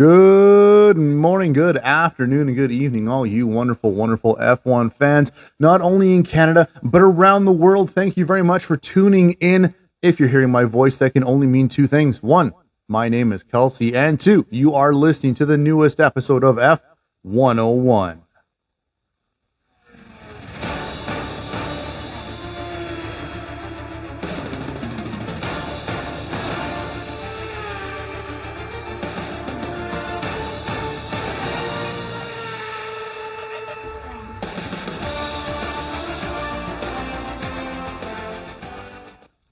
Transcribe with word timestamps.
Good 0.00 0.96
morning, 0.96 1.52
good 1.52 1.76
afternoon, 1.76 2.48
and 2.48 2.56
good 2.56 2.72
evening, 2.72 3.06
all 3.06 3.26
you 3.26 3.46
wonderful, 3.46 3.92
wonderful 3.92 4.34
F1 4.36 4.94
fans, 4.94 5.30
not 5.58 5.82
only 5.82 6.14
in 6.14 6.22
Canada, 6.22 6.70
but 6.82 7.02
around 7.02 7.44
the 7.44 7.52
world. 7.52 7.92
Thank 7.92 8.16
you 8.16 8.24
very 8.24 8.42
much 8.42 8.64
for 8.64 8.78
tuning 8.78 9.32
in. 9.32 9.74
If 10.00 10.18
you're 10.18 10.30
hearing 10.30 10.50
my 10.50 10.64
voice, 10.64 10.96
that 10.96 11.12
can 11.12 11.22
only 11.22 11.46
mean 11.46 11.68
two 11.68 11.86
things. 11.86 12.22
One, 12.22 12.54
my 12.88 13.10
name 13.10 13.30
is 13.30 13.42
Kelsey, 13.42 13.94
and 13.94 14.18
two, 14.18 14.46
you 14.48 14.72
are 14.72 14.94
listening 14.94 15.34
to 15.34 15.44
the 15.44 15.58
newest 15.58 16.00
episode 16.00 16.44
of 16.44 16.56
F101. 16.56 18.20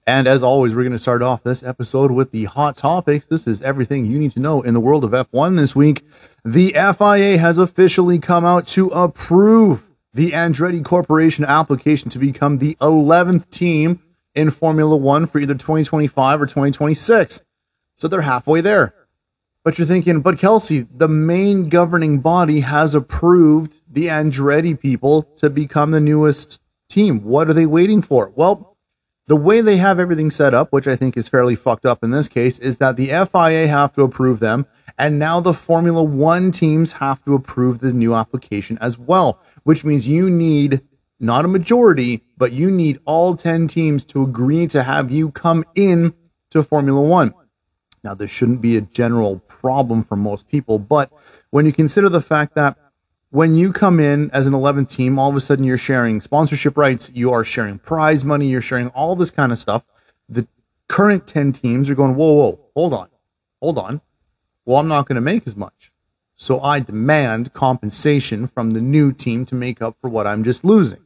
And 0.08 0.26
as 0.26 0.42
always, 0.42 0.74
we're 0.74 0.84
going 0.84 0.92
to 0.92 0.98
start 0.98 1.20
off 1.20 1.42
this 1.42 1.62
episode 1.62 2.10
with 2.10 2.30
the 2.30 2.46
hot 2.46 2.78
topics. 2.78 3.26
This 3.26 3.46
is 3.46 3.60
everything 3.60 4.06
you 4.06 4.18
need 4.18 4.30
to 4.30 4.40
know 4.40 4.62
in 4.62 4.72
the 4.72 4.80
world 4.80 5.04
of 5.04 5.10
F1 5.10 5.58
this 5.58 5.76
week. 5.76 6.02
The 6.42 6.72
FIA 6.72 7.36
has 7.36 7.58
officially 7.58 8.18
come 8.18 8.42
out 8.42 8.66
to 8.68 8.88
approve 8.88 9.82
the 10.14 10.32
Andretti 10.32 10.82
Corporation 10.82 11.44
application 11.44 12.08
to 12.08 12.18
become 12.18 12.56
the 12.56 12.74
11th 12.80 13.50
team 13.50 14.02
in 14.34 14.50
Formula 14.50 14.96
One 14.96 15.26
for 15.26 15.40
either 15.40 15.52
2025 15.52 16.40
or 16.40 16.46
2026. 16.46 17.42
So 17.98 18.08
they're 18.08 18.22
halfway 18.22 18.62
there. 18.62 18.94
But 19.62 19.76
you're 19.76 19.86
thinking, 19.86 20.22
but 20.22 20.38
Kelsey, 20.38 20.86
the 20.90 21.08
main 21.08 21.68
governing 21.68 22.20
body 22.20 22.60
has 22.60 22.94
approved 22.94 23.74
the 23.86 24.06
Andretti 24.06 24.80
people 24.80 25.24
to 25.36 25.50
become 25.50 25.90
the 25.90 26.00
newest 26.00 26.60
team. 26.88 27.24
What 27.24 27.50
are 27.50 27.52
they 27.52 27.66
waiting 27.66 28.00
for? 28.00 28.32
Well, 28.34 28.77
the 29.28 29.36
way 29.36 29.60
they 29.60 29.76
have 29.76 30.00
everything 30.00 30.30
set 30.30 30.54
up, 30.54 30.72
which 30.72 30.86
I 30.86 30.96
think 30.96 31.16
is 31.16 31.28
fairly 31.28 31.54
fucked 31.54 31.84
up 31.84 32.02
in 32.02 32.10
this 32.10 32.28
case, 32.28 32.58
is 32.58 32.78
that 32.78 32.96
the 32.96 33.08
FIA 33.08 33.68
have 33.68 33.94
to 33.94 34.02
approve 34.02 34.40
them, 34.40 34.66
and 34.98 35.18
now 35.18 35.38
the 35.38 35.52
Formula 35.52 36.02
One 36.02 36.50
teams 36.50 36.92
have 36.92 37.22
to 37.26 37.34
approve 37.34 37.80
the 37.80 37.92
new 37.92 38.14
application 38.14 38.78
as 38.80 38.98
well, 38.98 39.38
which 39.64 39.84
means 39.84 40.08
you 40.08 40.30
need 40.30 40.80
not 41.20 41.44
a 41.44 41.48
majority, 41.48 42.22
but 42.38 42.52
you 42.52 42.70
need 42.70 43.00
all 43.04 43.36
10 43.36 43.68
teams 43.68 44.06
to 44.06 44.22
agree 44.22 44.66
to 44.68 44.82
have 44.82 45.10
you 45.10 45.30
come 45.30 45.64
in 45.74 46.14
to 46.50 46.62
Formula 46.62 47.00
One. 47.00 47.34
Now, 48.02 48.14
this 48.14 48.30
shouldn't 48.30 48.62
be 48.62 48.78
a 48.78 48.80
general 48.80 49.40
problem 49.40 50.04
for 50.04 50.16
most 50.16 50.48
people, 50.48 50.78
but 50.78 51.12
when 51.50 51.66
you 51.66 51.72
consider 51.72 52.08
the 52.08 52.22
fact 52.22 52.54
that 52.54 52.78
when 53.30 53.54
you 53.54 53.72
come 53.72 54.00
in 54.00 54.30
as 54.30 54.46
an 54.46 54.52
11th 54.52 54.88
team, 54.88 55.18
all 55.18 55.28
of 55.28 55.36
a 55.36 55.40
sudden 55.40 55.64
you're 55.64 55.76
sharing 55.76 56.20
sponsorship 56.20 56.76
rights, 56.76 57.10
you 57.12 57.30
are 57.32 57.44
sharing 57.44 57.78
prize 57.78 58.24
money, 58.24 58.48
you're 58.48 58.62
sharing 58.62 58.88
all 58.88 59.16
this 59.16 59.30
kind 59.30 59.52
of 59.52 59.58
stuff. 59.58 59.84
The 60.28 60.46
current 60.88 61.26
10 61.26 61.52
teams 61.52 61.90
are 61.90 61.94
going, 61.94 62.14
whoa, 62.14 62.32
whoa, 62.32 62.60
hold 62.74 62.94
on, 62.94 63.08
hold 63.60 63.78
on. 63.78 64.00
Well, 64.64 64.78
I'm 64.78 64.88
not 64.88 65.06
going 65.06 65.16
to 65.16 65.20
make 65.20 65.46
as 65.46 65.56
much. 65.56 65.92
So 66.36 66.60
I 66.60 66.80
demand 66.80 67.52
compensation 67.52 68.46
from 68.46 68.70
the 68.70 68.80
new 68.80 69.12
team 69.12 69.44
to 69.46 69.54
make 69.54 69.82
up 69.82 69.96
for 70.00 70.08
what 70.08 70.26
I'm 70.26 70.44
just 70.44 70.64
losing. 70.64 71.00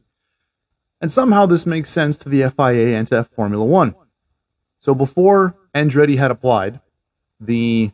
And 1.01 1.11
somehow 1.11 1.45
this 1.45 1.65
makes 1.65 1.89
sense 1.89 2.17
to 2.19 2.29
the 2.29 2.49
FIA 2.49 2.97
and 2.97 3.07
to 3.07 3.25
Formula 3.25 3.65
One. 3.65 3.95
So 4.79 4.93
before 4.93 5.55
Andretti 5.75 6.17
had 6.17 6.31
applied, 6.31 6.79
the, 7.39 7.91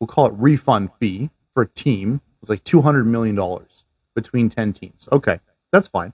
we'll 0.00 0.08
call 0.08 0.26
it 0.26 0.32
refund 0.36 0.90
fee 0.98 1.30
for 1.52 1.62
a 1.62 1.68
team 1.68 2.20
was 2.48 2.50
like 2.50 2.64
$200 2.64 3.06
million 3.06 3.38
between 4.14 4.48
10 4.48 4.72
teams. 4.72 5.08
Okay, 5.10 5.40
that's 5.72 5.88
fine. 5.88 6.12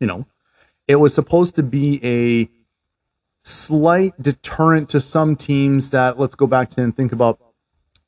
You 0.00 0.06
know, 0.06 0.26
it 0.86 0.96
was 0.96 1.14
supposed 1.14 1.54
to 1.56 1.62
be 1.62 2.00
a 2.04 2.48
slight 3.42 4.20
deterrent 4.20 4.88
to 4.90 5.00
some 5.00 5.36
teams 5.36 5.90
that, 5.90 6.18
let's 6.18 6.34
go 6.34 6.46
back 6.46 6.70
to 6.70 6.82
and 6.82 6.96
think 6.96 7.12
about 7.12 7.40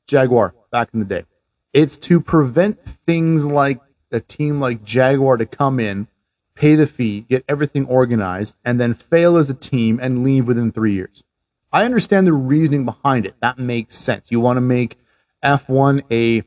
Jaguar 0.07 0.53
back 0.71 0.89
in 0.93 0.99
the 0.99 1.05
day. 1.05 1.25
It's 1.73 1.97
to 1.97 2.19
prevent 2.19 2.79
things 3.05 3.45
like 3.45 3.79
a 4.11 4.19
team 4.19 4.59
like 4.59 4.83
Jaguar 4.83 5.37
to 5.37 5.45
come 5.45 5.79
in, 5.79 6.07
pay 6.55 6.75
the 6.75 6.87
fee, 6.87 7.21
get 7.29 7.45
everything 7.47 7.85
organized, 7.85 8.55
and 8.63 8.79
then 8.79 8.93
fail 8.93 9.37
as 9.37 9.49
a 9.49 9.53
team 9.53 9.99
and 10.01 10.23
leave 10.23 10.47
within 10.47 10.71
three 10.71 10.93
years. 10.93 11.23
I 11.71 11.85
understand 11.85 12.27
the 12.27 12.33
reasoning 12.33 12.83
behind 12.83 13.25
it. 13.25 13.35
That 13.41 13.57
makes 13.57 13.97
sense. 13.97 14.27
You 14.29 14.41
want 14.41 14.57
to 14.57 14.61
make 14.61 14.97
F1 15.43 16.03
a 16.11 16.41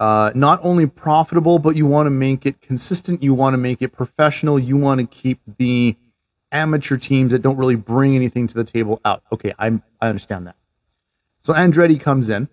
uh, 0.00 0.32
not 0.34 0.60
only 0.62 0.86
profitable, 0.86 1.58
but 1.58 1.76
you 1.76 1.86
want 1.86 2.06
to 2.06 2.10
make 2.10 2.46
it 2.46 2.60
consistent. 2.60 3.22
You 3.22 3.34
want 3.34 3.54
to 3.54 3.58
make 3.58 3.80
it 3.80 3.88
professional. 3.88 4.58
You 4.58 4.76
want 4.76 5.00
to 5.00 5.06
keep 5.06 5.40
the 5.58 5.96
amateur 6.50 6.96
teams 6.96 7.30
that 7.32 7.40
don't 7.40 7.56
really 7.56 7.76
bring 7.76 8.14
anything 8.14 8.46
to 8.46 8.54
the 8.54 8.64
table 8.64 9.00
out. 9.04 9.22
Okay, 9.32 9.52
I 9.58 9.80
I 10.00 10.08
understand 10.08 10.46
that. 10.46 10.56
So 11.42 11.52
Andretti 11.52 12.00
comes 12.00 12.28
in, 12.28 12.48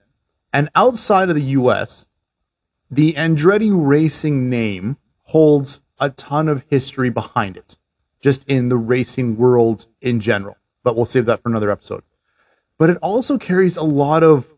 and 0.52 0.70
outside 0.76 1.30
of 1.30 1.36
the 1.36 1.44
U.S., 1.44 2.08
the 2.90 3.14
Andretti 3.14 3.72
Racing 3.74 4.50
name 4.50 4.98
holds 5.24 5.80
a 6.00 6.10
ton 6.10 6.50
of 6.50 6.64
history 6.70 7.10
behind 7.10 7.56
it, 7.56 7.78
just 8.20 8.44
in 8.48 8.70
the 8.70 8.76
racing 8.78 9.38
world 9.38 9.88
in 10.02 10.20
general. 10.20 10.58
But 10.84 10.96
we'll 10.96 11.06
save 11.06 11.26
that 11.28 11.42
for 11.42 11.50
another 11.50 11.72
episode. 11.72 12.04
But 12.78 12.90
it 12.90 12.98
also 12.98 13.38
carries 13.38 13.78
a 13.78 13.84
lot 13.84 14.24
of 14.24 14.54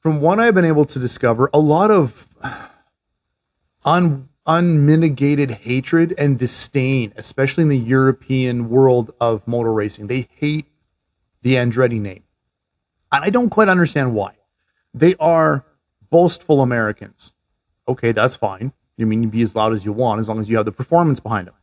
from 0.00 0.20
what 0.20 0.40
I've 0.40 0.54
been 0.54 0.64
able 0.64 0.86
to 0.86 0.98
discover, 0.98 1.50
a 1.52 1.58
lot 1.58 1.90
of 1.90 2.26
un, 3.84 4.28
unmitigated 4.46 5.50
hatred 5.50 6.14
and 6.16 6.38
disdain, 6.38 7.12
especially 7.16 7.62
in 7.62 7.68
the 7.68 7.78
European 7.78 8.70
world 8.70 9.12
of 9.20 9.46
motor 9.46 9.72
racing. 9.72 10.06
They 10.06 10.28
hate 10.34 10.66
the 11.42 11.54
Andretti 11.54 12.00
name. 12.00 12.24
And 13.12 13.24
I 13.24 13.30
don't 13.30 13.50
quite 13.50 13.68
understand 13.68 14.14
why. 14.14 14.36
They 14.94 15.14
are 15.20 15.64
boastful 16.08 16.62
Americans. 16.62 17.32
Okay, 17.86 18.12
that's 18.12 18.36
fine. 18.36 18.72
You 18.96 19.06
mean 19.06 19.22
you 19.22 19.28
be 19.28 19.42
as 19.42 19.54
loud 19.54 19.72
as 19.72 19.84
you 19.84 19.92
want 19.92 20.20
as 20.20 20.28
long 20.28 20.40
as 20.40 20.48
you 20.48 20.56
have 20.56 20.66
the 20.66 20.72
performance 20.72 21.20
behind 21.20 21.46
them. 21.46 21.54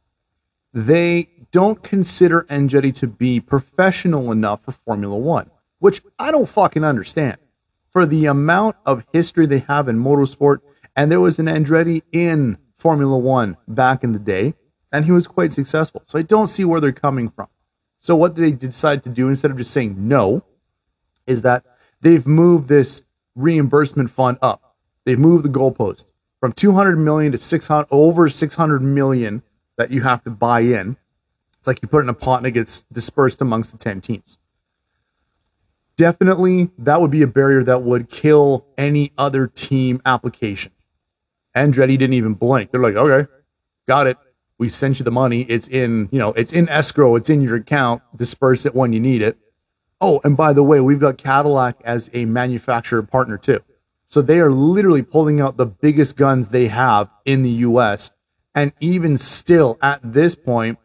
They 0.73 1.29
don't 1.51 1.81
consider 1.81 2.43
Andretti 2.49 2.93
to 2.95 3.07
be 3.07 3.39
professional 3.39 4.31
enough 4.31 4.63
for 4.63 4.73
Formula 4.73 5.15
One, 5.17 5.49
which 5.79 6.03
I 6.19 6.29
don't 6.31 6.47
fucking 6.47 6.83
understand 6.83 7.37
for 7.91 8.05
the 8.05 8.25
amount 8.25 8.75
of 8.85 9.03
history 9.13 9.45
they 9.45 9.59
have 9.59 9.87
in 9.87 9.97
motorsport. 9.97 10.59
And 10.95 11.11
there 11.11 11.19
was 11.19 11.39
an 11.39 11.45
Andretti 11.45 12.03
in 12.11 12.57
Formula 12.77 13.17
One 13.17 13.57
back 13.67 14.03
in 14.03 14.13
the 14.13 14.19
day, 14.19 14.53
and 14.91 15.05
he 15.05 15.11
was 15.11 15.27
quite 15.27 15.53
successful. 15.53 16.03
So 16.05 16.17
I 16.17 16.21
don't 16.21 16.47
see 16.47 16.65
where 16.65 16.79
they're 16.79 16.91
coming 16.91 17.29
from. 17.29 17.47
So 17.99 18.15
what 18.15 18.35
they 18.35 18.51
decide 18.51 19.03
to 19.03 19.09
do 19.09 19.29
instead 19.29 19.51
of 19.51 19.57
just 19.57 19.71
saying 19.71 19.95
no, 19.97 20.43
is 21.25 21.41
that 21.41 21.63
they've 22.01 22.25
moved 22.25 22.67
this 22.67 23.01
reimbursement 23.35 24.11
fund 24.11 24.37
up. 24.41 24.75
They've 25.03 25.19
moved 25.19 25.45
the 25.45 25.49
goalpost 25.49 26.05
from 26.39 26.53
200 26.53 26.97
million 26.97 27.31
to 27.31 27.37
600 27.37 27.87
over 27.91 28.29
600 28.29 28.81
million 28.81 29.43
that 29.75 29.91
you 29.91 30.03
have 30.03 30.23
to 30.23 30.29
buy 30.29 30.61
in. 30.61 30.97
Like 31.65 31.81
you 31.81 31.87
put 31.87 32.03
in 32.03 32.09
a 32.09 32.13
pot 32.13 32.37
and 32.37 32.47
it 32.47 32.51
gets 32.51 32.85
dispersed 32.91 33.41
amongst 33.41 33.71
the 33.71 33.77
10 33.77 34.01
teams 34.01 34.37
definitely 35.97 36.69
that 36.77 37.01
would 37.01 37.11
be 37.11 37.21
a 37.21 37.27
barrier 37.27 37.63
that 37.63 37.81
would 37.81 38.09
kill 38.09 38.65
any 38.77 39.11
other 39.17 39.47
team 39.47 40.01
application. 40.05 40.71
Andretti 41.55 41.97
didn't 41.97 42.13
even 42.13 42.35
blink. 42.35 42.71
They're 42.71 42.81
like, 42.81 42.95
okay, 42.95 43.29
got 43.87 44.07
it. 44.07 44.17
We 44.59 44.69
sent 44.69 44.99
you 44.99 45.05
the 45.05 45.11
money. 45.11 45.41
It's 45.49 45.67
in, 45.67 46.07
you 46.11 46.19
know, 46.19 46.33
it's 46.33 46.53
in 46.53 46.69
escrow. 46.69 47.15
It's 47.15 47.29
in 47.29 47.41
your 47.41 47.55
account. 47.55 48.01
Disperse 48.15 48.65
it 48.65 48.75
when 48.75 48.93
you 48.93 48.99
need 48.99 49.21
it. 49.21 49.37
Oh, 49.99 50.21
and 50.23 50.37
by 50.37 50.53
the 50.53 50.63
way, 50.63 50.79
we've 50.79 50.99
got 50.99 51.17
Cadillac 51.17 51.77
as 51.83 52.09
a 52.13 52.25
manufacturer 52.25 53.01
partner 53.01 53.37
too. 53.37 53.61
So 54.09 54.21
they 54.21 54.39
are 54.39 54.51
literally 54.51 55.01
pulling 55.01 55.41
out 55.41 55.57
the 55.57 55.65
biggest 55.65 56.15
guns 56.15 56.49
they 56.49 56.67
have 56.67 57.09
in 57.25 57.41
the 57.41 57.49
US. 57.49 58.11
And 58.55 58.73
even 58.79 59.17
still 59.17 59.77
at 59.81 59.99
this 60.03 60.33
point, 60.35 60.79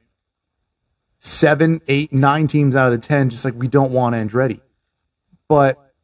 seven, 1.18 1.80
eight, 1.88 2.12
nine 2.12 2.46
teams 2.46 2.74
out 2.74 2.92
of 2.92 3.00
the 3.00 3.06
10, 3.06 3.30
just 3.30 3.44
like 3.44 3.54
we 3.54 3.68
don't 3.68 3.92
want 3.92 4.14
Andretti. 4.14 4.60
But 5.48 5.94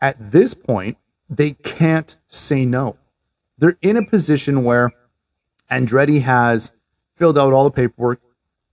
at 0.00 0.32
this 0.32 0.54
point, 0.54 0.98
they 1.28 1.52
can't 1.52 2.16
say 2.26 2.64
no. 2.64 2.96
They're 3.56 3.78
in 3.80 3.96
a 3.96 4.04
position 4.04 4.64
where 4.64 4.92
Andretti 5.70 6.22
has 6.22 6.72
filled 7.16 7.38
out 7.38 7.52
all 7.52 7.64
the 7.64 7.70
paperwork. 7.70 8.20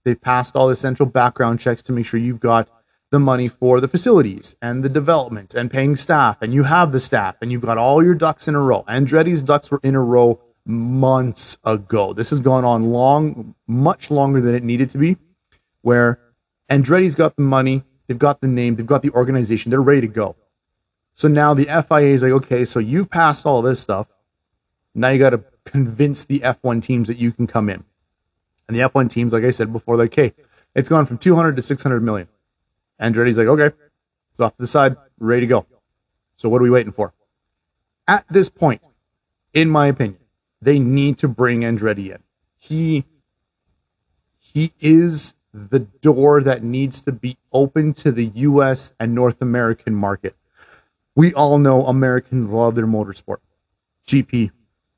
They've 0.04 0.20
passed 0.20 0.56
all 0.56 0.66
the 0.68 0.74
essential 0.74 1.06
background 1.06 1.60
checks 1.60 1.82
to 1.82 1.92
make 1.92 2.06
sure 2.06 2.18
you've 2.18 2.40
got 2.40 2.68
the 3.10 3.18
money 3.18 3.48
for 3.48 3.80
the 3.80 3.88
facilities 3.88 4.54
and 4.62 4.84
the 4.84 4.88
development 4.88 5.54
and 5.54 5.70
paying 5.70 5.96
staff, 5.96 6.40
and 6.40 6.54
you 6.54 6.64
have 6.64 6.92
the 6.92 7.00
staff, 7.00 7.36
and 7.40 7.50
you've 7.50 7.62
got 7.62 7.78
all 7.78 8.04
your 8.04 8.14
ducks 8.14 8.46
in 8.46 8.54
a 8.54 8.60
row. 8.60 8.84
Andretti's 8.88 9.42
ducks 9.42 9.70
were 9.70 9.80
in 9.82 9.94
a 9.94 10.02
row 10.02 10.40
months 10.64 11.58
ago. 11.64 12.12
This 12.12 12.30
has 12.30 12.40
gone 12.40 12.64
on 12.64 12.84
long, 12.92 13.54
much 13.66 14.10
longer 14.10 14.40
than 14.40 14.54
it 14.54 14.62
needed 14.62 14.90
to 14.90 14.98
be, 14.98 15.16
where 15.82 16.20
Andretti's 16.70 17.14
got 17.14 17.36
the 17.36 17.42
money, 17.42 17.82
They've 18.10 18.18
got 18.18 18.40
the 18.40 18.48
name, 18.48 18.74
they've 18.74 18.84
got 18.84 19.02
the 19.02 19.10
organization, 19.10 19.70
they're 19.70 19.80
ready 19.80 20.00
to 20.00 20.08
go. 20.08 20.34
So 21.14 21.28
now 21.28 21.54
the 21.54 21.66
FIA 21.66 22.12
is 22.12 22.24
like, 22.24 22.32
okay, 22.32 22.64
so 22.64 22.80
you've 22.80 23.08
passed 23.08 23.46
all 23.46 23.62
this 23.62 23.78
stuff. 23.78 24.08
Now 24.96 25.10
you 25.10 25.20
got 25.20 25.30
to 25.30 25.44
convince 25.64 26.24
the 26.24 26.40
F1 26.40 26.82
teams 26.82 27.06
that 27.06 27.18
you 27.18 27.30
can 27.30 27.46
come 27.46 27.70
in. 27.70 27.84
And 28.66 28.76
the 28.76 28.80
F1 28.80 29.10
teams, 29.10 29.32
like 29.32 29.44
I 29.44 29.52
said 29.52 29.72
before, 29.72 29.94
like, 29.94 30.10
okay, 30.12 30.34
it's 30.74 30.88
gone 30.88 31.06
from 31.06 31.18
200 31.18 31.54
to 31.54 31.62
600 31.62 32.02
million. 32.02 32.26
Andretti's 33.00 33.38
like, 33.38 33.46
okay, 33.46 33.66
it's 33.66 34.40
off 34.40 34.56
to 34.56 34.62
the 34.62 34.66
side, 34.66 34.96
ready 35.20 35.42
to 35.42 35.46
go. 35.46 35.66
So 36.36 36.48
what 36.48 36.60
are 36.60 36.64
we 36.64 36.70
waiting 36.70 36.92
for? 36.92 37.14
At 38.08 38.24
this 38.28 38.48
point, 38.48 38.82
in 39.54 39.70
my 39.70 39.86
opinion, 39.86 40.18
they 40.60 40.80
need 40.80 41.16
to 41.18 41.28
bring 41.28 41.60
Andretti 41.60 42.12
in. 42.12 42.24
He 42.58 43.04
he 44.40 44.72
is 44.80 45.34
the 45.52 45.80
door 45.80 46.42
that 46.42 46.62
needs 46.62 47.00
to 47.02 47.12
be 47.12 47.36
open 47.52 47.92
to 47.94 48.12
the 48.12 48.26
US 48.34 48.92
and 49.00 49.14
North 49.14 49.42
American 49.42 49.94
market. 49.94 50.36
We 51.14 51.34
all 51.34 51.58
know 51.58 51.86
Americans 51.86 52.48
love 52.50 52.76
their 52.76 52.86
motorsport. 52.86 53.38
GP, 54.06 54.50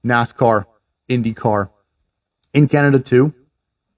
NASCAR, 0.05 0.67
IndyCar. 1.09 1.71
In 2.53 2.69
Canada 2.69 2.99
too, 2.99 3.33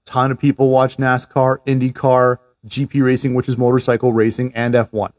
ton 0.05 0.31
of 0.31 0.39
people 0.39 0.69
watch 0.69 0.97
NASCAR, 0.97 1.59
IndyCar, 1.65 2.39
GP 2.65 3.03
racing, 3.03 3.33
which 3.33 3.49
is 3.49 3.57
motorcycle 3.57 4.13
racing, 4.13 4.53
and 4.55 4.73
F1. 4.73 5.11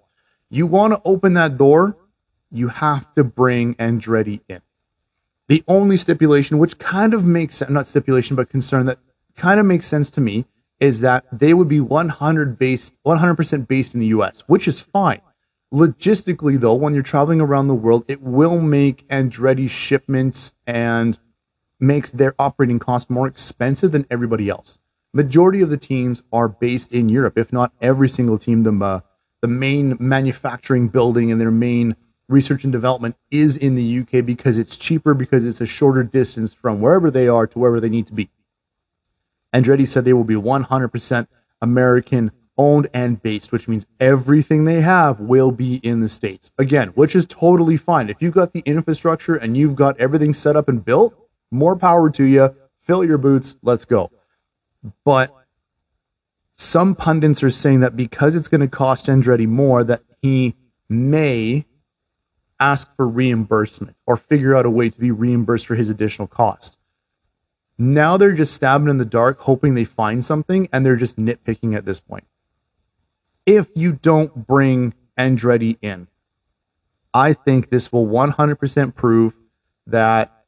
You 0.48 0.66
want 0.66 0.94
to 0.94 1.02
open 1.04 1.34
that 1.34 1.58
door, 1.58 1.96
you 2.50 2.68
have 2.68 3.12
to 3.14 3.24
bring 3.24 3.74
Andretti 3.74 4.40
in. 4.48 4.62
The 5.48 5.62
only 5.68 5.96
stipulation, 5.96 6.58
which 6.58 6.78
kind 6.78 7.14
of 7.14 7.24
makes 7.24 7.62
not 7.68 7.86
stipulation, 7.86 8.36
but 8.36 8.48
concern 8.48 8.86
that 8.86 8.98
kind 9.36 9.60
of 9.60 9.66
makes 9.66 9.86
sense 9.86 10.10
to 10.10 10.20
me, 10.20 10.46
is 10.80 11.00
that 11.00 11.24
they 11.32 11.54
would 11.54 11.68
be 11.68 11.80
100 11.80 12.58
based, 12.58 12.92
100% 13.04 13.68
based 13.68 13.94
in 13.94 14.00
the 14.00 14.06
US, 14.08 14.42
which 14.46 14.68
is 14.68 14.80
fine. 14.80 15.20
Logistically, 15.72 16.58
though, 16.60 16.74
when 16.74 16.94
you're 16.94 17.02
traveling 17.02 17.40
around 17.40 17.68
the 17.68 17.74
world, 17.74 18.04
it 18.06 18.22
will 18.22 18.60
make 18.60 19.06
Andretti 19.08 19.68
shipments 19.68 20.54
and 20.66 21.18
makes 21.80 22.10
their 22.10 22.34
operating 22.38 22.78
costs 22.78 23.10
more 23.10 23.26
expensive 23.26 23.92
than 23.92 24.06
everybody 24.10 24.48
else. 24.48 24.78
Majority 25.12 25.60
of 25.62 25.70
the 25.70 25.76
teams 25.76 26.22
are 26.32 26.48
based 26.48 26.92
in 26.92 27.08
Europe, 27.08 27.36
if 27.36 27.52
not 27.52 27.72
every 27.80 28.08
single 28.08 28.38
team. 28.38 28.62
The 28.62 28.84
uh, 28.84 29.00
the 29.42 29.48
main 29.48 29.96
manufacturing 30.00 30.88
building 30.88 31.30
and 31.30 31.40
their 31.40 31.50
main 31.50 31.96
research 32.28 32.64
and 32.64 32.72
development 32.72 33.16
is 33.30 33.56
in 33.56 33.76
the 33.76 34.00
UK 34.00 34.24
because 34.24 34.58
it's 34.58 34.76
cheaper 34.76 35.14
because 35.14 35.44
it's 35.44 35.60
a 35.60 35.66
shorter 35.66 36.02
distance 36.02 36.52
from 36.52 36.80
wherever 36.80 37.10
they 37.10 37.28
are 37.28 37.46
to 37.46 37.58
wherever 37.58 37.80
they 37.80 37.88
need 37.88 38.06
to 38.08 38.12
be. 38.12 38.28
Andretti 39.54 39.88
said 39.88 40.04
they 40.04 40.12
will 40.12 40.24
be 40.24 40.34
100% 40.34 41.26
American 41.60 42.30
owned 42.58 42.88
and 42.94 43.22
based, 43.22 43.52
which 43.52 43.68
means 43.68 43.86
everything 44.00 44.64
they 44.64 44.80
have 44.80 45.20
will 45.20 45.50
be 45.50 45.76
in 45.76 46.00
the 46.00 46.08
States. 46.08 46.50
Again, 46.58 46.88
which 46.88 47.14
is 47.14 47.26
totally 47.26 47.76
fine. 47.76 48.08
If 48.08 48.22
you've 48.22 48.34
got 48.34 48.52
the 48.52 48.60
infrastructure 48.60 49.36
and 49.36 49.56
you've 49.56 49.76
got 49.76 49.98
everything 50.00 50.32
set 50.34 50.56
up 50.56 50.68
and 50.68 50.84
built, 50.84 51.14
more 51.50 51.76
power 51.76 52.10
to 52.10 52.24
you. 52.24 52.54
Fill 52.82 53.04
your 53.04 53.18
boots. 53.18 53.56
Let's 53.62 53.84
go. 53.84 54.10
But 55.04 55.34
some 56.56 56.94
pundits 56.94 57.42
are 57.42 57.50
saying 57.50 57.80
that 57.80 57.96
because 57.96 58.34
it's 58.34 58.48
going 58.48 58.60
to 58.60 58.68
cost 58.68 59.06
Andretti 59.06 59.46
more, 59.46 59.84
that 59.84 60.02
he 60.22 60.54
may 60.88 61.66
ask 62.58 62.94
for 62.96 63.06
reimbursement 63.06 63.96
or 64.06 64.16
figure 64.16 64.54
out 64.54 64.64
a 64.64 64.70
way 64.70 64.88
to 64.88 64.98
be 64.98 65.10
reimbursed 65.10 65.66
for 65.66 65.74
his 65.74 65.90
additional 65.90 66.28
cost. 66.28 66.78
Now 67.78 68.16
they're 68.16 68.32
just 68.32 68.54
stabbing 68.54 68.88
in 68.88 68.98
the 68.98 69.04
dark, 69.04 69.40
hoping 69.40 69.74
they 69.74 69.84
find 69.84 70.24
something, 70.24 70.68
and 70.72 70.84
they're 70.84 70.96
just 70.96 71.16
nitpicking 71.16 71.76
at 71.76 71.84
this 71.84 72.00
point. 72.00 72.24
If 73.44 73.68
you 73.74 73.92
don't 73.92 74.46
bring 74.46 74.94
Andretti 75.18 75.76
in, 75.82 76.08
I 77.12 77.32
think 77.32 77.70
this 77.70 77.92
will 77.92 78.06
100% 78.06 78.94
prove 78.94 79.34
that 79.86 80.44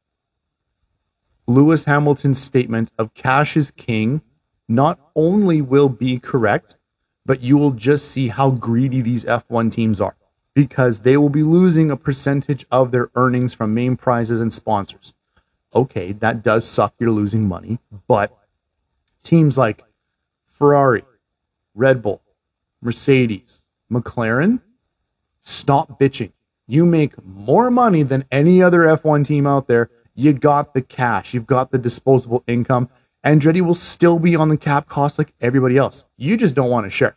Lewis 1.46 1.84
Hamilton's 1.84 2.42
statement 2.42 2.92
of 2.98 3.14
cash 3.14 3.56
is 3.56 3.70
king 3.70 4.22
not 4.68 5.00
only 5.14 5.62
will 5.62 5.88
be 5.88 6.18
correct, 6.18 6.76
but 7.24 7.40
you 7.40 7.56
will 7.56 7.70
just 7.70 8.10
see 8.10 8.28
how 8.28 8.50
greedy 8.50 9.00
these 9.00 9.24
F1 9.24 9.72
teams 9.72 10.00
are 10.00 10.16
because 10.54 11.00
they 11.00 11.16
will 11.16 11.28
be 11.28 11.42
losing 11.42 11.90
a 11.90 11.96
percentage 11.96 12.66
of 12.70 12.90
their 12.90 13.10
earnings 13.14 13.54
from 13.54 13.74
main 13.74 13.96
prizes 13.96 14.40
and 14.40 14.52
sponsors. 14.52 15.14
Okay, 15.74 16.12
that 16.12 16.42
does 16.42 16.66
suck. 16.66 16.94
You're 16.98 17.10
losing 17.10 17.46
money, 17.46 17.78
but 18.06 18.36
teams 19.22 19.58
like 19.58 19.82
Ferrari, 20.46 21.04
Red 21.74 22.02
Bull, 22.02 22.22
Mercedes, 22.80 23.60
McLaren, 23.90 24.60
stop 25.40 26.00
bitching. 26.00 26.32
You 26.66 26.84
make 26.84 27.22
more 27.24 27.70
money 27.70 28.02
than 28.02 28.24
any 28.30 28.62
other 28.62 28.80
F1 28.80 29.24
team 29.24 29.46
out 29.46 29.68
there 29.68 29.90
you 30.18 30.32
got 30.32 30.74
the 30.74 30.82
cash, 30.82 31.32
you've 31.32 31.46
got 31.46 31.70
the 31.70 31.78
disposable 31.78 32.42
income. 32.48 32.88
Andretti 33.24 33.60
will 33.60 33.76
still 33.76 34.18
be 34.18 34.34
on 34.34 34.48
the 34.48 34.56
cap 34.56 34.88
cost 34.88 35.16
like 35.16 35.32
everybody 35.40 35.76
else. 35.76 36.06
You 36.16 36.36
just 36.36 36.56
don't 36.56 36.70
want 36.70 36.86
to 36.86 36.90
share. 36.90 37.14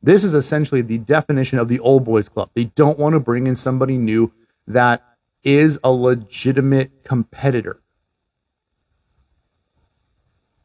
This 0.00 0.22
is 0.22 0.34
essentially 0.34 0.80
the 0.80 0.98
definition 0.98 1.58
of 1.58 1.66
the 1.66 1.80
old 1.80 2.04
boys 2.04 2.28
club. 2.28 2.50
They 2.54 2.64
don't 2.64 2.96
want 2.96 3.14
to 3.14 3.20
bring 3.20 3.48
in 3.48 3.56
somebody 3.56 3.98
new 3.98 4.32
that 4.68 5.02
is 5.42 5.80
a 5.82 5.90
legitimate 5.90 7.02
competitor. 7.02 7.80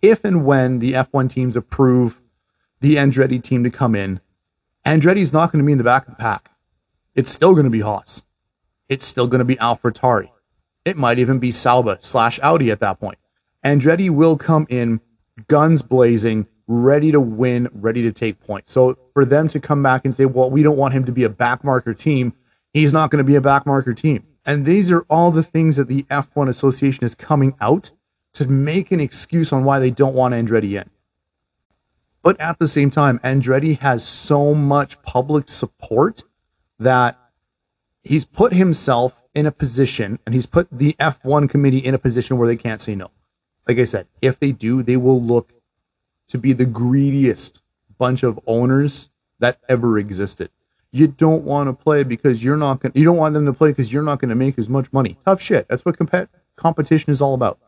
If 0.01 0.23
and 0.23 0.45
when 0.45 0.79
the 0.79 0.93
F1 0.93 1.29
teams 1.29 1.55
approve 1.55 2.21
the 2.79 2.95
Andretti 2.95 3.41
team 3.41 3.63
to 3.63 3.69
come 3.69 3.95
in, 3.95 4.21
Andretti's 4.85 5.33
not 5.33 5.51
going 5.51 5.63
to 5.63 5.65
be 5.65 5.73
in 5.73 5.77
the 5.77 5.83
back 5.83 6.07
of 6.07 6.15
the 6.15 6.21
pack. 6.21 6.51
It's 7.15 7.29
still 7.29 7.51
going 7.51 7.65
to 7.65 7.69
be 7.69 7.81
Haas. 7.81 8.23
It's 8.87 9.05
still 9.05 9.27
going 9.27 9.39
to 9.39 9.45
be 9.45 9.57
AlphaTauri. 9.57 10.29
It 10.85 10.97
might 10.97 11.19
even 11.19 11.39
be 11.39 11.51
Sauber 11.51 11.97
slash 11.99 12.39
Audi 12.41 12.71
at 12.71 12.79
that 12.79 12.99
point. 12.99 13.19
Andretti 13.63 14.09
will 14.09 14.37
come 14.37 14.65
in 14.69 15.01
guns 15.47 15.81
blazing, 15.81 16.47
ready 16.65 17.11
to 17.11 17.19
win, 17.19 17.67
ready 17.73 18.01
to 18.01 18.11
take 18.11 18.39
points. 18.39 18.71
So 18.71 18.97
for 19.13 19.25
them 19.25 19.49
to 19.49 19.59
come 19.59 19.83
back 19.83 20.05
and 20.05 20.15
say, 20.15 20.25
well, 20.25 20.49
we 20.49 20.63
don't 20.63 20.77
want 20.77 20.93
him 20.93 21.05
to 21.05 21.11
be 21.11 21.25
a 21.25 21.29
backmarker 21.29 21.97
team, 21.97 22.33
he's 22.73 22.93
not 22.93 23.11
going 23.11 23.23
to 23.23 23.29
be 23.29 23.35
a 23.35 23.41
backmarker 23.41 23.95
team. 23.95 24.25
And 24.45 24.65
these 24.65 24.89
are 24.89 25.01
all 25.09 25.31
the 25.31 25.43
things 25.43 25.75
that 25.75 25.87
the 25.87 26.03
F1 26.03 26.47
Association 26.47 27.03
is 27.03 27.15
coming 27.15 27.55
out 27.59 27.91
to 28.33 28.45
make 28.45 28.91
an 28.91 28.99
excuse 28.99 29.51
on 29.51 29.63
why 29.63 29.79
they 29.79 29.91
don't 29.91 30.15
want 30.15 30.33
Andretti 30.33 30.79
in. 30.79 30.89
But 32.21 32.39
at 32.39 32.59
the 32.59 32.67
same 32.67 32.91
time, 32.91 33.19
Andretti 33.19 33.79
has 33.79 34.05
so 34.05 34.53
much 34.53 35.01
public 35.01 35.49
support 35.49 36.23
that 36.77 37.17
he's 38.03 38.25
put 38.25 38.53
himself 38.53 39.21
in 39.33 39.45
a 39.45 39.51
position, 39.51 40.19
and 40.25 40.35
he's 40.35 40.45
put 40.45 40.67
the 40.71 40.95
F1 40.99 41.49
committee 41.49 41.79
in 41.79 41.93
a 41.93 41.99
position 41.99 42.37
where 42.37 42.47
they 42.47 42.57
can't 42.57 42.81
say 42.81 42.95
no. 42.95 43.11
Like 43.67 43.79
I 43.79 43.85
said, 43.85 44.07
if 44.21 44.39
they 44.39 44.51
do, 44.51 44.83
they 44.83 44.97
will 44.97 45.21
look 45.21 45.53
to 46.29 46.37
be 46.37 46.53
the 46.53 46.65
greediest 46.65 47.61
bunch 47.97 48.23
of 48.23 48.39
owners 48.47 49.09
that 49.39 49.59
ever 49.69 49.97
existed. 49.99 50.49
You 50.91 51.07
don't 51.07 51.43
want 51.43 51.69
to 51.69 51.73
play 51.73 52.03
because 52.03 52.43
you're 52.43 52.57
not 52.57 52.81
going. 52.81 52.93
You 52.95 53.05
don't 53.05 53.17
want 53.17 53.35
them 53.35 53.45
to 53.45 53.53
play 53.53 53.69
because 53.69 53.93
you're 53.93 54.03
not 54.03 54.19
going 54.19 54.29
to 54.29 54.35
make 54.35 54.57
as 54.57 54.67
much 54.67 54.91
money. 54.91 55.17
Tough 55.23 55.41
shit. 55.41 55.67
That's 55.69 55.85
what 55.85 55.97
comp- 55.97 56.29
competition 56.55 57.11
is 57.11 57.21
all 57.21 57.35
about. 57.35 57.59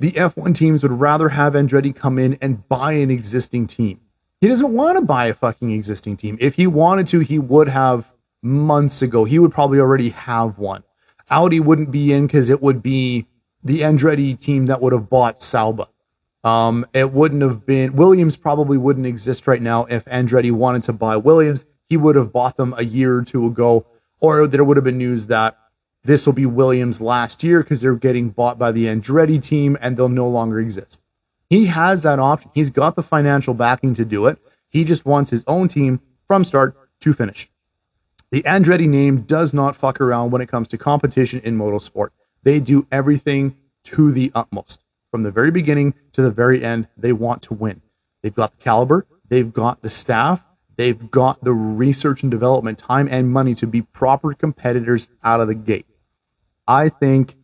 The 0.00 0.12
F1 0.12 0.54
teams 0.54 0.82
would 0.82 0.92
rather 0.92 1.30
have 1.30 1.54
Andretti 1.54 1.94
come 1.94 2.18
in 2.18 2.38
and 2.40 2.68
buy 2.68 2.92
an 2.92 3.10
existing 3.10 3.66
team. 3.66 4.00
He 4.40 4.46
doesn't 4.46 4.72
want 4.72 4.96
to 4.96 5.04
buy 5.04 5.26
a 5.26 5.34
fucking 5.34 5.72
existing 5.72 6.16
team. 6.16 6.38
If 6.40 6.54
he 6.54 6.68
wanted 6.68 7.08
to, 7.08 7.20
he 7.20 7.38
would 7.40 7.68
have 7.68 8.12
months 8.40 9.02
ago. 9.02 9.24
He 9.24 9.40
would 9.40 9.52
probably 9.52 9.80
already 9.80 10.10
have 10.10 10.58
one. 10.58 10.84
Audi 11.30 11.58
wouldn't 11.58 11.90
be 11.90 12.12
in 12.12 12.26
because 12.26 12.48
it 12.48 12.62
would 12.62 12.82
be 12.82 13.26
the 13.64 13.80
Andretti 13.80 14.38
team 14.38 14.66
that 14.66 14.80
would 14.80 14.92
have 14.92 15.10
bought 15.10 15.42
Sauber. 15.42 15.86
Um, 16.44 16.86
it 16.94 17.12
wouldn't 17.12 17.42
have 17.42 17.66
been 17.66 17.96
Williams 17.96 18.36
probably 18.36 18.78
wouldn't 18.78 19.06
exist 19.06 19.48
right 19.48 19.60
now 19.60 19.86
if 19.86 20.04
Andretti 20.04 20.52
wanted 20.52 20.84
to 20.84 20.92
buy 20.92 21.16
Williams. 21.16 21.64
He 21.88 21.96
would 21.96 22.14
have 22.14 22.32
bought 22.32 22.56
them 22.56 22.72
a 22.76 22.84
year 22.84 23.16
or 23.16 23.24
two 23.24 23.46
ago, 23.46 23.86
or 24.20 24.46
there 24.46 24.62
would 24.62 24.76
have 24.76 24.84
been 24.84 24.98
news 24.98 25.26
that 25.26 25.58
this 26.08 26.24
will 26.24 26.32
be 26.32 26.46
Williams 26.46 27.02
last 27.02 27.44
year 27.44 27.62
because 27.62 27.82
they're 27.82 27.94
getting 27.94 28.30
bought 28.30 28.58
by 28.58 28.72
the 28.72 28.86
Andretti 28.86 29.44
team 29.44 29.76
and 29.78 29.94
they'll 29.94 30.08
no 30.08 30.26
longer 30.26 30.58
exist. 30.58 30.98
He 31.50 31.66
has 31.66 32.00
that 32.00 32.18
option. 32.18 32.50
He's 32.54 32.70
got 32.70 32.96
the 32.96 33.02
financial 33.02 33.52
backing 33.52 33.92
to 33.94 34.06
do 34.06 34.24
it. 34.24 34.38
He 34.70 34.84
just 34.84 35.04
wants 35.04 35.28
his 35.28 35.44
own 35.46 35.68
team 35.68 36.00
from 36.26 36.44
start 36.44 36.74
to 37.00 37.12
finish. 37.12 37.50
The 38.30 38.42
Andretti 38.44 38.88
name 38.88 39.22
does 39.22 39.52
not 39.52 39.76
fuck 39.76 40.00
around 40.00 40.30
when 40.30 40.40
it 40.40 40.48
comes 40.48 40.68
to 40.68 40.78
competition 40.78 41.42
in 41.44 41.58
motorsport. 41.58 42.08
They 42.42 42.58
do 42.58 42.86
everything 42.90 43.58
to 43.84 44.10
the 44.10 44.32
utmost. 44.34 44.84
From 45.10 45.24
the 45.24 45.30
very 45.30 45.50
beginning 45.50 45.92
to 46.12 46.22
the 46.22 46.30
very 46.30 46.64
end, 46.64 46.88
they 46.96 47.12
want 47.12 47.42
to 47.42 47.54
win. 47.54 47.82
They've 48.22 48.34
got 48.34 48.52
the 48.56 48.64
caliber, 48.64 49.06
they've 49.28 49.52
got 49.52 49.82
the 49.82 49.90
staff, 49.90 50.42
they've 50.76 51.10
got 51.10 51.44
the 51.44 51.52
research 51.52 52.22
and 52.22 52.30
development 52.30 52.78
time 52.78 53.08
and 53.10 53.30
money 53.30 53.54
to 53.56 53.66
be 53.66 53.82
proper 53.82 54.32
competitors 54.32 55.08
out 55.22 55.42
of 55.42 55.48
the 55.48 55.54
gate. 55.54 55.84
I 56.68 56.88
think 56.88 57.36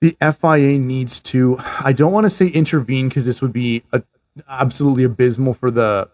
the 0.00 0.16
FIA 0.20 0.78
needs 0.78 1.18
to, 1.20 1.56
I 1.58 1.92
don't 1.92 2.12
want 2.12 2.24
to 2.24 2.30
say 2.30 2.46
intervene 2.46 3.08
because 3.08 3.24
this 3.24 3.42
would 3.42 3.52
be 3.52 3.82
a, 3.92 4.02
absolutely 4.48 5.02
abysmal 5.02 5.54
for 5.54 5.72
the 5.72 6.08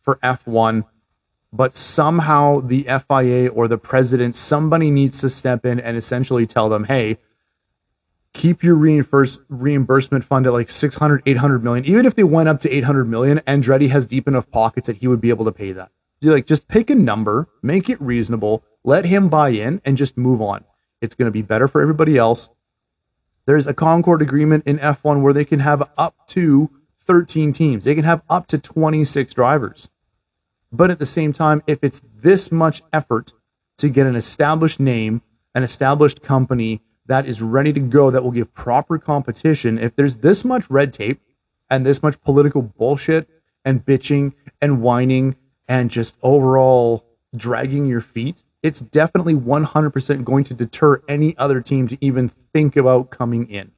for 0.00 0.18
F1 0.22 0.84
but 1.52 1.76
somehow 1.76 2.60
the 2.60 2.84
FIA 2.84 3.48
or 3.48 3.66
the 3.66 3.78
president, 3.78 4.36
somebody 4.36 4.90
needs 4.90 5.20
to 5.20 5.30
step 5.30 5.66
in 5.66 5.80
and 5.80 5.96
essentially 5.96 6.46
tell 6.46 6.68
them, 6.68 6.84
hey, 6.84 7.18
keep 8.32 8.62
your 8.62 8.76
reimbursement 8.76 10.24
fund 10.24 10.46
at 10.46 10.52
like 10.52 10.70
600, 10.70 11.22
800 11.26 11.64
million. 11.64 11.84
Even 11.84 12.06
if 12.06 12.14
they 12.14 12.22
went 12.22 12.48
up 12.48 12.60
to 12.60 12.70
800 12.70 13.06
million, 13.06 13.38
Andretti 13.48 13.90
has 13.90 14.06
deep 14.06 14.28
enough 14.28 14.48
pockets 14.50 14.86
that 14.86 14.98
he 14.98 15.08
would 15.08 15.20
be 15.20 15.30
able 15.30 15.44
to 15.44 15.52
pay 15.52 15.72
that. 15.72 15.90
You 16.20 16.30
like 16.30 16.46
just 16.46 16.68
pick 16.68 16.90
a 16.90 16.94
number, 16.94 17.48
make 17.62 17.90
it 17.90 18.00
reasonable, 18.00 18.62
let 18.84 19.04
him 19.04 19.28
buy 19.28 19.48
in, 19.48 19.80
and 19.84 19.96
just 19.96 20.16
move 20.16 20.40
on. 20.40 20.64
It's 21.00 21.14
going 21.14 21.26
to 21.26 21.32
be 21.32 21.42
better 21.42 21.68
for 21.68 21.80
everybody 21.80 22.16
else. 22.16 22.48
There's 23.46 23.66
a 23.66 23.74
Concorde 23.74 24.22
agreement 24.22 24.66
in 24.66 24.78
F1 24.78 25.22
where 25.22 25.32
they 25.32 25.44
can 25.44 25.60
have 25.60 25.88
up 25.96 26.26
to 26.28 26.70
13 27.06 27.52
teams. 27.52 27.84
They 27.84 27.94
can 27.94 28.04
have 28.04 28.22
up 28.28 28.46
to 28.48 28.58
26 28.58 29.34
drivers. 29.34 29.88
But 30.70 30.90
at 30.90 30.98
the 30.98 31.06
same 31.06 31.32
time, 31.32 31.62
if 31.66 31.82
it's 31.82 32.00
this 32.22 32.52
much 32.52 32.82
effort 32.92 33.32
to 33.78 33.88
get 33.88 34.06
an 34.06 34.14
established 34.14 34.78
name, 34.78 35.22
an 35.54 35.62
established 35.62 36.22
company 36.22 36.82
that 37.06 37.26
is 37.26 37.42
ready 37.42 37.72
to 37.72 37.80
go, 37.80 38.10
that 38.10 38.22
will 38.22 38.30
give 38.30 38.54
proper 38.54 38.98
competition, 38.98 39.78
if 39.78 39.96
there's 39.96 40.16
this 40.16 40.44
much 40.44 40.70
red 40.70 40.92
tape 40.92 41.20
and 41.68 41.84
this 41.84 42.02
much 42.02 42.20
political 42.20 42.62
bullshit 42.62 43.28
and 43.64 43.84
bitching 43.84 44.34
and 44.60 44.80
whining 44.80 45.34
and 45.66 45.90
just 45.90 46.14
overall 46.22 47.04
dragging 47.34 47.86
your 47.86 48.00
feet, 48.00 48.44
it's 48.62 48.80
definitely 48.80 49.34
100% 49.34 50.24
going 50.24 50.44
to 50.44 50.54
deter 50.54 51.02
any 51.08 51.36
other 51.38 51.60
team 51.60 51.88
to 51.88 51.98
even 52.00 52.30
think 52.52 52.76
about 52.76 53.10
coming 53.10 53.48
in. 53.48 53.72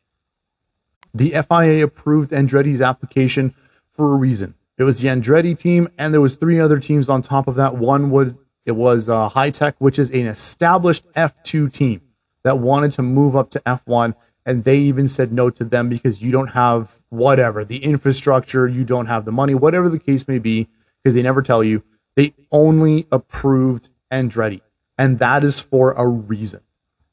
The 1.14 1.30
FIA 1.30 1.84
approved 1.84 2.30
Andretti's 2.30 2.80
application 2.80 3.54
for 3.94 4.12
a 4.12 4.16
reason. 4.16 4.54
It 4.78 4.84
was 4.84 5.00
the 5.00 5.08
Andretti 5.08 5.58
team, 5.58 5.88
and 5.98 6.12
there 6.12 6.20
was 6.20 6.36
three 6.36 6.58
other 6.58 6.80
teams 6.80 7.08
on 7.08 7.22
top 7.22 7.46
of 7.46 7.54
that. 7.56 7.76
One 7.76 8.10
would 8.10 8.38
it 8.64 8.72
was 8.72 9.08
uh, 9.08 9.28
Tech, 9.52 9.74
which 9.78 9.98
is 9.98 10.10
an 10.10 10.26
established 10.26 11.04
F2 11.14 11.72
team 11.72 12.00
that 12.44 12.58
wanted 12.58 12.92
to 12.92 13.02
move 13.02 13.36
up 13.36 13.50
to 13.50 13.60
F1, 13.60 14.14
and 14.46 14.64
they 14.64 14.78
even 14.78 15.08
said 15.08 15.32
no 15.32 15.50
to 15.50 15.64
them 15.64 15.88
because 15.88 16.22
you 16.22 16.30
don't 16.30 16.48
have 16.48 17.00
whatever 17.08 17.64
the 17.64 17.84
infrastructure, 17.84 18.66
you 18.68 18.84
don't 18.84 19.06
have 19.06 19.24
the 19.24 19.32
money, 19.32 19.54
whatever 19.54 19.88
the 19.88 19.98
case 19.98 20.26
may 20.28 20.38
be, 20.38 20.68
because 21.02 21.14
they 21.14 21.22
never 21.22 21.42
tell 21.42 21.62
you. 21.62 21.82
They 22.14 22.34
only 22.50 23.06
approved 23.10 23.88
Andretti, 24.12 24.60
and 24.98 25.18
that 25.18 25.44
is 25.44 25.60
for 25.60 25.92
a 25.92 26.06
reason. 26.06 26.60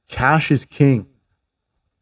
Cash 0.08 0.52
is 0.52 0.66
king. 0.66 1.08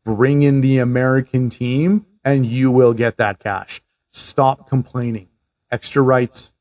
Bring 0.03 0.41
in 0.41 0.61
the 0.61 0.77
American 0.77 1.49
team, 1.49 2.05
and 2.23 2.45
you 2.45 2.71
will 2.71 2.93
get 2.93 3.17
that 3.17 3.39
cash. 3.39 3.81
Stop 4.09 4.69
complaining 4.69 5.27
extra 5.71 6.01
rights, 6.01 6.53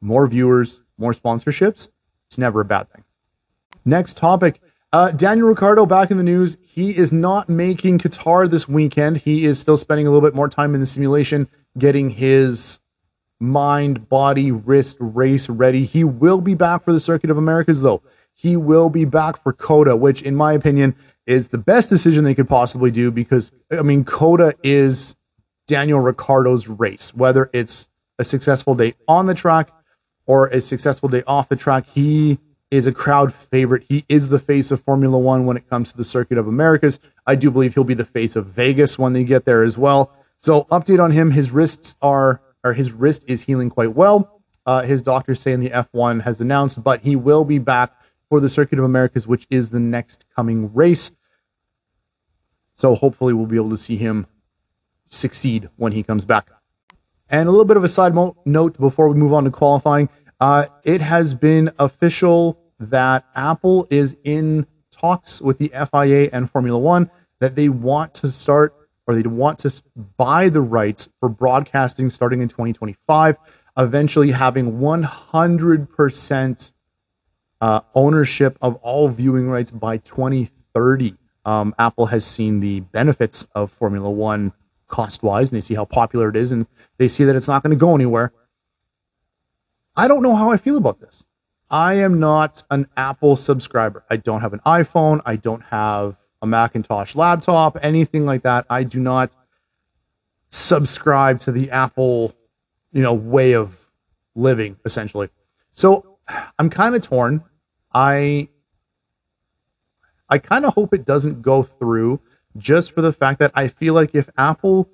more 0.00 0.26
viewers, 0.26 0.80
more 0.96 1.12
sponsorships. 1.12 1.88
It's 2.26 2.38
never 2.38 2.60
a 2.60 2.64
bad 2.64 2.90
thing. 2.92 3.04
Next 3.84 4.16
topic. 4.16 4.60
Uh, 4.92 5.10
Daniel 5.10 5.48
Ricciardo 5.48 5.84
back 5.84 6.10
in 6.10 6.16
the 6.16 6.22
news. 6.22 6.56
He 6.64 6.96
is 6.96 7.12
not 7.12 7.48
making 7.48 7.98
Qatar 7.98 8.48
this 8.48 8.68
weekend. 8.68 9.18
He 9.18 9.44
is 9.44 9.58
still 9.58 9.76
spending 9.76 10.06
a 10.06 10.10
little 10.10 10.26
bit 10.26 10.34
more 10.34 10.48
time 10.48 10.74
in 10.74 10.80
the 10.80 10.86
simulation, 10.86 11.48
getting 11.76 12.10
his 12.10 12.78
mind, 13.38 14.08
body, 14.08 14.50
wrist 14.50 14.96
race 15.00 15.48
ready. 15.48 15.84
He 15.84 16.04
will 16.04 16.40
be 16.40 16.54
back 16.54 16.84
for 16.84 16.92
the 16.92 17.00
Circuit 17.00 17.30
of 17.30 17.36
Americas, 17.36 17.82
though. 17.82 18.02
He 18.36 18.56
will 18.56 18.90
be 18.90 19.04
back 19.04 19.42
for 19.42 19.52
COTA, 19.52 19.96
which, 19.96 20.22
in 20.22 20.36
my 20.36 20.52
opinion, 20.52 20.94
is 21.26 21.48
the 21.48 21.58
best 21.58 21.88
decision 21.88 22.22
they 22.22 22.34
could 22.34 22.48
possibly 22.48 22.90
do 22.90 23.10
because, 23.10 23.50
I 23.70 23.82
mean, 23.82 24.04
COTA 24.04 24.54
is 24.62 25.16
Daniel 25.66 26.00
Ricciardo's 26.00 26.68
race, 26.68 27.14
whether 27.14 27.50
it's 27.52 27.88
a 28.18 28.24
successful 28.24 28.74
day 28.74 28.94
on 29.08 29.26
the 29.26 29.34
track 29.34 29.70
or 30.26 30.48
a 30.48 30.60
successful 30.60 31.08
day 31.08 31.22
off 31.26 31.48
the 31.48 31.56
track. 31.56 31.86
He 31.94 32.38
is 32.70 32.86
a 32.86 32.92
crowd 32.92 33.32
favorite. 33.32 33.84
He 33.88 34.04
is 34.08 34.28
the 34.28 34.38
face 34.38 34.70
of 34.70 34.82
Formula 34.82 35.18
One 35.18 35.46
when 35.46 35.56
it 35.56 35.68
comes 35.68 35.90
to 35.90 35.96
the 35.96 36.04
Circuit 36.04 36.36
of 36.36 36.46
Americas. 36.46 36.98
I 37.26 37.36
do 37.36 37.50
believe 37.50 37.74
he'll 37.74 37.84
be 37.84 37.94
the 37.94 38.04
face 38.04 38.36
of 38.36 38.46
Vegas 38.46 38.98
when 38.98 39.14
they 39.14 39.24
get 39.24 39.46
there 39.46 39.62
as 39.62 39.78
well. 39.78 40.12
So, 40.40 40.64
update 40.64 41.02
on 41.02 41.12
him: 41.12 41.30
his 41.30 41.50
wrists 41.50 41.94
are, 42.02 42.42
or 42.62 42.74
his 42.74 42.92
wrist 42.92 43.24
is 43.26 43.42
healing 43.42 43.70
quite 43.70 43.94
well. 43.94 44.42
Uh, 44.66 44.82
his 44.82 45.00
doctors 45.00 45.40
say 45.40 45.52
in 45.52 45.60
the 45.60 45.70
F1 45.70 46.22
has 46.22 46.40
announced, 46.40 46.82
but 46.82 47.02
he 47.02 47.14
will 47.14 47.44
be 47.44 47.58
back 47.58 47.92
for 48.28 48.40
the 48.40 48.48
Circuit 48.48 48.78
of 48.78 48.84
Americas, 48.84 49.26
which 49.26 49.46
is 49.50 49.70
the 49.70 49.80
next 49.80 50.24
coming 50.34 50.72
race. 50.74 51.10
So, 52.74 52.94
hopefully, 52.94 53.32
we'll 53.32 53.46
be 53.46 53.56
able 53.56 53.70
to 53.70 53.78
see 53.78 53.96
him 53.96 54.26
succeed 55.08 55.68
when 55.76 55.92
he 55.92 56.02
comes 56.02 56.24
back. 56.24 56.50
And 57.28 57.48
a 57.48 57.50
little 57.50 57.64
bit 57.64 57.76
of 57.76 57.84
a 57.84 57.88
side 57.88 58.14
mo- 58.14 58.36
note 58.44 58.78
before 58.78 59.08
we 59.08 59.18
move 59.18 59.32
on 59.32 59.44
to 59.44 59.50
qualifying. 59.50 60.08
Uh, 60.38 60.66
it 60.84 61.00
has 61.00 61.34
been 61.34 61.72
official 61.78 62.58
that 62.78 63.24
Apple 63.34 63.86
is 63.90 64.16
in 64.22 64.66
talks 64.90 65.40
with 65.40 65.58
the 65.58 65.68
FIA 65.68 66.28
and 66.32 66.50
Formula 66.50 66.78
One 66.78 67.10
that 67.40 67.54
they 67.54 67.68
want 67.68 68.14
to 68.14 68.30
start 68.30 68.74
or 69.06 69.14
they 69.14 69.22
want 69.22 69.58
to 69.60 69.72
buy 70.16 70.48
the 70.48 70.60
rights 70.60 71.08
for 71.20 71.28
broadcasting 71.28 72.10
starting 72.10 72.40
in 72.42 72.48
2025, 72.48 73.36
eventually 73.76 74.32
having 74.32 74.78
100% 74.78 76.72
uh, 77.60 77.80
ownership 77.94 78.58
of 78.60 78.76
all 78.76 79.08
viewing 79.08 79.48
rights 79.48 79.70
by 79.70 79.98
2030. 79.98 81.16
Um, 81.44 81.74
Apple 81.78 82.06
has 82.06 82.24
seen 82.24 82.60
the 82.60 82.80
benefits 82.80 83.46
of 83.54 83.70
Formula 83.70 84.10
One 84.10 84.52
cost 84.88 85.22
wise, 85.22 85.50
and 85.50 85.56
they 85.56 85.64
see 85.64 85.74
how 85.74 85.84
popular 85.84 86.28
it 86.28 86.36
is, 86.36 86.52
and 86.52 86.66
they 86.98 87.08
see 87.08 87.24
that 87.24 87.36
it's 87.36 87.48
not 87.48 87.62
going 87.62 87.70
to 87.70 87.80
go 87.80 87.94
anywhere. 87.94 88.32
I 89.94 90.08
don't 90.08 90.22
know 90.22 90.36
how 90.36 90.50
I 90.50 90.56
feel 90.56 90.76
about 90.76 91.00
this. 91.00 91.24
I 91.70 91.94
am 91.94 92.20
not 92.20 92.62
an 92.70 92.86
Apple 92.96 93.34
subscriber. 93.34 94.04
I 94.10 94.16
don't 94.16 94.40
have 94.40 94.52
an 94.52 94.60
iPhone. 94.66 95.20
I 95.24 95.36
don't 95.36 95.62
have 95.64 96.16
a 96.42 96.46
Macintosh 96.46 97.14
laptop, 97.16 97.78
anything 97.82 98.26
like 98.26 98.42
that. 98.42 98.66
I 98.70 98.84
do 98.84 99.00
not 99.00 99.32
subscribe 100.50 101.40
to 101.40 101.52
the 101.52 101.70
Apple, 101.70 102.34
you 102.92 103.02
know, 103.02 103.14
way 103.14 103.52
of 103.52 103.90
living 104.34 104.76
essentially. 104.84 105.28
So 105.72 106.15
I'm 106.58 106.70
kind 106.70 106.94
of 106.94 107.02
torn. 107.02 107.44
I 107.92 108.48
I 110.28 110.38
kind 110.38 110.66
of 110.66 110.74
hope 110.74 110.92
it 110.92 111.04
doesn't 111.04 111.42
go 111.42 111.62
through 111.62 112.20
just 112.56 112.90
for 112.92 113.00
the 113.00 113.12
fact 113.12 113.38
that 113.38 113.52
I 113.54 113.68
feel 113.68 113.94
like 113.94 114.14
if 114.14 114.28
Apple 114.36 114.88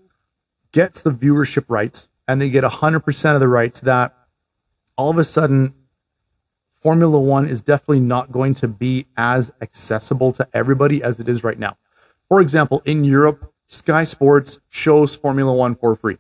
gets 0.73 1.01
the 1.01 1.11
viewership 1.11 1.65
rights 1.69 2.09
and 2.29 2.41
they 2.41 2.51
get 2.51 2.65
100% 2.65 3.35
of 3.35 3.41
the 3.41 3.49
rights, 3.49 3.81
that 3.81 4.15
all 4.97 5.11
of 5.11 5.19
a 5.19 5.25
sudden 5.25 5.75
Formula 6.83 7.19
One 7.19 7.49
is 7.49 7.63
definitely 7.63 8.01
not 8.01 8.33
going 8.33 8.55
to 8.57 8.69
be 8.69 9.07
as 9.17 9.53
accessible 9.61 10.33
to 10.33 10.49
everybody 10.53 11.03
as 11.03 11.21
it 11.21 11.29
is 11.29 11.45
right 11.45 11.59
now. 11.59 11.77
For 12.29 12.41
example, 12.41 12.83
in 12.85 13.05
Europe, 13.05 13.53
Sky 13.67 14.05
Sports 14.05 14.59
shows 14.69 15.15
Formula 15.15 15.53
One 15.53 15.77
for 15.77 15.95
free. 15.95 16.19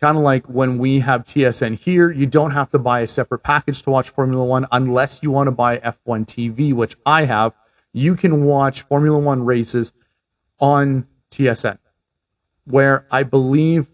Kind 0.00 0.16
of 0.16 0.22
like 0.22 0.46
when 0.46 0.78
we 0.78 1.00
have 1.00 1.24
TSN 1.24 1.78
here, 1.80 2.10
you 2.10 2.24
don't 2.24 2.52
have 2.52 2.70
to 2.70 2.78
buy 2.78 3.00
a 3.00 3.08
separate 3.08 3.40
package 3.40 3.82
to 3.82 3.90
watch 3.90 4.10
Formula 4.10 4.44
One 4.44 4.66
unless 4.70 5.20
you 5.22 5.32
want 5.32 5.48
to 5.48 5.52
buy 5.52 5.78
F1 5.78 6.24
TV, 6.26 6.72
which 6.72 6.96
I 7.04 7.24
have. 7.24 7.52
You 7.92 8.14
can 8.14 8.44
watch 8.44 8.82
Formula 8.82 9.18
One 9.18 9.44
races 9.44 9.92
on 10.60 11.08
TSN, 11.32 11.78
where 12.64 13.06
I 13.10 13.24
believe 13.24 13.88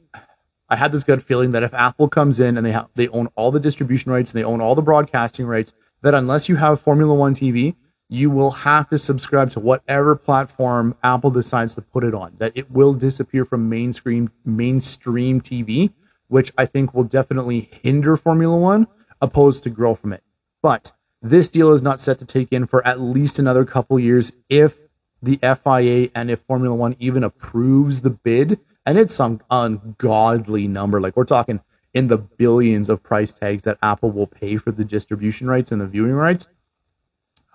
I 0.69 0.77
had 0.77 0.93
this 0.93 1.05
gut 1.05 1.23
feeling 1.23 1.53
that 1.53 1.63
if 1.63 1.73
Apple 1.73 2.09
comes 2.09 2.39
in 2.39 2.57
and 2.59 2.67
they 2.67 2.73
have 2.73 2.89
they 2.95 3.09
own 3.09 3.29
all 3.35 3.51
the 3.51 3.61
distribution 3.61 4.13
rights 4.13 4.31
and 4.31 4.39
they 4.39 4.45
own 4.45 4.61
all 4.61 4.75
the 4.75 4.83
broadcasting 4.83 5.47
rights, 5.47 5.73
that 6.03 6.15
unless 6.15 6.51
you 6.51 6.57
have 6.57 6.81
Formula 6.81 7.15
One 7.15 7.35
TV, 7.35 7.77
you 8.09 8.31
will 8.31 8.51
have 8.51 8.89
to 8.91 8.99
subscribe 8.99 9.51
to 9.51 9.61
whatever 9.61 10.15
platform 10.15 10.95
Apple 11.03 11.31
decides 11.31 11.75
to 11.75 11.83
put 11.83 12.05
it 12.05 12.15
on. 12.15 12.35
That 12.39 12.53
it 12.55 12.71
will 12.71 12.95
disappear 12.95 13.45
from 13.45 13.69
mainstream 13.69 14.31
mainstream 14.45 15.41
TV, 15.41 15.93
which 16.29 16.53
I 16.57 16.67
think 16.67 16.95
will 16.95 17.05
definitely 17.05 17.71
hinder 17.83 18.17
Formula 18.17 18.57
One, 18.57 18.87
opposed 19.21 19.63
to 19.65 19.71
grow 19.71 19.95
from 19.95 20.13
it. 20.13 20.23
But 20.63 20.93
this 21.23 21.49
deal 21.49 21.73
is 21.73 21.83
not 21.83 22.01
set 22.01 22.19
to 22.19 22.25
take 22.25 22.53
in 22.53 22.67
for 22.67 22.87
at 22.87 23.01
least 23.01 23.39
another 23.39 23.65
couple 23.65 23.99
years 23.99 24.33
if 24.49 24.75
the 25.23 25.39
FIA 25.39 26.11
and 26.15 26.31
if 26.31 26.41
Formula 26.41 26.75
One 26.75 26.97
even 26.99 27.25
approves 27.25 28.03
the 28.03 28.11
bid, 28.11 28.61
and 28.85 28.99
it's 28.99 29.15
some 29.15 29.41
ungodly 29.51 30.69
number. 30.69 31.01
Like 31.01 31.17
we're 31.17 31.25
talking 31.25 31.61
in 31.95 32.09
the 32.09 32.19
billions 32.19 32.91
of 32.91 33.03
price 33.03 33.33
tags 33.33 33.63
that 33.63 33.79
Apple 33.83 34.11
will 34.11 34.27
pay 34.27 34.57
for 34.57 34.73
the 34.73 34.85
distribution 34.85 35.47
rights 35.47 35.73
and 35.73 35.81
the 35.81 35.87
viewing 35.87 36.13
rights. 36.13 36.47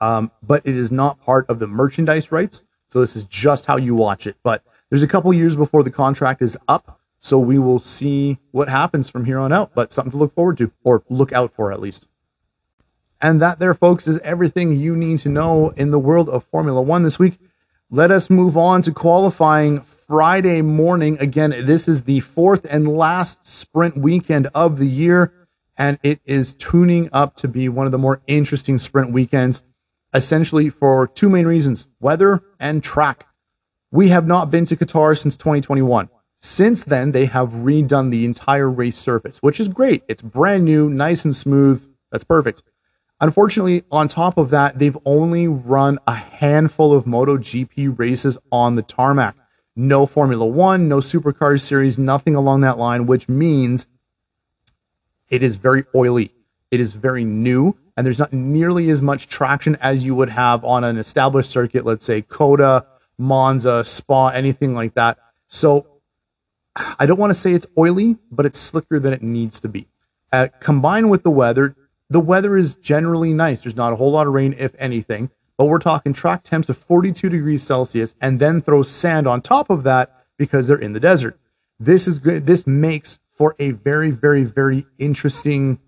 Um, 0.01 0.31
but 0.41 0.61
it 0.65 0.75
is 0.75 0.91
not 0.91 1.19
part 1.21 1.49
of 1.49 1.59
the 1.59 1.67
merchandise 1.67 2.31
rights. 2.31 2.61
So 2.87 3.01
this 3.01 3.15
is 3.15 3.23
just 3.25 3.65
how 3.65 3.77
you 3.77 3.95
watch 3.95 4.25
it. 4.25 4.37
But 4.43 4.63
there's 4.89 5.03
a 5.03 5.07
couple 5.07 5.31
years 5.33 5.55
before 5.55 5.83
the 5.83 5.91
contract 5.91 6.41
is 6.41 6.57
up. 6.67 6.99
So 7.19 7.37
we 7.37 7.59
will 7.59 7.79
see 7.79 8.37
what 8.51 8.69
happens 8.69 9.09
from 9.09 9.25
here 9.25 9.39
on 9.39 9.51
out, 9.51 9.71
but 9.75 9.91
something 9.91 10.11
to 10.11 10.17
look 10.17 10.33
forward 10.33 10.57
to 10.59 10.71
or 10.83 11.03
look 11.09 11.33
out 11.33 11.53
for 11.53 11.71
at 11.71 11.81
least. 11.81 12.07
And 13.21 13.41
that 13.41 13.59
there, 13.59 13.73
folks, 13.73 14.07
is 14.07 14.19
everything 14.19 14.79
you 14.79 14.95
need 14.95 15.19
to 15.19 15.29
know 15.29 15.71
in 15.71 15.91
the 15.91 15.99
world 15.99 16.29
of 16.29 16.45
Formula 16.45 16.81
One 16.81 17.03
this 17.03 17.19
week. 17.19 17.37
Let 17.91 18.09
us 18.09 18.29
move 18.29 18.55
on 18.55 18.81
to 18.83 18.93
qualifying 18.93 19.81
Friday 19.81 20.61
morning. 20.61 21.17
Again, 21.19 21.49
this 21.65 21.89
is 21.89 22.03
the 22.03 22.21
fourth 22.21 22.65
and 22.69 22.87
last 22.87 23.45
sprint 23.45 23.97
weekend 23.97 24.47
of 24.55 24.79
the 24.79 24.87
year. 24.87 25.33
and 25.79 25.97
it 26.03 26.19
is 26.25 26.53
tuning 26.53 27.09
up 27.13 27.35
to 27.37 27.47
be 27.47 27.69
one 27.69 27.85
of 27.85 27.93
the 27.93 27.97
more 27.97 28.21
interesting 28.27 28.77
sprint 28.77 29.13
weekends, 29.13 29.61
essentially 30.13 30.69
for 30.69 31.07
two 31.07 31.29
main 31.29 31.45
reasons 31.45 31.87
weather 31.99 32.41
and 32.59 32.83
track. 32.83 33.25
We 33.91 34.09
have 34.09 34.27
not 34.27 34.51
been 34.51 34.65
to 34.67 34.75
Qatar 34.75 35.17
since 35.19 35.35
2021. 35.35 36.09
Since 36.41 36.83
then, 36.83 37.11
they 37.11 37.25
have 37.25 37.49
redone 37.49 38.11
the 38.11 38.23
entire 38.23 38.69
race 38.69 38.97
surface, 38.97 39.39
which 39.39 39.59
is 39.59 39.67
great. 39.67 40.03
It's 40.07 40.21
brand 40.21 40.63
new, 40.63 40.89
nice 40.89 41.25
and 41.25 41.35
smooth. 41.35 41.85
That's 42.11 42.23
perfect. 42.23 42.63
Unfortunately, 43.19 43.83
on 43.91 44.07
top 44.07 44.37
of 44.37 44.49
that, 44.51 44.79
they've 44.79 44.97
only 45.05 45.47
run 45.47 45.99
a 46.07 46.15
handful 46.15 46.95
of 46.95 47.03
MotoGP 47.03 47.99
races 47.99 48.37
on 48.51 48.75
the 48.75 48.81
tarmac. 48.81 49.35
No 49.75 50.05
Formula 50.05 50.45
One, 50.45 50.87
no 50.87 50.97
Supercar 50.97 51.59
Series, 51.59 51.97
nothing 51.97 52.35
along 52.35 52.61
that 52.61 52.77
line, 52.77 53.05
which 53.05 53.27
means 53.27 53.87
it 55.29 55.43
is 55.43 55.57
very 55.57 55.83
oily. 55.93 56.31
It 56.71 56.79
is 56.79 56.93
very 56.93 57.25
new, 57.25 57.75
and 57.99 58.05
there's 58.05 58.17
not 58.17 58.31
nearly 58.31 58.89
as 58.89 59.01
much 59.01 59.27
traction 59.27 59.75
as 59.81 60.05
you 60.05 60.15
would 60.15 60.29
have 60.29 60.63
on 60.63 60.85
an 60.85 60.97
established 60.97 61.49
circuit, 61.49 61.83
let's 61.83 62.05
say 62.05 62.21
COTA, 62.21 62.85
Monza, 63.17 63.83
Spa, 63.83 64.29
anything 64.29 64.73
like 64.73 64.93
that. 64.93 65.17
So 65.49 65.85
I 66.97 67.05
don't 67.05 67.19
want 67.19 67.31
to 67.31 67.37
say 67.37 67.51
it's 67.51 67.65
oily, 67.77 68.15
but 68.31 68.45
it's 68.45 68.57
slicker 68.57 69.01
than 69.01 69.11
it 69.11 69.21
needs 69.21 69.59
to 69.59 69.67
be. 69.67 69.89
Uh, 70.31 70.47
combined 70.61 71.09
with 71.09 71.23
the 71.23 71.29
weather, 71.29 71.75
the 72.09 72.21
weather 72.21 72.55
is 72.55 72.73
generally 72.75 73.33
nice. 73.33 73.59
There's 73.59 73.75
not 73.75 73.91
a 73.91 73.97
whole 73.97 74.11
lot 74.13 74.27
of 74.27 74.33
rain, 74.33 74.55
if 74.57 74.73
anything, 74.79 75.29
but 75.57 75.65
we're 75.65 75.79
talking 75.79 76.13
track 76.13 76.45
temps 76.45 76.69
of 76.69 76.77
42 76.77 77.27
degrees 77.27 77.63
Celsius 77.63 78.15
and 78.21 78.39
then 78.39 78.61
throw 78.61 78.81
sand 78.81 79.27
on 79.27 79.41
top 79.41 79.69
of 79.69 79.83
that 79.83 80.23
because 80.37 80.67
they're 80.67 80.77
in 80.77 80.93
the 80.93 81.01
desert. 81.01 81.37
This 81.77 82.07
is 82.07 82.19
good. 82.19 82.45
This 82.45 82.65
makes 82.65 83.19
for 83.33 83.57
a 83.59 83.71
very, 83.71 84.11
very, 84.11 84.43
very 84.43 84.85
interesting 84.97 85.79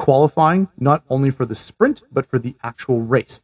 qualifying, 0.00 0.66
not 0.78 1.04
only 1.10 1.30
for 1.30 1.44
the 1.44 1.54
sprint, 1.54 2.00
but 2.10 2.24
for 2.24 2.38
the 2.38 2.56
actual 2.62 3.02
race. 3.02 3.42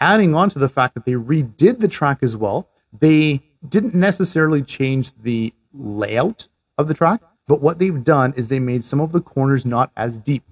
Adding 0.00 0.34
on 0.34 0.48
to 0.48 0.58
the 0.58 0.68
fact 0.70 0.94
that 0.94 1.04
they 1.04 1.12
redid 1.12 1.80
the 1.80 1.86
track 1.86 2.20
as 2.22 2.34
well, 2.34 2.66
they 2.98 3.42
didn't 3.68 3.94
necessarily 3.94 4.62
change 4.62 5.12
the 5.22 5.52
layout 5.74 6.48
of 6.78 6.88
the 6.88 6.94
track, 6.94 7.20
but 7.46 7.60
what 7.60 7.78
they've 7.78 8.02
done 8.02 8.32
is 8.38 8.48
they 8.48 8.58
made 8.58 8.84
some 8.84 9.00
of 9.00 9.12
the 9.12 9.20
corners 9.20 9.66
not 9.66 9.92
as 9.98 10.16
deep. 10.16 10.44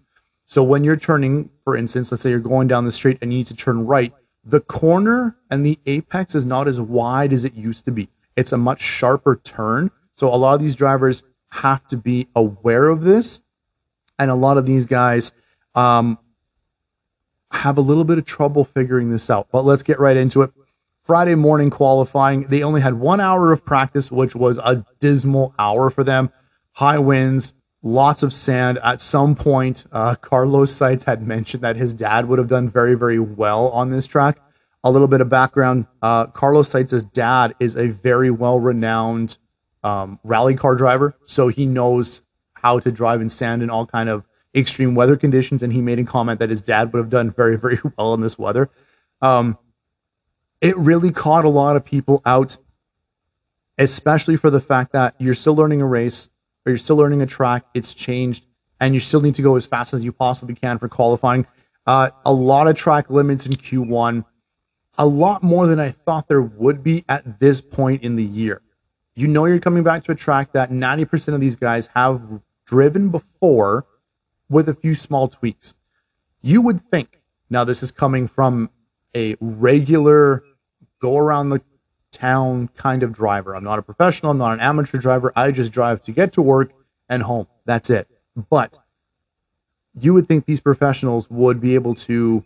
So 0.44 0.62
when 0.62 0.84
you're 0.84 0.98
turning, 0.98 1.48
for 1.64 1.74
instance, 1.74 2.12
let's 2.12 2.22
say 2.22 2.28
you're 2.28 2.38
going 2.38 2.68
down 2.68 2.84
the 2.84 2.92
street 2.92 3.16
and 3.22 3.32
you 3.32 3.38
need 3.38 3.46
to 3.46 3.56
turn 3.56 3.86
right, 3.86 4.12
the 4.44 4.60
corner 4.60 5.36
and 5.50 5.64
the 5.64 5.78
apex 5.86 6.34
is 6.34 6.44
not 6.44 6.68
as 6.68 6.82
wide 6.82 7.32
as 7.32 7.44
it 7.46 7.54
used 7.54 7.86
to 7.86 7.90
be. 7.90 8.10
It's 8.36 8.52
a 8.52 8.58
much 8.58 8.82
sharper 8.82 9.36
turn. 9.36 9.90
So 10.16 10.28
a 10.28 10.36
lot 10.36 10.54
of 10.54 10.60
these 10.60 10.76
drivers 10.76 11.22
have 11.52 11.88
to 11.88 11.96
be 11.96 12.28
aware 12.36 12.90
of 12.90 13.04
this. 13.04 13.40
And 14.18 14.30
a 14.30 14.34
lot 14.34 14.58
of 14.58 14.66
these 14.66 14.84
guys 14.84 15.32
um, 15.76 16.18
have 17.52 17.78
a 17.78 17.80
little 17.80 18.04
bit 18.04 18.18
of 18.18 18.24
trouble 18.24 18.64
figuring 18.64 19.10
this 19.10 19.30
out. 19.30 19.48
But 19.52 19.64
let's 19.64 19.82
get 19.82 20.00
right 20.00 20.16
into 20.16 20.42
it. 20.42 20.50
Friday 21.04 21.36
morning 21.36 21.70
qualifying, 21.70 22.48
they 22.48 22.64
only 22.64 22.80
had 22.80 22.94
one 22.94 23.20
hour 23.20 23.52
of 23.52 23.64
practice, 23.64 24.10
which 24.10 24.34
was 24.34 24.58
a 24.58 24.84
dismal 24.98 25.54
hour 25.56 25.88
for 25.88 26.02
them. 26.02 26.32
High 26.72 26.98
winds, 26.98 27.52
lots 27.80 28.24
of 28.24 28.32
sand. 28.32 28.80
At 28.82 29.00
some 29.00 29.36
point, 29.36 29.84
uh, 29.92 30.16
Carlos 30.16 30.76
Sainz 30.76 31.04
had 31.04 31.24
mentioned 31.24 31.62
that 31.62 31.76
his 31.76 31.94
dad 31.94 32.28
would 32.28 32.40
have 32.40 32.48
done 32.48 32.68
very, 32.68 32.96
very 32.96 33.20
well 33.20 33.68
on 33.68 33.90
this 33.90 34.08
track. 34.08 34.38
A 34.82 34.90
little 34.90 35.08
bit 35.08 35.20
of 35.20 35.28
background 35.28 35.86
uh, 36.02 36.26
Carlos 36.26 36.70
Sainz's 36.70 37.02
dad 37.02 37.54
is 37.60 37.76
a 37.76 37.88
very 37.88 38.30
well 38.30 38.58
renowned 38.58 39.38
um, 39.84 40.18
rally 40.24 40.54
car 40.56 40.74
driver, 40.74 41.14
so 41.24 41.48
he 41.48 41.66
knows 41.66 42.22
how 42.54 42.80
to 42.80 42.90
drive 42.90 43.20
in 43.20 43.30
sand 43.30 43.62
and 43.62 43.70
all 43.70 43.86
kind 43.86 44.08
of 44.08 44.24
extreme 44.56 44.94
weather 44.94 45.16
conditions. 45.16 45.62
And 45.62 45.72
he 45.72 45.80
made 45.80 45.98
a 45.98 46.04
comment 46.04 46.40
that 46.40 46.50
his 46.50 46.60
dad 46.60 46.92
would 46.92 46.98
have 46.98 47.10
done 47.10 47.30
very, 47.30 47.56
very 47.56 47.78
well 47.98 48.14
in 48.14 48.20
this 48.20 48.38
weather. 48.38 48.70
Um, 49.20 49.58
it 50.60 50.76
really 50.76 51.12
caught 51.12 51.44
a 51.44 51.50
lot 51.50 51.76
of 51.76 51.84
people 51.84 52.22
out, 52.24 52.56
especially 53.78 54.36
for 54.36 54.50
the 54.50 54.60
fact 54.60 54.92
that 54.92 55.14
you're 55.18 55.34
still 55.34 55.54
learning 55.54 55.82
a 55.82 55.86
race 55.86 56.28
or 56.64 56.70
you're 56.70 56.78
still 56.78 56.96
learning 56.96 57.22
a 57.22 57.26
track, 57.26 57.64
it's 57.74 57.94
changed, 57.94 58.44
and 58.80 58.94
you 58.94 59.00
still 59.00 59.20
need 59.20 59.34
to 59.36 59.42
go 59.42 59.56
as 59.56 59.66
fast 59.66 59.94
as 59.94 60.04
you 60.04 60.12
possibly 60.12 60.54
can 60.54 60.78
for 60.78 60.88
qualifying. 60.88 61.46
Uh, 61.86 62.10
a 62.24 62.32
lot 62.32 62.66
of 62.66 62.76
track 62.76 63.08
limits 63.08 63.46
in 63.46 63.52
Q1, 63.52 64.24
a 64.98 65.06
lot 65.06 65.42
more 65.42 65.66
than 65.66 65.78
I 65.78 65.90
thought 65.90 66.26
there 66.26 66.42
would 66.42 66.82
be 66.82 67.04
at 67.08 67.38
this 67.38 67.60
point 67.60 68.02
in 68.02 68.16
the 68.16 68.24
year. 68.24 68.62
You 69.14 69.28
know, 69.28 69.46
you're 69.46 69.60
coming 69.60 69.84
back 69.84 70.04
to 70.04 70.12
a 70.12 70.14
track 70.14 70.52
that 70.52 70.70
90% 70.70 71.34
of 71.34 71.40
these 71.40 71.56
guys 71.56 71.88
have 71.94 72.40
driven 72.66 73.10
before 73.10 73.86
with 74.48 74.68
a 74.68 74.74
few 74.74 74.94
small 74.94 75.28
tweaks. 75.28 75.74
You 76.42 76.62
would 76.62 76.88
think, 76.90 77.20
now 77.50 77.64
this 77.64 77.82
is 77.82 77.90
coming 77.90 78.28
from 78.28 78.70
a 79.14 79.36
regular 79.40 80.44
go 81.00 81.16
around 81.18 81.50
the 81.50 81.60
town 82.12 82.68
kind 82.76 83.02
of 83.02 83.12
driver. 83.12 83.54
I'm 83.54 83.64
not 83.64 83.78
a 83.78 83.82
professional, 83.82 84.32
I'm 84.32 84.38
not 84.38 84.52
an 84.52 84.60
amateur 84.60 84.98
driver. 84.98 85.32
I 85.36 85.50
just 85.50 85.72
drive 85.72 86.02
to 86.04 86.12
get 86.12 86.32
to 86.34 86.42
work 86.42 86.72
and 87.08 87.22
home. 87.22 87.46
That's 87.64 87.90
it. 87.90 88.08
But 88.50 88.78
you 89.98 90.14
would 90.14 90.28
think 90.28 90.44
these 90.44 90.60
professionals 90.60 91.28
would 91.30 91.60
be 91.60 91.74
able 91.74 91.94
to 91.94 92.44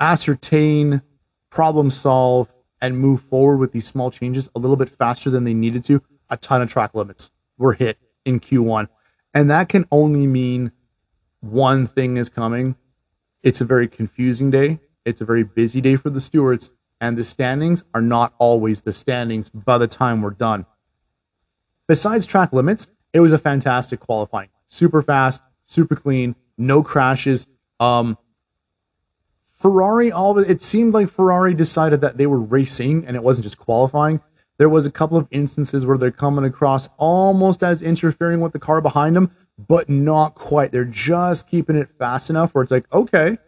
ascertain, 0.00 1.02
problem 1.50 1.90
solve, 1.90 2.52
and 2.80 2.98
move 2.98 3.22
forward 3.22 3.58
with 3.58 3.72
these 3.72 3.86
small 3.86 4.10
changes 4.10 4.48
a 4.54 4.58
little 4.58 4.76
bit 4.76 4.90
faster 4.90 5.30
than 5.30 5.44
they 5.44 5.54
needed 5.54 5.84
to. 5.86 6.02
A 6.28 6.36
ton 6.36 6.60
of 6.60 6.70
track 6.70 6.94
limits 6.94 7.30
were 7.56 7.74
hit 7.74 7.98
in 8.24 8.40
Q1. 8.40 8.88
And 9.34 9.50
that 9.50 9.68
can 9.68 9.86
only 9.90 10.26
mean 10.26 10.72
one 11.40 11.86
thing 11.86 12.16
is 12.16 12.28
coming. 12.28 12.76
It's 13.42 13.60
a 13.60 13.64
very 13.64 13.88
confusing 13.88 14.50
day. 14.50 14.80
It's 15.04 15.20
a 15.20 15.24
very 15.24 15.42
busy 15.42 15.80
day 15.80 15.96
for 15.96 16.10
the 16.10 16.20
stewards 16.20 16.70
and 17.02 17.18
the 17.18 17.24
standings 17.24 17.82
are 17.92 18.00
not 18.00 18.32
always 18.38 18.82
the 18.82 18.92
standings 18.92 19.48
by 19.48 19.76
the 19.76 19.88
time 19.88 20.22
we're 20.22 20.30
done. 20.30 20.66
Besides 21.88 22.26
track 22.26 22.52
limits, 22.52 22.86
it 23.12 23.18
was 23.18 23.32
a 23.32 23.38
fantastic 23.38 23.98
qualifying. 23.98 24.50
Super 24.68 25.02
fast, 25.02 25.42
super 25.64 25.96
clean, 25.96 26.36
no 26.56 26.84
crashes. 26.84 27.48
Um, 27.80 28.18
Ferrari, 29.50 30.12
all 30.12 30.38
it, 30.38 30.48
it 30.48 30.62
seemed 30.62 30.94
like 30.94 31.08
Ferrari 31.08 31.54
decided 31.54 32.00
that 32.02 32.18
they 32.18 32.26
were 32.26 32.38
racing 32.38 33.04
and 33.04 33.16
it 33.16 33.24
wasn't 33.24 33.46
just 33.46 33.58
qualifying. 33.58 34.20
There 34.58 34.68
was 34.68 34.86
a 34.86 34.90
couple 34.90 35.16
of 35.16 35.26
instances 35.30 35.84
where 35.84 35.98
they're 35.98 36.10
coming 36.10 36.44
across 36.44 36.88
almost 36.96 37.62
as 37.62 37.82
interfering 37.82 38.40
with 38.40 38.52
the 38.52 38.58
car 38.58 38.80
behind 38.80 39.16
them, 39.16 39.30
but 39.58 39.88
not 39.88 40.34
quite. 40.34 40.72
They're 40.72 40.84
just 40.84 41.48
keeping 41.48 41.76
it 41.76 41.88
fast 41.98 42.30
enough 42.30 42.54
where 42.54 42.62
it's 42.62 42.70
like, 42.70 42.92
okay, 42.92 43.38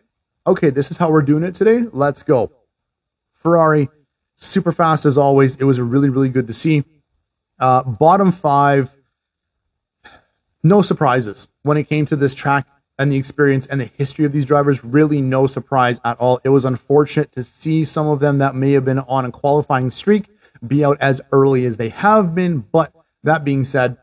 okay, 0.47 0.71
this 0.71 0.91
is 0.91 0.97
how 0.97 1.11
we're 1.11 1.23
doing 1.23 1.45
it 1.45 1.55
today. 1.55 1.85
Let's 1.93 2.23
go. 2.23 2.51
Ferrari, 3.35 3.89
super 4.37 4.73
fast 4.73 5.05
as 5.05 5.19
always. 5.19 5.57
It 5.57 5.65
was 5.65 5.81
really, 5.81 6.09
really 6.09 6.31
good 6.31 6.47
to 6.47 6.53
see. 6.53 6.85
Uh, 7.59 7.83
bottom 7.83 8.33
five, 8.33 8.95
no 10.63 10.83
surprises 10.83 11.49
when 11.63 11.77
it 11.77 11.89
came 11.89 12.07
to 12.07 12.17
this 12.17 12.35
track 12.35 12.67
and 12.99 13.13
the 13.13 13.17
experience 13.17 13.67
and 13.67 13.81
the 13.81 13.91
history 13.97 14.25
of 14.25 14.33
these 14.33 14.45
drivers. 14.45 14.83
Really, 14.83 15.21
no 15.21 15.47
surprise 15.47 16.01
at 16.05 16.19
all. 16.19 16.41
It 16.45 16.49
was 16.49 16.65
unfortunate 16.65 17.33
to 17.33 17.45
see 17.45 17.85
some 17.85 18.07
of 18.07 18.21
them 18.21 18.39
that 18.39 18.55
may 18.55 18.73
have 18.73 18.85
been 18.85 19.01
on 19.01 19.25
a 19.25 19.31
qualifying 19.31 19.91
streak 19.91 20.29
be 20.69 20.85
out 20.85 20.99
as 21.01 21.21
early 21.33 21.65
as 21.65 21.77
they 21.77 21.89
have 21.91 22.35
been. 22.35 22.61
But 22.61 22.93
that 23.23 23.45
being 23.45 23.65
said, 23.65 23.97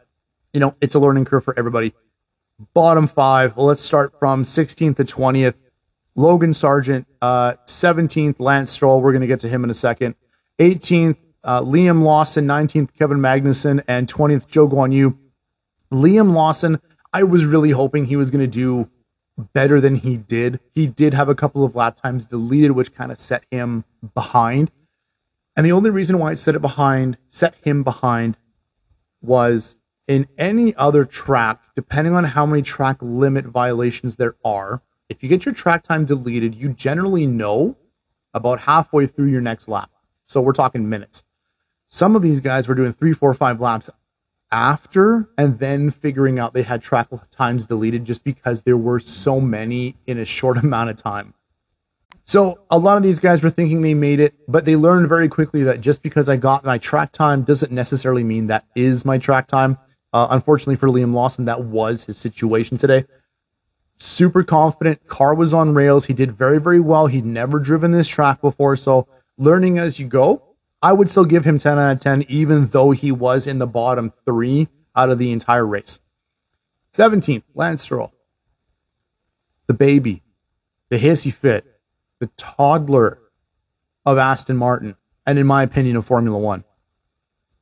you 0.53 0.59
know, 0.59 0.75
it's 0.81 0.95
a 0.95 0.99
learning 0.99 1.25
curve 1.25 1.43
for 1.43 1.57
everybody. 1.57 1.93
Bottom 2.73 3.07
five, 3.07 3.57
let's 3.57 3.81
start 3.81 4.13
from 4.19 4.45
16th 4.45 4.97
to 4.97 5.03
20th. 5.03 5.55
Logan 6.15 6.53
Sargent, 6.53 7.07
uh, 7.21 7.53
17th, 7.65 8.35
Lance 8.39 8.71
Stroll. 8.71 9.01
We're 9.01 9.11
going 9.11 9.21
to 9.21 9.27
get 9.27 9.39
to 9.41 9.49
him 9.49 9.63
in 9.63 9.69
a 9.69 9.73
second. 9.73 10.15
18th, 10.59 11.17
uh, 11.43 11.61
Liam 11.61 12.03
Lawson. 12.03 12.45
19th, 12.45 12.89
Kevin 12.97 13.17
Magnussen. 13.17 13.83
And 13.87 14.11
20th, 14.11 14.47
Zhou 14.47 14.69
Guanyu. 14.69 15.17
Liam 15.91 16.33
Lawson, 16.33 16.81
I 17.13 17.23
was 17.23 17.45
really 17.45 17.71
hoping 17.71 18.05
he 18.05 18.15
was 18.15 18.29
going 18.29 18.41
to 18.41 18.47
do 18.47 18.89
better 19.53 19.81
than 19.81 19.95
he 19.95 20.17
did. 20.17 20.59
He 20.73 20.87
did 20.87 21.13
have 21.13 21.29
a 21.29 21.35
couple 21.35 21.63
of 21.63 21.75
lap 21.75 21.99
times 22.01 22.25
deleted, 22.25 22.71
which 22.71 22.93
kind 22.93 23.11
of 23.11 23.19
set 23.19 23.43
him 23.49 23.85
behind. 24.13 24.71
And 25.55 25.65
the 25.65 25.71
only 25.71 25.89
reason 25.89 26.17
why 26.17 26.31
it 26.31 26.39
set 26.39 26.55
it 26.55 26.61
behind, 26.61 27.17
set 27.29 27.55
him 27.63 27.83
behind, 27.83 28.37
was 29.21 29.77
in 30.07 30.27
any 30.37 30.73
other 30.75 31.05
track, 31.05 31.61
depending 31.75 32.15
on 32.15 32.23
how 32.23 32.45
many 32.45 32.61
track 32.61 32.97
limit 33.01 33.45
violations 33.45 34.15
there 34.15 34.35
are, 34.43 34.81
if 35.09 35.21
you 35.21 35.29
get 35.29 35.45
your 35.45 35.53
track 35.53 35.83
time 35.83 36.05
deleted, 36.05 36.55
you 36.55 36.69
generally 36.69 37.27
know 37.27 37.77
about 38.33 38.61
halfway 38.61 39.05
through 39.07 39.27
your 39.27 39.41
next 39.41 39.67
lap. 39.67 39.91
So 40.25 40.39
we're 40.39 40.53
talking 40.53 40.87
minutes. 40.87 41.23
Some 41.89 42.15
of 42.15 42.21
these 42.21 42.39
guys 42.39 42.67
were 42.67 42.75
doing 42.75 42.93
three, 42.93 43.11
four, 43.11 43.33
five 43.33 43.59
laps 43.59 43.89
after 44.51 45.29
and 45.37 45.59
then 45.59 45.91
figuring 45.91 46.39
out 46.39 46.53
they 46.53 46.63
had 46.63 46.81
track 46.81 47.07
times 47.29 47.65
deleted 47.65 48.05
just 48.05 48.23
because 48.23 48.61
there 48.61 48.77
were 48.77 48.99
so 48.99 49.41
many 49.41 49.97
in 50.07 50.17
a 50.17 50.25
short 50.25 50.57
amount 50.63 50.89
of 50.89 50.97
time. 50.97 51.33
So 52.31 52.61
a 52.69 52.77
lot 52.77 52.95
of 52.95 53.03
these 53.03 53.19
guys 53.19 53.43
were 53.43 53.49
thinking 53.49 53.81
they 53.81 53.93
made 53.93 54.21
it, 54.21 54.33
but 54.47 54.63
they 54.63 54.77
learned 54.77 55.09
very 55.09 55.27
quickly 55.27 55.63
that 55.63 55.81
just 55.81 56.01
because 56.01 56.29
I 56.29 56.37
got 56.37 56.63
my 56.63 56.77
track 56.77 57.11
time 57.11 57.41
doesn't 57.41 57.73
necessarily 57.73 58.23
mean 58.23 58.47
that 58.47 58.63
is 58.73 59.03
my 59.03 59.17
track 59.17 59.47
time. 59.47 59.77
Uh, 60.13 60.27
unfortunately 60.29 60.77
for 60.77 60.87
Liam 60.87 61.13
Lawson, 61.13 61.43
that 61.43 61.65
was 61.65 62.05
his 62.05 62.17
situation 62.17 62.77
today. 62.77 63.03
super 63.99 64.45
confident. 64.45 65.05
Car 65.09 65.35
was 65.35 65.53
on 65.53 65.73
rails. 65.73 66.05
He 66.05 66.13
did 66.13 66.31
very, 66.31 66.57
very 66.57 66.79
well. 66.79 67.07
He's 67.07 67.25
never 67.25 67.59
driven 67.59 67.91
this 67.91 68.07
track 68.07 68.39
before. 68.39 68.77
So 68.77 69.09
learning 69.37 69.77
as 69.77 69.99
you 69.99 70.07
go, 70.07 70.55
I 70.81 70.93
would 70.93 71.09
still 71.09 71.25
give 71.25 71.43
him 71.43 71.59
10 71.59 71.77
out 71.77 71.91
of 71.91 71.99
10, 71.99 72.21
even 72.29 72.67
though 72.67 72.91
he 72.91 73.11
was 73.11 73.45
in 73.45 73.59
the 73.59 73.67
bottom 73.67 74.13
three 74.23 74.69
out 74.95 75.09
of 75.09 75.17
the 75.17 75.33
entire 75.33 75.67
race. 75.67 75.99
17th, 76.97 77.43
Lance 77.53 77.81
Stroll. 77.81 78.13
The 79.67 79.73
baby, 79.73 80.23
the 80.87 80.97
hissy 80.97 81.33
fit, 81.33 81.70
the 82.21 82.29
toddler 82.37 83.17
of 84.05 84.17
Aston 84.17 84.55
Martin, 84.55 84.95
and 85.25 85.39
in 85.39 85.47
my 85.47 85.63
opinion, 85.63 85.97
of 85.97 86.05
Formula 86.05 86.37
One. 86.37 86.63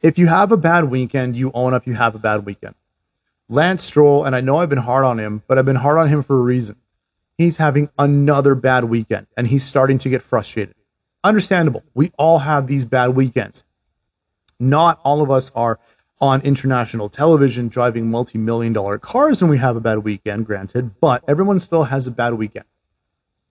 If 0.02 0.18
you 0.18 0.28
have 0.28 0.52
a 0.52 0.58
bad 0.58 0.92
weekend, 0.92 1.36
you 1.38 1.50
own 1.54 1.74
up 1.74 1.88
you 1.88 1.94
have 1.94 2.14
a 2.14 2.20
bad 2.20 2.46
weekend. 2.46 2.76
Lance 3.48 3.84
Stroll, 3.84 4.26
and 4.26 4.36
I 4.36 4.42
know 4.42 4.58
I've 4.58 4.70
been 4.70 4.80
hard 4.80 5.06
on 5.06 5.18
him, 5.18 5.44
but 5.48 5.58
I've 5.58 5.66
been 5.66 5.78
hard 5.78 5.98
on 5.98 6.10
him 6.10 6.24
for 6.24 6.38
a 6.38 6.42
reason. 6.42 6.76
He's 7.38 7.56
having 7.56 7.90
another 7.98 8.54
bad 8.54 8.86
weekend 8.86 9.28
and 9.38 9.48
he's 9.48 9.64
starting 9.64 9.98
to 10.00 10.10
get 10.10 10.22
frustrated. 10.22 10.76
Understandable. 11.24 11.84
We 11.94 12.12
all 12.18 12.40
have 12.40 12.68
these 12.68 12.84
bad 12.84 13.16
weekends. 13.16 13.64
Not 14.60 15.00
all 15.06 15.22
of 15.22 15.32
us 15.32 15.50
are 15.56 15.80
on 16.20 16.42
international 16.42 17.08
television 17.08 17.70
driving 17.70 18.12
multi 18.12 18.38
million 18.38 18.74
dollar 18.74 18.98
cars 18.98 19.42
and 19.42 19.50
we 19.50 19.58
have 19.58 19.78
a 19.78 19.80
bad 19.80 20.00
weekend, 20.00 20.46
granted, 20.46 21.00
but 21.00 21.24
everyone 21.30 21.62
still 21.62 21.86
has 21.86 22.08
a 22.08 22.12
bad 22.12 22.34
weekend. 22.34 22.66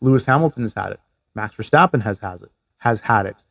Lewis 0.01 0.27
Hamilton 0.27 0.63
has 0.63 0.75
had 0.75 0.93
it. 0.93 1.01
Max 1.35 1.55
Verstappen 1.57 2.03
has, 2.03 2.19
has 2.19 2.43
it, 2.43 2.51
has 2.79 3.01
had 3.01 3.27
it. 3.27 3.43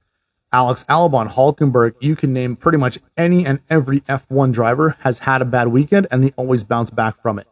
Alex 0.51 0.86
Albon, 0.88 1.33
Hulkenberg, 1.33 1.95
you 1.99 2.15
can 2.15 2.31
name 2.31 2.55
pretty 2.55 2.77
much 2.77 2.99
any 3.17 3.45
and 3.45 3.60
every 3.69 4.01
F1 4.01 4.53
driver 4.53 4.95
has 5.01 5.19
had 5.19 5.41
a 5.41 5.45
bad 5.45 5.67
weekend 5.67 6.07
and 6.10 6.23
they 6.23 6.33
always 6.38 6.63
bounce 6.63 6.89
back 6.89 7.21
from 7.21 7.38
it. 7.38 7.47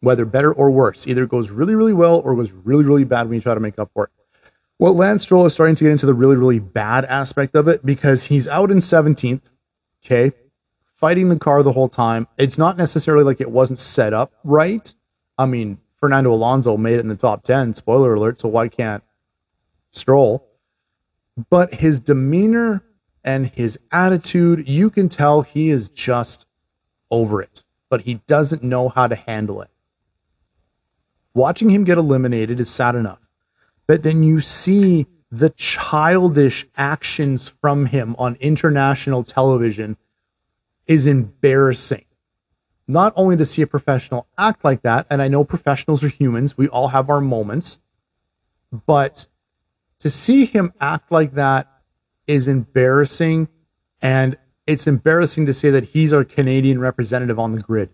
Whether 0.00 0.24
better 0.24 0.52
or 0.52 0.70
worse, 0.70 1.06
either 1.06 1.24
it 1.24 1.30
goes 1.30 1.50
really, 1.50 1.74
really 1.74 1.92
well 1.92 2.20
or 2.20 2.32
it 2.32 2.36
goes 2.36 2.52
really, 2.52 2.84
really 2.84 3.04
bad 3.04 3.28
when 3.28 3.36
you 3.36 3.40
try 3.40 3.54
to 3.54 3.60
make 3.60 3.78
up 3.78 3.90
for 3.94 4.04
it. 4.04 4.10
Well, 4.78 4.94
Lance 4.94 5.22
Stroll 5.22 5.44
is 5.46 5.52
starting 5.52 5.76
to 5.76 5.84
get 5.84 5.92
into 5.92 6.06
the 6.06 6.14
really, 6.14 6.36
really 6.36 6.58
bad 6.58 7.04
aspect 7.06 7.54
of 7.54 7.68
it 7.68 7.84
because 7.84 8.24
he's 8.24 8.48
out 8.48 8.70
in 8.70 8.78
17th, 8.78 9.42
okay, 10.04 10.32
fighting 10.94 11.28
the 11.28 11.38
car 11.38 11.62
the 11.62 11.72
whole 11.72 11.88
time. 11.88 12.28
It's 12.38 12.56
not 12.56 12.78
necessarily 12.78 13.24
like 13.24 13.40
it 13.40 13.50
wasn't 13.50 13.78
set 13.78 14.14
up 14.14 14.32
right. 14.42 14.94
I 15.36 15.46
mean, 15.46 15.78
Fernando 16.00 16.32
Alonso 16.32 16.76
made 16.76 16.94
it 16.94 17.00
in 17.00 17.08
the 17.08 17.16
top 17.16 17.44
10, 17.44 17.74
spoiler 17.74 18.14
alert, 18.14 18.40
so 18.40 18.48
why 18.48 18.68
can't 18.68 19.04
Stroll? 19.90 20.50
but 21.48 21.74
his 21.74 22.00
demeanor 22.00 22.82
and 23.24 23.48
his 23.48 23.78
attitude, 23.92 24.68
you 24.68 24.90
can 24.90 25.08
tell 25.08 25.42
he 25.42 25.70
is 25.70 25.88
just 25.88 26.46
over 27.10 27.40
it, 27.40 27.62
but 27.88 28.02
he 28.02 28.14
doesn't 28.26 28.62
know 28.62 28.88
how 28.88 29.06
to 29.06 29.14
handle 29.14 29.62
it. 29.62 29.70
Watching 31.34 31.70
him 31.70 31.84
get 31.84 31.98
eliminated 31.98 32.60
is 32.60 32.70
sad 32.70 32.94
enough, 32.94 33.20
but 33.86 34.02
then 34.02 34.22
you 34.22 34.40
see 34.40 35.06
the 35.30 35.50
childish 35.50 36.66
actions 36.76 37.48
from 37.48 37.86
him 37.86 38.16
on 38.18 38.36
international 38.40 39.22
television 39.22 39.96
is 40.86 41.06
embarrassing. 41.06 42.04
Not 42.90 43.12
only 43.14 43.36
to 43.36 43.46
see 43.46 43.62
a 43.62 43.68
professional 43.68 44.26
act 44.36 44.64
like 44.64 44.82
that, 44.82 45.06
and 45.08 45.22
I 45.22 45.28
know 45.28 45.44
professionals 45.44 46.02
are 46.02 46.08
humans, 46.08 46.58
we 46.58 46.66
all 46.66 46.88
have 46.88 47.08
our 47.08 47.20
moments, 47.20 47.78
but 48.84 49.28
to 50.00 50.10
see 50.10 50.44
him 50.44 50.72
act 50.80 51.12
like 51.12 51.34
that 51.34 51.68
is 52.26 52.48
embarrassing. 52.48 53.46
And 54.02 54.36
it's 54.66 54.88
embarrassing 54.88 55.46
to 55.46 55.54
say 55.54 55.70
that 55.70 55.90
he's 55.90 56.12
our 56.12 56.24
Canadian 56.24 56.80
representative 56.80 57.38
on 57.38 57.52
the 57.52 57.60
grid. 57.60 57.90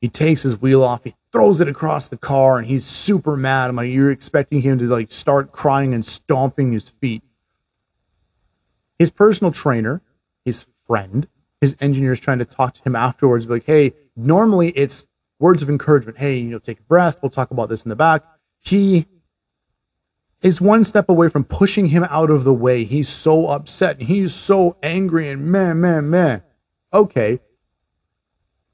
He 0.00 0.08
takes 0.08 0.42
his 0.42 0.60
wheel 0.60 0.82
off, 0.82 1.04
he 1.04 1.14
throws 1.30 1.60
it 1.60 1.68
across 1.68 2.08
the 2.08 2.16
car, 2.16 2.58
and 2.58 2.66
he's 2.66 2.84
super 2.84 3.36
mad. 3.36 3.70
I'm 3.70 3.76
like, 3.76 3.90
you're 3.90 4.10
expecting 4.10 4.62
him 4.62 4.80
to 4.80 4.86
like 4.86 5.12
start 5.12 5.52
crying 5.52 5.94
and 5.94 6.04
stomping 6.04 6.72
his 6.72 6.88
feet. 6.88 7.22
His 8.98 9.10
personal 9.10 9.52
trainer, 9.52 10.02
his 10.44 10.66
friend, 10.88 11.28
his 11.60 11.76
engineer 11.80 12.12
is 12.12 12.20
trying 12.20 12.38
to 12.38 12.44
talk 12.44 12.74
to 12.74 12.82
him 12.82 12.96
afterwards, 12.96 13.46
like, 13.46 13.64
hey, 13.66 13.94
normally 14.18 14.70
it's 14.70 15.04
words 15.38 15.62
of 15.62 15.70
encouragement. 15.70 16.18
Hey, 16.18 16.38
you 16.38 16.50
know, 16.50 16.58
take 16.58 16.80
a 16.80 16.82
breath. 16.82 17.18
We'll 17.22 17.30
talk 17.30 17.50
about 17.50 17.68
this 17.68 17.84
in 17.84 17.88
the 17.88 17.96
back. 17.96 18.22
He 18.60 19.06
is 20.42 20.60
one 20.60 20.84
step 20.84 21.08
away 21.08 21.28
from 21.28 21.44
pushing 21.44 21.86
him 21.86 22.04
out 22.04 22.30
of 22.30 22.44
the 22.44 22.54
way. 22.54 22.84
He's 22.84 23.08
so 23.08 23.48
upset. 23.48 23.98
and 23.98 24.08
He's 24.08 24.34
so 24.34 24.76
angry 24.82 25.28
and 25.28 25.46
man, 25.46 25.80
man, 25.80 26.10
man. 26.10 26.42
Okay. 26.92 27.40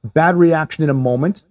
Bad 0.02 0.37
reaction 0.37 0.85
in 0.85 0.90
a 0.90 0.94
moment. 0.94 1.42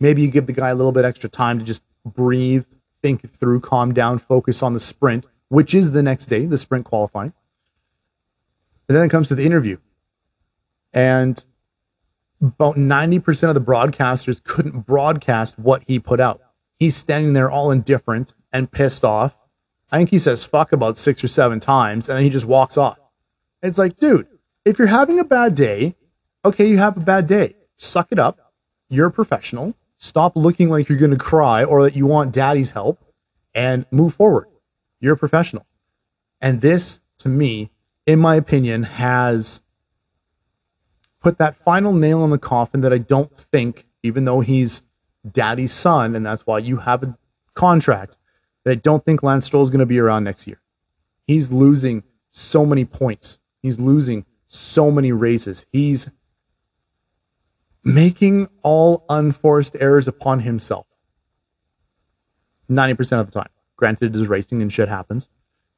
Maybe 0.00 0.22
you 0.22 0.28
give 0.28 0.46
the 0.46 0.52
guy 0.52 0.70
a 0.70 0.74
little 0.74 0.92
bit 0.92 1.04
extra 1.04 1.28
time 1.28 1.58
to 1.58 1.64
just 1.64 1.82
breathe, 2.04 2.64
think 3.02 3.32
through, 3.38 3.60
calm 3.60 3.92
down, 3.92 4.18
focus 4.18 4.62
on 4.62 4.74
the 4.74 4.80
sprint, 4.80 5.26
which 5.48 5.74
is 5.74 5.92
the 5.92 6.02
next 6.02 6.26
day, 6.26 6.46
the 6.46 6.58
sprint 6.58 6.84
qualifying. 6.84 7.32
And 8.88 8.96
then 8.96 9.04
it 9.04 9.10
comes 9.10 9.28
to 9.28 9.34
the 9.34 9.44
interview. 9.44 9.78
And 10.92 11.44
about 12.40 12.76
90% 12.76 13.48
of 13.48 13.54
the 13.54 13.60
broadcasters 13.60 14.42
couldn't 14.42 14.86
broadcast 14.86 15.58
what 15.58 15.82
he 15.86 15.98
put 15.98 16.20
out. 16.20 16.40
He's 16.78 16.96
standing 16.96 17.32
there 17.32 17.50
all 17.50 17.70
indifferent 17.70 18.34
and 18.52 18.70
pissed 18.70 19.04
off. 19.04 19.34
I 19.90 19.98
think 19.98 20.10
he 20.10 20.18
says 20.18 20.44
fuck 20.44 20.72
about 20.72 20.98
six 20.98 21.24
or 21.24 21.28
seven 21.28 21.60
times 21.60 22.08
and 22.08 22.16
then 22.16 22.24
he 22.24 22.30
just 22.30 22.46
walks 22.46 22.76
off. 22.76 22.98
It's 23.62 23.78
like, 23.78 23.98
dude, 23.98 24.28
if 24.64 24.78
you're 24.78 24.88
having 24.88 25.18
a 25.18 25.24
bad 25.24 25.54
day, 25.54 25.96
okay, 26.44 26.68
you 26.68 26.78
have 26.78 26.96
a 26.96 27.00
bad 27.00 27.26
day. 27.26 27.56
Suck 27.76 28.08
it 28.10 28.18
up. 28.18 28.52
You're 28.88 29.08
a 29.08 29.12
professional. 29.12 29.74
Stop 29.96 30.36
looking 30.36 30.68
like 30.68 30.88
you're 30.88 30.98
going 30.98 31.10
to 31.10 31.16
cry 31.16 31.64
or 31.64 31.82
that 31.82 31.96
you 31.96 32.06
want 32.06 32.32
daddy's 32.32 32.70
help 32.70 33.04
and 33.54 33.86
move 33.90 34.14
forward. 34.14 34.46
You're 35.00 35.14
a 35.14 35.18
professional. 35.18 35.66
And 36.40 36.60
this, 36.60 37.00
to 37.18 37.28
me, 37.28 37.70
in 38.06 38.20
my 38.20 38.36
opinion, 38.36 38.84
has 38.84 39.60
put 41.28 41.36
that 41.36 41.58
final 41.58 41.92
nail 41.92 42.24
in 42.24 42.30
the 42.30 42.38
coffin 42.38 42.80
that 42.80 42.90
I 42.90 42.96
don't 42.96 43.30
think, 43.52 43.84
even 44.02 44.24
though 44.24 44.40
he's 44.40 44.80
daddy's 45.30 45.74
son, 45.74 46.16
and 46.16 46.24
that's 46.24 46.46
why 46.46 46.58
you 46.58 46.78
have 46.78 47.02
a 47.02 47.18
contract, 47.52 48.16
that 48.64 48.70
I 48.70 48.74
don't 48.76 49.04
think 49.04 49.22
Lance 49.22 49.44
Stroll 49.44 49.62
is 49.62 49.68
going 49.68 49.80
to 49.80 49.86
be 49.86 49.98
around 49.98 50.24
next 50.24 50.46
year. 50.46 50.62
He's 51.26 51.52
losing 51.52 52.02
so 52.30 52.64
many 52.64 52.86
points. 52.86 53.38
He's 53.60 53.78
losing 53.78 54.24
so 54.46 54.90
many 54.90 55.12
races. 55.12 55.66
He's 55.70 56.08
making 57.84 58.48
all 58.62 59.04
unforced 59.10 59.76
errors 59.78 60.08
upon 60.08 60.40
himself. 60.40 60.86
90% 62.70 63.20
of 63.20 63.26
the 63.26 63.32
time. 63.32 63.50
Granted, 63.76 64.14
it 64.14 64.18
is 64.18 64.28
racing 64.28 64.62
and 64.62 64.72
shit 64.72 64.88
happens. 64.88 65.28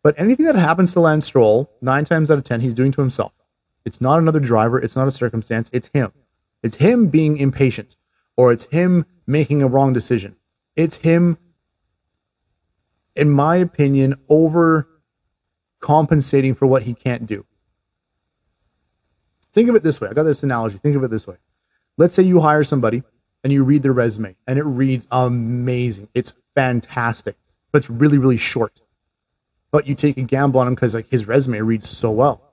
But 0.05 0.15
anything 0.17 0.47
that 0.47 0.55
happens 0.55 0.93
to 0.93 1.01
Lance 1.01 1.27
Stroll, 1.27 1.69
nine 1.83 2.05
times 2.05 2.31
out 2.31 2.39
of 2.39 2.45
10, 2.45 2.61
he's 2.61 2.73
doing 2.73 2.93
to 2.93 3.01
himself. 3.01 3.33
It's 3.85 4.01
not 4.01 4.19
another 4.19 4.41
driver. 4.41 4.79
It's 4.79 4.97
not 4.97 5.09
a 5.09 5.13
circumstance. 5.13 5.71
It's 5.73 5.91
him. 5.93 6.13
It's 6.63 6.77
him 6.77 7.07
being 7.07 7.39
impatient 7.39 7.97
or 8.37 8.53
it's 8.53 8.65
him 8.65 9.07
making 9.27 9.63
a 9.63 9.69
wrong 9.69 9.93
decision. 9.93 10.37
It's 10.77 10.97
him 10.97 11.39
in 13.17 13.31
my 13.31 13.57
opinion, 13.57 14.17
over 14.29 14.89
compensating 15.81 16.55
for 16.55 16.67
what 16.67 16.85
he 16.85 16.95
can't 16.95 17.27
do. 17.27 17.45
Think 19.53 19.69
of 19.69 19.75
it 19.75 19.83
this 19.83 20.01
way. 20.01 20.09
I 20.09 20.15
got 20.15 20.23
this 20.23 20.43
analogy. 20.43 20.79
Think 20.79 20.97
of 20.97 21.05
it 21.05 21.11
this 21.11 21.27
way. 21.27 21.37
Let's 21.97 22.15
say 22.15 22.23
you 22.23 22.41
hire 22.41 22.65
somebody 22.65 23.03
and 23.43 23.53
you 23.53 23.65
read 23.65 23.83
their 23.83 23.93
resume 23.93 24.37
and 24.47 24.59
it 24.59 24.65
reads 24.65 25.07
amazing. 25.11 26.09
It's 26.15 26.35
fantastic, 26.55 27.37
but 27.73 27.79
it's 27.79 27.91
really, 27.91 28.19
really 28.19 28.37
short. 28.37 28.81
But 29.71 29.87
you 29.87 29.95
take 29.95 30.17
a 30.17 30.23
gamble 30.23 30.61
on 30.61 30.69
him 30.69 30.75
because 30.75 30.95
like 30.95 31.11
his 31.11 31.27
resume 31.27 31.61
reads 31.61 31.89
so 31.89 32.11
well. 32.11 32.50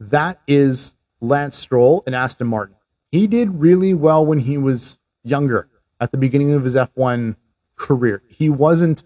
That 0.00 0.40
is 0.48 0.94
Lance 1.20 1.56
Stroll 1.56 2.02
and 2.06 2.14
Aston 2.14 2.46
Martin. 2.46 2.76
He 3.12 3.26
did 3.26 3.60
really 3.60 3.92
well 3.92 4.24
when 4.24 4.40
he 4.40 4.56
was 4.56 4.98
younger 5.22 5.68
at 6.00 6.10
the 6.10 6.16
beginning 6.16 6.52
of 6.52 6.64
his 6.64 6.74
F1 6.74 7.36
career. 7.76 8.22
He 8.28 8.48
wasn't 8.48 9.02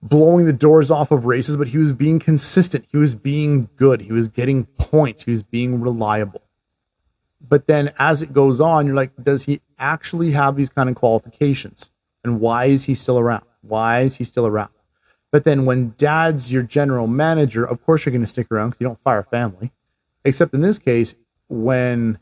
blowing 0.00 0.44
the 0.44 0.52
doors 0.52 0.90
off 0.90 1.10
of 1.10 1.24
races, 1.24 1.56
but 1.56 1.68
he 1.68 1.78
was 1.78 1.92
being 1.92 2.20
consistent. 2.20 2.84
He 2.90 2.98
was 2.98 3.14
being 3.14 3.68
good. 3.76 4.02
He 4.02 4.12
was 4.12 4.28
getting 4.28 4.66
points. 4.66 5.24
He 5.24 5.32
was 5.32 5.42
being 5.42 5.80
reliable. 5.80 6.42
But 7.40 7.66
then 7.66 7.92
as 7.98 8.22
it 8.22 8.32
goes 8.32 8.60
on, 8.60 8.86
you're 8.86 8.94
like, 8.94 9.12
does 9.22 9.44
he 9.44 9.62
actually 9.78 10.30
have 10.32 10.56
these 10.56 10.68
kind 10.68 10.88
of 10.88 10.94
qualifications? 10.94 11.90
And 12.22 12.40
why 12.40 12.66
is 12.66 12.84
he 12.84 12.94
still 12.94 13.18
around? 13.18 13.44
Why 13.62 14.02
is 14.02 14.16
he 14.16 14.24
still 14.24 14.46
around? 14.46 14.70
But 15.32 15.44
then 15.44 15.64
when 15.64 15.94
dad's 15.96 16.52
your 16.52 16.62
general 16.62 17.06
manager, 17.06 17.64
of 17.64 17.84
course 17.84 18.06
you're 18.06 18.12
going 18.12 18.22
to 18.22 18.28
stick 18.28 18.52
around 18.52 18.70
because 18.70 18.80
you 18.80 18.86
don't 18.86 19.02
fire 19.02 19.24
family. 19.24 19.72
Except 20.24 20.54
in 20.54 20.60
this 20.60 20.78
case, 20.78 21.14
when 21.48 22.18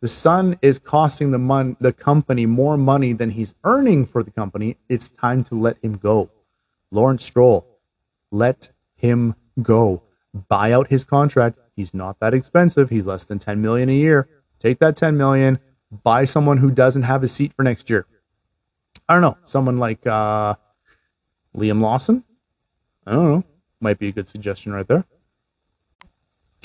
the 0.00 0.08
son 0.08 0.58
is 0.62 0.78
costing 0.78 1.30
the 1.30 1.38
mon- 1.38 1.76
the 1.80 1.92
company 1.92 2.46
more 2.46 2.76
money 2.76 3.12
than 3.12 3.30
he's 3.30 3.54
earning 3.64 4.06
for 4.06 4.22
the 4.22 4.30
company, 4.30 4.76
it's 4.88 5.08
time 5.08 5.44
to 5.44 5.54
let 5.54 5.76
him 5.82 5.96
go. 5.96 6.30
Lawrence 6.90 7.24
Stroll, 7.24 7.66
let 8.30 8.70
him 8.96 9.34
go. 9.62 10.02
Buy 10.48 10.72
out 10.72 10.88
his 10.88 11.04
contract. 11.04 11.58
He's 11.74 11.92
not 11.92 12.20
that 12.20 12.34
expensive. 12.34 12.90
He's 12.90 13.06
less 13.06 13.24
than 13.24 13.38
10 13.38 13.60
million 13.60 13.88
a 13.88 13.94
year. 13.94 14.28
Take 14.58 14.78
that 14.78 14.96
10 14.96 15.16
million, 15.16 15.58
buy 16.02 16.24
someone 16.24 16.58
who 16.58 16.70
doesn't 16.70 17.02
have 17.02 17.22
a 17.22 17.28
seat 17.28 17.52
for 17.54 17.62
next 17.62 17.90
year. 17.90 18.06
I 19.08 19.14
don't 19.14 19.22
know, 19.22 19.36
someone 19.44 19.78
like 19.78 20.06
uh, 20.06 20.54
Liam 21.54 21.80
Lawson. 21.80 22.24
I 23.06 23.12
don't 23.12 23.30
know. 23.30 23.44
Might 23.80 23.98
be 23.98 24.08
a 24.08 24.12
good 24.12 24.26
suggestion 24.26 24.72
right 24.72 24.88
there. 24.88 25.04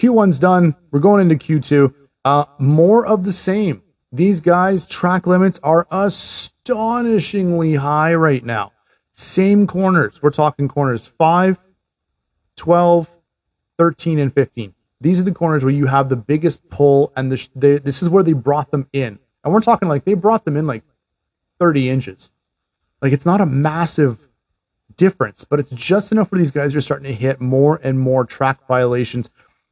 Q1's 0.02 0.40
done. 0.40 0.76
We're 0.90 1.00
going 1.00 1.30
into 1.30 1.36
Q2. 1.36 1.94
Uh, 2.26 2.46
more 2.58 3.06
of 3.06 3.24
the 3.24 3.32
same. 3.32 3.84
These 4.12 4.42
guys' 4.42 4.88
track 4.88 5.28
limits 5.28 5.60
are 5.62 5.88
astonishingly 5.92 7.76
high 7.76 8.16
right 8.16 8.44
now. 8.44 8.72
Same 9.14 9.68
corners. 9.68 10.20
We're 10.20 10.32
talking 10.32 10.68
corners 10.68 11.06
5, 11.06 11.60
12, 12.56 13.10
13, 13.78 14.18
and 14.18 14.34
15. 14.34 14.74
These 15.00 15.20
are 15.20 15.24
the 15.24 15.32
corners 15.32 15.64
where 15.64 15.74
you 15.74 15.86
have 15.86 16.10
the 16.10 16.16
biggest 16.16 16.68
pull, 16.70 17.14
and 17.16 17.32
the, 17.32 17.48
they, 17.56 17.78
this 17.78 18.02
is 18.02 18.10
where 18.10 18.24
they 18.24 18.34
brought 18.34 18.72
them 18.72 18.88
in. 18.92 19.20
And 19.44 19.54
we're 19.54 19.62
talking 19.62 19.88
like 19.88 20.06
they 20.06 20.16
brought 20.16 20.46
them 20.46 20.58
in 20.58 20.66
like 20.66 20.84
30 21.60 21.92
inches. 21.92 22.32
Like 23.04 23.14
it's 23.14 23.26
not 23.26 23.40
a 23.40 23.46
massive 23.46 24.30
difference, 24.98 25.44
but 25.44 25.60
it's 25.60 25.70
just 25.70 26.12
enough 26.12 26.32
where 26.32 26.40
these 26.40 26.52
guys 26.52 26.76
are 26.76 26.82
starting 26.82 27.08
to 27.08 27.16
hit 27.16 27.40
more 27.40 27.80
and 27.84 28.00
more 28.00 28.26
track 28.26 28.68
violations, 28.68 29.30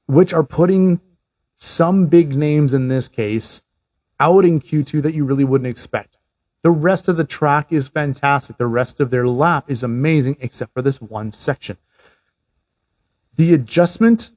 which 0.09 0.33
are 0.33 0.43
putting 0.43 0.99
some 1.59 2.07
big 2.07 2.33
names 2.33 2.73
in 2.73 2.87
this 2.87 3.07
case 3.07 3.61
out 4.19 4.43
in 4.43 4.59
Q2 4.59 5.03
that 5.03 5.13
you 5.13 5.23
really 5.23 5.43
wouldn't 5.43 5.67
expect. 5.67 6.17
The 6.63 6.71
rest 6.71 7.07
of 7.07 7.15
the 7.15 7.23
track 7.23 7.71
is 7.71 7.89
fantastic. 7.89 8.57
The 8.57 8.65
rest 8.65 8.99
of 8.99 9.11
their 9.11 9.27
lap 9.27 9.69
is 9.69 9.83
amazing, 9.83 10.37
except 10.41 10.73
for 10.73 10.81
this 10.81 10.99
one 10.99 11.31
section. 11.31 11.77
The 13.35 13.53
adjustment 13.53 14.31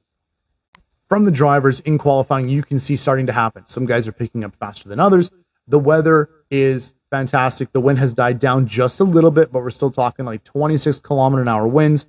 from 1.09 1.25
the 1.25 1.31
drivers 1.31 1.79
in 1.79 1.97
qualifying, 1.97 2.49
you 2.49 2.61
can 2.61 2.77
see 2.77 2.95
starting 2.95 3.25
to 3.25 3.33
happen. 3.33 3.65
Some 3.67 3.87
guys 3.87 4.07
are 4.07 4.11
picking 4.11 4.43
up 4.43 4.55
faster 4.55 4.87
than 4.87 4.99
others. 4.99 5.31
The 5.67 5.79
weather 5.79 6.29
is 6.51 6.93
fantastic. 7.09 7.71
The 7.71 7.81
wind 7.81 7.97
has 7.97 8.13
died 8.13 8.37
down 8.37 8.67
just 8.67 8.99
a 8.99 9.05
little 9.05 9.31
bit, 9.31 9.51
but 9.51 9.63
we're 9.63 9.71
still 9.71 9.91
talking 9.91 10.23
like 10.23 10.43
26 10.43 10.99
kilometer 10.99 11.41
an 11.41 11.47
hour 11.47 11.67
winds. 11.67 12.05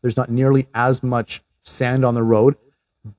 There's 0.00 0.16
not 0.16 0.30
nearly 0.30 0.68
as 0.72 1.02
much 1.02 1.42
sand 1.62 2.02
on 2.02 2.14
the 2.14 2.22
road, 2.22 2.56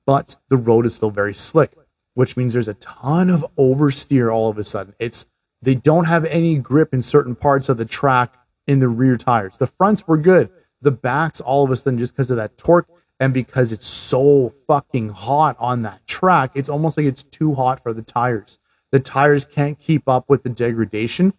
but 0.06 0.36
the 0.48 0.56
road 0.56 0.86
is 0.86 0.94
still 0.94 1.10
very 1.10 1.34
slick, 1.34 1.72
which 2.14 2.36
means 2.36 2.52
there's 2.52 2.68
a 2.68 2.74
ton 2.74 3.30
of 3.30 3.44
oversteer 3.58 4.32
all 4.32 4.48
of 4.50 4.58
a 4.58 4.64
sudden. 4.64 4.94
It's 4.98 5.26
they 5.62 5.74
don't 5.74 6.06
have 6.06 6.24
any 6.26 6.56
grip 6.56 6.94
in 6.94 7.02
certain 7.02 7.34
parts 7.34 7.68
of 7.68 7.76
the 7.76 7.84
track 7.84 8.34
in 8.66 8.78
the 8.78 8.88
rear 8.88 9.16
tires. 9.16 9.56
The 9.58 9.66
fronts 9.66 10.06
were 10.06 10.16
good. 10.16 10.50
The 10.80 10.90
backs, 10.90 11.40
all 11.40 11.64
of 11.64 11.70
a 11.70 11.76
sudden, 11.76 11.98
just 11.98 12.14
because 12.14 12.30
of 12.30 12.36
that 12.38 12.56
torque 12.56 12.88
and 13.18 13.34
because 13.34 13.70
it's 13.70 13.86
so 13.86 14.54
fucking 14.66 15.10
hot 15.10 15.56
on 15.58 15.82
that 15.82 16.06
track, 16.06 16.52
it's 16.54 16.70
almost 16.70 16.96
like 16.96 17.06
it's 17.06 17.22
too 17.22 17.54
hot 17.54 17.82
for 17.82 17.92
the 17.92 18.02
tires. 18.02 18.58
The 18.90 19.00
tires 19.00 19.44
can't 19.44 19.78
keep 19.78 20.08
up 20.08 20.30
with 20.30 20.42
the 20.42 20.48
degradation, 20.48 21.34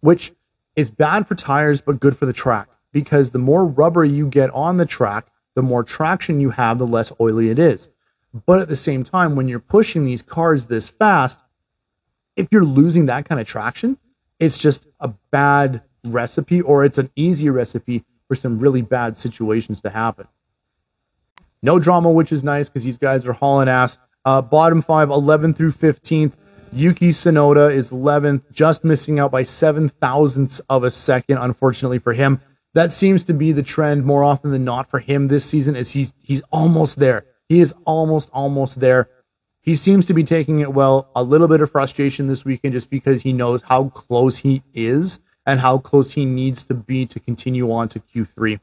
which 0.00 0.32
is 0.76 0.90
bad 0.90 1.26
for 1.26 1.34
tires, 1.34 1.80
but 1.80 2.00
good 2.00 2.16
for 2.16 2.26
the 2.26 2.32
track 2.32 2.68
because 2.92 3.30
the 3.30 3.38
more 3.38 3.64
rubber 3.64 4.04
you 4.04 4.26
get 4.26 4.50
on 4.50 4.76
the 4.76 4.86
track, 4.86 5.26
the 5.54 5.62
more 5.62 5.84
traction 5.84 6.40
you 6.40 6.50
have, 6.50 6.78
the 6.78 6.86
less 6.86 7.12
oily 7.20 7.50
it 7.50 7.58
is. 7.58 7.88
But 8.46 8.60
at 8.60 8.68
the 8.68 8.76
same 8.76 9.04
time, 9.04 9.36
when 9.36 9.48
you're 9.48 9.58
pushing 9.58 10.04
these 10.04 10.22
cars 10.22 10.66
this 10.66 10.88
fast, 10.88 11.38
if 12.36 12.48
you're 12.50 12.64
losing 12.64 13.06
that 13.06 13.28
kind 13.28 13.40
of 13.40 13.46
traction, 13.46 13.98
it's 14.40 14.56
just 14.58 14.86
a 14.98 15.08
bad 15.30 15.82
recipe 16.04 16.60
or 16.60 16.84
it's 16.84 16.98
an 16.98 17.10
easy 17.14 17.50
recipe 17.50 18.04
for 18.26 18.34
some 18.34 18.58
really 18.58 18.82
bad 18.82 19.18
situations 19.18 19.80
to 19.82 19.90
happen. 19.90 20.26
No 21.62 21.78
drama, 21.78 22.10
which 22.10 22.32
is 22.32 22.42
nice 22.42 22.68
because 22.68 22.84
these 22.84 22.98
guys 22.98 23.26
are 23.26 23.34
hauling 23.34 23.68
ass. 23.68 23.98
Uh, 24.24 24.40
bottom 24.40 24.82
five, 24.82 25.10
11 25.10 25.54
through 25.54 25.72
15th. 25.72 26.32
Yuki 26.72 27.10
Tsunoda 27.10 27.72
is 27.72 27.90
11th, 27.90 28.50
just 28.50 28.82
missing 28.82 29.20
out 29.20 29.30
by 29.30 29.42
seven 29.42 29.90
thousandths 30.00 30.58
of 30.70 30.84
a 30.84 30.90
second, 30.90 31.36
unfortunately 31.36 31.98
for 31.98 32.14
him. 32.14 32.40
That 32.74 32.92
seems 32.92 33.22
to 33.24 33.34
be 33.34 33.52
the 33.52 33.62
trend 33.62 34.04
more 34.04 34.24
often 34.24 34.50
than 34.50 34.64
not 34.64 34.88
for 34.88 34.98
him 34.98 35.28
this 35.28 35.44
season, 35.44 35.76
as 35.76 35.90
he's 35.90 36.12
he's 36.22 36.42
almost 36.50 36.98
there. 36.98 37.26
He 37.48 37.60
is 37.60 37.74
almost 37.84 38.30
almost 38.32 38.80
there. 38.80 39.10
He 39.60 39.76
seems 39.76 40.06
to 40.06 40.14
be 40.14 40.24
taking 40.24 40.60
it 40.60 40.72
well. 40.72 41.10
A 41.14 41.22
little 41.22 41.48
bit 41.48 41.60
of 41.60 41.70
frustration 41.70 42.26
this 42.26 42.44
weekend 42.44 42.74
just 42.74 42.90
because 42.90 43.22
he 43.22 43.32
knows 43.32 43.62
how 43.62 43.90
close 43.90 44.38
he 44.38 44.62
is 44.74 45.20
and 45.46 45.60
how 45.60 45.78
close 45.78 46.12
he 46.12 46.24
needs 46.24 46.62
to 46.64 46.74
be 46.74 47.06
to 47.06 47.20
continue 47.20 47.70
on 47.70 47.88
to 47.90 48.00
Q3. 48.00 48.60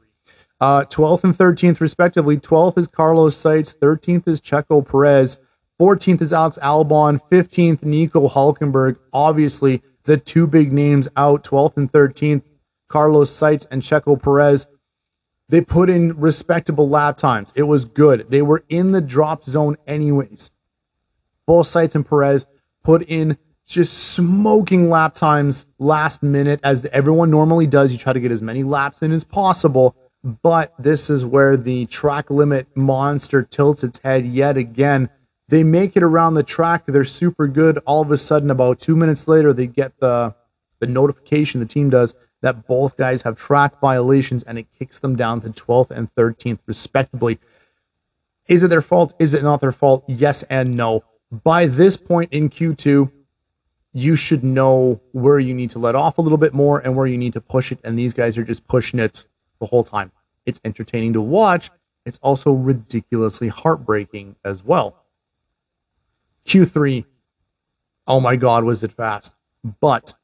Uh, 0.60 0.84
12th 0.84 1.24
and 1.24 1.38
13th, 1.38 1.80
respectively. 1.80 2.36
12th 2.36 2.78
is 2.78 2.86
Carlos 2.86 3.40
Sainz. 3.40 3.74
13th 3.74 4.28
is 4.28 4.40
Checo 4.40 4.86
Perez. 4.86 5.38
14th 5.80 6.20
is 6.20 6.32
Alex 6.32 6.58
Albon. 6.62 7.20
15th, 7.30 7.82
Nico 7.82 8.28
Hulkenberg. 8.28 8.96
Obviously, 9.12 9.82
the 10.04 10.18
two 10.18 10.46
big 10.46 10.72
names 10.72 11.08
out, 11.16 11.44
12th 11.44 11.78
and 11.78 11.90
13th, 11.90 12.42
Carlos 12.90 13.30
Sainz 13.34 13.64
and 13.70 13.80
Checo 13.80 14.20
Perez. 14.22 14.66
They 15.48 15.62
put 15.62 15.88
in 15.88 16.20
respectable 16.20 16.88
lap 16.88 17.16
times. 17.16 17.52
It 17.54 17.62
was 17.62 17.86
good. 17.86 18.26
They 18.28 18.42
were 18.42 18.64
in 18.68 18.92
the 18.92 19.00
drop 19.00 19.44
zone 19.44 19.78
anyways 19.86 20.50
both 21.50 21.66
Sainz 21.66 21.96
and 21.96 22.08
Perez 22.08 22.46
put 22.84 23.02
in 23.02 23.36
just 23.66 23.92
smoking 23.92 24.88
lap 24.88 25.16
times 25.16 25.66
last 25.80 26.22
minute, 26.22 26.60
as 26.62 26.84
everyone 26.92 27.28
normally 27.28 27.66
does. 27.66 27.90
You 27.90 27.98
try 27.98 28.12
to 28.12 28.20
get 28.20 28.30
as 28.30 28.40
many 28.40 28.62
laps 28.62 29.02
in 29.02 29.10
as 29.10 29.24
possible. 29.24 29.96
But 30.22 30.72
this 30.78 31.10
is 31.10 31.24
where 31.24 31.56
the 31.56 31.86
track 31.86 32.30
limit 32.30 32.68
monster 32.76 33.42
tilts 33.42 33.82
its 33.82 33.98
head 34.04 34.26
yet 34.26 34.56
again. 34.56 35.10
They 35.48 35.64
make 35.64 35.96
it 35.96 36.04
around 36.04 36.34
the 36.34 36.44
track. 36.44 36.84
They're 36.86 37.04
super 37.04 37.48
good. 37.48 37.78
All 37.78 38.00
of 38.02 38.12
a 38.12 38.16
sudden, 38.16 38.48
about 38.48 38.78
two 38.78 38.94
minutes 38.94 39.26
later, 39.26 39.52
they 39.52 39.66
get 39.66 39.98
the 39.98 40.36
the 40.78 40.86
notification 40.86 41.58
the 41.58 41.66
team 41.66 41.90
does 41.90 42.14
that 42.42 42.66
both 42.66 42.96
guys 42.96 43.22
have 43.22 43.36
track 43.36 43.80
violations, 43.80 44.42
and 44.42 44.58
it 44.58 44.66
kicks 44.78 44.98
them 44.98 45.16
down 45.16 45.40
to 45.42 45.50
12th 45.50 45.90
and 45.90 46.14
13th 46.14 46.60
respectively. 46.66 47.38
Is 48.48 48.62
it 48.62 48.68
their 48.68 48.82
fault? 48.82 49.14
Is 49.18 49.34
it 49.34 49.42
not 49.42 49.60
their 49.60 49.72
fault? 49.72 50.04
Yes 50.08 50.42
and 50.44 50.76
no 50.76 51.04
by 51.30 51.66
this 51.66 51.96
point 51.96 52.32
in 52.32 52.50
Q2, 52.50 53.10
you 53.92 54.16
should 54.16 54.44
know 54.44 55.00
where 55.12 55.38
you 55.38 55.54
need 55.54 55.70
to 55.70 55.78
let 55.78 55.94
off 55.94 56.18
a 56.18 56.22
little 56.22 56.38
bit 56.38 56.54
more 56.54 56.78
and 56.78 56.96
where 56.96 57.06
you 57.06 57.18
need 57.18 57.32
to 57.32 57.40
push 57.40 57.72
it. 57.72 57.78
And 57.82 57.98
these 57.98 58.14
guys 58.14 58.36
are 58.38 58.44
just 58.44 58.66
pushing 58.66 59.00
it 59.00 59.24
the 59.58 59.66
whole 59.66 59.84
time. 59.84 60.12
It's 60.46 60.60
entertaining 60.64 61.12
to 61.14 61.20
watch. 61.20 61.70
It's 62.04 62.18
also 62.22 62.52
ridiculously 62.52 63.48
heartbreaking 63.48 64.36
as 64.44 64.64
well. 64.64 65.04
Q3, 66.46 67.04
oh 68.06 68.20
my 68.20 68.36
God, 68.36 68.64
was 68.64 68.82
it 68.82 68.92
fast? 68.92 69.34
But 69.80 70.14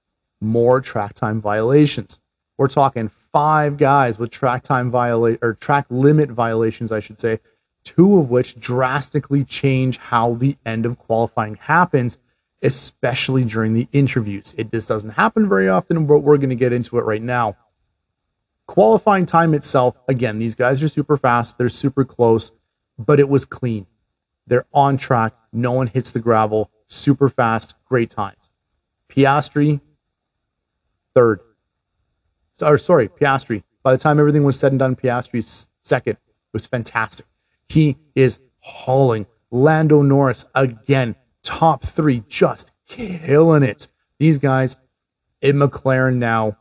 more 0.40 0.80
track 0.80 1.14
time 1.14 1.40
violations. 1.40 2.20
We're 2.58 2.68
talking 2.68 3.10
five 3.32 3.76
guys 3.76 4.18
with 4.18 4.30
track 4.30 4.62
time 4.62 4.90
violate 4.90 5.38
or 5.42 5.54
track 5.54 5.86
limit 5.90 6.30
violations, 6.30 6.90
I 6.90 7.00
should 7.00 7.20
say, 7.20 7.40
two 7.84 8.18
of 8.18 8.30
which 8.30 8.58
drastically 8.58 9.44
change 9.44 9.98
how 9.98 10.34
the 10.34 10.56
end 10.64 10.86
of 10.86 10.98
qualifying 10.98 11.56
happens, 11.56 12.18
especially 12.62 13.44
during 13.44 13.74
the 13.74 13.88
interviews. 13.92 14.54
It 14.56 14.70
just 14.70 14.88
doesn't 14.88 15.10
happen 15.10 15.48
very 15.48 15.68
often, 15.68 16.06
but 16.06 16.20
we're 16.20 16.38
going 16.38 16.50
to 16.50 16.56
get 16.56 16.72
into 16.72 16.98
it 16.98 17.02
right 17.02 17.22
now. 17.22 17.56
Qualifying 18.66 19.26
time 19.26 19.54
itself, 19.54 19.96
again, 20.08 20.38
these 20.38 20.54
guys 20.54 20.82
are 20.82 20.88
super 20.88 21.16
fast, 21.16 21.56
they're 21.58 21.68
super 21.68 22.04
close, 22.04 22.50
but 22.98 23.20
it 23.20 23.28
was 23.28 23.44
clean. 23.44 23.86
They're 24.46 24.66
on 24.72 24.96
track, 24.96 25.34
no 25.52 25.72
one 25.72 25.88
hits 25.88 26.10
the 26.10 26.20
gravel, 26.20 26.70
super 26.86 27.28
fast, 27.28 27.74
great 27.84 28.10
times. 28.10 28.50
Piastri, 29.08 29.80
third. 31.16 31.40
Or 32.62 32.78
sorry, 32.78 33.08
Piastri. 33.08 33.64
By 33.82 33.92
the 33.92 33.98
time 33.98 34.20
everything 34.20 34.44
was 34.44 34.58
said 34.58 34.72
and 34.72 34.78
done, 34.78 34.94
Piastri's 34.94 35.66
second. 35.82 36.18
Was 36.52 36.66
fantastic. 36.66 37.26
He 37.68 37.96
is 38.14 38.38
hauling. 38.60 39.26
Lando 39.50 40.02
Norris 40.02 40.44
again, 40.54 41.16
top 41.42 41.86
three, 41.86 42.22
just 42.28 42.72
killing 42.88 43.62
it. 43.62 43.88
These 44.18 44.38
guys 44.38 44.76
in 45.40 45.56
McLaren 45.56 46.16
now, 46.16 46.56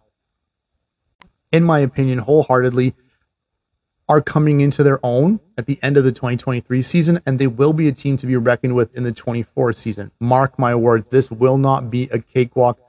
in 1.51 1.63
my 1.63 1.79
opinion, 1.79 2.19
wholeheartedly 2.19 2.93
are 4.07 4.21
coming 4.21 4.61
into 4.61 4.83
their 4.83 4.99
own 5.03 5.39
at 5.57 5.65
the 5.65 5.79
end 5.81 5.97
of 5.97 6.03
the 6.03 6.11
2023 6.11 6.83
season, 6.83 7.21
and 7.25 7.39
they 7.39 7.47
will 7.47 7.73
be 7.73 7.87
a 7.87 7.91
team 7.91 8.17
to 8.17 8.27
be 8.27 8.35
reckoned 8.35 8.75
with 8.75 8.93
in 8.95 9.03
the 9.03 9.11
24 9.11 9.73
season. 9.73 10.11
Mark 10.19 10.59
my 10.59 10.75
words, 10.75 11.09
this 11.09 11.31
will 11.31 11.57
not 11.57 11.89
be 11.89 12.03
a 12.11 12.19
cakewalk 12.19 12.79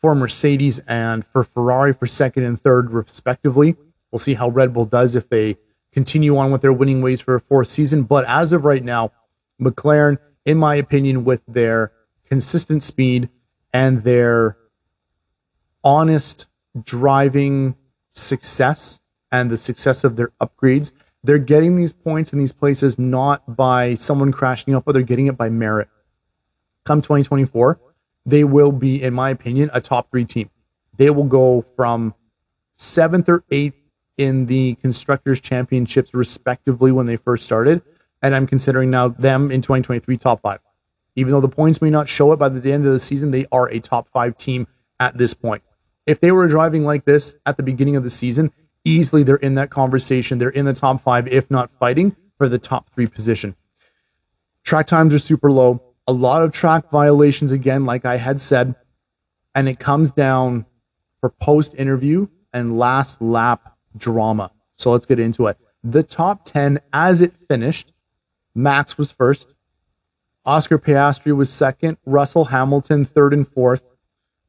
for 0.00 0.14
Mercedes 0.14 0.78
and 0.80 1.24
for 1.26 1.44
Ferrari 1.44 1.92
for 1.92 2.06
second 2.06 2.44
and 2.44 2.60
third, 2.62 2.90
respectively. 2.90 3.76
We'll 4.10 4.18
see 4.18 4.34
how 4.34 4.48
Red 4.48 4.72
Bull 4.72 4.84
does 4.84 5.16
if 5.16 5.28
they 5.28 5.56
continue 5.92 6.36
on 6.36 6.50
with 6.50 6.62
their 6.62 6.72
winning 6.72 7.00
ways 7.02 7.20
for 7.20 7.34
a 7.34 7.40
fourth 7.40 7.68
season. 7.68 8.02
But 8.02 8.24
as 8.26 8.52
of 8.52 8.64
right 8.64 8.84
now, 8.84 9.12
McLaren, 9.60 10.18
in 10.44 10.58
my 10.58 10.74
opinion, 10.74 11.24
with 11.24 11.40
their 11.48 11.92
consistent 12.28 12.82
speed 12.82 13.30
and 13.72 14.04
their 14.04 14.56
honest 15.82 16.46
driving 16.82 17.76
success 18.12 19.00
and 19.32 19.50
the 19.50 19.56
success 19.56 20.04
of 20.04 20.16
their 20.16 20.32
upgrades, 20.40 20.92
they're 21.24 21.38
getting 21.38 21.76
these 21.76 21.92
points 21.92 22.32
in 22.32 22.38
these 22.38 22.52
places 22.52 22.98
not 22.98 23.56
by 23.56 23.94
someone 23.94 24.32
crashing 24.32 24.74
up, 24.74 24.84
but 24.84 24.92
they're 24.92 25.02
getting 25.02 25.26
it 25.26 25.36
by 25.36 25.48
merit. 25.48 25.88
Come 26.84 27.02
2024, 27.02 27.80
they 28.26 28.42
will 28.44 28.72
be, 28.72 29.02
in 29.02 29.14
my 29.14 29.30
opinion, 29.30 29.70
a 29.72 29.80
top 29.80 30.10
three 30.10 30.24
team. 30.24 30.50
they 30.96 31.08
will 31.10 31.24
go 31.24 31.64
from 31.76 32.14
seventh 32.76 33.28
or 33.28 33.44
eighth 33.50 33.76
in 34.18 34.46
the 34.46 34.74
constructors 34.76 35.40
championships 35.40 36.12
respectively 36.12 36.90
when 36.90 37.06
they 37.06 37.16
first 37.16 37.44
started 37.44 37.82
and 38.22 38.34
i'm 38.34 38.46
considering 38.46 38.90
now 38.90 39.08
them 39.08 39.50
in 39.50 39.62
2023 39.62 40.16
top 40.16 40.40
five. 40.42 40.60
Even 41.14 41.32
though 41.32 41.40
the 41.40 41.48
points 41.48 41.80
may 41.80 41.88
not 41.88 42.08
show 42.08 42.32
it 42.32 42.36
by 42.38 42.48
the 42.48 42.72
end 42.72 42.86
of 42.86 42.92
the 42.92 43.00
season 43.00 43.30
they 43.30 43.46
are 43.52 43.68
a 43.68 43.78
top 43.78 44.08
five 44.08 44.36
team 44.36 44.66
at 44.98 45.16
this 45.16 45.34
point. 45.34 45.62
If 46.06 46.20
they 46.20 46.32
were 46.32 46.48
driving 46.48 46.84
like 46.84 47.04
this 47.04 47.34
at 47.44 47.56
the 47.56 47.62
beginning 47.62 47.96
of 47.96 48.04
the 48.04 48.10
season 48.10 48.52
easily 48.84 49.22
they're 49.22 49.36
in 49.36 49.54
that 49.56 49.70
conversation. 49.70 50.38
They're 50.38 50.48
in 50.48 50.64
the 50.64 50.74
top 50.74 51.02
five 51.02 51.28
if 51.28 51.50
not 51.50 51.70
fighting 51.78 52.16
for 52.38 52.48
the 52.48 52.58
top 52.58 52.90
three 52.94 53.06
position. 53.06 53.56
Track 54.62 54.86
times 54.86 55.14
are 55.14 55.18
super 55.18 55.50
low 55.50 55.82
a 56.06 56.12
lot 56.12 56.42
of 56.42 56.52
track 56.52 56.90
violations 56.90 57.50
again 57.50 57.84
like 57.84 58.04
i 58.04 58.16
had 58.16 58.40
said 58.40 58.74
and 59.54 59.68
it 59.68 59.78
comes 59.78 60.12
down 60.12 60.66
for 61.20 61.30
post 61.30 61.74
interview 61.74 62.28
and 62.52 62.78
last 62.78 63.20
lap 63.20 63.76
drama. 63.96 64.50
So 64.76 64.92
let's 64.92 65.06
get 65.06 65.18
into 65.18 65.46
it. 65.46 65.56
The 65.82 66.02
top 66.02 66.44
10 66.44 66.80
as 66.92 67.20
it 67.20 67.34
finished, 67.48 67.92
Max 68.54 68.98
was 68.98 69.10
first, 69.10 69.48
Oscar 70.44 70.78
Piastri 70.78 71.34
was 71.34 71.50
second, 71.50 71.96
Russell 72.06 72.46
Hamilton 72.46 73.04
third 73.04 73.32
and 73.32 73.48
fourth. 73.48 73.82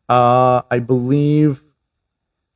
Uh, 0.07 0.61
I 0.69 0.79
believe 0.79 1.63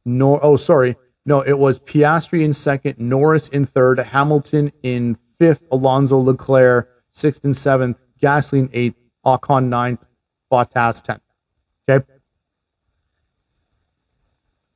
nor 0.03 0.43
oh 0.43 0.57
sorry, 0.57 0.95
no, 1.25 1.41
it 1.41 1.57
was 1.57 1.79
Piastri 1.79 2.43
in 2.43 2.53
second, 2.53 2.97
Norris 2.97 3.47
in 3.47 3.65
third, 3.65 3.99
Hamilton 3.99 4.71
in 4.83 5.17
fifth, 5.37 5.61
Alonso 5.71 6.17
Leclerc 6.17 6.89
sixth 7.11 7.43
and 7.43 7.55
seventh, 7.55 7.97
In 8.21 8.69
eighth, 8.73 8.95
Ocon 9.25 9.69
ninth, 9.69 10.05
Bottas 10.51 11.01
tenth. 11.01 11.21
Okay. 11.89 12.05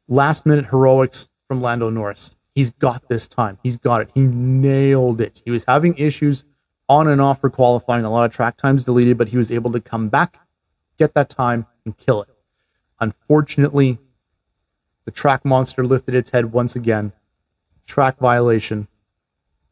Last 0.07 0.45
minute 0.45 0.67
heroics 0.67 1.29
from 1.47 1.61
Lando 1.61 1.89
Norris. 1.89 2.31
He's 2.53 2.71
got 2.71 3.07
this 3.09 3.27
time. 3.27 3.59
He's 3.61 3.77
got 3.77 4.01
it. 4.01 4.09
He 4.13 4.21
nailed 4.21 5.19
it. 5.19 5.41
He 5.43 5.51
was 5.51 5.65
having 5.67 5.95
issues 5.97 6.43
on 6.87 7.07
and 7.07 7.19
off 7.19 7.41
for 7.41 7.49
qualifying, 7.49 8.05
a 8.05 8.11
lot 8.11 8.25
of 8.25 8.31
track 8.31 8.57
times 8.57 8.83
deleted, 8.83 9.17
but 9.17 9.29
he 9.29 9.37
was 9.37 9.51
able 9.51 9.71
to 9.71 9.81
come 9.81 10.07
back, 10.09 10.37
get 10.97 11.13
that 11.15 11.29
time, 11.29 11.65
and 11.83 11.97
kill 11.97 12.21
it. 12.21 12.29
Unfortunately, 12.99 13.97
the 15.03 15.11
track 15.11 15.43
monster 15.43 15.85
lifted 15.85 16.15
its 16.15 16.29
head 16.29 16.51
once 16.51 16.75
again. 16.75 17.11
Track 17.85 18.17
violation. 18.17 18.87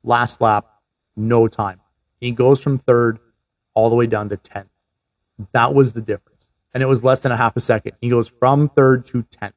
Last 0.04 0.42
lap, 0.42 0.66
no 1.16 1.48
time. 1.48 1.80
He 2.20 2.32
goes 2.32 2.60
from 2.60 2.80
third 2.80 3.20
all 3.74 3.90
the 3.90 3.96
way 3.96 4.08
down 4.08 4.30
to 4.30 4.38
10th. 4.38 4.68
That 5.52 5.74
was 5.74 5.94
the 5.94 6.02
difference. 6.02 6.50
And 6.74 6.82
it 6.82 6.88
was 6.88 7.04
less 7.04 7.20
than 7.20 7.32
a 7.32 7.38
half 7.38 7.56
a 7.56 7.62
second. 7.62 7.94
He 8.02 8.10
goes 8.10 8.28
from 8.28 8.70
third 8.70 9.06
to 9.08 9.24
10th. 9.24 9.54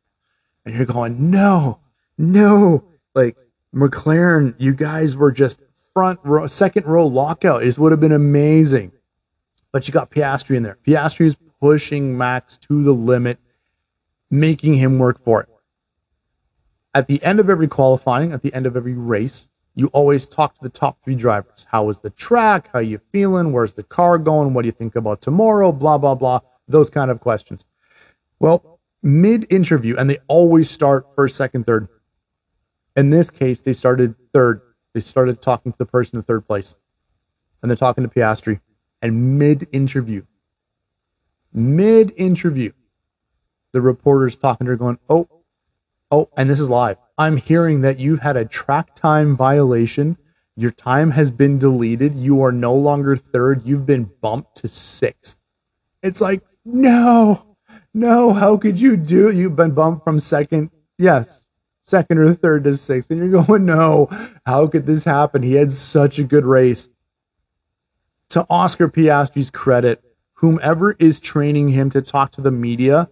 And 0.64 0.74
you're 0.74 0.86
going, 0.86 1.30
no, 1.30 1.80
no, 2.18 2.84
like 3.14 3.36
McLaren, 3.74 4.54
you 4.58 4.74
guys 4.74 5.14
were 5.16 5.32
just 5.32 5.60
front 5.94 6.20
row, 6.24 6.46
second 6.46 6.86
row 6.86 7.06
lockout. 7.06 7.62
It 7.62 7.78
would 7.78 7.92
have 7.92 8.00
been 8.00 8.12
amazing. 8.12 8.92
But 9.72 9.86
you 9.86 9.94
got 9.94 10.10
Piastri 10.10 10.56
in 10.56 10.62
there. 10.62 10.78
Piastri 10.86 11.26
is 11.26 11.36
pushing 11.60 12.16
Max 12.18 12.56
to 12.58 12.82
the 12.82 12.92
limit, 12.92 13.38
making 14.30 14.74
him 14.74 14.98
work 14.98 15.22
for 15.22 15.42
it. 15.42 15.48
At 16.94 17.06
the 17.06 17.22
end 17.22 17.40
of 17.40 17.50
every 17.50 17.68
qualifying, 17.68 18.32
at 18.32 18.42
the 18.42 18.52
end 18.54 18.66
of 18.66 18.76
every 18.76 18.94
race, 18.94 19.48
you 19.76 19.88
always 19.88 20.24
talk 20.24 20.54
to 20.54 20.62
the 20.62 20.70
top 20.70 21.04
three 21.04 21.14
drivers. 21.14 21.66
How 21.70 21.84
was 21.84 22.00
the 22.00 22.08
track? 22.08 22.70
How 22.72 22.78
you 22.78 22.98
feeling? 23.12 23.52
Where's 23.52 23.74
the 23.74 23.82
car 23.82 24.16
going? 24.16 24.54
What 24.54 24.62
do 24.62 24.66
you 24.66 24.72
think 24.72 24.96
about 24.96 25.20
tomorrow? 25.20 25.70
Blah, 25.70 25.98
blah, 25.98 26.14
blah. 26.14 26.40
Those 26.66 26.88
kind 26.88 27.10
of 27.10 27.20
questions. 27.20 27.66
Well, 28.40 28.80
mid 29.02 29.46
interview, 29.50 29.94
and 29.96 30.08
they 30.08 30.18
always 30.28 30.70
start 30.70 31.06
first, 31.14 31.36
second, 31.36 31.66
third. 31.66 31.88
In 32.96 33.10
this 33.10 33.30
case, 33.30 33.60
they 33.60 33.74
started 33.74 34.14
third. 34.32 34.62
They 34.94 35.00
started 35.00 35.42
talking 35.42 35.72
to 35.72 35.78
the 35.78 35.84
person 35.84 36.16
in 36.16 36.22
third 36.22 36.46
place. 36.46 36.74
And 37.60 37.70
they're 37.70 37.76
talking 37.76 38.02
to 38.02 38.10
Piastri. 38.10 38.60
And 39.02 39.38
mid 39.38 39.68
interview, 39.72 40.24
mid 41.52 42.14
interview, 42.16 42.72
the 43.72 43.82
reporter's 43.82 44.36
talking 44.36 44.64
to 44.64 44.70
her 44.70 44.76
going, 44.76 44.98
Oh, 45.10 45.28
oh, 46.10 46.28
and 46.36 46.48
this 46.48 46.60
is 46.60 46.68
live. 46.68 46.96
I'm 47.18 47.36
hearing 47.36 47.80
that 47.80 47.98
you've 47.98 48.20
had 48.20 48.36
a 48.36 48.44
track 48.44 48.94
time 48.94 49.36
violation. 49.36 50.18
Your 50.56 50.70
time 50.70 51.12
has 51.12 51.30
been 51.30 51.58
deleted. 51.58 52.14
You 52.14 52.42
are 52.42 52.52
no 52.52 52.74
longer 52.74 53.16
third. 53.16 53.66
You've 53.66 53.86
been 53.86 54.10
bumped 54.20 54.56
to 54.56 54.68
sixth. 54.68 55.36
It's 56.02 56.20
like, 56.20 56.42
no, 56.64 57.56
no, 57.92 58.32
how 58.32 58.56
could 58.56 58.80
you 58.80 58.96
do 58.96 59.28
it? 59.28 59.36
You've 59.36 59.56
been 59.56 59.72
bumped 59.72 60.04
from 60.04 60.20
second. 60.20 60.70
Yes, 60.98 61.42
second 61.86 62.18
or 62.18 62.34
third 62.34 62.64
to 62.64 62.76
sixth. 62.76 63.10
And 63.10 63.18
you're 63.18 63.44
going, 63.44 63.66
no, 63.66 64.08
how 64.44 64.66
could 64.66 64.86
this 64.86 65.04
happen? 65.04 65.42
He 65.42 65.54
had 65.54 65.72
such 65.72 66.18
a 66.18 66.24
good 66.24 66.44
race. 66.44 66.88
To 68.30 68.46
Oscar 68.50 68.88
Piastri's 68.88 69.50
credit, 69.50 70.02
whomever 70.34 70.92
is 70.98 71.20
training 71.20 71.68
him 71.68 71.90
to 71.90 72.02
talk 72.02 72.32
to 72.32 72.40
the 72.40 72.50
media 72.50 73.08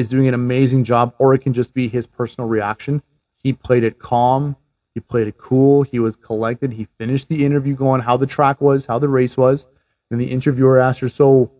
is 0.00 0.08
doing 0.08 0.26
an 0.26 0.34
amazing 0.34 0.84
job, 0.84 1.14
or 1.18 1.34
it 1.34 1.40
can 1.40 1.52
just 1.52 1.74
be 1.74 1.88
his 1.88 2.06
personal 2.06 2.48
reaction. 2.48 3.02
He 3.36 3.52
played 3.52 3.84
it 3.84 3.98
calm. 3.98 4.56
He 4.94 5.00
played 5.00 5.28
it 5.28 5.38
cool. 5.38 5.82
He 5.82 5.98
was 5.98 6.16
collected. 6.16 6.72
He 6.72 6.88
finished 6.98 7.28
the 7.28 7.44
interview 7.44 7.74
going 7.76 8.02
how 8.02 8.16
the 8.16 8.26
track 8.26 8.60
was, 8.60 8.86
how 8.86 8.98
the 8.98 9.08
race 9.08 9.36
was. 9.36 9.66
And 10.10 10.20
the 10.20 10.30
interviewer 10.30 10.80
asked 10.80 11.00
her, 11.00 11.08
So, 11.08 11.52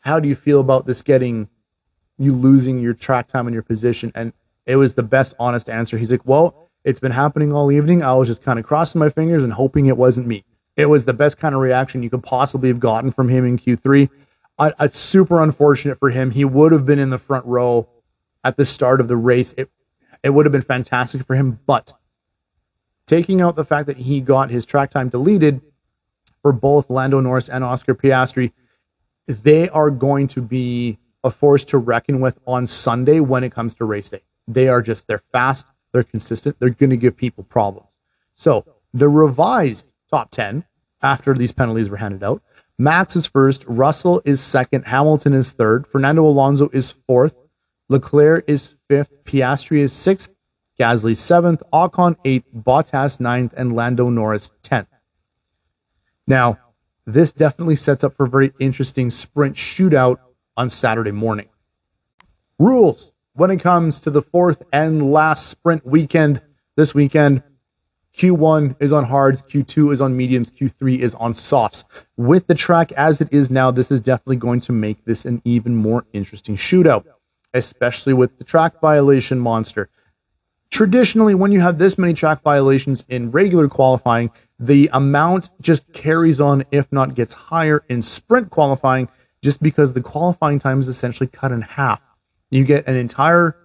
how 0.00 0.20
do 0.20 0.28
you 0.28 0.36
feel 0.36 0.60
about 0.60 0.86
this 0.86 1.02
getting 1.02 1.48
you 2.18 2.32
losing 2.32 2.78
your 2.78 2.94
track 2.94 3.28
time 3.28 3.46
and 3.46 3.54
your 3.54 3.62
position? 3.62 4.12
And 4.14 4.32
it 4.66 4.76
was 4.76 4.94
the 4.94 5.02
best 5.02 5.34
honest 5.38 5.68
answer. 5.68 5.96
He's 5.96 6.10
like, 6.10 6.24
well, 6.24 6.68
it's 6.84 7.00
been 7.00 7.12
happening 7.12 7.52
all 7.52 7.72
evening. 7.72 8.02
I 8.02 8.14
was 8.14 8.28
just 8.28 8.42
kind 8.42 8.58
of 8.58 8.64
crossing 8.64 8.98
my 8.98 9.08
fingers 9.08 9.42
and 9.42 9.52
hoping 9.52 9.86
it 9.86 9.96
wasn't 9.96 10.26
me. 10.26 10.44
It 10.76 10.86
was 10.86 11.06
the 11.06 11.14
best 11.14 11.38
kind 11.38 11.54
of 11.54 11.60
reaction 11.60 12.02
you 12.02 12.10
could 12.10 12.22
possibly 12.22 12.68
have 12.68 12.80
gotten 12.80 13.10
from 13.10 13.28
him 13.28 13.46
in 13.46 13.58
Q3. 13.58 14.10
It's 14.58 14.98
super 14.98 15.42
unfortunate 15.42 15.98
for 15.98 16.10
him. 16.10 16.30
He 16.30 16.44
would 16.44 16.72
have 16.72 16.86
been 16.86 16.98
in 16.98 17.10
the 17.10 17.18
front 17.18 17.44
row 17.44 17.88
at 18.42 18.56
the 18.56 18.64
start 18.64 19.00
of 19.00 19.08
the 19.08 19.16
race. 19.16 19.54
It, 19.56 19.70
it 20.22 20.30
would 20.30 20.46
have 20.46 20.52
been 20.52 20.62
fantastic 20.62 21.26
for 21.26 21.34
him, 21.34 21.60
but 21.66 21.92
taking 23.06 23.40
out 23.40 23.56
the 23.56 23.64
fact 23.64 23.86
that 23.86 23.98
he 23.98 24.20
got 24.20 24.50
his 24.50 24.64
track 24.64 24.90
time 24.90 25.08
deleted 25.08 25.60
for 26.40 26.52
both 26.52 26.88
Lando 26.88 27.20
Norris 27.20 27.48
and 27.48 27.64
Oscar 27.64 27.94
Piastri, 27.94 28.52
they 29.26 29.68
are 29.68 29.90
going 29.90 30.28
to 30.28 30.40
be 30.40 30.98
a 31.22 31.30
force 31.30 31.64
to 31.66 31.78
reckon 31.78 32.20
with 32.20 32.38
on 32.46 32.66
Sunday 32.66 33.20
when 33.20 33.44
it 33.44 33.52
comes 33.52 33.74
to 33.74 33.84
race 33.84 34.08
day. 34.08 34.22
They 34.46 34.68
are 34.68 34.80
just, 34.80 35.06
they're 35.06 35.22
fast, 35.32 35.66
they're 35.92 36.04
consistent, 36.04 36.56
they're 36.60 36.70
going 36.70 36.90
to 36.90 36.96
give 36.96 37.16
people 37.16 37.44
problems. 37.44 37.96
So 38.36 38.64
the 38.94 39.08
revised 39.08 39.86
top 40.08 40.30
10 40.30 40.64
after 41.02 41.34
these 41.34 41.52
penalties 41.52 41.88
were 41.88 41.96
handed 41.96 42.22
out 42.22 42.42
Max 42.78 43.16
is 43.16 43.26
first, 43.26 43.64
Russell 43.66 44.20
is 44.24 44.40
second, 44.40 44.86
Hamilton 44.86 45.32
is 45.32 45.50
third, 45.50 45.86
Fernando 45.86 46.24
Alonso 46.26 46.68
is 46.72 46.94
fourth, 47.06 47.34
Leclerc 47.88 48.44
is 48.46 48.74
fifth, 48.88 49.24
Piastri 49.24 49.80
is 49.80 49.92
sixth, 49.92 50.30
Gasly 50.78 51.16
seventh, 51.16 51.62
Ocon 51.72 52.16
eighth, 52.24 52.46
Bottas 52.54 53.18
ninth, 53.18 53.54
and 53.56 53.74
Lando 53.74 54.10
Norris 54.10 54.50
tenth. 54.62 54.88
Now, 56.26 56.58
this 57.06 57.32
definitely 57.32 57.76
sets 57.76 58.04
up 58.04 58.16
for 58.16 58.26
a 58.26 58.28
very 58.28 58.52
interesting 58.58 59.10
sprint 59.10 59.56
shootout 59.56 60.18
on 60.56 60.68
Saturday 60.68 61.12
morning. 61.12 61.48
Rules 62.58 63.12
when 63.32 63.50
it 63.50 63.60
comes 63.60 64.00
to 64.00 64.10
the 64.10 64.22
fourth 64.22 64.62
and 64.72 65.12
last 65.12 65.46
sprint 65.46 65.86
weekend 65.86 66.42
this 66.76 66.94
weekend. 66.94 67.42
Q1 68.16 68.76
is 68.80 68.92
on 68.92 69.04
hards, 69.04 69.42
Q2 69.42 69.92
is 69.92 70.00
on 70.00 70.16
mediums, 70.16 70.50
Q3 70.50 71.00
is 71.00 71.14
on 71.16 71.34
softs. 71.34 71.84
With 72.16 72.46
the 72.46 72.54
track 72.54 72.90
as 72.92 73.20
it 73.20 73.28
is 73.30 73.50
now, 73.50 73.70
this 73.70 73.90
is 73.90 74.00
definitely 74.00 74.36
going 74.36 74.60
to 74.62 74.72
make 74.72 75.04
this 75.04 75.26
an 75.26 75.42
even 75.44 75.76
more 75.76 76.06
interesting 76.14 76.56
shootout, 76.56 77.04
especially 77.52 78.14
with 78.14 78.38
the 78.38 78.44
track 78.44 78.80
violation 78.80 79.38
monster. 79.38 79.90
Traditionally, 80.70 81.34
when 81.34 81.52
you 81.52 81.60
have 81.60 81.78
this 81.78 81.98
many 81.98 82.14
track 82.14 82.42
violations 82.42 83.04
in 83.08 83.30
regular 83.30 83.68
qualifying, 83.68 84.30
the 84.58 84.88
amount 84.94 85.50
just 85.60 85.92
carries 85.92 86.40
on, 86.40 86.64
if 86.70 86.90
not 86.90 87.14
gets 87.14 87.34
higher 87.34 87.84
in 87.88 88.00
sprint 88.00 88.50
qualifying, 88.50 89.08
just 89.42 89.62
because 89.62 89.92
the 89.92 90.00
qualifying 90.00 90.58
time 90.58 90.80
is 90.80 90.88
essentially 90.88 91.26
cut 91.26 91.52
in 91.52 91.60
half. 91.60 92.00
You 92.50 92.64
get 92.64 92.88
an 92.88 92.96
entire 92.96 93.56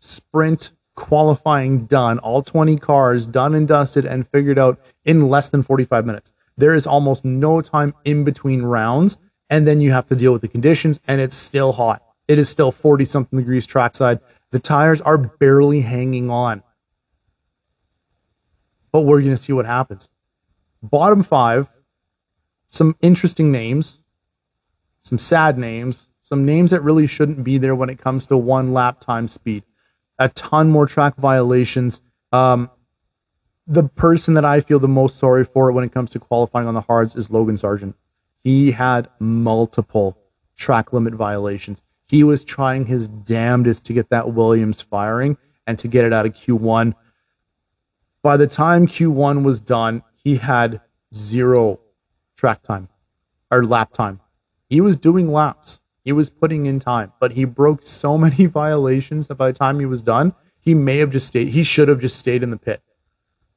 sprint 0.00 0.72
qualifying 1.00 1.86
done, 1.86 2.18
all 2.18 2.42
20 2.42 2.76
cars 2.76 3.26
done 3.26 3.54
and 3.54 3.66
dusted 3.66 4.04
and 4.04 4.28
figured 4.28 4.58
out 4.58 4.78
in 5.04 5.28
less 5.28 5.48
than 5.48 5.62
45 5.62 6.04
minutes. 6.04 6.30
There 6.56 6.74
is 6.74 6.86
almost 6.86 7.24
no 7.24 7.62
time 7.62 7.94
in 8.04 8.22
between 8.22 8.62
rounds, 8.62 9.16
and 9.48 9.66
then 9.66 9.80
you 9.80 9.92
have 9.92 10.06
to 10.08 10.14
deal 10.14 10.32
with 10.32 10.42
the 10.42 10.48
conditions, 10.48 11.00
and 11.08 11.20
it's 11.20 11.34
still 11.34 11.72
hot. 11.72 12.02
It 12.28 12.38
is 12.38 12.48
still 12.48 12.70
40 12.70 13.06
something 13.06 13.38
degrees 13.38 13.66
trackside. 13.66 14.20
The 14.50 14.58
tires 14.58 15.00
are 15.00 15.16
barely 15.16 15.80
hanging 15.80 16.30
on. 16.30 16.62
But 18.92 19.00
we're 19.00 19.20
going 19.20 19.36
to 19.36 19.42
see 19.42 19.54
what 19.54 19.66
happens. 19.66 20.08
Bottom 20.82 21.22
five, 21.22 21.68
some 22.68 22.94
interesting 23.00 23.50
names, 23.50 24.00
some 25.00 25.18
sad 25.18 25.56
names, 25.56 26.08
some 26.22 26.44
names 26.44 26.70
that 26.70 26.82
really 26.82 27.06
shouldn't 27.06 27.42
be 27.42 27.56
there 27.58 27.74
when 27.74 27.88
it 27.88 27.98
comes 27.98 28.26
to 28.26 28.36
one 28.36 28.72
lap 28.74 29.00
time 29.00 29.28
speed. 29.28 29.64
A 30.20 30.28
ton 30.28 30.70
more 30.70 30.86
track 30.86 31.16
violations. 31.16 32.00
Um, 32.30 32.70
the 33.66 33.84
person 33.84 34.34
that 34.34 34.44
I 34.44 34.60
feel 34.60 34.78
the 34.78 34.86
most 34.86 35.18
sorry 35.18 35.44
for 35.44 35.72
when 35.72 35.82
it 35.82 35.92
comes 35.92 36.10
to 36.10 36.20
qualifying 36.20 36.68
on 36.68 36.74
the 36.74 36.82
hards 36.82 37.16
is 37.16 37.30
Logan 37.30 37.56
Sargeant. 37.56 37.94
He 38.44 38.72
had 38.72 39.08
multiple 39.18 40.18
track 40.56 40.92
limit 40.92 41.14
violations. 41.14 41.82
He 42.06 42.22
was 42.22 42.44
trying 42.44 42.86
his 42.86 43.08
damnedest 43.08 43.84
to 43.84 43.92
get 43.92 44.10
that 44.10 44.32
Williams 44.32 44.80
firing 44.82 45.38
and 45.66 45.78
to 45.78 45.88
get 45.88 46.04
it 46.04 46.12
out 46.12 46.26
of 46.26 46.34
Q1. 46.34 46.94
By 48.22 48.36
the 48.36 48.46
time 48.46 48.86
Q1 48.86 49.42
was 49.42 49.60
done, 49.60 50.02
he 50.14 50.36
had 50.36 50.80
zero 51.14 51.80
track 52.36 52.62
time 52.62 52.88
or 53.50 53.64
lap 53.64 53.92
time. 53.92 54.20
He 54.68 54.80
was 54.80 54.96
doing 54.96 55.32
laps. 55.32 55.79
He 56.04 56.12
was 56.12 56.30
putting 56.30 56.66
in 56.66 56.80
time, 56.80 57.12
but 57.20 57.32
he 57.32 57.44
broke 57.44 57.84
so 57.84 58.16
many 58.26 58.46
violations 58.46 59.28
that 59.28 59.36
by 59.36 59.48
the 59.48 59.58
time 59.58 59.80
he 59.80 59.86
was 59.86 60.02
done, 60.02 60.34
he 60.58 60.74
may 60.74 60.98
have 60.98 61.10
just 61.10 61.28
stayed. 61.28 61.48
He 61.48 61.62
should 61.62 61.88
have 61.88 62.00
just 62.00 62.18
stayed 62.18 62.42
in 62.42 62.50
the 62.50 62.56
pit, 62.56 62.82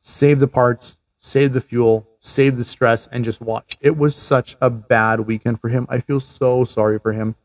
save 0.02 0.40
the 0.40 0.48
parts, 0.48 0.98
save 1.20 1.54
the 1.54 1.62
fuel, 1.62 2.08
save 2.20 2.58
the 2.58 2.64
stress, 2.64 3.08
and 3.08 3.26
just 3.26 3.42
watch. 3.42 3.78
It 3.82 3.98
was 3.98 4.16
such 4.16 4.56
a 4.62 4.70
bad 4.70 5.22
weekend 5.22 5.60
for 5.60 5.70
him. 5.70 5.86
I 5.90 6.00
feel 6.00 6.20
so 6.20 6.64
sorry 6.64 7.00
for 7.00 7.14
him. 7.14 7.36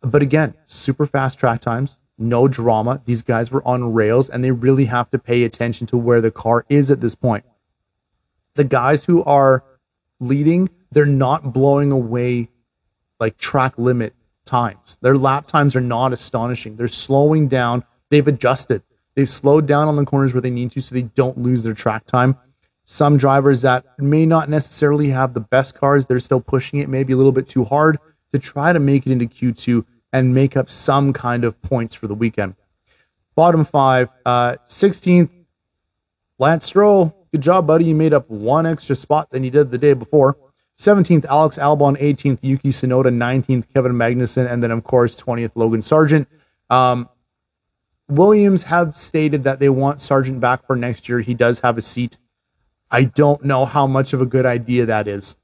But 0.00 0.22
again, 0.22 0.54
super 0.66 1.06
fast 1.06 1.38
track 1.38 1.60
times, 1.60 1.98
no 2.18 2.48
drama. 2.48 3.02
These 3.04 3.22
guys 3.22 3.50
were 3.50 3.66
on 3.66 3.92
rails 3.92 4.28
and 4.28 4.42
they 4.42 4.50
really 4.50 4.86
have 4.86 5.10
to 5.10 5.18
pay 5.18 5.42
attention 5.44 5.86
to 5.88 5.96
where 5.96 6.20
the 6.20 6.30
car 6.30 6.64
is 6.68 6.90
at 6.90 7.00
this 7.00 7.14
point. 7.14 7.44
The 8.54 8.64
guys 8.64 9.04
who 9.04 9.22
are 9.24 9.64
leading, 10.20 10.70
they're 10.90 11.04
not 11.06 11.52
blowing 11.52 11.92
away 11.92 12.48
like 13.20 13.36
track 13.36 13.74
limit 13.76 14.14
times. 14.44 14.98
Their 15.00 15.16
lap 15.16 15.46
times 15.46 15.76
are 15.76 15.80
not 15.80 16.12
astonishing. 16.12 16.76
They're 16.76 16.88
slowing 16.88 17.48
down. 17.48 17.84
They've 18.10 18.26
adjusted. 18.26 18.82
They've 19.14 19.28
slowed 19.28 19.66
down 19.66 19.88
on 19.88 19.96
the 19.96 20.04
corners 20.04 20.34
where 20.34 20.40
they 20.40 20.50
need 20.50 20.72
to 20.72 20.82
so 20.82 20.94
they 20.94 21.02
don't 21.02 21.38
lose 21.38 21.62
their 21.62 21.74
track 21.74 22.06
time. 22.06 22.36
Some 22.84 23.16
drivers 23.16 23.62
that 23.62 23.84
may 23.98 24.26
not 24.26 24.48
necessarily 24.48 25.10
have 25.10 25.34
the 25.34 25.40
best 25.40 25.74
cars, 25.74 26.06
they're 26.06 26.20
still 26.20 26.40
pushing 26.40 26.78
it 26.78 26.88
maybe 26.88 27.12
a 27.12 27.16
little 27.16 27.32
bit 27.32 27.48
too 27.48 27.64
hard 27.64 27.98
to 28.30 28.38
try 28.38 28.72
to 28.72 28.78
make 28.78 29.06
it 29.06 29.12
into 29.12 29.26
Q2 29.26 29.84
and 30.12 30.34
make 30.34 30.56
up 30.56 30.70
some 30.70 31.12
kind 31.12 31.44
of 31.44 31.60
points 31.62 31.94
for 31.94 32.06
the 32.06 32.14
weekend. 32.14 32.54
Bottom 33.34 33.64
five, 33.64 34.08
uh, 34.24 34.56
16th, 34.68 35.30
Lance 36.38 36.66
Stroll. 36.66 37.14
Good 37.32 37.40
job, 37.40 37.66
buddy. 37.66 37.86
You 37.86 37.94
made 37.94 38.12
up 38.12 38.30
one 38.30 38.66
extra 38.66 38.94
spot 38.94 39.30
than 39.30 39.42
you 39.42 39.50
did 39.50 39.70
the 39.70 39.78
day 39.78 39.92
before. 39.92 40.36
17th, 40.78 41.24
Alex 41.26 41.56
Albon. 41.56 42.00
18th, 42.00 42.38
Yuki 42.42 42.68
Tsunoda. 42.68 43.06
19th, 43.06 43.64
Kevin 43.72 43.92
Magnussen. 43.92 44.50
And 44.50 44.62
then, 44.62 44.70
of 44.70 44.84
course, 44.84 45.16
20th, 45.16 45.52
Logan 45.54 45.80
Sargeant. 45.80 46.26
Um, 46.70 47.08
Williams 48.08 48.64
have 48.64 48.96
stated 48.96 49.44
that 49.44 49.58
they 49.58 49.68
want 49.68 49.98
Sargeant 49.98 50.40
back 50.40 50.66
for 50.66 50.76
next 50.76 51.08
year. 51.08 51.20
He 51.20 51.34
does 51.34 51.60
have 51.60 51.76
a 51.78 51.82
seat. 51.82 52.16
I 52.90 53.04
don't 53.04 53.44
know 53.44 53.64
how 53.64 53.86
much 53.86 54.12
of 54.12 54.20
a 54.20 54.26
good 54.26 54.46
idea 54.46 54.86
that 54.86 55.08
is. 55.08 55.36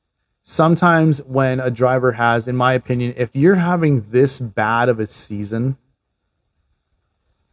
Sometimes 0.45 1.23
when 1.23 1.61
a 1.61 1.71
driver 1.71 2.13
has, 2.13 2.47
in 2.47 2.57
my 2.57 2.73
opinion, 2.73 3.15
if 3.17 3.31
you're 3.33 3.57
having 3.57 4.11
this 4.11 4.39
bad 4.39 4.89
of 4.89 5.01
a 5.01 5.07
season, 5.07 5.77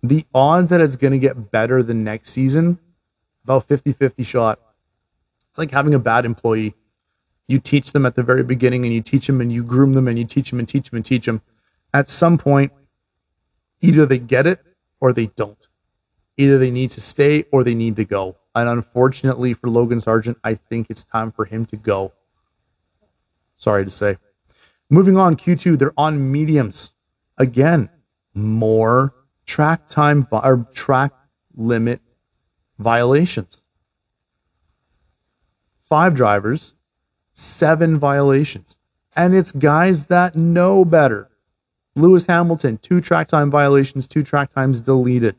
the 0.02 0.26
odds 0.34 0.70
that 0.70 0.82
it's 0.82 0.96
going 0.96 1.14
to 1.14 1.20
get 1.20 1.52
better 1.52 1.84
the 1.84 1.94
next 1.94 2.32
season, 2.32 2.80
about 3.44 3.68
50 3.68 3.94
50 3.94 4.24
shot. 4.24 4.60
It's 5.50 5.58
like 5.58 5.72
having 5.72 5.94
a 5.94 6.00
bad 6.00 6.26
employee 6.26 6.76
you 7.50 7.58
teach 7.58 7.94
them 7.94 8.06
at 8.06 8.14
the 8.16 8.22
very 8.22 8.44
beginning 8.44 8.86
and 8.86 8.94
you 8.94 9.02
teach 9.02 9.26
them 9.26 9.42
and 9.42 9.52
you 9.52 9.64
groom 9.64 9.94
them 9.94 10.08
and 10.08 10.20
you 10.20 10.24
teach 10.24 10.52
them 10.52 10.60
and 10.60 10.70
teach 10.70 10.92
them 10.92 10.98
and 10.98 11.06
teach 11.06 11.26
them. 11.26 11.42
At 11.92 12.08
some 12.08 12.38
point, 12.38 12.72
either 13.82 14.06
they 14.06 14.20
get 14.20 14.46
it 14.46 14.64
or 15.02 15.14
they 15.14 15.26
don't. 15.36 15.58
Either 16.38 16.60
they 16.60 16.70
need 16.70 16.92
to 16.92 17.02
stay 17.02 17.46
or 17.52 17.64
they 17.64 17.74
need 17.74 17.96
to 17.96 18.06
go. 18.06 18.38
And 18.54 18.70
unfortunately 18.70 19.56
for 19.56 19.68
Logan 19.68 20.00
Sargeant, 20.00 20.36
I 20.44 20.54
think 20.54 20.92
it's 20.92 21.04
time 21.04 21.32
for 21.32 21.46
him 21.46 21.66
to 21.66 21.76
go. 21.76 22.14
Sorry 23.58 23.84
to 23.84 23.90
say. 23.90 24.18
Moving 24.88 25.18
on, 25.18 25.36
Q2, 25.36 25.80
they're 25.80 25.94
on 25.98 26.32
mediums. 26.32 26.92
Again, 27.36 27.90
more 28.36 29.16
track 29.48 29.90
time 29.90 30.28
or 30.32 30.68
track 30.76 31.14
limit 31.56 32.00
violations. 32.78 33.64
Five 35.82 36.14
drivers 36.14 36.74
seven 37.40 37.98
violations. 37.98 38.76
And 39.16 39.34
it's 39.34 39.52
guys 39.52 40.06
that 40.06 40.36
know 40.36 40.86
better. 40.86 41.30
Lewis 41.96 42.26
Hamilton, 42.26 42.78
two 42.78 43.02
track 43.02 43.28
time 43.28 43.50
violations, 43.50 44.08
two 44.08 44.24
track 44.24 44.54
times 44.54 44.82
deleted. 44.82 45.36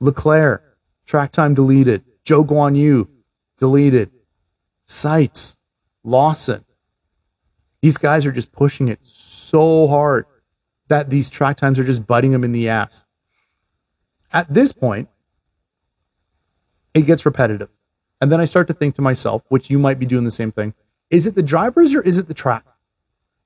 Leclerc, 0.00 0.78
track 1.04 1.32
time 1.32 1.54
deleted. 1.54 2.02
Zhou 2.24 2.46
Guan 2.46 2.76
Yu, 2.76 3.08
deleted. 3.58 4.10
Sainz, 4.86 5.56
Lawson. 6.02 6.64
These 7.82 7.98
guys 7.98 8.24
are 8.24 8.32
just 8.32 8.52
pushing 8.52 8.88
it 8.88 9.00
so 9.04 9.86
hard 9.86 10.26
that 10.88 11.10
these 11.10 11.28
track 11.28 11.56
times 11.56 11.78
are 11.78 11.84
just 11.84 12.06
butting 12.06 12.32
them 12.32 12.44
in 12.44 12.52
the 12.52 12.68
ass. 12.68 13.04
At 14.32 14.52
this 14.52 14.72
point, 14.72 15.08
it 16.94 17.02
gets 17.02 17.26
repetitive. 17.26 17.68
And 18.20 18.32
then 18.32 18.40
I 18.40 18.44
start 18.44 18.66
to 18.68 18.74
think 18.74 18.94
to 18.94 19.02
myself, 19.02 19.42
which 19.48 19.70
you 19.70 19.78
might 19.78 19.98
be 19.98 20.06
doing 20.06 20.24
the 20.24 20.30
same 20.30 20.50
thing 20.50 20.74
is 21.10 21.26
it 21.26 21.34
the 21.34 21.42
drivers 21.42 21.94
or 21.94 22.02
is 22.02 22.18
it 22.18 22.28
the 22.28 22.34
track? 22.34 22.64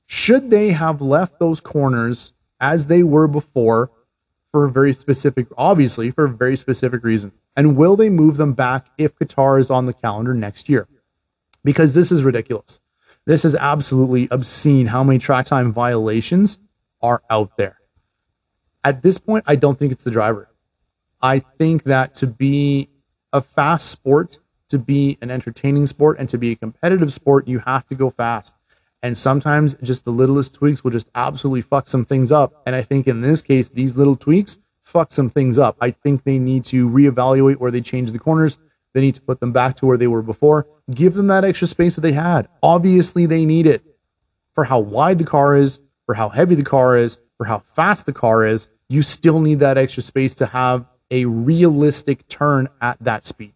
Should 0.07 0.51
they 0.51 0.73
have 0.73 1.01
left 1.01 1.39
those 1.39 1.61
corners 1.61 2.33
as 2.61 2.87
they 2.87 3.03
were 3.03 3.29
before 3.29 3.91
for 4.51 4.65
a 4.65 4.71
very 4.71 4.93
specific, 4.93 5.47
obviously, 5.57 6.11
for 6.11 6.25
a 6.25 6.29
very 6.29 6.57
specific 6.57 7.05
reason? 7.05 7.33
And 7.57 7.77
will 7.77 7.97
they 7.97 8.09
move 8.09 8.37
them 8.37 8.55
back 8.55 8.87
if 8.99 9.17
Qatar 9.17 9.61
is 9.61 9.71
on 9.71 9.87
the 9.87 9.93
calendar 9.93 10.35
next 10.35 10.69
year? 10.69 10.89
Because 11.63 11.95
this 11.95 12.11
is 12.11 12.23
ridiculous. 12.23 12.81
This 13.27 13.45
is 13.45 13.55
absolutely 13.55 14.29
obscene 14.31 14.87
how 14.87 15.05
many 15.05 15.19
track 15.19 15.47
time 15.47 15.73
violations 15.73 16.59
are 17.03 17.23
out 17.31 17.57
there. 17.57 17.79
At 18.83 19.03
this 19.03 19.19
point, 19.19 19.45
I 19.47 19.57
don't 19.57 19.79
think 19.79 19.93
it's 19.93 20.05
the 20.05 20.11
driver. 20.11 20.49
I 21.21 21.41
think 21.41 21.85
that 21.85 22.15
to 22.17 22.27
be 22.27 22.89
a 23.33 23.43
fast 23.43 23.89
sport, 23.91 24.39
to 24.71 24.79
be 24.79 25.19
an 25.21 25.31
entertaining 25.31 25.87
sport 25.87 26.19
and 26.19 26.29
to 26.29 26.39
be 26.39 26.53
a 26.53 26.57
competitive 26.57 27.13
sport, 27.13 27.47
you 27.47 27.61
have 27.61 27.87
to 27.89 27.95
go 27.95 28.11
fast. 28.11 28.55
And 29.03 29.17
sometimes 29.17 29.75
just 29.83 30.05
the 30.05 30.11
littlest 30.11 30.55
tweaks 30.55 30.85
will 30.85 30.91
just 30.91 31.09
absolutely 31.15 31.63
fuck 31.63 31.89
some 31.89 32.05
things 32.05 32.31
up. 32.31 32.63
And 32.67 32.75
I 32.75 32.83
think 32.83 33.07
in 33.07 33.21
this 33.21 33.43
case, 33.43 33.69
these 33.69 33.97
little 33.97 34.17
tweaks 34.17 34.59
fuck 34.83 35.13
some 35.13 35.31
things 35.31 35.59
up. 35.59 35.77
I 35.81 35.93
think 35.93 36.25
they 36.25 36.39
need 36.39 36.65
to 36.67 36.89
reevaluate 36.89 37.57
where 37.57 37.71
they 37.71 37.81
change 37.81 38.13
the 38.13 38.19
corners. 38.19 38.59
They 38.93 39.01
need 39.01 39.15
to 39.15 39.21
put 39.21 39.41
them 39.41 39.53
back 39.53 39.77
to 39.77 39.87
where 39.87 39.97
they 39.97 40.09
were 40.09 40.23
before. 40.23 40.67
Give 40.93 41.15
them 41.15 41.29
that 41.29 41.45
extra 41.45 41.69
space 41.69 41.95
that 41.95 42.01
they 42.01 42.13
had. 42.13 42.49
Obviously, 42.63 43.25
they 43.25 43.45
need 43.45 43.67
it 43.67 43.83
for 44.55 44.65
how 44.65 44.81
wide 44.81 45.19
the 45.19 45.25
car 45.25 45.57
is, 45.57 45.81
for 46.07 46.15
how 46.15 46.29
heavy 46.29 46.57
the 46.57 46.65
car 46.65 46.97
is, 46.97 47.19
for 47.39 47.47
how 47.47 47.63
fast 47.75 48.05
the 48.05 48.13
car 48.13 48.45
is. 48.45 48.67
You 48.89 49.03
still 49.03 49.41
need 49.41 49.61
that 49.61 49.79
extra 49.79 50.03
space 50.03 50.35
to 50.35 50.47
have 50.47 50.87
a 51.11 51.25
realistic 51.25 52.27
turn 52.29 52.69
at 52.81 52.99
that 53.01 53.27
speed. 53.27 53.55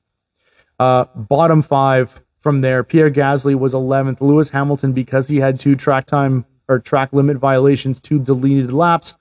Uh, 0.79 1.05
bottom 1.15 1.63
five 1.63 2.21
from 2.41 2.61
there, 2.61 2.85
Pierre 2.85 3.11
Gasly 3.11 3.55
was 3.55 3.73
11th. 3.73 4.21
Lewis 4.21 4.51
Hamilton, 4.51 4.93
because 4.93 5.29
he 5.29 5.39
had 5.39 5.59
two 5.59 5.75
track 5.75 6.07
time 6.07 6.45
or 6.69 6.79
track 6.79 7.13
limit 7.13 7.37
violations, 7.37 8.01
two 8.01 8.19
deleted 8.19 8.73
laps. 8.73 9.15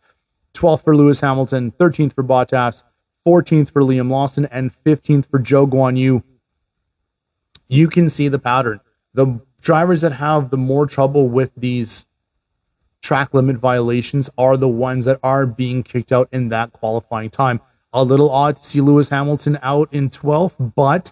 12th 0.54 0.84
for 0.84 0.96
Lewis 0.96 1.20
Hamilton, 1.20 1.72
13th 1.72 2.14
for 2.14 2.24
Bottas, 2.24 2.84
14th 3.26 3.72
for 3.72 3.82
Liam 3.82 4.10
Lawson, 4.10 4.46
and 4.46 4.72
15th 4.86 5.26
for 5.30 5.40
Zhou 5.40 5.68
Guan 5.70 5.98
Yu. 5.98 6.24
You 7.68 7.88
can 7.88 8.10
see 8.10 8.28
the 8.28 8.40
pattern. 8.40 8.80
The 9.14 9.42
drivers 9.62 10.02
that 10.02 10.14
have 10.14 10.52
the 10.52 10.58
more 10.58 10.86
trouble 10.86 11.28
with 11.28 11.52
these 11.58 12.06
track 13.02 13.34
limit 13.34 13.58
violations 13.58 14.30
are 14.38 14.58
the 14.58 14.68
ones 14.68 15.06
that 15.06 15.20
are 15.24 15.46
being 15.46 15.84
kicked 15.84 16.12
out 16.12 16.30
in 16.32 16.50
that 16.50 16.72
qualifying 16.72 17.30
time. 17.30 17.62
A 17.92 18.04
little 18.04 18.30
odd 18.30 18.60
to 18.60 18.66
see 18.66 18.82
Lewis 18.82 19.10
Hamilton 19.10 19.60
out 19.62 19.90
in 19.92 20.10
12th, 20.10 20.74
but 20.76 21.12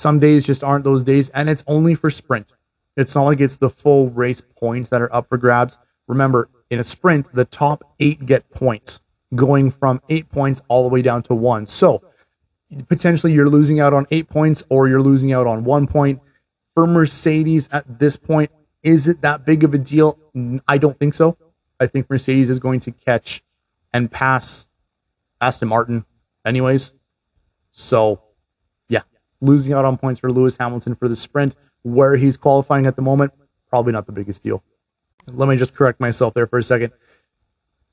some 0.00 0.18
days 0.18 0.44
just 0.44 0.64
aren't 0.64 0.84
those 0.84 1.02
days, 1.02 1.28
and 1.28 1.50
it's 1.50 1.62
only 1.66 1.94
for 1.94 2.10
sprint. 2.10 2.52
It's 2.96 3.14
not 3.14 3.24
like 3.24 3.40
it's 3.40 3.56
the 3.56 3.68
full 3.68 4.08
race 4.08 4.40
points 4.58 4.88
that 4.88 5.02
are 5.02 5.14
up 5.14 5.28
for 5.28 5.36
grabs. 5.36 5.76
Remember, 6.08 6.48
in 6.70 6.78
a 6.78 6.84
sprint, 6.84 7.28
the 7.34 7.44
top 7.44 7.84
eight 8.00 8.24
get 8.24 8.50
points, 8.50 9.02
going 9.34 9.70
from 9.70 10.00
eight 10.08 10.30
points 10.30 10.62
all 10.68 10.82
the 10.82 10.88
way 10.88 11.02
down 11.02 11.22
to 11.24 11.34
one. 11.34 11.66
So 11.66 12.02
potentially 12.88 13.34
you're 13.34 13.50
losing 13.50 13.78
out 13.78 13.92
on 13.92 14.06
eight 14.10 14.30
points 14.30 14.62
or 14.70 14.88
you're 14.88 15.02
losing 15.02 15.32
out 15.32 15.46
on 15.46 15.64
one 15.64 15.86
point. 15.86 16.20
For 16.74 16.86
Mercedes 16.86 17.68
at 17.70 17.98
this 17.98 18.16
point, 18.16 18.50
is 18.82 19.06
it 19.06 19.20
that 19.20 19.44
big 19.44 19.64
of 19.64 19.74
a 19.74 19.78
deal? 19.78 20.18
I 20.66 20.78
don't 20.78 20.98
think 20.98 21.12
so. 21.12 21.36
I 21.78 21.86
think 21.86 22.08
Mercedes 22.08 22.48
is 22.48 22.58
going 22.58 22.80
to 22.80 22.92
catch 22.92 23.42
and 23.92 24.10
pass 24.10 24.66
Aston 25.40 25.68
Martin 25.68 26.06
anyways. 26.44 26.92
So 27.72 28.22
losing 29.40 29.72
out 29.72 29.84
on 29.84 29.96
points 29.96 30.20
for 30.20 30.30
Lewis 30.30 30.56
Hamilton 30.58 30.94
for 30.94 31.08
the 31.08 31.16
sprint 31.16 31.54
where 31.82 32.16
he's 32.16 32.36
qualifying 32.36 32.86
at 32.86 32.96
the 32.96 33.02
moment, 33.02 33.32
probably 33.68 33.92
not 33.92 34.06
the 34.06 34.12
biggest 34.12 34.42
deal. 34.42 34.62
Let 35.26 35.48
me 35.48 35.56
just 35.56 35.74
correct 35.74 36.00
myself 36.00 36.34
there 36.34 36.46
for 36.46 36.58
a 36.58 36.62
second. 36.62 36.92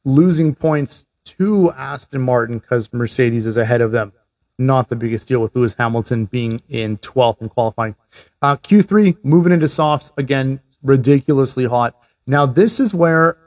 Losing 0.03 0.55
points 0.55 1.05
to 1.25 1.71
Aston 1.71 2.21
Martin 2.21 2.59
because 2.59 2.91
Mercedes 2.93 3.45
is 3.45 3.57
ahead 3.57 3.81
of 3.81 3.91
them. 3.91 4.13
Not 4.57 4.89
the 4.89 4.95
biggest 4.95 5.27
deal 5.27 5.39
with 5.39 5.55
Lewis 5.55 5.75
Hamilton 5.77 6.25
being 6.25 6.61
in 6.67 6.97
12th 6.97 7.41
and 7.41 7.49
qualifying. 7.49 7.95
Uh, 8.41 8.57
Q3 8.57 9.17
moving 9.23 9.53
into 9.53 9.67
softs 9.67 10.11
again, 10.17 10.61
ridiculously 10.81 11.65
hot. 11.65 11.95
Now 12.25 12.45
this 12.45 12.79
is 12.79 12.93
where, 12.93 13.37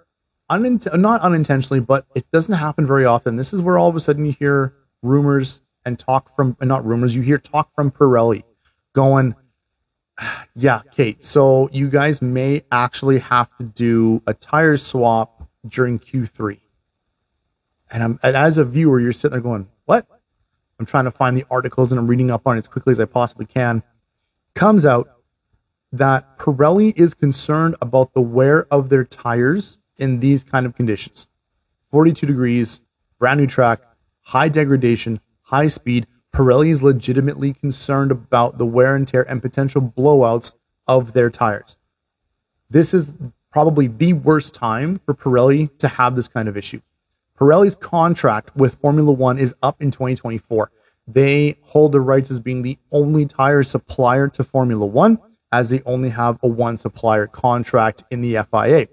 unint- 0.51 0.99
not 0.99 1.21
unintentionally, 1.23 1.81
but 1.81 2.07
it 2.15 2.31
doesn't 2.31 2.55
happen 2.55 2.87
very 2.87 3.05
often. 3.05 3.37
This 3.37 3.53
is 3.53 3.61
where 3.61 3.77
all 3.77 3.89
of 3.89 3.97
a 3.97 4.01
sudden 4.01 4.27
you 4.27 4.33
hear 4.39 4.75
rumors 5.03 5.61
and 5.85 5.99
talk 5.99 6.35
from, 6.37 6.57
not 6.61 6.85
rumors, 6.85 7.15
you 7.15 7.23
hear 7.23 7.39
talk 7.39 7.75
from 7.75 7.91
Pirelli 7.91 8.45
going, 8.93 9.35
yeah, 10.55 10.83
Kate. 10.95 11.25
So 11.25 11.69
you 11.73 11.89
guys 11.89 12.23
may 12.23 12.63
actually 12.71 13.19
have 13.19 13.49
to 13.59 13.65
do 13.65 14.23
a 14.27 14.35
tire 14.35 14.77
swap 14.77 15.49
during 15.67 15.99
Q3. 15.99 16.61
And 17.91 18.03
I'm 18.03 18.21
and 18.23 18.37
as 18.37 18.57
a 18.57 18.65
viewer, 18.65 19.01
you're 19.01 19.13
sitting 19.13 19.33
there 19.33 19.41
going, 19.41 19.69
"What?" 19.85 20.07
I'm 20.79 20.87
trying 20.87 21.05
to 21.05 21.11
find 21.11 21.37
the 21.37 21.45
articles 21.51 21.91
and 21.91 21.99
I'm 21.99 22.07
reading 22.07 22.31
up 22.31 22.47
on 22.47 22.57
it 22.57 22.61
as 22.61 22.69
quickly 22.69 22.93
as 22.93 23.01
I 23.01 23.05
possibly 23.05 23.47
can. 23.47 23.83
Comes 24.55 24.85
out 24.85 25.11
that 25.93 26.39
Pirelli 26.39 26.97
is 26.97 27.15
concerned 27.15 27.75
about 27.83 28.15
the 28.15 28.21
wear 28.21 28.67
of 28.73 28.89
their 28.89 29.05
tires 29.05 29.79
in 29.97 30.21
these 30.21 30.45
kind 30.45 30.67
of 30.67 30.75
conditions. 30.75 31.27
42 31.91 32.27
degrees, 32.27 32.81
brand 33.19 33.41
new 33.41 33.47
track, 33.47 33.81
high 34.21 34.49
degradation, 34.49 35.21
high 35.51 35.69
speed. 35.69 36.07
Pirelli 36.35 36.71
is 36.71 36.83
legitimately 36.83 37.53
concerned 37.55 38.11
about 38.11 38.59
the 38.59 38.67
wear 38.67 38.95
and 38.95 39.07
tear 39.07 39.29
and 39.29 39.43
potential 39.43 39.83
blowouts 39.83 40.55
of 40.87 41.13
their 41.13 41.29
tires. 41.29 41.77
This 42.69 42.95
is 42.95 43.11
probably 43.53 43.89
the 43.89 44.13
worst 44.13 44.55
time 44.55 45.01
for 45.05 45.13
Pirelli 45.13 45.77
to 45.79 45.89
have 45.89 46.15
this 46.15 46.29
kind 46.29 46.49
of 46.49 46.57
issue. 46.57 46.81
Pirelli's 47.39 47.75
contract 47.75 48.55
with 48.55 48.77
Formula 48.77 49.11
One 49.11 49.39
is 49.39 49.55
up 49.63 49.83
in 49.83 49.91
2024. 49.91 50.71
They 51.09 51.57
hold 51.63 51.93
the 51.93 52.01
rights 52.01 52.31
as 52.31 52.39
being 52.39 52.63
the 52.63 52.79
only 52.93 53.27
tire 53.27 53.65
supplier 53.65 54.29
to 54.29 54.45
Formula 54.45 54.87
One, 54.87 55.19
as 55.51 55.69
they 55.69 55.83
only 55.85 56.11
have 56.11 56.39
a 56.43 56.47
one 56.47 56.79
supplier 56.79 57.27
contract 57.27 58.05
in 58.11 58.21
the 58.21 58.39
FIA. 58.51 58.87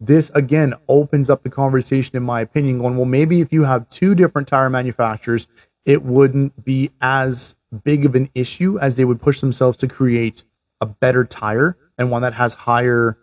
This 0.00 0.30
again 0.30 0.74
opens 0.88 1.28
up 1.28 1.42
the 1.42 1.50
conversation, 1.50 2.16
in 2.16 2.22
my 2.22 2.40
opinion, 2.40 2.78
going, 2.78 2.96
well, 2.96 3.04
maybe 3.04 3.40
if 3.40 3.52
you 3.52 3.64
have 3.64 3.88
two 3.90 4.14
different 4.14 4.48
tire 4.48 4.70
manufacturers, 4.70 5.46
it 5.84 6.02
wouldn't 6.02 6.64
be 6.64 6.90
as 7.00 7.56
big 7.82 8.04
of 8.04 8.14
an 8.14 8.30
issue 8.34 8.78
as 8.78 8.94
they 8.94 9.04
would 9.04 9.20
push 9.20 9.40
themselves 9.40 9.76
to 9.78 9.88
create 9.88 10.44
a 10.80 10.86
better 10.86 11.24
tire 11.24 11.76
and 11.98 12.10
one 12.10 12.22
that 12.22 12.34
has 12.34 12.54
higher 12.54 13.18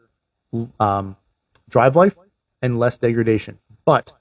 um, 0.79 1.15
drive 1.69 1.95
life 1.95 2.15
and 2.61 2.79
less 2.79 2.97
degradation. 2.97 3.59
But 3.85 4.11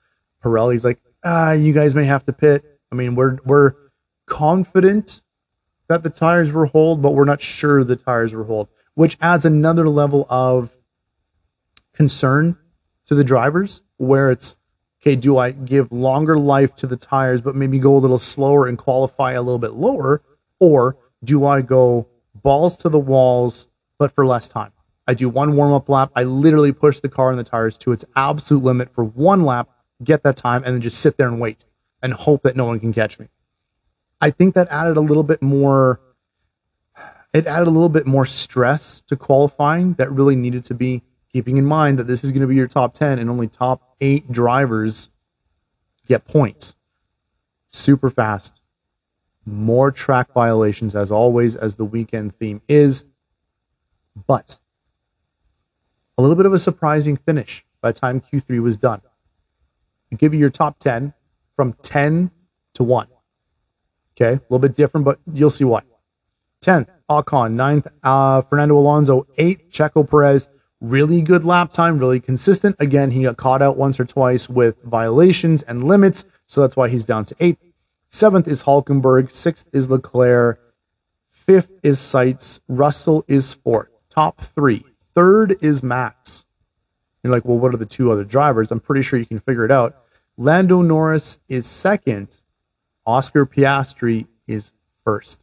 Pirelli's 0.43 0.85
like, 0.85 1.01
ah, 1.25 1.53
you 1.53 1.73
guys 1.73 1.95
may 1.95 2.07
have 2.07 2.25
to 2.27 2.33
pit. 2.33 2.65
I 2.91 2.95
mean, 2.95 3.15
we're 3.15 3.39
we're 3.45 3.75
confident 4.27 5.21
that 5.89 6.03
the 6.03 6.11
tires 6.11 6.53
were 6.53 6.67
hold, 6.67 7.03
but 7.03 7.15
we're 7.15 7.25
not 7.25 7.41
sure 7.41 7.83
the 7.85 7.97
tires 7.97 8.33
were 8.33 8.45
hold, 8.45 8.69
which 8.95 9.19
adds 9.21 9.45
another 9.45 9.89
level 9.89 10.27
of 10.31 10.77
concern 11.93 12.57
to 13.07 13.15
the 13.15 13.25
drivers 13.25 13.83
where 13.97 14.31
it's 14.31 14.57
okay, 15.01 15.17
do 15.17 15.39
I 15.39 15.51
give 15.51 15.91
longer 15.91 16.39
life 16.39 16.75
to 16.77 16.87
the 16.87 16.97
tires, 16.97 17.41
but 17.41 17.57
maybe 17.57 17.79
go 17.79 17.97
a 17.97 17.99
little 17.99 18.19
slower 18.19 18.67
and 18.67 18.77
qualify 18.77 19.33
a 19.33 19.43
little 19.43 19.59
bit 19.59 19.73
lower? 19.73 20.23
Or 20.59 20.97
do 21.25 21.47
I 21.47 21.63
go 21.63 22.07
balls 22.35 22.77
to 22.79 22.89
the 22.89 22.99
walls, 22.99 23.69
but 23.99 24.13
for 24.13 24.27
less 24.27 24.47
time? 24.47 24.73
I 25.07 25.15
do 25.15 25.29
one 25.29 25.57
warm 25.57 25.73
up 25.73 25.89
lap. 25.89 26.13
I 26.15 26.25
literally 26.25 26.73
push 26.73 27.01
the 27.01 27.09
car 27.09 27.31
and 27.31 27.39
the 27.39 27.45
tires 27.45 27.77
to 27.79 27.93
its 27.93 28.05
absolute 28.15 28.63
limit 28.63 28.95
for 28.95 29.03
one 29.03 29.45
lap, 29.45 29.69
get 30.05 30.23
that 30.23 30.37
time, 30.37 30.63
and 30.65 30.75
then 30.75 30.81
just 30.81 30.99
sit 30.99 31.17
there 31.17 31.29
and 31.29 31.41
wait 31.41 31.65
and 32.03 32.13
hope 32.13 32.43
that 32.43 32.57
no 32.57 32.67
one 32.67 32.79
can 32.79 32.93
catch 32.93 33.19
me. 33.19 33.29
I 34.21 34.31
think 34.31 34.55
that 34.55 34.69
added 34.69 34.97
a 34.97 35.01
little 35.01 35.23
bit 35.23 35.43
more. 35.43 36.01
It 37.33 37.47
added 37.47 37.69
a 37.69 37.71
little 37.71 37.89
bit 37.89 38.07
more 38.07 38.27
stress 38.27 39.03
to 39.07 39.17
qualifying 39.17 39.95
that 39.95 40.13
really 40.13 40.37
needed 40.37 40.65
to 40.67 40.75
be 40.75 41.03
keeping 41.33 41.57
in 41.57 41.65
mind 41.65 41.99
that 41.99 42.07
this 42.07 42.23
is 42.23 42.31
going 42.31 42.43
to 42.43 42.47
be 42.47 42.57
your 42.57 42.67
top 42.67 42.93
10 42.93 43.19
and 43.19 43.31
only 43.31 43.47
top 43.47 43.90
eight 44.01 44.31
drivers 44.31 45.11
get 46.07 46.27
points. 46.27 46.77
Super 47.71 48.11
fast. 48.11 48.61
More 49.47 49.91
track 49.91 50.33
violations, 50.33 50.95
as 50.95 51.11
always, 51.11 51.57
as 51.57 51.77
the 51.77 51.85
weekend 51.85 52.37
theme 52.39 52.61
is. 52.69 53.05
But 54.27 54.57
a 56.19 56.23
little 56.23 56.37
bit 56.37 56.47
of 56.47 56.53
a 56.53 56.59
surprising 56.59 57.17
finish 57.17 57.65
by 57.81 57.93
the 57.93 57.99
time 57.99 58.21
Q3 58.21 58.63
was 58.63 58.77
done. 58.77 59.01
I 60.13 60.17
give 60.17 60.35
you 60.35 60.41
your 60.41 60.51
top 60.51 60.79
10 60.79 61.15
from 61.57 61.75
10 61.83 62.31
to 62.75 62.83
1. 62.83 63.07
Okay, 64.17 64.35
a 64.35 64.43
little 64.51 64.59
bit 64.59 64.77
different, 64.77 65.05
but 65.05 65.19
you'll 65.33 65.51
see 65.51 65.65
why. 65.65 65.83
10th, 66.63 66.89
Ocon. 67.09 67.55
9th, 67.55 67.87
uh, 68.03 68.43
Fernando 68.43 68.77
Alonso. 68.77 69.27
8th, 69.39 69.71
Checo 69.71 70.09
Perez. 70.09 70.49
Really 70.81 71.21
good 71.21 71.45
lap 71.45 71.73
time, 71.73 71.99
really 71.99 72.21
consistent. 72.21 72.75
Again, 72.79 73.11
he 73.11 73.25
got 73.25 73.37
caught 73.37 73.61
out 73.61 73.77
once 73.77 74.01
or 74.01 74.05
twice 74.05 74.49
with 74.49 74.83
violations 74.83 75.63
and 75.63 75.85
limits, 75.85 76.25
so 76.47 76.61
that's 76.61 76.77
why 76.77 76.89
he's 76.89 77.05
down 77.05 77.27
to 77.27 77.35
8th. 77.35 77.59
7th 78.11 78.49
is 78.49 78.63
Hulkenberg. 78.63 79.29
6th 79.29 79.67
is 79.73 79.91
Leclerc. 79.91 80.59
5th 81.47 81.69
is 81.83 81.99
Sainz. 81.99 82.61
Russell 82.67 83.25
is 83.29 83.55
4th. 83.55 83.89
Top 84.09 84.41
3. 84.41 84.85
Third 85.15 85.59
is 85.61 85.83
Max. 85.83 86.45
You're 87.23 87.33
like, 87.33 87.45
well, 87.45 87.59
what 87.59 87.75
are 87.75 87.79
the 87.79 87.87
two 87.87 88.11
other 88.11 88.25
drivers? 88.25 88.71
I'm 88.71 88.81
pretty 88.81 89.03
sure 89.03 89.19
you 89.19 89.27
can 89.27 89.41
figure 89.41 89.65
it 89.65 89.71
out. 89.71 89.97
Lando 90.37 90.81
Norris 90.81 91.39
is 91.49 91.67
second. 91.67 92.39
Oscar 93.05 93.45
Piastri 93.45 94.27
is 94.47 94.73
first. 95.05 95.39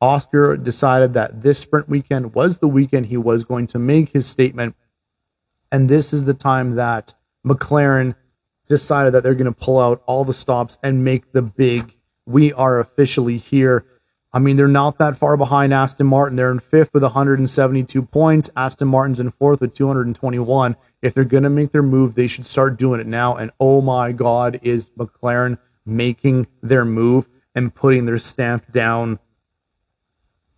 Oscar 0.00 0.56
decided 0.56 1.14
that 1.14 1.42
this 1.42 1.60
sprint 1.60 1.88
weekend 1.88 2.34
was 2.34 2.58
the 2.58 2.68
weekend 2.68 3.06
he 3.06 3.16
was 3.16 3.44
going 3.44 3.66
to 3.68 3.78
make 3.78 4.10
his 4.10 4.26
statement. 4.26 4.74
And 5.72 5.88
this 5.88 6.12
is 6.12 6.24
the 6.24 6.34
time 6.34 6.76
that 6.76 7.14
McLaren 7.44 8.14
decided 8.68 9.12
that 9.14 9.24
they're 9.24 9.34
going 9.34 9.46
to 9.46 9.52
pull 9.52 9.80
out 9.80 10.02
all 10.06 10.24
the 10.24 10.32
stops 10.32 10.78
and 10.84 11.04
make 11.04 11.32
the 11.32 11.42
big, 11.42 11.96
we 12.26 12.52
are 12.52 12.78
officially 12.78 13.38
here 13.38 13.84
I 14.34 14.38
mean, 14.38 14.56
they're 14.56 14.66
not 14.66 14.96
that 14.96 15.18
far 15.18 15.36
behind 15.36 15.74
Aston 15.74 16.06
Martin. 16.06 16.36
They're 16.36 16.50
in 16.50 16.60
fifth 16.60 16.94
with 16.94 17.02
172 17.02 18.02
points. 18.02 18.48
Aston 18.56 18.88
Martin's 18.88 19.20
in 19.20 19.30
fourth 19.32 19.60
with 19.60 19.74
221. 19.74 20.76
If 21.02 21.12
they're 21.12 21.24
going 21.24 21.42
to 21.42 21.50
make 21.50 21.72
their 21.72 21.82
move, 21.82 22.14
they 22.14 22.26
should 22.26 22.46
start 22.46 22.78
doing 22.78 23.00
it 23.00 23.06
now. 23.06 23.36
And 23.36 23.50
oh 23.60 23.82
my 23.82 24.12
God, 24.12 24.58
is 24.62 24.88
McLaren 24.98 25.58
making 25.84 26.46
their 26.62 26.84
move 26.84 27.28
and 27.54 27.74
putting 27.74 28.06
their 28.06 28.18
stamp 28.18 28.72
down 28.72 29.18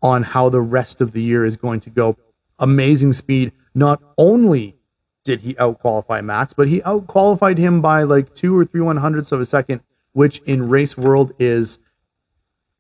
on 0.01 0.23
how 0.23 0.51
the 0.51 0.61
rest 0.61 1.01
of 1.01 1.11
the 1.13 1.23
year 1.23 1.45
is 1.45 1.57
going 1.57 1.81
to 1.81 1.91
go. 1.91 2.17
Amazing 2.61 3.15
speed. 3.15 3.51
Not 3.75 4.01
only 4.17 4.77
did 5.25 5.41
he 5.41 5.55
outqualify 5.55 6.23
Max, 6.23 6.53
but 6.53 6.69
he 6.69 6.81
outqualified 6.83 7.59
him 7.59 7.81
by 7.81 8.03
like 8.03 8.35
two 8.35 8.57
or 8.57 8.65
three 8.65 8.83
one 8.83 8.99
hundredths 8.99 9.33
of 9.33 9.41
a 9.41 9.47
second, 9.47 9.81
which 10.13 10.39
in 10.43 10.69
race 10.69 10.97
world 10.97 11.33
is 11.39 11.79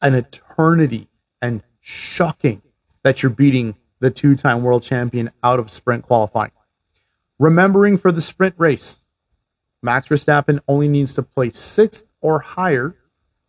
an 0.02 0.14
eternity 0.14 1.08
and 1.40 1.62
shocking 1.80 2.62
that 3.02 3.22
you're 3.22 3.30
beating 3.30 3.74
the 4.00 4.10
two 4.10 4.36
time 4.36 4.62
world 4.62 4.82
champion 4.82 5.30
out 5.42 5.58
of 5.58 5.70
sprint 5.70 6.04
qualifying. 6.04 6.52
Remembering 7.38 7.96
for 7.96 8.12
the 8.12 8.20
sprint 8.20 8.54
race, 8.58 8.98
Max 9.82 10.08
Verstappen 10.08 10.60
only 10.68 10.88
needs 10.88 11.14
to 11.14 11.22
place 11.22 11.58
sixth 11.58 12.04
or 12.20 12.40
higher, 12.40 12.96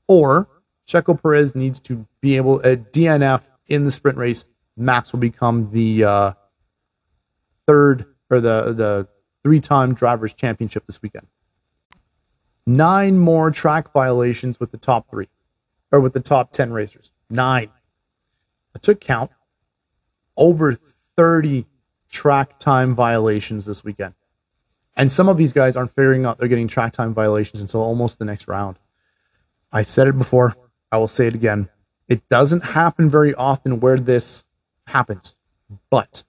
or 0.08 0.48
Checo 0.88 1.22
Perez 1.22 1.56
needs 1.56 1.80
to 1.82 2.08
be 2.22 2.38
able 2.38 2.62
a 2.62 2.78
DNF 2.78 3.42
in 3.68 3.84
the 3.84 3.92
sprint 3.92 4.18
race. 4.18 4.46
Max 4.78 5.12
will 5.12 5.20
become 5.20 5.72
the 5.72 6.04
uh, 6.04 6.34
third 7.68 8.15
or 8.30 8.42
the 8.42 8.74
the 8.74 9.08
three 9.44 9.60
time 9.60 9.94
drivers 9.94 10.34
championship 10.34 10.86
this 10.88 11.02
weekend. 11.02 11.28
Nine 12.66 13.20
more 13.20 13.52
track 13.52 13.92
violations 13.94 14.60
with 14.60 14.72
the 14.72 14.78
top 14.78 15.10
three 15.10 15.30
or 15.92 16.00
with 16.00 16.14
the 16.14 16.20
top 16.20 16.52
10 16.52 16.74
racers. 16.74 17.12
Nine. 17.30 17.70
I 18.76 18.80
took 18.80 19.00
count. 19.00 19.32
Over 20.36 20.78
30 21.16 21.66
track 22.10 22.60
time 22.60 22.96
violations 22.96 23.66
this 23.66 23.84
weekend. 23.84 24.16
And 24.98 25.12
some 25.12 25.30
of 25.30 25.38
these 25.38 25.54
guys 25.54 25.76
aren't 25.76 25.96
figuring 25.96 26.26
out 26.26 26.38
they're 26.38 26.48
getting 26.48 26.68
track 26.68 26.94
time 26.94 27.14
violations 27.14 27.62
until 27.62 27.82
almost 27.82 28.20
the 28.20 28.26
next 28.26 28.48
round. 28.48 28.78
I 29.72 29.84
said 29.84 30.08
it 30.08 30.18
before. 30.18 30.56
I 30.92 30.98
will 30.98 31.08
say 31.08 31.28
it 31.28 31.36
again. 31.36 31.70
It 32.08 32.28
doesn't 32.30 32.62
happen 32.62 33.10
very 33.10 33.34
often 33.36 33.80
where 33.80 33.98
this 33.98 34.44
happens, 34.88 35.36
but 35.90 36.24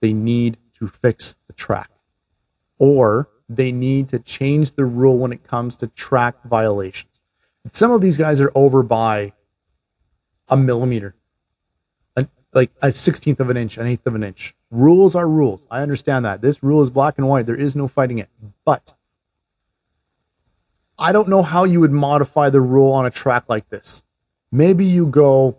they 0.00 0.12
need 0.12 0.56
to 0.78 0.88
fix 0.88 1.34
the 1.46 1.52
track 1.52 1.90
or 2.78 3.28
they 3.48 3.72
need 3.72 4.08
to 4.10 4.18
change 4.18 4.72
the 4.72 4.84
rule 4.84 5.18
when 5.18 5.32
it 5.32 5.42
comes 5.42 5.76
to 5.76 5.86
track 5.88 6.36
violations. 6.44 7.20
Some 7.72 7.90
of 7.90 8.00
these 8.00 8.18
guys 8.18 8.40
are 8.40 8.52
over 8.54 8.82
by 8.82 9.32
a 10.48 10.56
millimeter, 10.56 11.14
like 12.54 12.70
a 12.80 12.92
sixteenth 12.92 13.40
of 13.40 13.50
an 13.50 13.56
inch, 13.56 13.76
an 13.76 13.86
eighth 13.86 14.06
of 14.06 14.14
an 14.14 14.22
inch. 14.22 14.54
Rules 14.70 15.14
are 15.14 15.28
rules. 15.28 15.66
I 15.70 15.82
understand 15.82 16.24
that. 16.24 16.40
This 16.40 16.62
rule 16.62 16.82
is 16.82 16.90
black 16.90 17.18
and 17.18 17.28
white. 17.28 17.46
There 17.46 17.56
is 17.56 17.76
no 17.76 17.88
fighting 17.88 18.18
it. 18.18 18.28
But 18.64 18.94
I 20.98 21.12
don't 21.12 21.28
know 21.28 21.42
how 21.42 21.64
you 21.64 21.80
would 21.80 21.92
modify 21.92 22.50
the 22.50 22.60
rule 22.60 22.92
on 22.92 23.06
a 23.06 23.10
track 23.10 23.44
like 23.48 23.68
this. 23.68 24.02
Maybe 24.50 24.84
you 24.84 25.06
go, 25.06 25.56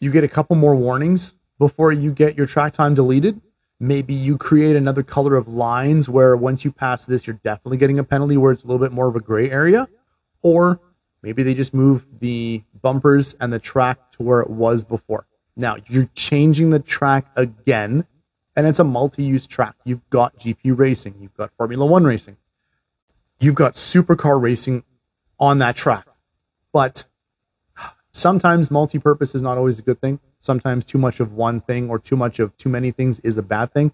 you 0.00 0.10
get 0.10 0.24
a 0.24 0.28
couple 0.28 0.56
more 0.56 0.74
warnings 0.74 1.34
before 1.62 1.92
you 1.92 2.10
get 2.10 2.36
your 2.36 2.44
track 2.44 2.72
time 2.72 2.92
deleted. 2.92 3.40
Maybe 3.78 4.14
you 4.14 4.36
create 4.36 4.74
another 4.74 5.04
color 5.04 5.36
of 5.36 5.46
lines 5.46 6.08
where 6.08 6.36
once 6.36 6.64
you 6.64 6.72
pass 6.72 7.04
this, 7.04 7.24
you're 7.24 7.38
definitely 7.44 7.76
getting 7.76 8.00
a 8.00 8.02
penalty 8.02 8.36
where 8.36 8.50
it's 8.50 8.64
a 8.64 8.66
little 8.66 8.84
bit 8.84 8.90
more 8.90 9.06
of 9.06 9.14
a 9.14 9.20
gray 9.20 9.48
area. 9.48 9.86
Or 10.42 10.80
maybe 11.22 11.44
they 11.44 11.54
just 11.54 11.72
move 11.72 12.04
the 12.18 12.64
bumpers 12.80 13.36
and 13.38 13.52
the 13.52 13.60
track 13.60 14.10
to 14.16 14.24
where 14.24 14.40
it 14.40 14.50
was 14.50 14.82
before. 14.82 15.28
Now 15.54 15.76
you're 15.86 16.10
changing 16.16 16.70
the 16.70 16.80
track 16.80 17.26
again, 17.36 18.06
and 18.56 18.66
it's 18.66 18.80
a 18.80 18.84
multi-use 18.84 19.46
track. 19.46 19.76
You've 19.84 20.10
got 20.10 20.36
GP 20.40 20.76
racing, 20.76 21.14
you've 21.20 21.36
got 21.36 21.52
Formula 21.56 21.86
One 21.86 22.02
racing, 22.02 22.38
you've 23.38 23.54
got 23.54 23.74
supercar 23.74 24.42
racing 24.42 24.82
on 25.38 25.58
that 25.58 25.76
track. 25.76 26.08
But 26.72 27.04
sometimes 28.10 28.68
multi-purpose 28.68 29.36
is 29.36 29.42
not 29.42 29.58
always 29.58 29.78
a 29.78 29.82
good 29.82 30.00
thing. 30.00 30.18
Sometimes 30.42 30.84
too 30.84 30.98
much 30.98 31.20
of 31.20 31.32
one 31.32 31.60
thing 31.60 31.88
or 31.88 32.00
too 32.00 32.16
much 32.16 32.40
of 32.40 32.56
too 32.58 32.68
many 32.68 32.90
things 32.90 33.20
is 33.20 33.38
a 33.38 33.42
bad 33.42 33.72
thing. 33.72 33.92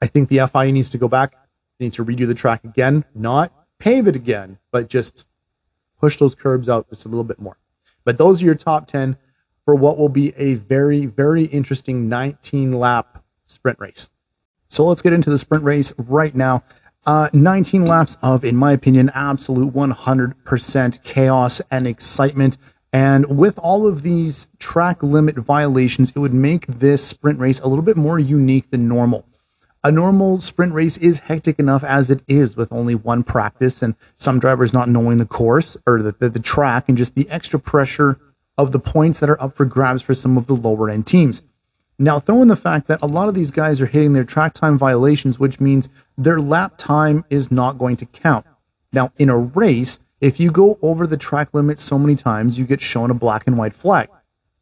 I 0.00 0.06
think 0.06 0.30
the 0.30 0.48
FIA 0.50 0.72
needs 0.72 0.88
to 0.88 0.98
go 0.98 1.06
back, 1.06 1.34
needs 1.78 1.96
to 1.96 2.04
redo 2.04 2.26
the 2.26 2.34
track 2.34 2.64
again, 2.64 3.04
not 3.14 3.52
pave 3.78 4.08
it 4.08 4.16
again, 4.16 4.56
but 4.72 4.88
just 4.88 5.26
push 6.00 6.18
those 6.18 6.34
curbs 6.34 6.66
out 6.66 6.88
just 6.88 7.04
a 7.04 7.08
little 7.08 7.24
bit 7.24 7.38
more. 7.38 7.58
But 8.04 8.16
those 8.16 8.40
are 8.40 8.46
your 8.46 8.54
top 8.54 8.86
10 8.86 9.18
for 9.66 9.74
what 9.74 9.98
will 9.98 10.08
be 10.08 10.34
a 10.36 10.54
very, 10.54 11.04
very 11.04 11.44
interesting 11.44 12.08
19 12.08 12.72
lap 12.78 13.22
sprint 13.46 13.78
race. 13.78 14.08
So 14.68 14.86
let's 14.86 15.02
get 15.02 15.12
into 15.12 15.28
the 15.28 15.38
sprint 15.38 15.62
race 15.62 15.92
right 15.98 16.34
now. 16.34 16.64
Uh, 17.04 17.28
19 17.34 17.84
laps 17.84 18.16
of, 18.22 18.46
in 18.46 18.56
my 18.56 18.72
opinion, 18.72 19.10
absolute 19.14 19.74
100% 19.74 21.02
chaos 21.02 21.60
and 21.70 21.86
excitement. 21.86 22.56
And 22.94 23.38
with 23.38 23.58
all 23.58 23.88
of 23.88 24.02
these 24.02 24.46
track 24.60 25.02
limit 25.02 25.34
violations, 25.34 26.12
it 26.14 26.20
would 26.20 26.32
make 26.32 26.68
this 26.68 27.04
sprint 27.04 27.40
race 27.40 27.58
a 27.58 27.66
little 27.66 27.82
bit 27.82 27.96
more 27.96 28.20
unique 28.20 28.70
than 28.70 28.86
normal. 28.86 29.26
A 29.82 29.90
normal 29.90 30.38
sprint 30.38 30.72
race 30.72 30.96
is 30.98 31.18
hectic 31.18 31.58
enough 31.58 31.82
as 31.82 32.08
it 32.08 32.20
is 32.28 32.56
with 32.56 32.72
only 32.72 32.94
one 32.94 33.24
practice 33.24 33.82
and 33.82 33.96
some 34.14 34.38
drivers 34.38 34.72
not 34.72 34.88
knowing 34.88 35.16
the 35.16 35.26
course 35.26 35.76
or 35.88 36.02
the, 36.02 36.12
the, 36.12 36.28
the 36.28 36.38
track 36.38 36.84
and 36.86 36.96
just 36.96 37.16
the 37.16 37.28
extra 37.30 37.58
pressure 37.58 38.16
of 38.56 38.70
the 38.70 38.78
points 38.78 39.18
that 39.18 39.28
are 39.28 39.42
up 39.42 39.56
for 39.56 39.64
grabs 39.64 40.00
for 40.00 40.14
some 40.14 40.38
of 40.38 40.46
the 40.46 40.54
lower 40.54 40.88
end 40.88 41.04
teams. 41.04 41.42
Now, 41.98 42.20
throw 42.20 42.42
in 42.42 42.48
the 42.48 42.54
fact 42.54 42.86
that 42.86 43.02
a 43.02 43.08
lot 43.08 43.28
of 43.28 43.34
these 43.34 43.50
guys 43.50 43.80
are 43.80 43.86
hitting 43.86 44.12
their 44.12 44.22
track 44.22 44.54
time 44.54 44.78
violations, 44.78 45.40
which 45.40 45.58
means 45.58 45.88
their 46.16 46.40
lap 46.40 46.74
time 46.78 47.24
is 47.28 47.50
not 47.50 47.76
going 47.76 47.96
to 47.96 48.06
count. 48.06 48.46
Now, 48.92 49.10
in 49.18 49.30
a 49.30 49.36
race, 49.36 49.98
if 50.20 50.40
you 50.40 50.50
go 50.50 50.78
over 50.82 51.06
the 51.06 51.16
track 51.16 51.48
limit 51.52 51.78
so 51.78 51.98
many 51.98 52.16
times, 52.16 52.58
you 52.58 52.66
get 52.66 52.80
shown 52.80 53.10
a 53.10 53.14
black 53.14 53.46
and 53.46 53.58
white 53.58 53.74
flag. 53.74 54.08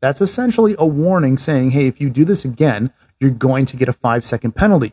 That's 0.00 0.20
essentially 0.20 0.74
a 0.78 0.86
warning 0.86 1.38
saying, 1.38 1.70
hey, 1.70 1.86
if 1.86 2.00
you 2.00 2.10
do 2.10 2.24
this 2.24 2.44
again, 2.44 2.92
you're 3.20 3.30
going 3.30 3.66
to 3.66 3.76
get 3.76 3.88
a 3.88 3.92
five 3.92 4.24
second 4.24 4.52
penalty. 4.56 4.92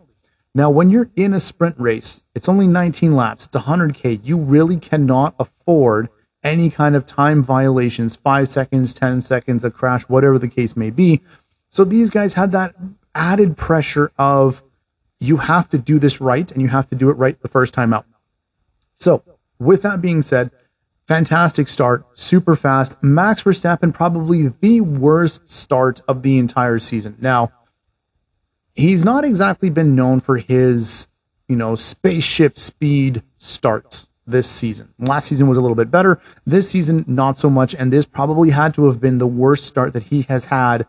Now, 0.54 0.70
when 0.70 0.90
you're 0.90 1.10
in 1.16 1.34
a 1.34 1.40
sprint 1.40 1.76
race, 1.80 2.24
it's 2.36 2.50
only 2.50 2.68
19 2.68 3.16
laps, 3.16 3.46
it's 3.46 3.56
100K. 3.56 4.20
You 4.24 4.38
really 4.38 4.78
cannot 4.78 5.36
afford 5.40 6.10
any 6.44 6.70
kind 6.70 6.96
of 6.96 7.06
time 7.06 7.44
violations, 7.44 8.16
five 8.16 8.50
seconds, 8.50 8.94
10 8.94 9.22
seconds, 9.22 9.64
a 9.64 9.72
crash, 9.72 10.04
whatever 10.04 10.40
the 10.40 10.48
case 10.48 10.76
may 10.76 10.90
be. 10.90 11.22
So 11.70 11.84
these 11.84 12.10
guys 12.10 12.34
had 12.34 12.52
that 12.52 12.76
added 13.14 13.58
pressure 13.58 14.12
of 14.18 14.64
you 15.20 15.38
have 15.38 15.70
to 15.70 15.78
do 15.78 16.00
this 16.00 16.22
right 16.22 16.50
and 16.52 16.62
you 16.62 16.70
have 16.70 16.90
to 16.90 16.96
do 16.96 17.10
it 17.10 17.14
right 17.14 17.40
the 17.42 17.48
first 17.48 17.74
time 17.74 17.94
out. 17.94 18.06
So, 18.98 19.24
with 19.60 19.82
that 19.84 20.02
being 20.02 20.22
said, 20.22 20.52
Fantastic 21.10 21.68
start, 21.68 22.06
super 22.14 22.56
fast. 22.56 22.96
Max 23.02 23.42
Verstappen 23.42 23.92
probably 23.92 24.54
the 24.62 24.82
worst 24.82 25.50
start 25.50 26.02
of 26.08 26.22
the 26.22 26.38
entire 26.38 26.78
season. 26.78 27.18
Now, 27.20 27.52
he's 28.76 29.04
not 29.04 29.26
exactly 29.26 29.72
been 29.72 29.96
known 29.96 30.20
for 30.20 30.38
his, 30.38 31.08
you 31.48 31.56
know, 31.56 31.76
spaceship 31.76 32.60
speed 32.60 33.24
starts 33.40 34.06
this 34.28 34.48
season. 34.48 34.94
Last 35.00 35.30
season 35.30 35.48
was 35.48 35.58
a 35.58 35.62
little 35.62 35.74
bit 35.74 35.90
better. 35.90 36.22
This 36.46 36.70
season, 36.70 37.06
not 37.08 37.40
so 37.40 37.50
much. 37.50 37.74
And 37.74 37.92
this 37.92 38.06
probably 38.06 38.52
had 38.52 38.76
to 38.76 38.86
have 38.86 39.02
been 39.02 39.18
the 39.18 39.26
worst 39.26 39.66
start 39.66 39.94
that 39.94 40.04
he 40.04 40.22
has 40.30 40.46
had, 40.46 40.86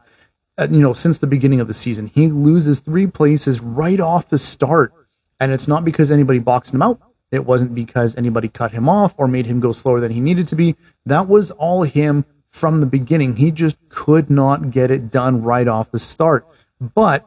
uh, 0.58 0.68
you 0.70 0.80
know, 0.80 0.92
since 0.92 1.16
the 1.16 1.26
beginning 1.26 1.60
of 1.60 1.66
the 1.66 1.72
season. 1.72 2.08
He 2.14 2.28
loses 2.28 2.80
three 2.80 3.06
places 3.06 3.62
right 3.62 4.00
off 4.00 4.28
the 4.28 4.38
start. 4.38 4.92
And 5.40 5.50
it's 5.50 5.66
not 5.66 5.82
because 5.82 6.10
anybody 6.10 6.40
boxed 6.40 6.74
him 6.74 6.82
out. 6.82 7.00
It 7.30 7.46
wasn't 7.46 7.74
because 7.74 8.16
anybody 8.16 8.48
cut 8.48 8.72
him 8.72 8.88
off 8.88 9.14
or 9.16 9.28
made 9.28 9.46
him 9.46 9.60
go 9.60 9.72
slower 9.72 10.00
than 10.00 10.12
he 10.12 10.20
needed 10.20 10.48
to 10.48 10.56
be. 10.56 10.76
That 11.06 11.28
was 11.28 11.50
all 11.52 11.82
him 11.82 12.24
from 12.48 12.80
the 12.80 12.86
beginning. 12.86 13.36
He 13.36 13.50
just 13.50 13.76
could 13.88 14.28
not 14.28 14.70
get 14.70 14.90
it 14.90 15.10
done 15.10 15.42
right 15.42 15.68
off 15.68 15.92
the 15.92 15.98
start. 15.98 16.46
But 16.80 17.26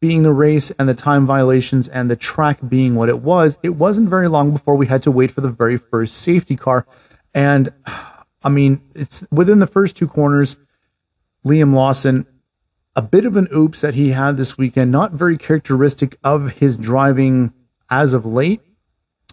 being 0.00 0.22
the 0.22 0.32
race 0.32 0.70
and 0.78 0.88
the 0.88 0.94
time 0.94 1.26
violations 1.26 1.88
and 1.88 2.10
the 2.10 2.16
track 2.16 2.58
being 2.68 2.94
what 2.94 3.08
it 3.08 3.20
was, 3.20 3.58
it 3.62 3.70
wasn't 3.70 4.10
very 4.10 4.28
long 4.28 4.52
before 4.52 4.76
we 4.76 4.86
had 4.86 5.02
to 5.04 5.10
wait 5.10 5.30
for 5.30 5.40
the 5.40 5.48
very 5.48 5.78
first 5.78 6.18
safety 6.18 6.56
car. 6.56 6.86
And 7.32 7.72
I 8.42 8.48
mean, 8.50 8.82
it's 8.94 9.24
within 9.30 9.58
the 9.58 9.66
first 9.66 9.96
two 9.96 10.08
corners, 10.08 10.56
Liam 11.44 11.74
Lawson, 11.74 12.26
a 12.94 13.02
bit 13.02 13.24
of 13.24 13.36
an 13.36 13.48
oops 13.54 13.80
that 13.80 13.94
he 13.94 14.10
had 14.10 14.36
this 14.36 14.58
weekend, 14.58 14.90
not 14.92 15.12
very 15.12 15.38
characteristic 15.38 16.18
of 16.22 16.52
his 16.52 16.76
driving 16.76 17.52
as 17.88 18.12
of 18.12 18.26
late. 18.26 18.60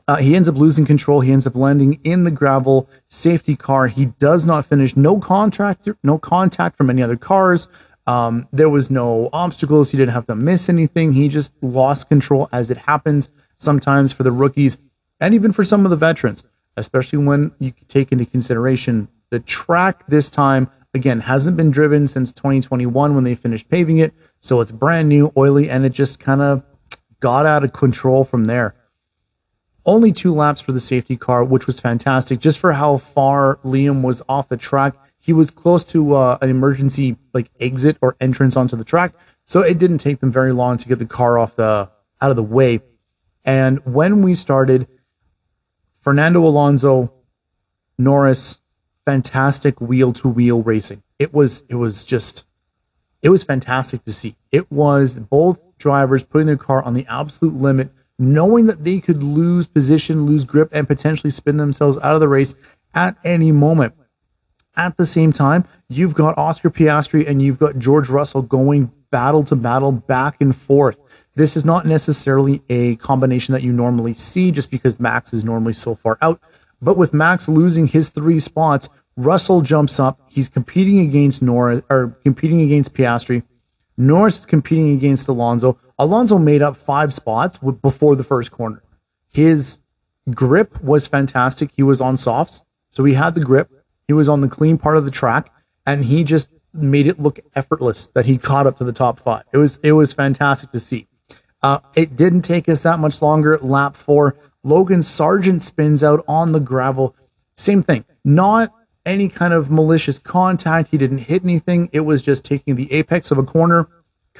Uh, 0.07 0.17
he 0.17 0.35
ends 0.35 0.49
up 0.49 0.55
losing 0.55 0.85
control. 0.85 1.21
He 1.21 1.31
ends 1.31 1.47
up 1.47 1.55
landing 1.55 1.99
in 2.03 2.23
the 2.23 2.31
gravel 2.31 2.89
safety 3.07 3.55
car. 3.55 3.87
He 3.87 4.05
does 4.05 4.45
not 4.45 4.65
finish. 4.65 4.97
No 4.97 5.19
contact, 5.19 5.87
no 6.03 6.17
contact 6.17 6.77
from 6.77 6.89
any 6.89 7.01
other 7.01 7.15
cars. 7.15 7.67
Um, 8.05 8.49
there 8.51 8.69
was 8.69 8.89
no 8.89 9.29
obstacles. 9.31 9.91
He 9.91 9.97
didn't 9.97 10.13
have 10.13 10.27
to 10.27 10.35
miss 10.35 10.67
anything. 10.67 11.13
He 11.13 11.29
just 11.29 11.53
lost 11.61 12.09
control 12.09 12.49
as 12.51 12.69
it 12.69 12.79
happens 12.79 13.29
sometimes 13.57 14.11
for 14.11 14.23
the 14.23 14.31
rookies 14.31 14.77
and 15.23 15.33
even 15.33 15.53
for 15.53 15.63
some 15.63 15.85
of 15.85 15.89
the 15.89 15.95
veterans, 15.95 16.43
especially 16.75 17.19
when 17.19 17.53
you 17.57 17.73
take 17.87 18.11
into 18.11 18.25
consideration 18.25 19.07
the 19.29 19.39
track 19.39 20.05
this 20.07 20.29
time, 20.29 20.69
again, 20.93 21.21
hasn't 21.21 21.55
been 21.55 21.71
driven 21.71 22.07
since 22.07 22.33
2021 22.33 23.15
when 23.15 23.23
they 23.23 23.33
finished 23.33 23.69
paving 23.69 23.99
it. 23.99 24.13
So 24.41 24.59
it's 24.59 24.71
brand 24.71 25.07
new, 25.07 25.31
oily, 25.37 25.69
and 25.69 25.85
it 25.85 25.93
just 25.93 26.19
kind 26.19 26.41
of 26.41 26.61
got 27.21 27.45
out 27.45 27.63
of 27.63 27.71
control 27.71 28.25
from 28.25 28.45
there. 28.45 28.75
Only 29.85 30.13
two 30.13 30.33
laps 30.33 30.61
for 30.61 30.71
the 30.71 30.79
safety 30.79 31.17
car, 31.17 31.43
which 31.43 31.67
was 31.67 31.79
fantastic 31.79 32.39
just 32.39 32.57
for 32.57 32.73
how 32.73 32.97
far 32.97 33.59
Liam 33.65 34.01
was 34.01 34.21
off 34.29 34.49
the 34.49 34.57
track. 34.57 34.95
He 35.19 35.33
was 35.33 35.51
close 35.51 35.83
to 35.85 36.15
uh, 36.15 36.37
an 36.41 36.49
emergency 36.49 37.17
like 37.33 37.49
exit 37.59 37.97
or 38.01 38.15
entrance 38.19 38.55
onto 38.55 38.75
the 38.75 38.83
track, 38.83 39.13
so 39.45 39.61
it 39.61 39.77
didn't 39.77 39.97
take 39.97 40.19
them 40.19 40.31
very 40.31 40.53
long 40.53 40.77
to 40.77 40.87
get 40.87 40.99
the 40.99 41.05
car 41.05 41.37
off 41.37 41.55
the 41.55 41.89
out 42.21 42.29
of 42.29 42.35
the 42.35 42.43
way. 42.43 42.81
And 43.43 43.79
when 43.85 44.21
we 44.21 44.35
started, 44.35 44.87
Fernando 45.99 46.45
Alonso, 46.45 47.11
Norris, 47.97 48.57
fantastic 49.05 49.81
wheel 49.81 50.13
to 50.13 50.29
wheel 50.29 50.61
racing. 50.61 51.03
It 51.19 51.33
was 51.33 51.63
it 51.67 51.75
was 51.75 52.05
just 52.05 52.43
it 53.21 53.29
was 53.29 53.43
fantastic 53.43 54.03
to 54.05 54.13
see. 54.13 54.35
It 54.51 54.71
was 54.71 55.15
both 55.15 55.59
drivers 55.77 56.23
putting 56.23 56.47
their 56.47 56.57
car 56.57 56.81
on 56.81 56.93
the 56.93 57.05
absolute 57.07 57.55
limit 57.55 57.91
knowing 58.19 58.67
that 58.67 58.83
they 58.83 58.99
could 58.99 59.23
lose 59.23 59.65
position, 59.65 60.25
lose 60.25 60.45
grip, 60.45 60.69
and 60.71 60.87
potentially 60.87 61.31
spin 61.31 61.57
themselves 61.57 61.97
out 61.97 62.15
of 62.15 62.19
the 62.19 62.27
race 62.27 62.55
at 62.93 63.17
any 63.23 63.51
moment. 63.51 63.93
At 64.75 64.97
the 64.97 65.05
same 65.05 65.33
time, 65.33 65.65
you've 65.87 66.15
got 66.15 66.37
Oscar 66.37 66.69
Piastri 66.69 67.27
and 67.27 67.41
you've 67.41 67.59
got 67.59 67.77
George 67.77 68.09
Russell 68.09 68.41
going 68.41 68.91
battle 69.11 69.43
to 69.45 69.55
battle 69.55 69.91
back 69.91 70.37
and 70.39 70.55
forth. 70.55 70.97
This 71.35 71.55
is 71.55 71.65
not 71.65 71.85
necessarily 71.85 72.61
a 72.69 72.95
combination 72.97 73.53
that 73.53 73.63
you 73.63 73.71
normally 73.71 74.13
see 74.13 74.51
just 74.51 74.69
because 74.69 74.99
Max 74.99 75.33
is 75.33 75.43
normally 75.43 75.73
so 75.73 75.95
far 75.95 76.17
out. 76.21 76.39
But 76.81 76.97
with 76.97 77.13
Max 77.13 77.47
losing 77.47 77.87
his 77.87 78.09
three 78.09 78.39
spots, 78.39 78.89
Russell 79.15 79.61
jumps 79.61 79.99
up. 79.99 80.19
He's 80.27 80.49
competing 80.49 80.99
against 80.99 81.41
Norris 81.41 81.83
or 81.89 82.17
competing 82.23 82.61
against 82.61 82.93
Piastri. 82.93 83.43
Norris 83.95 84.39
is 84.39 84.45
competing 84.45 84.91
against 84.93 85.27
Alonso. 85.27 85.77
Alonso 85.97 86.37
made 86.37 86.61
up 86.61 86.77
five 86.77 87.13
spots 87.13 87.57
before 87.57 88.15
the 88.15 88.23
first 88.23 88.51
corner. 88.51 88.83
His 89.29 89.77
grip 90.31 90.81
was 90.81 91.07
fantastic. 91.07 91.71
He 91.75 91.83
was 91.83 92.01
on 92.01 92.17
softs, 92.17 92.61
so 92.91 93.03
he 93.03 93.13
had 93.13 93.35
the 93.35 93.43
grip. 93.43 93.69
He 94.07 94.13
was 94.13 94.29
on 94.29 94.41
the 94.41 94.47
clean 94.47 94.77
part 94.77 94.97
of 94.97 95.05
the 95.05 95.11
track, 95.11 95.51
and 95.85 96.05
he 96.05 96.23
just 96.23 96.49
made 96.73 97.07
it 97.07 97.19
look 97.19 97.39
effortless 97.55 98.07
that 98.13 98.25
he 98.25 98.37
caught 98.37 98.67
up 98.67 98.77
to 98.79 98.83
the 98.83 98.91
top 98.91 99.19
five. 99.19 99.43
It 99.51 99.57
was 99.57 99.79
it 99.83 99.93
was 99.93 100.13
fantastic 100.13 100.71
to 100.71 100.79
see. 100.79 101.07
Uh, 101.61 101.79
it 101.95 102.17
didn't 102.17 102.41
take 102.41 102.67
us 102.67 102.81
that 102.81 102.99
much 102.99 103.21
longer. 103.21 103.57
Lap 103.61 103.95
four, 103.95 104.35
Logan 104.63 104.99
Sargeant 104.99 105.61
spins 105.61 106.03
out 106.03 106.23
on 106.27 106.51
the 106.51 106.59
gravel. 106.59 107.15
Same 107.55 107.83
thing. 107.83 108.05
Not 108.25 108.73
any 109.05 109.29
kind 109.29 109.53
of 109.53 109.69
malicious 109.69 110.19
contact. 110.19 110.89
He 110.89 110.97
didn't 110.97 111.19
hit 111.19 111.43
anything. 111.43 111.89
It 111.91 112.01
was 112.01 112.21
just 112.21 112.43
taking 112.43 112.75
the 112.75 112.91
apex 112.91 113.31
of 113.31 113.37
a 113.37 113.43
corner 113.43 113.87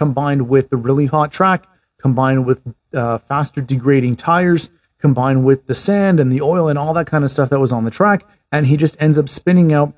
combined 0.04 0.50
with 0.50 0.70
the 0.70 0.76
really 0.76 1.06
hot 1.06 1.32
track, 1.32 1.66
combined 1.98 2.46
with 2.46 2.62
uh, 2.94 3.18
faster 3.20 3.62
degrading 3.62 4.18
tires, 4.18 4.70
combined 5.00 5.46
with 5.46 5.66
the 5.68 5.74
sand 5.74 6.20
and 6.20 6.30
the 6.30 6.42
oil 6.42 6.68
and 6.68 6.78
all 6.78 6.94
that 6.94 7.08
kind 7.08 7.24
of 7.24 7.32
stuff 7.32 7.50
that 7.50 7.58
was 7.58 7.72
on 7.72 7.86
the 7.86 7.90
track. 7.90 8.26
And 8.52 8.68
he 8.68 8.76
just 8.76 8.98
ends 9.00 9.18
up 9.18 9.30
spinning 9.30 9.72
out 9.72 9.94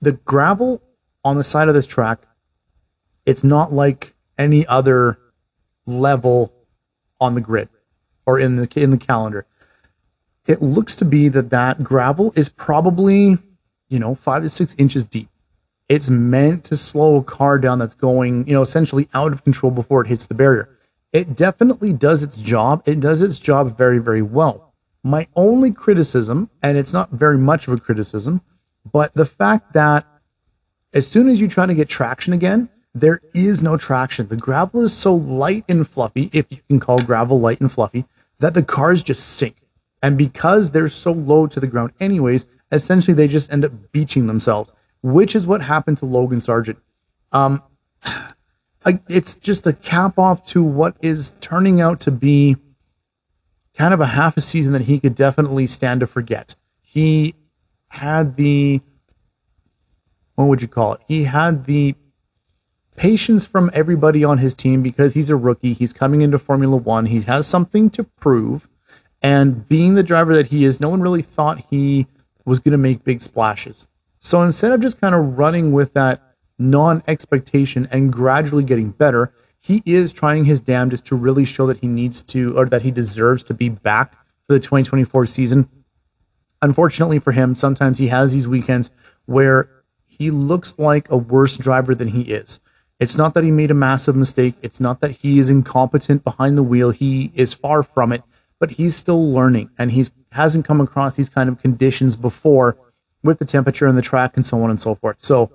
the 0.00 0.12
gravel 0.12 0.80
on 1.22 1.36
the 1.36 1.44
side 1.44 1.68
of 1.68 1.74
this 1.74 1.84
track. 1.84 2.20
It's 3.26 3.44
not 3.44 3.70
like 3.70 4.14
any 4.38 4.66
other 4.66 5.18
level 5.84 6.50
on 7.20 7.34
the 7.34 7.42
grid 7.42 7.68
or 8.24 8.40
in 8.40 8.56
the 8.56 8.66
in 8.76 8.90
the 8.92 8.96
calendar. 8.96 9.44
It 10.46 10.62
looks 10.62 10.96
to 10.96 11.04
be 11.04 11.28
that 11.28 11.50
that 11.50 11.84
gravel 11.84 12.32
is 12.34 12.48
probably, 12.48 13.36
you 13.90 13.98
know, 13.98 14.14
five 14.14 14.42
to 14.42 14.48
six 14.48 14.74
inches 14.78 15.04
deep. 15.04 15.28
It's 15.88 16.10
meant 16.10 16.64
to 16.64 16.76
slow 16.76 17.16
a 17.16 17.22
car 17.22 17.58
down 17.58 17.78
that's 17.78 17.94
going, 17.94 18.46
you 18.46 18.52
know, 18.52 18.62
essentially 18.62 19.08
out 19.14 19.32
of 19.32 19.44
control 19.44 19.72
before 19.72 20.02
it 20.02 20.08
hits 20.08 20.26
the 20.26 20.34
barrier. 20.34 20.68
It 21.12 21.34
definitely 21.34 21.94
does 21.94 22.22
its 22.22 22.36
job. 22.36 22.82
It 22.84 23.00
does 23.00 23.22
its 23.22 23.38
job 23.38 23.78
very, 23.78 23.98
very 23.98 24.20
well. 24.20 24.74
My 25.02 25.28
only 25.34 25.72
criticism, 25.72 26.50
and 26.62 26.76
it's 26.76 26.92
not 26.92 27.10
very 27.10 27.38
much 27.38 27.66
of 27.66 27.72
a 27.72 27.78
criticism, 27.78 28.42
but 28.90 29.14
the 29.14 29.24
fact 29.24 29.72
that 29.72 30.06
as 30.92 31.06
soon 31.06 31.28
as 31.28 31.40
you 31.40 31.48
try 31.48 31.64
to 31.64 31.74
get 31.74 31.88
traction 31.88 32.32
again, 32.32 32.68
there 32.94 33.20
is 33.32 33.62
no 33.62 33.76
traction. 33.76 34.28
The 34.28 34.36
gravel 34.36 34.82
is 34.82 34.92
so 34.92 35.14
light 35.14 35.64
and 35.68 35.88
fluffy, 35.88 36.30
if 36.32 36.46
you 36.50 36.58
can 36.68 36.80
call 36.80 37.02
gravel 37.02 37.40
light 37.40 37.60
and 37.60 37.70
fluffy, 37.72 38.04
that 38.40 38.54
the 38.54 38.62
cars 38.62 39.02
just 39.02 39.26
sink. 39.26 39.56
And 40.02 40.18
because 40.18 40.70
they're 40.70 40.88
so 40.88 41.12
low 41.12 41.46
to 41.46 41.60
the 41.60 41.66
ground, 41.66 41.92
anyways, 42.00 42.46
essentially 42.70 43.14
they 43.14 43.28
just 43.28 43.50
end 43.50 43.64
up 43.64 43.92
beaching 43.92 44.26
themselves, 44.26 44.72
which 45.02 45.34
is 45.34 45.46
what 45.46 45.62
happened 45.62 45.98
to 45.98 46.04
Logan 46.04 46.40
Sargeant. 46.40 46.78
Um, 47.32 47.62
it's 49.08 49.34
just 49.36 49.66
a 49.66 49.72
cap 49.72 50.18
off 50.18 50.46
to 50.46 50.62
what 50.62 50.96
is 51.02 51.32
turning 51.40 51.80
out 51.80 52.00
to 52.00 52.10
be 52.10 52.56
kind 53.76 53.94
of 53.94 54.00
a 54.00 54.06
half 54.06 54.36
a 54.36 54.40
season 54.40 54.72
that 54.72 54.82
he 54.82 54.98
could 54.98 55.14
definitely 55.14 55.66
stand 55.66 56.00
to 56.00 56.06
forget. 56.06 56.56
He 56.80 57.34
had 57.88 58.36
the, 58.36 58.80
what 60.34 60.46
would 60.46 60.62
you 60.62 60.68
call 60.68 60.94
it? 60.94 61.00
He 61.06 61.24
had 61.24 61.66
the 61.66 61.94
patience 62.96 63.44
from 63.46 63.70
everybody 63.72 64.24
on 64.24 64.38
his 64.38 64.54
team 64.54 64.82
because 64.82 65.14
he's 65.14 65.30
a 65.30 65.36
rookie. 65.36 65.74
He's 65.74 65.92
coming 65.92 66.20
into 66.22 66.38
Formula 66.38 66.76
One. 66.76 67.06
He 67.06 67.20
has 67.22 67.46
something 67.46 67.90
to 67.90 68.04
prove. 68.04 68.68
And 69.22 69.68
being 69.68 69.94
the 69.94 70.02
driver 70.02 70.34
that 70.34 70.48
he 70.48 70.64
is, 70.64 70.80
no 70.80 70.88
one 70.88 71.00
really 71.00 71.22
thought 71.22 71.66
he 71.70 72.06
was 72.44 72.58
going 72.58 72.72
to 72.72 72.78
make 72.78 73.04
big 73.04 73.20
splashes. 73.20 73.86
So 74.20 74.42
instead 74.42 74.72
of 74.72 74.80
just 74.80 75.00
kind 75.00 75.14
of 75.14 75.38
running 75.38 75.72
with 75.72 75.94
that 75.94 76.22
non 76.58 77.02
expectation 77.06 77.88
and 77.90 78.12
gradually 78.12 78.64
getting 78.64 78.90
better, 78.90 79.32
he 79.60 79.82
is 79.84 80.12
trying 80.12 80.44
his 80.44 80.60
damnedest 80.60 81.04
to 81.06 81.16
really 81.16 81.44
show 81.44 81.66
that 81.66 81.78
he 81.78 81.86
needs 81.86 82.22
to 82.22 82.56
or 82.56 82.66
that 82.66 82.82
he 82.82 82.90
deserves 82.90 83.42
to 83.44 83.54
be 83.54 83.68
back 83.68 84.12
for 84.46 84.54
the 84.54 84.60
2024 84.60 85.26
season. 85.26 85.68
Unfortunately 86.62 87.18
for 87.18 87.32
him, 87.32 87.54
sometimes 87.54 87.98
he 87.98 88.08
has 88.08 88.32
these 88.32 88.48
weekends 88.48 88.90
where 89.26 89.68
he 90.06 90.30
looks 90.30 90.74
like 90.78 91.10
a 91.10 91.16
worse 91.16 91.56
driver 91.56 91.94
than 91.94 92.08
he 92.08 92.22
is. 92.22 92.60
It's 92.98 93.16
not 93.16 93.34
that 93.34 93.44
he 93.44 93.52
made 93.52 93.70
a 93.70 93.74
massive 93.74 94.16
mistake. 94.16 94.54
It's 94.62 94.80
not 94.80 95.00
that 95.00 95.12
he 95.12 95.38
is 95.38 95.48
incompetent 95.48 96.24
behind 96.24 96.58
the 96.58 96.64
wheel. 96.64 96.90
He 96.90 97.30
is 97.34 97.54
far 97.54 97.84
from 97.84 98.12
it, 98.12 98.24
but 98.58 98.72
he's 98.72 98.96
still 98.96 99.32
learning 99.32 99.70
and 99.78 99.92
he 99.92 100.06
hasn't 100.32 100.64
come 100.64 100.80
across 100.80 101.14
these 101.14 101.28
kind 101.28 101.48
of 101.48 101.60
conditions 101.60 102.16
before 102.16 102.76
with 103.22 103.38
the 103.38 103.44
temperature 103.44 103.86
and 103.86 103.98
the 103.98 104.02
track 104.02 104.36
and 104.36 104.46
so 104.46 104.62
on 104.62 104.70
and 104.70 104.80
so 104.80 104.94
forth. 104.94 105.16
So 105.20 105.50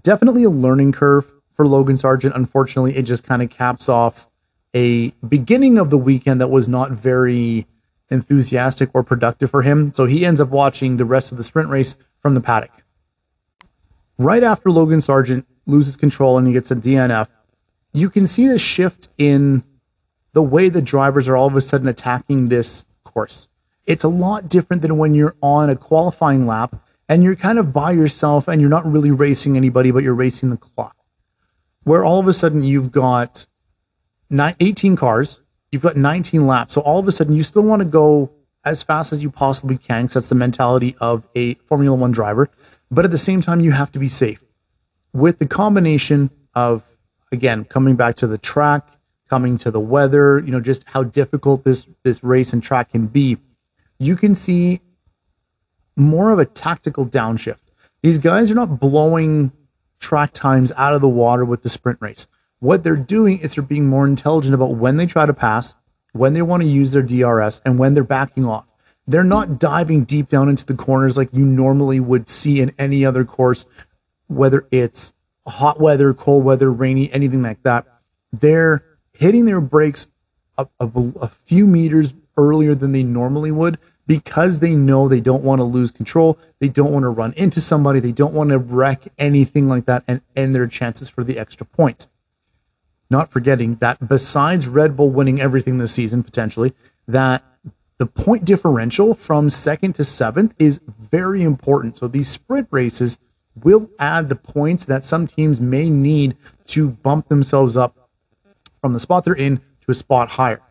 definitely 0.00 0.44
a 0.44 0.50
learning 0.50 0.92
curve 0.92 1.32
for 1.54 1.66
Logan 1.66 1.96
Sargeant. 1.96 2.34
Unfortunately, 2.34 2.96
it 2.96 3.02
just 3.02 3.24
kind 3.24 3.42
of 3.42 3.50
caps 3.50 3.88
off 3.88 4.28
a 4.74 5.10
beginning 5.26 5.78
of 5.78 5.90
the 5.90 5.98
weekend 5.98 6.40
that 6.40 6.48
was 6.48 6.68
not 6.68 6.92
very 6.92 7.66
enthusiastic 8.10 8.90
or 8.94 9.02
productive 9.02 9.50
for 9.50 9.62
him. 9.62 9.92
So 9.96 10.06
he 10.06 10.24
ends 10.24 10.40
up 10.40 10.48
watching 10.48 10.96
the 10.96 11.04
rest 11.04 11.32
of 11.32 11.38
the 11.38 11.44
sprint 11.44 11.68
race 11.68 11.96
from 12.20 12.34
the 12.34 12.40
paddock. 12.40 12.70
Right 14.18 14.42
after 14.42 14.70
Logan 14.70 15.00
Sargeant 15.00 15.44
loses 15.66 15.96
control 15.96 16.38
and 16.38 16.46
he 16.46 16.52
gets 16.52 16.70
a 16.70 16.76
DNF, 16.76 17.28
you 17.92 18.08
can 18.08 18.26
see 18.26 18.46
the 18.46 18.58
shift 18.58 19.08
in 19.18 19.64
the 20.32 20.42
way 20.42 20.68
the 20.68 20.82
drivers 20.82 21.28
are 21.28 21.36
all 21.36 21.48
of 21.48 21.56
a 21.56 21.60
sudden 21.60 21.88
attacking 21.88 22.48
this 22.48 22.84
course. 23.04 23.48
It's 23.84 24.04
a 24.04 24.08
lot 24.08 24.48
different 24.48 24.82
than 24.82 24.96
when 24.96 25.14
you're 25.14 25.36
on 25.42 25.68
a 25.68 25.76
qualifying 25.76 26.46
lap 26.46 26.76
and 27.12 27.22
you're 27.22 27.36
kind 27.36 27.58
of 27.58 27.74
by 27.74 27.92
yourself 27.92 28.48
and 28.48 28.58
you're 28.58 28.70
not 28.70 28.90
really 28.90 29.10
racing 29.10 29.54
anybody, 29.54 29.90
but 29.90 30.02
you're 30.02 30.14
racing 30.14 30.48
the 30.48 30.56
clock. 30.56 30.96
Where 31.82 32.02
all 32.02 32.18
of 32.18 32.26
a 32.26 32.32
sudden 32.32 32.64
you've 32.64 32.90
got 32.90 33.44
18 34.32 34.96
cars, 34.96 35.42
you've 35.70 35.82
got 35.82 35.94
19 35.94 36.46
laps. 36.46 36.72
So 36.72 36.80
all 36.80 37.00
of 37.00 37.06
a 37.06 37.12
sudden 37.12 37.34
you 37.34 37.42
still 37.42 37.64
want 37.64 37.80
to 37.80 37.84
go 37.84 38.32
as 38.64 38.82
fast 38.82 39.12
as 39.12 39.22
you 39.22 39.30
possibly 39.30 39.76
can. 39.76 40.08
So 40.08 40.20
that's 40.20 40.28
the 40.28 40.34
mentality 40.34 40.96
of 41.02 41.28
a 41.36 41.52
Formula 41.66 41.94
One 41.94 42.12
driver. 42.12 42.48
But 42.90 43.04
at 43.04 43.10
the 43.10 43.18
same 43.18 43.42
time, 43.42 43.60
you 43.60 43.72
have 43.72 43.92
to 43.92 43.98
be 43.98 44.08
safe. 44.08 44.42
With 45.12 45.38
the 45.38 45.46
combination 45.46 46.30
of, 46.54 46.82
again, 47.30 47.66
coming 47.66 47.94
back 47.94 48.16
to 48.16 48.26
the 48.26 48.38
track, 48.38 48.88
coming 49.28 49.58
to 49.58 49.70
the 49.70 49.80
weather, 49.80 50.38
you 50.38 50.50
know, 50.50 50.60
just 50.60 50.84
how 50.86 51.02
difficult 51.02 51.64
this, 51.64 51.86
this 52.04 52.24
race 52.24 52.54
and 52.54 52.62
track 52.62 52.92
can 52.92 53.06
be, 53.06 53.36
you 53.98 54.16
can 54.16 54.34
see 54.34 54.80
more 55.96 56.30
of 56.30 56.38
a 56.38 56.44
tactical 56.44 57.06
downshift. 57.06 57.58
These 58.02 58.18
guys 58.18 58.50
are 58.50 58.54
not 58.54 58.80
blowing 58.80 59.52
track 60.00 60.32
times 60.32 60.72
out 60.76 60.94
of 60.94 61.00
the 61.00 61.08
water 61.08 61.44
with 61.44 61.62
the 61.62 61.68
sprint 61.68 61.98
race. 62.00 62.26
What 62.58 62.82
they're 62.82 62.96
doing 62.96 63.38
is 63.38 63.54
they're 63.54 63.62
being 63.62 63.86
more 63.86 64.06
intelligent 64.06 64.54
about 64.54 64.76
when 64.76 64.96
they 64.96 65.06
try 65.06 65.26
to 65.26 65.32
pass, 65.32 65.74
when 66.12 66.34
they 66.34 66.42
want 66.42 66.62
to 66.62 66.68
use 66.68 66.90
their 66.90 67.02
DRS, 67.02 67.60
and 67.64 67.78
when 67.78 67.94
they're 67.94 68.04
backing 68.04 68.46
off. 68.46 68.66
They're 69.06 69.24
not 69.24 69.58
diving 69.58 70.04
deep 70.04 70.28
down 70.28 70.48
into 70.48 70.64
the 70.64 70.74
corners 70.74 71.16
like 71.16 71.30
you 71.32 71.44
normally 71.44 71.98
would 71.98 72.28
see 72.28 72.60
in 72.60 72.72
any 72.78 73.04
other 73.04 73.24
course, 73.24 73.66
whether 74.28 74.66
it's 74.70 75.12
hot 75.46 75.80
weather, 75.80 76.14
cold 76.14 76.44
weather, 76.44 76.70
rainy, 76.70 77.12
anything 77.12 77.42
like 77.42 77.62
that. 77.64 77.86
They're 78.32 78.84
hitting 79.12 79.44
their 79.44 79.60
brakes 79.60 80.06
a, 80.56 80.66
a, 80.78 80.88
a 81.20 81.30
few 81.46 81.66
meters 81.66 82.14
earlier 82.36 82.74
than 82.74 82.92
they 82.92 83.02
normally 83.02 83.50
would 83.50 83.78
because 84.06 84.58
they 84.58 84.74
know 84.74 85.08
they 85.08 85.20
don't 85.20 85.44
want 85.44 85.60
to 85.60 85.64
lose 85.64 85.90
control. 85.90 86.38
They 86.58 86.68
don't 86.68 86.92
want 86.92 87.04
to 87.04 87.08
run 87.08 87.32
into 87.34 87.60
somebody. 87.60 88.00
They 88.00 88.12
don't 88.12 88.34
want 88.34 88.50
to 88.50 88.58
wreck 88.58 89.04
anything 89.18 89.68
like 89.68 89.86
that 89.86 90.04
and 90.08 90.22
end 90.34 90.54
their 90.54 90.66
chances 90.66 91.08
for 91.08 91.24
the 91.24 91.38
extra 91.38 91.66
point. 91.66 92.08
Not 93.10 93.30
forgetting 93.30 93.76
that 93.76 94.08
besides 94.08 94.68
Red 94.68 94.96
Bull 94.96 95.10
winning 95.10 95.40
everything 95.40 95.78
this 95.78 95.92
season, 95.92 96.22
potentially, 96.22 96.72
that 97.06 97.44
the 97.98 98.06
point 98.06 98.44
differential 98.44 99.14
from 99.14 99.50
second 99.50 99.94
to 99.94 100.04
seventh 100.04 100.54
is 100.58 100.80
very 100.98 101.42
important. 101.42 101.98
So 101.98 102.08
these 102.08 102.28
sprint 102.28 102.68
races 102.70 103.18
will 103.62 103.90
add 103.98 104.28
the 104.28 104.36
points 104.36 104.84
that 104.86 105.04
some 105.04 105.26
teams 105.26 105.60
may 105.60 105.90
need 105.90 106.36
to 106.68 106.88
bump 106.88 107.28
themselves 107.28 107.76
up 107.76 108.08
from 108.80 108.94
the 108.94 109.00
spot 109.00 109.24
they're 109.24 109.34
in 109.34 109.58
to 109.58 109.90
a 109.90 109.94
spot 109.94 110.30
higher 110.30 110.62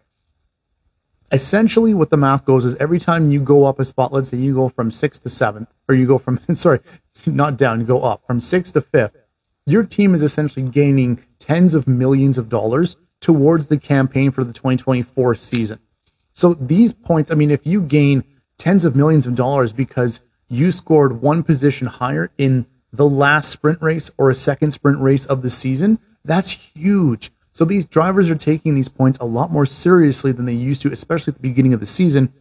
essentially 1.31 1.93
what 1.93 2.09
the 2.09 2.17
math 2.17 2.45
goes 2.45 2.65
is 2.65 2.75
every 2.75 2.99
time 2.99 3.31
you 3.31 3.39
go 3.39 3.65
up 3.65 3.79
a 3.79 3.85
spot, 3.85 4.13
let's 4.13 4.29
say 4.29 4.37
you 4.37 4.53
go 4.53 4.69
from 4.69 4.91
sixth 4.91 5.23
to 5.23 5.29
seventh, 5.29 5.69
or 5.87 5.95
you 5.95 6.05
go 6.05 6.17
from, 6.17 6.39
sorry, 6.55 6.79
not 7.25 7.57
down, 7.57 7.79
you 7.79 7.85
go 7.85 8.01
up 8.01 8.25
from 8.25 8.41
sixth 8.41 8.73
to 8.73 8.81
fifth, 8.81 9.15
your 9.65 9.83
team 9.83 10.15
is 10.15 10.21
essentially 10.21 10.67
gaining 10.67 11.23
tens 11.39 11.73
of 11.73 11.87
millions 11.87 12.37
of 12.37 12.49
dollars 12.49 12.95
towards 13.19 13.67
the 13.67 13.77
campaign 13.77 14.31
for 14.31 14.43
the 14.43 14.53
2024 14.53 15.35
season. 15.35 15.79
So 16.33 16.53
these 16.53 16.91
points, 16.93 17.29
I 17.29 17.35
mean, 17.35 17.51
if 17.51 17.65
you 17.65 17.81
gain 17.81 18.23
tens 18.57 18.85
of 18.85 18.95
millions 18.95 19.27
of 19.27 19.35
dollars 19.35 19.73
because 19.73 20.21
you 20.47 20.71
scored 20.71 21.21
one 21.21 21.43
position 21.43 21.87
higher 21.87 22.31
in 22.37 22.65
the 22.91 23.07
last 23.07 23.49
sprint 23.49 23.81
race 23.81 24.09
or 24.17 24.29
a 24.29 24.35
second 24.35 24.71
sprint 24.71 24.99
race 24.99 25.25
of 25.25 25.41
the 25.41 25.49
season, 25.49 25.99
that's 26.25 26.49
huge. 26.49 27.31
So 27.61 27.65
these 27.65 27.85
drivers 27.85 28.27
are 28.31 28.35
taking 28.35 28.73
these 28.73 28.89
points 28.89 29.19
a 29.19 29.25
lot 29.25 29.51
more 29.51 29.67
seriously 29.67 30.31
than 30.31 30.45
they 30.45 30.53
used 30.55 30.81
to, 30.81 30.91
especially 30.91 31.29
at 31.29 31.35
the 31.35 31.47
beginning 31.47 31.75
of 31.75 31.79
the 31.79 31.85
season, 31.85 32.33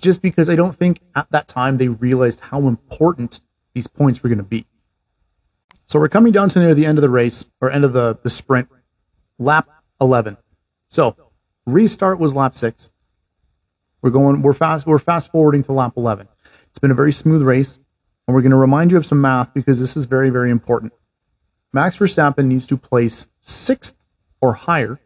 just 0.00 0.22
because 0.22 0.48
I 0.48 0.56
don't 0.56 0.78
think 0.78 1.00
at 1.14 1.30
that 1.30 1.46
time 1.46 1.76
they 1.76 1.88
realized 1.88 2.40
how 2.40 2.60
important 2.60 3.40
these 3.74 3.86
points 3.86 4.22
were 4.22 4.30
going 4.30 4.38
to 4.38 4.44
be. 4.44 4.64
So 5.84 5.98
we're 5.98 6.08
coming 6.08 6.32
down 6.32 6.48
to 6.48 6.58
near 6.58 6.74
the 6.74 6.86
end 6.86 6.96
of 6.96 7.02
the 7.02 7.10
race 7.10 7.44
or 7.60 7.70
end 7.70 7.84
of 7.84 7.92
the, 7.92 8.18
the 8.22 8.30
sprint, 8.30 8.70
lap 9.38 9.68
11. 10.00 10.38
So 10.88 11.14
restart 11.66 12.18
was 12.18 12.32
lap 12.32 12.56
six. 12.56 12.88
We're 14.00 14.08
going, 14.08 14.40
we're 14.40 14.54
fast, 14.54 14.86
we're 14.86 14.98
fast 14.98 15.30
forwarding 15.30 15.64
to 15.64 15.72
lap 15.74 15.92
11. 15.98 16.28
It's 16.70 16.78
been 16.78 16.90
a 16.90 16.94
very 16.94 17.12
smooth 17.12 17.42
race 17.42 17.78
and 18.26 18.34
we're 18.34 18.40
going 18.40 18.52
to 18.52 18.56
remind 18.56 18.90
you 18.90 18.96
of 18.96 19.04
some 19.04 19.20
math 19.20 19.52
because 19.52 19.80
this 19.80 19.98
is 19.98 20.06
very, 20.06 20.30
very 20.30 20.50
important. 20.50 20.94
Max 21.74 21.96
Verstappen 21.96 22.46
needs 22.46 22.64
to 22.68 22.78
place 22.78 23.28
sixth 23.42 23.92
or 24.40 24.54
higher 24.54 25.00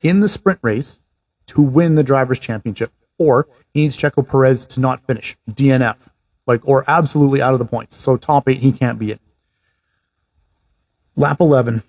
in 0.00 0.20
the 0.20 0.28
sprint 0.28 0.60
race 0.62 1.00
to 1.46 1.62
win 1.62 1.94
the 1.94 2.02
drivers' 2.02 2.38
championship, 2.38 2.92
or 3.18 3.48
he 3.72 3.82
needs 3.82 3.96
Checo 3.96 4.26
Perez 4.28 4.66
to 4.66 4.80
not 4.80 5.06
finish 5.06 5.36
DNF, 5.50 5.96
like 6.46 6.60
or 6.66 6.84
absolutely 6.88 7.40
out 7.40 7.52
of 7.52 7.58
the 7.58 7.64
points. 7.64 7.96
So 7.96 8.16
top 8.16 8.48
eight, 8.48 8.58
he 8.60 8.72
can't 8.72 8.98
be 8.98 9.10
it. 9.12 9.20
Lap 11.16 11.40
eleven, 11.40 11.82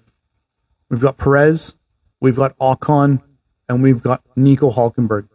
we've 0.90 1.02
got 1.02 1.18
Perez, 1.18 1.74
we've 2.20 2.36
got 2.36 2.58
Ocon, 2.60 3.22
and 3.68 3.84
we've 3.84 4.02
got 4.02 4.22
Nico 4.36 4.72
Hulkenberg. 4.72 5.28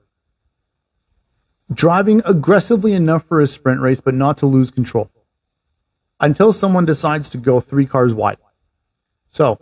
driving 1.72 2.22
aggressively 2.24 2.92
enough 2.92 3.24
for 3.26 3.40
a 3.40 3.46
sprint 3.46 3.80
race, 3.80 4.00
but 4.00 4.14
not 4.14 4.36
to 4.38 4.46
lose 4.46 4.70
control 4.70 5.10
until 6.20 6.52
someone 6.52 6.84
decides 6.84 7.28
to 7.30 7.38
go 7.38 7.60
three 7.60 7.86
cars 7.86 8.14
wide. 8.14 8.38
So 9.28 9.58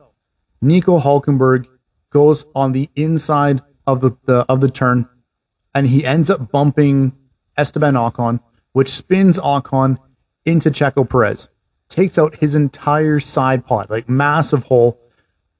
Nico 0.61 1.01
Hulkenberg 1.01 1.66
goes 2.11 2.44
on 2.54 2.72
the 2.72 2.90
inside 2.96 3.62
of 3.86 4.00
the, 4.00 4.16
the 4.26 4.44
of 4.48 4.61
the 4.61 4.70
turn, 4.70 5.08
and 5.74 5.86
he 5.86 6.04
ends 6.04 6.28
up 6.28 6.50
bumping 6.50 7.12
Esteban 7.56 7.94
Ocon, 7.94 8.40
which 8.72 8.90
spins 8.90 9.38
Ocon 9.38 9.98
into 10.44 10.70
Checo 10.70 11.08
Perez, 11.08 11.48
takes 11.88 12.18
out 12.18 12.36
his 12.36 12.54
entire 12.54 13.20
side 13.20 13.66
pod, 13.66 13.90
like 13.90 14.08
massive 14.08 14.64
hole, 14.64 15.00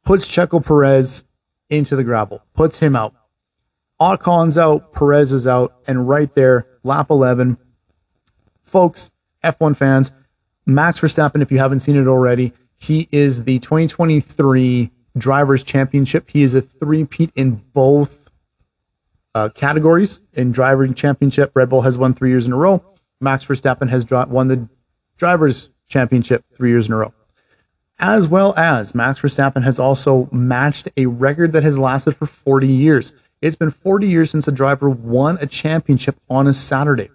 puts 0.05 0.27
Checo 0.27 0.65
Perez 0.65 1.25
into 1.69 1.97
the 1.97 2.05
gravel, 2.05 2.43
puts 2.55 2.79
him 2.79 2.97
out. 2.97 3.15
Ocon's 4.01 4.57
out, 4.57 4.93
Perez 4.93 5.33
is 5.33 5.47
out, 5.47 5.75
and 5.87 6.09
right 6.09 6.35
there, 6.35 6.67
lap 6.83 7.11
11. 7.11 7.59
Folks, 8.63 9.11
F1 9.45 9.77
fans, 9.77 10.11
Max 10.65 11.01
Verstappen, 11.01 11.43
if 11.43 11.53
you 11.53 11.59
haven't 11.59 11.81
seen 11.81 11.97
it 11.97 12.07
already, 12.07 12.53
he 12.79 13.09
is 13.11 13.45
the 13.45 13.59
2023 13.59 14.91
Drivers' 15.17 15.63
Championship. 15.63 16.31
He 16.31 16.43
is 16.43 16.55
a 16.55 16.63
three-peat 16.63 17.33
in 17.35 17.63
both 17.73 18.19
uh, 19.35 19.49
categories. 19.51 20.21
In 20.33 20.53
Driving 20.53 20.95
Championship, 20.95 21.53
Red 21.55 21.71
Bull 21.71 21.83
has 21.83 21.99
won 21.99 22.15
three 22.15 22.31
years 22.31 22.47
in 22.47 22.53
a 22.53 22.57
row. 22.57 22.83
Max 23.21 23.45
Verstappen 23.45 23.91
has 23.91 24.09
won 24.29 24.49
the 24.49 24.69
Drivers' 25.17 25.69
Championship 25.89 26.45
three 26.57 26.71
years 26.71 26.87
in 26.87 26.93
a 26.93 26.97
row. 26.97 27.13
As 27.99 28.27
well 28.27 28.55
as 28.57 28.95
Max 28.95 29.21
Verstappen 29.21 29.63
has 29.63 29.79
also 29.79 30.29
matched 30.33 30.89
a 30.97 31.07
record 31.07 31.53
that 31.53 31.63
has 31.63 31.77
lasted 31.77 32.17
for 32.17 32.27
40 32.27 32.67
years. 32.67 33.13
It's 33.43 33.57
been 33.57 33.71
40 33.71 34.09
years 34.09 34.31
since 34.31 34.49
a 34.49 34.53
driver 34.53 34.89
won 34.89 35.39
a 35.41 35.47
championship 35.47 36.17
on 36.29 36.47
a 36.47 36.53
Saturday. 36.53 37.11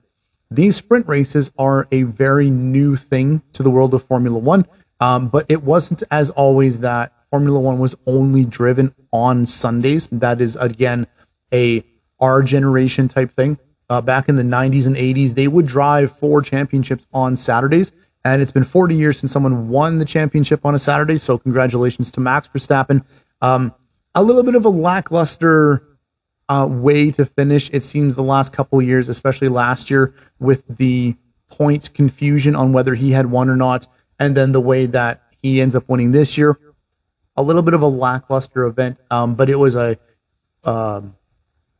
These 0.51 0.75
sprint 0.75 1.07
races 1.07 1.51
are 1.57 1.87
a 1.91 2.03
very 2.03 2.51
new 2.51 2.95
thing 2.95 3.41
to 3.53 3.63
the 3.63 3.71
world 3.71 3.93
of 3.95 4.03
Formula 4.03 4.37
One, 4.37 4.67
um, 4.99 5.27
but 5.27 5.47
it 5.49 5.63
wasn't 5.63 6.03
as 6.11 6.29
always 6.29 6.79
that 6.79 7.13
Formula 7.35 7.59
One 7.59 7.79
was 7.79 7.95
only 8.07 8.45
driven 8.45 8.95
on 9.11 9.45
Sundays. 9.45 10.07
That 10.09 10.39
is, 10.39 10.55
again, 10.55 11.05
a 11.53 11.83
our 12.17 12.41
generation 12.41 13.09
type 13.09 13.35
thing. 13.35 13.59
Uh, 13.89 13.99
back 13.99 14.29
in 14.29 14.37
the 14.37 14.41
90s 14.41 14.87
and 14.87 14.95
80s, 14.95 15.33
they 15.33 15.49
would 15.49 15.67
drive 15.67 16.17
four 16.17 16.41
championships 16.41 17.05
on 17.13 17.35
Saturdays. 17.35 17.91
And 18.23 18.41
it's 18.41 18.51
been 18.51 18.63
40 18.63 18.95
years 18.95 19.19
since 19.19 19.33
someone 19.33 19.67
won 19.67 19.99
the 19.99 20.05
championship 20.05 20.65
on 20.65 20.75
a 20.75 20.79
Saturday. 20.79 21.17
So 21.17 21.37
congratulations 21.37 22.09
to 22.11 22.21
Max 22.21 22.47
Verstappen. 22.47 23.03
Um, 23.41 23.75
a 24.15 24.23
little 24.23 24.43
bit 24.43 24.55
of 24.55 24.63
a 24.63 24.69
lackluster 24.69 25.83
uh, 26.47 26.65
way 26.69 27.11
to 27.11 27.25
finish. 27.25 27.69
It 27.73 27.83
seems 27.83 28.15
the 28.15 28.23
last 28.23 28.53
couple 28.53 28.79
of 28.79 28.85
years, 28.85 29.09
especially 29.09 29.49
last 29.49 29.89
year, 29.89 30.13
with 30.39 30.63
the 30.69 31.17
point 31.49 31.93
confusion 31.93 32.55
on 32.55 32.71
whether 32.71 32.95
he 32.95 33.11
had 33.11 33.25
won 33.25 33.49
or 33.49 33.57
not, 33.57 33.87
and 34.17 34.37
then 34.37 34.53
the 34.53 34.61
way 34.61 34.85
that 34.85 35.21
he 35.41 35.59
ends 35.59 35.75
up 35.75 35.89
winning 35.89 36.13
this 36.13 36.37
year. 36.37 36.57
A 37.37 37.43
little 37.43 37.61
bit 37.61 37.73
of 37.73 37.81
a 37.81 37.87
lackluster 37.87 38.65
event, 38.65 38.97
um, 39.11 39.35
but 39.35 39.49
it 39.49 39.55
was 39.55 39.75
a 39.75 39.97
um, 40.63 41.15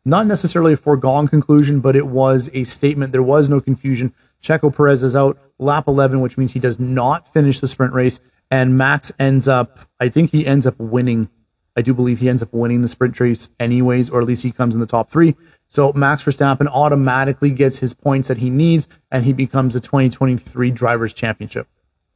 not 0.03 0.27
necessarily 0.27 0.73
a 0.73 0.77
foregone 0.77 1.27
conclusion, 1.27 1.79
but 1.79 1.95
it 1.95 2.07
was 2.07 2.49
a 2.53 2.63
statement. 2.65 3.11
There 3.11 3.23
was 3.23 3.49
no 3.49 3.59
confusion. 3.59 4.13
Checo 4.43 4.75
Perez 4.75 5.01
is 5.01 5.15
out 5.15 5.39
lap 5.57 5.87
11, 5.87 6.21
which 6.21 6.37
means 6.37 6.51
he 6.51 6.59
does 6.59 6.79
not 6.79 7.31
finish 7.33 7.59
the 7.59 7.67
sprint 7.67 7.93
race, 7.93 8.19
and 8.51 8.77
Max 8.77 9.11
ends 9.17 9.47
up. 9.47 9.79
I 9.99 10.09
think 10.09 10.31
he 10.31 10.45
ends 10.45 10.67
up 10.67 10.77
winning 10.77 11.29
I 11.75 11.81
do 11.81 11.93
believe 11.93 12.19
he 12.19 12.29
ends 12.29 12.41
up 12.41 12.53
winning 12.53 12.81
the 12.81 12.87
sprint 12.87 13.19
race 13.19 13.49
anyways, 13.59 14.09
or 14.09 14.21
at 14.21 14.27
least 14.27 14.43
he 14.43 14.51
comes 14.51 14.73
in 14.73 14.79
the 14.79 14.87
top 14.87 15.11
three. 15.11 15.35
So 15.67 15.91
Max 15.93 16.23
Verstappen 16.23 16.67
automatically 16.67 17.51
gets 17.51 17.79
his 17.79 17.93
points 17.93 18.29
that 18.29 18.37
he 18.37 18.49
needs, 18.49 18.87
and 19.11 19.25
he 19.25 19.33
becomes 19.33 19.73
the 19.73 19.81
2023 19.81 20.71
Drivers' 20.71 21.13
Championship 21.13 21.67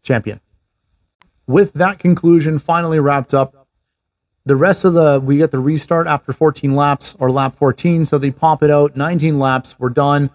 champion. 0.01 0.39
With 1.49 1.73
that 1.73 1.97
conclusion 1.97 2.59
finally 2.59 2.99
wrapped 2.99 3.33
up, 3.33 3.67
the 4.45 4.55
rest 4.55 4.85
of 4.85 4.93
the 4.93 5.19
we 5.19 5.37
get 5.37 5.49
the 5.49 5.57
restart 5.57 6.05
after 6.05 6.31
14 6.31 6.75
laps 6.75 7.15
or 7.17 7.31
lap 7.31 7.55
14, 7.55 8.05
so 8.05 8.19
they 8.19 8.29
pop 8.29 8.61
it 8.61 8.69
out. 8.69 8.95
19 8.95 9.39
laps, 9.39 9.73
we're 9.79 9.89
done. 9.89 10.29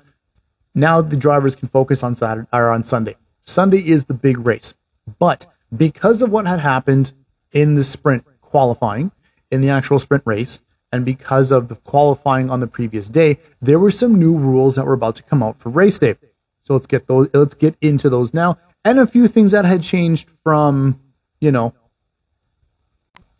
Now 0.74 1.00
the 1.02 1.16
drivers 1.16 1.54
can 1.54 1.68
focus 1.68 2.02
on 2.02 2.16
Saturday 2.16 2.48
or 2.52 2.68
on 2.68 2.82
Sunday. 2.82 3.14
Sunday 3.42 3.88
is 3.88 4.06
the 4.06 4.14
big 4.14 4.44
race, 4.44 4.74
but 5.20 5.46
because 5.76 6.20
of 6.20 6.32
what 6.32 6.48
had 6.48 6.58
happened 6.58 7.12
in 7.52 7.76
the 7.76 7.84
sprint 7.84 8.24
qualifying 8.40 9.12
in 9.52 9.60
the 9.60 9.70
actual 9.70 10.00
sprint 10.00 10.24
race. 10.26 10.58
And 10.90 11.04
because 11.04 11.52
of 11.52 11.68
the 11.68 11.76
qualifying 11.76 12.50
on 12.50 12.58
the 12.58 12.68
previous 12.68 13.08
day, 13.08 13.38
there 13.62 13.78
were 13.78 13.92
some 13.92 14.18
new 14.18 14.36
rules 14.36 14.74
that 14.74 14.84
were 14.84 14.94
about 14.94 15.14
to 15.16 15.22
come 15.22 15.44
out 15.44 15.60
for 15.60 15.70
race 15.70 16.00
day. 16.00 16.16
So 16.64 16.74
let's 16.74 16.88
get 16.88 17.06
those, 17.06 17.28
let's 17.32 17.54
get 17.54 17.76
into 17.80 18.10
those 18.10 18.34
now. 18.34 18.58
And 18.84 18.98
a 18.98 19.06
few 19.06 19.28
things 19.28 19.52
that 19.52 19.64
had 19.64 19.82
changed 19.82 20.28
from, 20.42 21.00
you 21.44 21.52
know, 21.52 21.74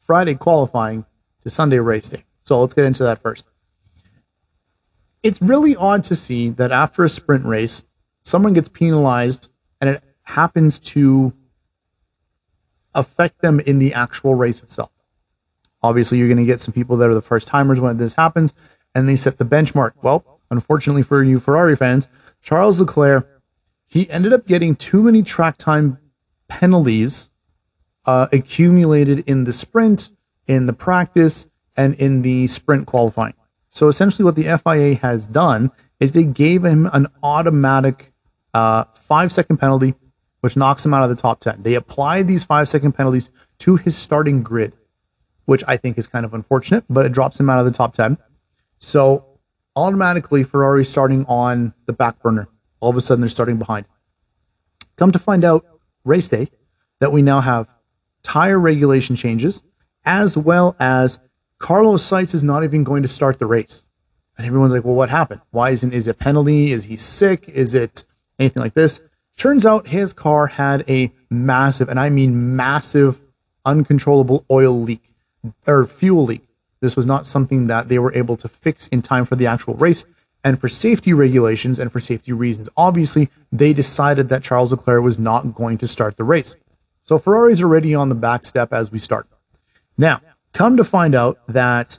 Friday 0.06 0.34
qualifying 0.34 1.06
to 1.42 1.48
Sunday 1.48 1.78
race 1.78 2.10
day. 2.10 2.24
So 2.44 2.60
let's 2.60 2.74
get 2.74 2.84
into 2.84 3.02
that 3.04 3.22
first. 3.22 3.46
It's 5.22 5.40
really 5.40 5.74
odd 5.74 6.04
to 6.04 6.14
see 6.14 6.50
that 6.50 6.70
after 6.70 7.02
a 7.02 7.08
sprint 7.08 7.46
race, 7.46 7.82
someone 8.22 8.52
gets 8.52 8.68
penalized 8.68 9.48
and 9.80 9.88
it 9.88 10.02
happens 10.24 10.78
to 10.80 11.32
affect 12.94 13.40
them 13.40 13.58
in 13.60 13.78
the 13.78 13.94
actual 13.94 14.34
race 14.34 14.62
itself. 14.62 14.90
Obviously, 15.82 16.18
you're 16.18 16.28
going 16.28 16.36
to 16.36 16.44
get 16.44 16.60
some 16.60 16.74
people 16.74 16.98
that 16.98 17.08
are 17.08 17.14
the 17.14 17.22
first 17.22 17.48
timers 17.48 17.80
when 17.80 17.96
this 17.96 18.14
happens, 18.14 18.52
and 18.94 19.08
they 19.08 19.16
set 19.16 19.38
the 19.38 19.44
benchmark. 19.44 19.92
Well, 20.02 20.40
unfortunately 20.50 21.02
for 21.02 21.22
you 21.22 21.40
Ferrari 21.40 21.76
fans, 21.76 22.06
Charles 22.42 22.80
Leclerc, 22.80 23.28
he 23.86 24.08
ended 24.10 24.32
up 24.32 24.46
getting 24.46 24.76
too 24.76 25.02
many 25.02 25.22
track 25.22 25.56
time 25.58 25.98
penalties 26.48 27.28
uh, 28.06 28.28
accumulated 28.32 29.20
in 29.20 29.44
the 29.44 29.52
sprint, 29.52 30.10
in 30.46 30.66
the 30.66 30.72
practice, 30.72 31.46
and 31.76 31.94
in 31.94 32.22
the 32.22 32.46
sprint 32.46 32.86
qualifying. 32.86 33.34
So 33.68 33.88
essentially, 33.88 34.24
what 34.24 34.36
the 34.36 34.58
FIA 34.58 34.96
has 34.96 35.26
done 35.26 35.72
is 35.98 36.12
they 36.12 36.24
gave 36.24 36.64
him 36.64 36.88
an 36.92 37.08
automatic 37.22 38.12
uh, 38.52 38.84
five 39.00 39.32
second 39.32 39.56
penalty, 39.56 39.94
which 40.40 40.56
knocks 40.56 40.84
him 40.84 40.94
out 40.94 41.02
of 41.02 41.10
the 41.14 41.20
top 41.20 41.40
10. 41.40 41.62
They 41.62 41.74
applied 41.74 42.28
these 42.28 42.44
five 42.44 42.68
second 42.68 42.92
penalties 42.92 43.30
to 43.58 43.76
his 43.76 43.96
starting 43.96 44.42
grid 44.42 44.74
which 45.46 45.62
I 45.66 45.76
think 45.76 45.98
is 45.98 46.06
kind 46.06 46.24
of 46.24 46.34
unfortunate, 46.34 46.84
but 46.88 47.06
it 47.06 47.12
drops 47.12 47.38
him 47.38 47.50
out 47.50 47.58
of 47.58 47.66
the 47.66 47.76
top 47.76 47.94
10. 47.94 48.18
So 48.78 49.38
automatically, 49.76 50.42
Ferrari 50.42 50.84
starting 50.84 51.24
on 51.26 51.74
the 51.86 51.92
back 51.92 52.20
burner. 52.22 52.48
All 52.80 52.90
of 52.90 52.96
a 52.96 53.00
sudden, 53.00 53.20
they're 53.20 53.30
starting 53.30 53.56
behind. 53.56 53.86
Come 54.96 55.12
to 55.12 55.18
find 55.18 55.44
out, 55.44 55.64
race 56.04 56.28
day, 56.28 56.50
that 57.00 57.12
we 57.12 57.22
now 57.22 57.40
have 57.40 57.68
tire 58.24 58.58
regulation 58.58 59.14
changes, 59.14 59.62
as 60.04 60.36
well 60.36 60.74
as 60.80 61.20
Carlos 61.60 62.08
Sainz 62.08 62.34
is 62.34 62.42
not 62.42 62.64
even 62.64 62.82
going 62.82 63.02
to 63.02 63.08
start 63.08 63.38
the 63.38 63.46
race. 63.46 63.84
And 64.36 64.46
everyone's 64.46 64.72
like, 64.72 64.84
well, 64.84 64.96
what 64.96 65.10
happened? 65.10 65.42
Why 65.52 65.70
isn't, 65.70 65.92
is 65.92 66.08
it 66.08 66.10
a 66.10 66.14
penalty? 66.14 66.72
Is 66.72 66.84
he 66.84 66.96
sick? 66.96 67.48
Is 67.48 67.72
it 67.72 68.02
anything 68.38 68.62
like 68.62 68.74
this? 68.74 69.00
Turns 69.36 69.64
out 69.64 69.88
his 69.88 70.12
car 70.12 70.48
had 70.48 70.84
a 70.88 71.12
massive, 71.30 71.88
and 71.88 72.00
I 72.00 72.08
mean 72.08 72.56
massive, 72.56 73.20
uncontrollable 73.64 74.44
oil 74.50 74.82
leak 74.82 75.02
or 75.66 75.86
fuel 75.86 76.24
leak. 76.24 76.46
This 76.80 76.96
was 76.96 77.06
not 77.06 77.26
something 77.26 77.66
that 77.68 77.88
they 77.88 77.98
were 77.98 78.14
able 78.14 78.36
to 78.38 78.48
fix 78.48 78.88
in 78.88 79.02
time 79.02 79.24
for 79.24 79.36
the 79.36 79.46
actual 79.46 79.74
race. 79.74 80.04
And 80.42 80.60
for 80.60 80.68
safety 80.68 81.12
regulations 81.14 81.78
and 81.78 81.90
for 81.90 82.00
safety 82.00 82.32
reasons, 82.32 82.68
obviously, 82.76 83.30
they 83.50 83.72
decided 83.72 84.28
that 84.28 84.42
Charles 84.42 84.72
Leclerc 84.72 85.02
was 85.02 85.18
not 85.18 85.54
going 85.54 85.78
to 85.78 85.88
start 85.88 86.16
the 86.16 86.24
race. 86.24 86.54
So 87.04 87.18
Ferrari's 87.18 87.60
already 87.60 87.94
on 87.94 88.08
the 88.08 88.14
back 88.14 88.44
step 88.44 88.72
as 88.72 88.90
we 88.90 88.98
start. 88.98 89.28
Now, 89.98 90.22
come 90.54 90.76
to 90.78 90.84
find 90.84 91.14
out 91.14 91.38
that 91.46 91.98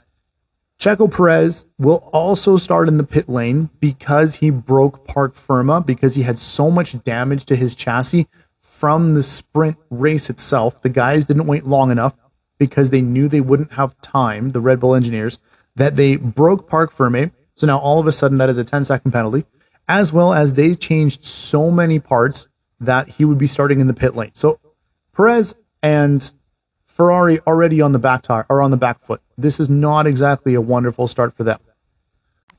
Checo 0.80 1.10
Perez 1.10 1.64
will 1.78 2.08
also 2.12 2.56
start 2.56 2.88
in 2.88 2.98
the 2.98 3.04
pit 3.04 3.28
lane 3.28 3.70
because 3.80 4.36
he 4.36 4.50
broke 4.50 5.06
parc 5.06 5.36
fermé, 5.36 5.86
because 5.86 6.16
he 6.16 6.24
had 6.24 6.38
so 6.38 6.70
much 6.70 7.02
damage 7.04 7.44
to 7.46 7.56
his 7.56 7.74
chassis 7.74 8.26
from 8.60 9.14
the 9.14 9.22
sprint 9.22 9.76
race 9.90 10.28
itself. 10.28 10.82
The 10.82 10.88
guys 10.88 11.24
didn't 11.24 11.46
wait 11.46 11.66
long 11.66 11.90
enough 11.90 12.14
because 12.58 12.90
they 12.90 13.00
knew 13.00 13.28
they 13.28 13.40
wouldn't 13.40 13.74
have 13.74 13.98
time, 14.00 14.50
the 14.50 14.60
Red 14.60 14.80
Bull 14.80 14.94
engineers, 14.94 15.38
that 15.76 15.96
they 15.96 16.16
broke 16.16 16.68
parc 16.68 16.94
fermé. 16.94 17.30
So 17.54 17.66
now 17.66 17.78
all 17.78 18.00
of 18.00 18.06
a 18.06 18.12
sudden 18.12 18.38
that 18.38 18.50
is 18.50 18.58
a 18.58 18.64
10 18.64 18.84
second 18.84 19.12
penalty, 19.12 19.46
as 19.86 20.12
well 20.12 20.34
as 20.34 20.54
they 20.54 20.74
changed 20.74 21.24
so 21.24 21.70
many 21.70 22.00
parts 22.00 22.48
that 22.80 23.08
he 23.10 23.24
would 23.24 23.38
be 23.38 23.46
starting 23.46 23.80
in 23.80 23.86
the 23.86 23.94
pit 23.94 24.14
lane. 24.14 24.32
So 24.34 24.58
Perez 25.16 25.54
and 25.82 26.30
Ferrari 26.84 27.40
already 27.46 27.80
on 27.80 27.92
the 27.92 27.98
back 27.98 28.22
tire 28.22 28.44
or 28.50 28.60
on 28.60 28.70
the 28.70 28.76
back 28.76 29.02
foot. 29.02 29.22
This 29.38 29.58
is 29.58 29.70
not 29.70 30.06
exactly 30.06 30.52
a 30.54 30.60
wonderful 30.60 31.08
start 31.08 31.34
for 31.34 31.42
them. 31.42 31.58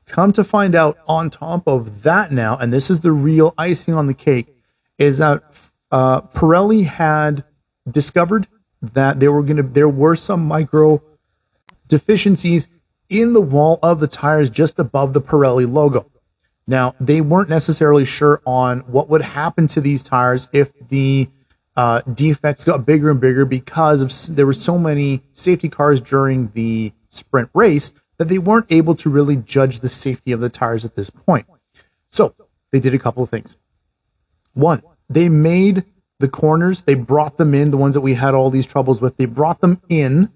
Come 0.06 0.32
to 0.32 0.42
find 0.42 0.74
out 0.74 0.98
on 1.06 1.30
top 1.30 1.68
of 1.68 2.02
that 2.02 2.32
now, 2.32 2.56
and 2.56 2.72
this 2.72 2.90
is 2.90 3.00
the 3.00 3.12
real 3.12 3.54
icing 3.56 3.94
on 3.94 4.06
the 4.06 4.14
cake, 4.14 4.48
is 4.96 5.18
that 5.18 5.42
uh, 5.92 6.22
Pirelli 6.22 6.84
had 6.84 7.44
discovered 7.88 8.48
that 8.80 9.20
there 9.20 9.30
were 9.30 9.42
going 9.42 9.58
to 9.58 9.62
there 9.62 9.88
were 9.88 10.16
some 10.16 10.44
micro 10.46 11.02
deficiencies 11.86 12.68
in 13.08 13.34
the 13.34 13.40
wall 13.40 13.78
of 13.82 14.00
the 14.00 14.06
tires 14.06 14.50
just 14.50 14.78
above 14.78 15.12
the 15.12 15.20
Pirelli 15.20 15.70
logo. 15.70 16.10
Now, 16.66 16.94
they 17.00 17.20
weren't 17.20 17.48
necessarily 17.48 18.04
sure 18.04 18.42
on 18.44 18.80
what 18.80 19.08
would 19.08 19.22
happen 19.22 19.68
to 19.68 19.80
these 19.80 20.02
tires 20.02 20.48
if 20.52 20.70
the 20.88 21.28
uh, 21.78 22.00
defects 22.12 22.64
got 22.64 22.84
bigger 22.84 23.08
and 23.08 23.20
bigger 23.20 23.44
because 23.44 24.02
of 24.02 24.34
there 24.34 24.44
were 24.44 24.52
so 24.52 24.76
many 24.76 25.22
safety 25.32 25.68
cars 25.68 26.00
during 26.00 26.50
the 26.54 26.92
sprint 27.08 27.48
race 27.54 27.92
that 28.16 28.26
they 28.26 28.36
weren't 28.36 28.66
able 28.68 28.96
to 28.96 29.08
really 29.08 29.36
judge 29.36 29.78
the 29.78 29.88
safety 29.88 30.32
of 30.32 30.40
the 30.40 30.48
tires 30.48 30.84
at 30.84 30.96
this 30.96 31.08
point. 31.08 31.46
So 32.10 32.34
they 32.72 32.80
did 32.80 32.94
a 32.94 32.98
couple 32.98 33.22
of 33.22 33.30
things. 33.30 33.56
One, 34.54 34.82
they 35.08 35.28
made 35.28 35.84
the 36.18 36.26
corners, 36.26 36.80
they 36.80 36.94
brought 36.94 37.36
them 37.36 37.54
in, 37.54 37.70
the 37.70 37.76
ones 37.76 37.94
that 37.94 38.00
we 38.00 38.14
had 38.14 38.34
all 38.34 38.50
these 38.50 38.66
troubles 38.66 39.00
with, 39.00 39.16
they 39.16 39.24
brought 39.24 39.60
them 39.60 39.80
in 39.88 40.32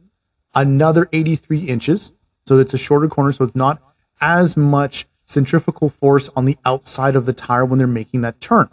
another 0.55 1.09
83 1.12 1.62
inches. 1.64 2.12
So 2.47 2.61
it's 2.61 2.72
a 2.72 2.78
shorter 2.78 3.09
corner, 3.09 3.32
so 3.32 3.47
it's 3.47 3.57
not 3.57 3.82
as 4.20 4.57
much 4.57 5.09
centrifugal 5.26 5.88
force 5.88 6.30
on 6.36 6.45
the 6.45 6.57
outside 6.64 7.16
of 7.16 7.26
the 7.26 7.32
tire 7.32 7.64
when 7.64 7.78
they're 7.78 7.88
making 7.88 8.20
that 8.20 8.40
turn. 8.40 8.68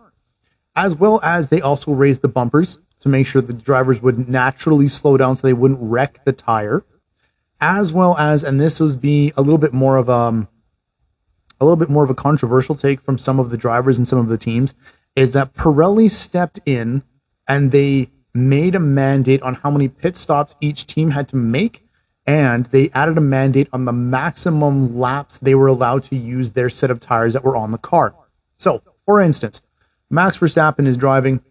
As 0.80 0.96
well 0.96 1.20
as 1.22 1.50
they 1.50 1.60
also 1.60 1.92
raised 1.92 2.22
the 2.22 2.30
bumpers 2.30 2.80
to 3.02 3.10
make 3.10 3.28
sure 3.28 3.42
the 3.42 3.52
drivers 3.52 4.02
would 4.02 4.30
naturally 4.30 4.88
slow 4.88 5.18
down 5.18 5.36
so 5.36 5.42
they 5.42 5.52
wouldn't 5.52 5.82
wreck 5.82 6.24
the 6.24 6.32
tire. 6.32 6.86
As 7.60 7.92
well 7.92 8.18
as, 8.18 8.46
and 8.46 8.62
this 8.62 8.80
was 8.80 8.96
be 8.96 9.34
a 9.36 9.42
little 9.42 9.58
bit 9.58 9.74
more 9.74 9.98
of 9.98 10.10
um, 10.10 10.48
a 11.60 11.66
little 11.66 11.76
bit 11.76 11.90
more 11.90 12.06
of 12.06 12.10
a 12.10 12.16
controversial 12.16 12.76
take 12.76 13.02
from 13.02 13.18
some 13.18 13.42
of 13.42 13.50
the 13.50 13.58
drivers 13.58 13.98
and 13.98 14.08
some 14.08 14.20
of 14.20 14.30
the 14.30 14.38
teams, 14.38 14.74
is 15.18 15.34
that 15.34 15.54
Pirelli 15.54 16.10
stepped 16.10 16.62
in 16.66 17.04
and 17.46 17.74
they 17.74 18.10
made 18.34 18.74
a 18.74 18.80
mandate 18.80 19.42
on 19.42 19.56
how 19.56 19.70
many 19.70 19.90
pit 19.90 20.16
stops 20.16 20.56
each 20.62 20.88
team 20.88 21.12
had 21.12 21.28
to 21.28 21.36
make 21.36 21.86
and 22.26 22.68
they 22.68 22.90
added 22.92 23.18
a 23.18 23.22
mandate 23.22 23.68
on 23.74 23.84
the 23.84 23.92
maximum 23.92 24.98
laps 24.98 25.40
they 25.40 25.56
were 25.56 25.68
allowed 25.68 26.06
to 26.06 26.16
use 26.16 26.52
their 26.52 26.70
set 26.70 26.90
of 26.90 27.02
tires 27.02 27.34
that 27.34 27.44
were 27.44 27.58
on 27.58 27.72
the 27.72 27.78
car. 27.78 28.16
So, 28.58 28.82
for 29.06 29.20
instance, 29.20 29.62
Max 30.10 30.38
Verstappen 30.38 30.88
is 30.88 30.98
driving, 30.98 31.42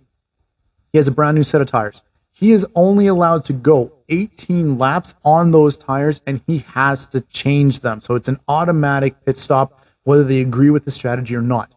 he 0.92 0.98
has 0.98 1.06
a 1.06 1.12
brand 1.12 1.36
new 1.36 1.44
set 1.44 1.60
of 1.60 1.68
tires. 1.68 2.02
He 2.32 2.52
is 2.52 2.66
only 2.74 3.06
allowed 3.06 3.44
to 3.46 3.52
go 3.52 3.92
18 4.08 4.78
laps 4.78 5.14
on 5.24 5.50
those 5.50 5.76
tires 5.76 6.20
and 6.26 6.40
he 6.46 6.58
has 6.58 7.06
to 7.06 7.20
change 7.20 7.80
them. 7.80 8.00
So 8.00 8.14
it's 8.14 8.28
an 8.28 8.40
automatic 8.48 9.24
pit 9.24 9.38
stop, 9.38 9.84
whether 10.04 10.24
they 10.24 10.40
agree 10.40 10.70
with 10.70 10.84
the 10.84 10.90
strategy 10.90 11.34
or 11.34 11.42
not. 11.42 11.72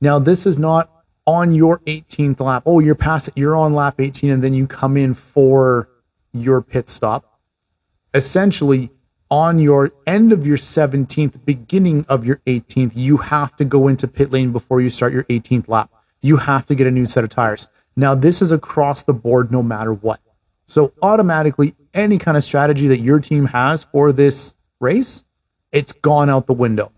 Now, 0.00 0.18
this 0.18 0.46
is 0.46 0.58
not 0.58 0.90
on 1.26 1.54
your 1.54 1.78
18th 1.80 2.40
lap. 2.40 2.64
Oh, 2.66 2.80
you're 2.80 2.94
past 2.94 3.28
it, 3.28 3.34
you're 3.36 3.56
on 3.56 3.74
lap 3.74 4.00
18, 4.00 4.30
and 4.30 4.44
then 4.44 4.54
you 4.54 4.66
come 4.66 4.96
in 4.96 5.14
for 5.14 5.88
your 6.32 6.60
pit 6.60 6.88
stop 6.88 7.32
essentially 8.14 8.90
on 9.30 9.58
your 9.58 9.92
end 10.06 10.32
of 10.32 10.46
your 10.46 10.58
17th, 10.58 11.44
beginning 11.44 12.04
of 12.08 12.26
your 12.26 12.36
18th, 12.46 12.92
you 12.94 13.16
have 13.16 13.56
to 13.56 13.64
go 13.64 13.88
into 13.88 14.06
pit 14.06 14.30
lane 14.30 14.52
before 14.52 14.80
you 14.80 14.90
start 14.90 15.12
your 15.12 15.24
18th 15.24 15.68
lap. 15.68 15.90
You 16.22 16.38
have 16.38 16.66
to 16.66 16.74
get 16.74 16.86
a 16.86 16.90
new 16.90 17.04
set 17.04 17.24
of 17.24 17.30
tires. 17.30 17.66
Now, 17.94 18.14
this 18.14 18.40
is 18.40 18.50
across 18.50 19.02
the 19.02 19.12
board 19.12 19.52
no 19.52 19.62
matter 19.62 19.92
what. 19.92 20.20
So, 20.66 20.94
automatically, 21.02 21.74
any 21.92 22.16
kind 22.16 22.36
of 22.36 22.44
strategy 22.44 22.88
that 22.88 23.00
your 23.00 23.20
team 23.20 23.46
has 23.46 23.82
for 23.82 24.12
this 24.12 24.54
race, 24.80 25.22
it's 25.70 25.92
gone 25.92 26.30
out 26.30 26.46
the 26.46 26.54
window. 26.54 26.92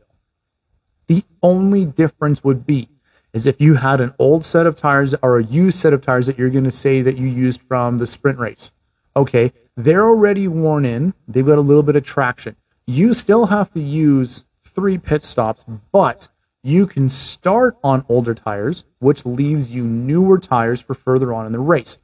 The 1.09 1.25
only 1.43 1.85
difference 1.85 2.45
would 2.45 2.65
be 2.65 2.89
is 3.33 3.47
if 3.47 3.61
you 3.61 3.75
had 3.75 4.01
an 4.01 4.15
old 4.19 4.45
set 4.45 4.67
of 4.67 4.77
tires 4.77 5.15
or 5.21 5.39
a 5.39 5.45
used 5.45 5.79
set 5.79 5.93
of 5.93 6.01
tires 6.01 6.27
that 6.27 6.39
you're 6.39 6.51
going 6.51 6.65
to 6.65 6.71
say 6.71 7.03
that 7.03 7.19
you 7.19 7.27
used 7.27 7.61
from 7.63 7.99
the 7.99 8.07
sprint 8.07 8.39
race. 8.39 8.71
Okay, 9.17 9.53
they're 9.77 10.07
already 10.07 10.47
worn 10.47 10.85
in. 10.85 11.15
They've 11.27 11.45
got 11.45 11.59
a 11.59 11.63
little 11.63 11.83
bit 11.83 11.97
of 11.97 12.05
traction. 12.05 12.57
You 12.87 13.13
still 13.13 13.47
have 13.47 13.73
to 13.73 13.81
use 13.81 14.45
three 14.75 14.99
pit 14.99 15.23
stops, 15.25 15.65
but 15.91 16.29
you 16.65 16.87
can 16.87 17.11
start 17.11 17.77
on 17.85 18.07
older 18.09 18.35
tires, 18.35 18.85
which 18.99 19.27
leaves 19.27 19.71
you 19.71 19.85
newer 19.85 20.39
tires 20.39 20.81
for 20.81 20.95
further 20.95 21.33
on 21.35 21.45
in 21.45 21.53
the 21.53 21.59
race. 21.59 21.99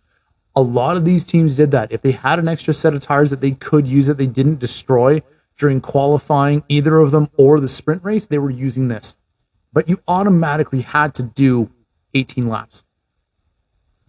A 0.54 0.61
lot 0.61 0.98
of 0.98 1.06
these 1.06 1.24
teams 1.24 1.56
did 1.56 1.70
that. 1.70 1.90
If 1.90 2.02
they 2.02 2.12
had 2.12 2.38
an 2.38 2.46
extra 2.46 2.74
set 2.74 2.92
of 2.92 3.02
tires 3.02 3.30
that 3.30 3.40
they 3.40 3.52
could 3.52 3.86
use 3.86 4.06
that 4.06 4.18
they 4.18 4.26
didn't 4.26 4.58
destroy 4.58 5.22
during 5.56 5.80
qualifying, 5.80 6.62
either 6.68 6.98
of 6.98 7.11
them 7.11 7.30
or 7.38 7.58
the 7.58 7.68
sprint 7.68 8.04
race, 8.04 8.26
they 8.26 8.36
were 8.36 8.50
using 8.50 8.88
this. 8.88 9.16
But 9.72 9.88
you 9.88 10.02
automatically 10.06 10.82
had 10.82 11.14
to 11.14 11.22
do 11.22 11.70
18 12.12 12.46
laps. 12.46 12.82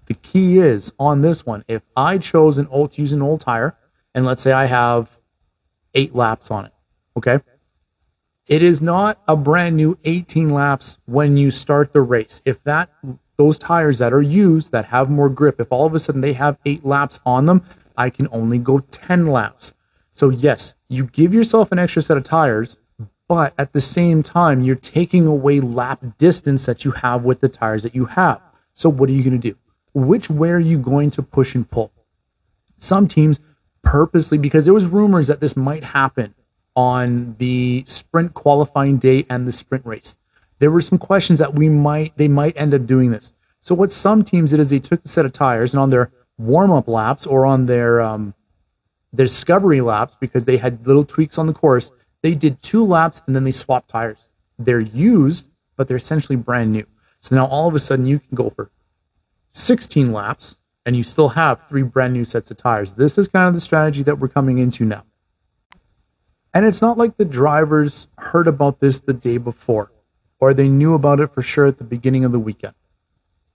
The 0.07 0.15
key 0.15 0.57
is 0.57 0.91
on 0.99 1.21
this 1.21 1.45
one, 1.45 1.63
if 1.69 1.83
I 1.95 2.17
chose 2.17 2.57
an 2.57 2.67
old 2.67 2.91
to 2.93 3.01
use 3.01 3.13
an 3.13 3.21
old 3.21 3.39
tire, 3.39 3.77
and 4.13 4.25
let's 4.25 4.41
say 4.41 4.51
I 4.51 4.65
have 4.65 5.17
eight 5.93 6.13
laps 6.13 6.51
on 6.51 6.65
it, 6.65 6.73
okay? 7.15 7.39
It 8.51 8.61
is 8.61 8.81
not 8.81 9.17
a 9.29 9.37
brand 9.37 9.77
new 9.77 9.97
18 10.03 10.49
laps 10.49 10.97
when 11.05 11.37
you 11.37 11.51
start 11.51 11.93
the 11.93 12.01
race. 12.01 12.41
If 12.43 12.61
that 12.65 12.89
those 13.37 13.57
tires 13.57 13.99
that 13.99 14.11
are 14.11 14.21
used 14.21 14.73
that 14.73 14.87
have 14.87 15.09
more 15.09 15.29
grip, 15.29 15.61
if 15.61 15.71
all 15.71 15.85
of 15.85 15.95
a 15.95 16.01
sudden 16.01 16.19
they 16.19 16.33
have 16.33 16.57
eight 16.65 16.85
laps 16.85 17.21
on 17.25 17.45
them, 17.45 17.63
I 17.95 18.09
can 18.09 18.27
only 18.29 18.57
go 18.57 18.79
10 18.79 19.27
laps. 19.27 19.73
So 20.13 20.27
yes, 20.27 20.73
you 20.89 21.05
give 21.05 21.33
yourself 21.33 21.71
an 21.71 21.79
extra 21.79 22.01
set 22.01 22.17
of 22.17 22.25
tires, 22.25 22.75
but 23.29 23.53
at 23.57 23.71
the 23.71 23.79
same 23.79 24.21
time, 24.21 24.61
you're 24.61 24.75
taking 24.75 25.27
away 25.27 25.61
lap 25.61 26.03
distance 26.17 26.65
that 26.65 26.83
you 26.83 26.91
have 26.91 27.23
with 27.23 27.39
the 27.39 27.47
tires 27.47 27.83
that 27.83 27.95
you 27.95 28.03
have. 28.03 28.41
So 28.73 28.89
what 28.89 29.07
are 29.07 29.13
you 29.13 29.23
going 29.23 29.39
to 29.39 29.51
do? 29.51 29.55
which 29.93 30.29
way 30.29 30.49
are 30.49 30.59
you 30.59 30.77
going 30.77 31.09
to 31.11 31.23
push 31.23 31.55
and 31.55 31.69
pull? 31.69 31.93
Some 32.77 33.07
teams 33.07 33.39
purposely, 33.81 34.37
because 34.37 34.65
there 34.65 34.73
was 34.73 34.87
rumors 34.87 35.27
that 35.27 35.39
this 35.39 35.55
might 35.55 35.85
happen 35.85 36.33
on 36.75 37.35
the 37.37 37.83
sprint 37.85 38.33
qualifying 38.33 38.97
day 38.97 39.25
and 39.29 39.47
the 39.47 39.53
sprint 39.53 39.85
race. 39.85 40.15
There 40.59 40.71
were 40.71 40.81
some 40.81 40.97
questions 40.97 41.39
that 41.39 41.55
we 41.55 41.69
might, 41.69 42.15
they 42.17 42.27
might 42.27 42.55
end 42.55 42.73
up 42.73 42.85
doing 42.85 43.11
this. 43.11 43.33
So 43.59 43.75
what 43.75 43.91
some 43.91 44.23
teams 44.23 44.51
did 44.51 44.59
is 44.59 44.69
they 44.69 44.79
took 44.79 45.03
the 45.03 45.09
set 45.09 45.25
of 45.25 45.33
tires 45.33 45.73
and 45.73 45.81
on 45.81 45.89
their 45.89 46.11
warm 46.37 46.71
up 46.71 46.87
laps 46.87 47.25
or 47.25 47.45
on 47.45 47.65
their, 47.65 48.01
um, 48.01 48.33
their 49.13 49.25
discovery 49.25 49.81
laps, 49.81 50.15
because 50.19 50.45
they 50.45 50.57
had 50.57 50.87
little 50.87 51.03
tweaks 51.03 51.37
on 51.37 51.47
the 51.47 51.53
course, 51.53 51.91
they 52.21 52.33
did 52.33 52.61
two 52.61 52.85
laps 52.85 53.21
and 53.25 53.35
then 53.35 53.43
they 53.43 53.51
swapped 53.51 53.89
tires. 53.89 54.19
They're 54.57 54.79
used, 54.79 55.47
but 55.75 55.87
they're 55.87 55.97
essentially 55.97 56.35
brand 56.35 56.71
new. 56.71 56.85
So 57.19 57.35
now 57.35 57.45
all 57.45 57.67
of 57.67 57.75
a 57.75 57.79
sudden 57.79 58.05
you 58.05 58.19
can 58.19 58.35
go 58.35 58.49
for 58.49 58.71
16 59.51 60.11
laps 60.11 60.57
and 60.85 60.95
you 60.95 61.03
still 61.03 61.29
have 61.29 61.59
three 61.69 61.83
brand 61.83 62.13
new 62.13 62.25
sets 62.25 62.49
of 62.51 62.57
tires. 62.57 62.93
This 62.93 63.17
is 63.17 63.27
kind 63.27 63.47
of 63.47 63.53
the 63.53 63.61
strategy 63.61 64.03
that 64.03 64.19
we're 64.19 64.27
coming 64.27 64.57
into 64.57 64.85
now. 64.85 65.03
And 66.53 66.65
it's 66.65 66.81
not 66.81 66.97
like 66.97 67.17
the 67.17 67.25
drivers 67.25 68.07
heard 68.17 68.47
about 68.47 68.79
this 68.79 68.99
the 68.99 69.13
day 69.13 69.37
before 69.37 69.91
or 70.41 70.53
they 70.53 70.67
knew 70.67 70.93
about 70.93 71.21
it 71.21 71.33
for 71.33 71.41
sure 71.41 71.67
at 71.67 71.77
the 71.77 71.83
beginning 71.83 72.25
of 72.25 72.33
the 72.33 72.39
weekend. 72.39 72.73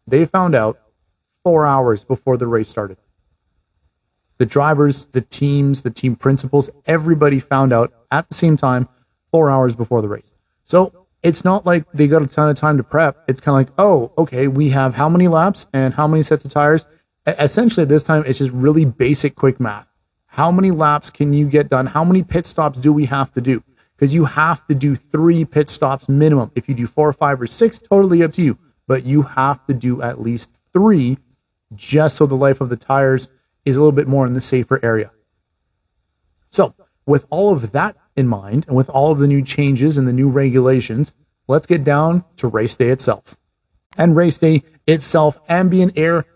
They 0.07 0.25
found 0.25 0.55
out 0.55 0.81
four 1.43 1.67
hours 1.67 2.05
before 2.05 2.39
the 2.39 2.47
race 2.47 2.71
started. 2.71 2.97
The 4.39 4.47
drivers, 4.47 5.07
the 5.07 5.21
teams, 5.21 5.83
the 5.83 5.91
team 5.91 6.15
principals, 6.15 6.71
everybody 6.87 7.41
found 7.41 7.73
out 7.73 7.93
at 8.11 8.29
the 8.29 8.35
same 8.35 8.57
time 8.57 8.89
four 9.33 9.51
hours 9.51 9.75
before 9.75 10.01
the 10.01 10.09
race. 10.09 10.31
So 10.63 11.07
it's 11.23 11.45
not 11.45 11.67
like 11.67 11.91
they 11.93 12.07
got 12.07 12.23
a 12.23 12.27
ton 12.27 12.49
of 12.49 12.57
time 12.57 12.77
to 12.77 12.85
prep. 12.85 13.25
It's 13.27 13.41
kind 13.41 13.61
of 13.61 13.67
like, 13.67 13.75
oh, 13.79 14.13
okay, 14.17 14.47
we 14.47 14.71
have 14.71 14.95
how 14.95 15.09
many 15.09 15.27
laps 15.27 15.67
and 15.73 15.95
how 15.95 16.07
many 16.07 16.23
sets 16.23 16.45
of 16.45 16.53
tires. 16.53 16.87
Essentially, 17.27 17.83
at 17.83 17.89
this 17.89 18.05
time, 18.05 18.23
it's 18.27 18.39
just 18.39 18.53
really 18.53 18.85
basic, 18.85 19.35
quick 19.35 19.59
math. 19.59 19.89
How 20.37 20.51
many 20.51 20.71
laps 20.71 21.09
can 21.09 21.33
you 21.33 21.49
get 21.49 21.71
done? 21.71 21.87
How 21.87 22.05
many 22.05 22.23
pit 22.23 22.47
stops 22.47 22.79
do 22.79 22.93
we 22.93 23.07
have 23.07 23.33
to 23.33 23.41
do? 23.41 23.65
Because 23.97 24.13
you 24.13 24.27
have 24.27 24.67
to 24.67 24.75
do 24.75 24.95
three 24.95 25.47
pit 25.47 25.71
stops 25.71 26.11
minimum. 26.11 26.51
If 26.55 26.69
you 26.69 26.75
do 26.75 26.87
four, 26.87 27.11
five, 27.15 27.41
or 27.41 27.47
six, 27.47 27.79
totally 27.79 28.23
up 28.23 28.35
to 28.35 28.43
you. 28.43 28.59
But 28.87 29.07
you 29.07 29.23
have 29.23 29.67
to 29.67 29.73
do 29.73 30.03
at 30.03 30.21
least 30.21 30.51
three 30.75 31.17
just 31.75 32.17
so 32.17 32.27
the 32.27 32.35
life 32.35 32.61
of 32.61 32.69
the 32.69 32.77
tires 32.77 33.29
is 33.65 33.79
a 33.79 33.81
little 33.81 33.93
bit 33.93 34.09
more 34.09 34.27
in 34.27 34.35
the 34.35 34.43
safer 34.43 34.79
area. 34.85 35.11
So, 36.51 36.75
with 37.07 37.25
all 37.31 37.55
of 37.55 37.73
that 37.73 37.97
in 38.15 38.29
mind, 38.29 38.67
and 38.69 38.77
with 38.77 38.91
all 38.91 39.11
of 39.11 39.19
the 39.19 39.27
new 39.27 39.41
changes 39.41 39.97
and 39.97 40.07
the 40.07 40.13
new 40.13 40.29
regulations, 40.29 41.13
let's 41.49 41.67
get 41.67 41.83
down 41.83 42.25
to 42.37 42.47
race 42.47 42.77
day 42.77 42.91
itself. 42.91 43.39
And 43.97 44.15
race 44.15 44.37
day 44.37 44.65
itself, 44.87 45.39
ambient 45.49 45.95
air, 45.97 46.27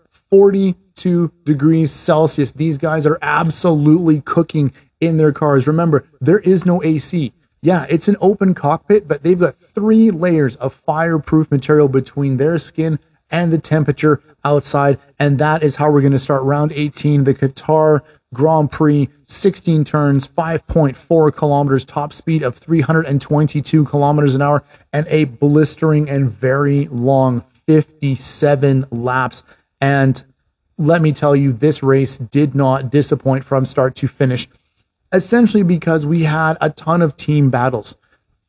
42 1.01 1.31
degrees 1.45 1.91
Celsius. 1.91 2.51
These 2.51 2.77
guys 2.77 3.05
are 3.05 3.17
absolutely 3.21 4.21
cooking 4.21 4.71
in 4.99 5.17
their 5.17 5.31
cars. 5.31 5.65
Remember, 5.65 6.07
there 6.19 6.39
is 6.39 6.65
no 6.65 6.83
AC. 6.83 7.33
Yeah, 7.63 7.85
it's 7.89 8.07
an 8.07 8.17
open 8.21 8.53
cockpit, 8.53 9.07
but 9.07 9.23
they've 9.23 9.39
got 9.39 9.55
three 9.73 10.11
layers 10.11 10.55
of 10.57 10.73
fireproof 10.73 11.49
material 11.51 11.87
between 11.87 12.37
their 12.37 12.57
skin 12.59 12.99
and 13.29 13.51
the 13.51 13.57
temperature 13.57 14.21
outside. 14.43 14.99
And 15.17 15.39
that 15.39 15.63
is 15.63 15.77
how 15.77 15.91
we're 15.91 16.01
going 16.01 16.13
to 16.13 16.19
start 16.19 16.43
round 16.43 16.71
18, 16.71 17.23
the 17.23 17.33
Qatar 17.33 18.01
Grand 18.33 18.71
Prix, 18.71 19.09
16 19.25 19.83
turns, 19.83 20.27
5.4 20.27 21.35
kilometers, 21.35 21.83
top 21.83 22.13
speed 22.13 22.43
of 22.43 22.57
322 22.57 23.85
kilometers 23.85 24.35
an 24.35 24.41
hour, 24.41 24.63
and 24.93 25.07
a 25.09 25.25
blistering 25.25 26.09
and 26.09 26.31
very 26.31 26.87
long 26.87 27.43
57 27.67 28.85
laps. 28.91 29.43
And 29.79 30.23
let 30.81 31.01
me 31.01 31.11
tell 31.11 31.35
you, 31.35 31.53
this 31.53 31.83
race 31.83 32.17
did 32.17 32.55
not 32.55 32.89
disappoint 32.89 33.45
from 33.45 33.65
start 33.65 33.95
to 33.97 34.07
finish, 34.07 34.49
essentially 35.13 35.63
because 35.63 36.05
we 36.05 36.23
had 36.23 36.57
a 36.59 36.69
ton 36.69 37.01
of 37.01 37.15
team 37.15 37.49
battles. 37.49 37.95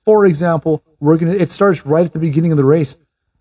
For 0.04 0.26
example, 0.26 0.82
we're 0.98 1.18
gonna 1.18 1.32
it 1.32 1.50
starts 1.50 1.84
right 1.84 2.06
at 2.06 2.12
the 2.12 2.18
beginning 2.18 2.50
of 2.50 2.56
the 2.56 2.64
race. 2.64 2.96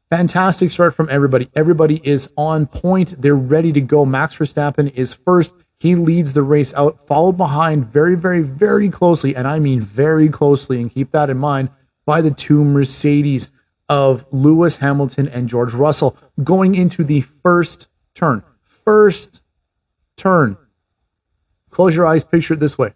Fantastic 0.09 0.71
start 0.71 0.93
from 0.93 1.07
everybody. 1.09 1.49
Everybody 1.55 2.01
is 2.03 2.29
on 2.35 2.67
point. 2.67 3.21
They're 3.21 3.33
ready 3.33 3.71
to 3.71 3.81
go. 3.81 4.05
Max 4.05 4.35
Verstappen 4.35 4.93
is 4.93 5.13
first. 5.13 5.53
He 5.79 5.95
leads 5.95 6.33
the 6.33 6.43
race 6.43 6.73
out, 6.73 7.07
followed 7.07 7.37
behind 7.37 7.87
very, 7.87 8.15
very, 8.15 8.41
very 8.41 8.89
closely, 8.89 9.35
and 9.35 9.47
I 9.47 9.57
mean 9.57 9.81
very 9.81 10.29
closely, 10.29 10.81
and 10.81 10.93
keep 10.93 11.11
that 11.11 11.29
in 11.29 11.37
mind, 11.37 11.69
by 12.05 12.21
the 12.21 12.29
two 12.29 12.63
Mercedes 12.63 13.51
of 13.87 14.25
Lewis 14.31 14.75
Hamilton 14.77 15.27
and 15.27 15.49
George 15.49 15.73
Russell 15.73 16.15
going 16.43 16.75
into 16.75 17.03
the 17.03 17.21
first 17.41 17.87
turn. 18.13 18.43
First 18.91 19.41
turn. 20.17 20.57
Close 21.69 21.95
your 21.95 22.05
eyes, 22.05 22.25
picture 22.25 22.55
it 22.55 22.59
this 22.59 22.77
way. 22.77 22.93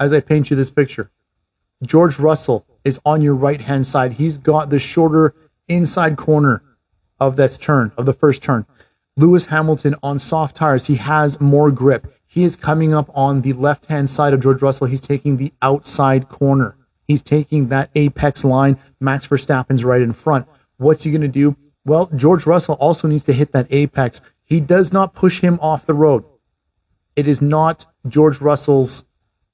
As 0.00 0.10
I 0.10 0.20
paint 0.20 0.48
you 0.48 0.56
this 0.56 0.70
picture, 0.70 1.10
George 1.82 2.18
Russell 2.18 2.64
is 2.82 2.98
on 3.04 3.20
your 3.20 3.34
right 3.34 3.60
hand 3.60 3.86
side. 3.86 4.14
He's 4.14 4.38
got 4.38 4.70
the 4.70 4.78
shorter 4.78 5.34
inside 5.68 6.16
corner 6.16 6.62
of 7.20 7.36
this 7.36 7.58
turn, 7.58 7.92
of 7.98 8.06
the 8.06 8.14
first 8.14 8.42
turn. 8.42 8.64
Lewis 9.18 9.44
Hamilton 9.44 9.96
on 10.02 10.18
soft 10.18 10.56
tires, 10.56 10.86
he 10.86 10.94
has 10.94 11.42
more 11.42 11.70
grip. 11.70 12.10
He 12.26 12.42
is 12.42 12.56
coming 12.56 12.94
up 12.94 13.10
on 13.14 13.42
the 13.42 13.52
left 13.52 13.84
hand 13.86 14.08
side 14.08 14.32
of 14.32 14.40
George 14.40 14.62
Russell. 14.62 14.86
He's 14.86 15.02
taking 15.02 15.36
the 15.36 15.52
outside 15.60 16.30
corner. 16.30 16.74
He's 17.06 17.22
taking 17.22 17.68
that 17.68 17.90
apex 17.94 18.44
line. 18.44 18.78
Max 18.98 19.26
Verstappen's 19.26 19.84
right 19.84 20.00
in 20.00 20.14
front. 20.14 20.48
What's 20.78 21.02
he 21.02 21.10
going 21.10 21.20
to 21.20 21.28
do? 21.28 21.54
Well, 21.84 22.08
George 22.16 22.46
Russell 22.46 22.76
also 22.76 23.06
needs 23.06 23.24
to 23.24 23.34
hit 23.34 23.52
that 23.52 23.66
apex. 23.68 24.22
He 24.46 24.60
does 24.60 24.92
not 24.92 25.12
push 25.12 25.40
him 25.40 25.58
off 25.60 25.86
the 25.86 25.92
road. 25.92 26.24
It 27.16 27.26
is 27.26 27.42
not 27.42 27.86
George 28.08 28.40
Russell's 28.40 29.04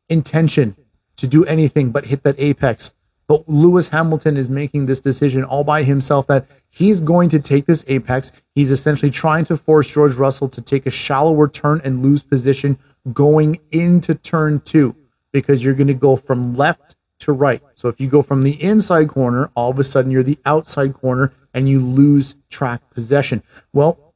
intention 0.08 0.76
to 1.16 1.26
do 1.26 1.44
anything 1.46 1.90
but 1.90 2.06
hit 2.06 2.22
that 2.24 2.38
apex. 2.38 2.90
But 3.26 3.48
Lewis 3.48 3.88
Hamilton 3.88 4.36
is 4.36 4.50
making 4.50 4.84
this 4.84 5.00
decision 5.00 5.44
all 5.44 5.64
by 5.64 5.84
himself 5.84 6.26
that 6.26 6.46
he's 6.68 7.00
going 7.00 7.30
to 7.30 7.38
take 7.38 7.64
this 7.64 7.84
apex. 7.88 8.32
He's 8.54 8.70
essentially 8.70 9.10
trying 9.10 9.46
to 9.46 9.56
force 9.56 9.90
George 9.90 10.16
Russell 10.16 10.50
to 10.50 10.60
take 10.60 10.84
a 10.84 10.90
shallower 10.90 11.48
turn 11.48 11.80
and 11.82 12.02
lose 12.02 12.22
position 12.22 12.78
going 13.12 13.60
into 13.70 14.14
turn 14.14 14.60
two 14.60 14.94
because 15.32 15.64
you're 15.64 15.74
going 15.74 15.86
to 15.86 15.94
go 15.94 16.16
from 16.16 16.54
left 16.54 16.96
to 17.20 17.32
right. 17.32 17.62
So 17.74 17.88
if 17.88 17.98
you 17.98 18.08
go 18.08 18.20
from 18.20 18.42
the 18.42 18.62
inside 18.62 19.08
corner, 19.08 19.50
all 19.54 19.70
of 19.70 19.78
a 19.78 19.84
sudden 19.84 20.10
you're 20.10 20.22
the 20.22 20.38
outside 20.44 20.92
corner 20.92 21.32
and 21.54 21.68
you 21.68 21.80
lose 21.80 22.34
track 22.50 22.90
possession. 22.90 23.42
Well, 23.72 24.11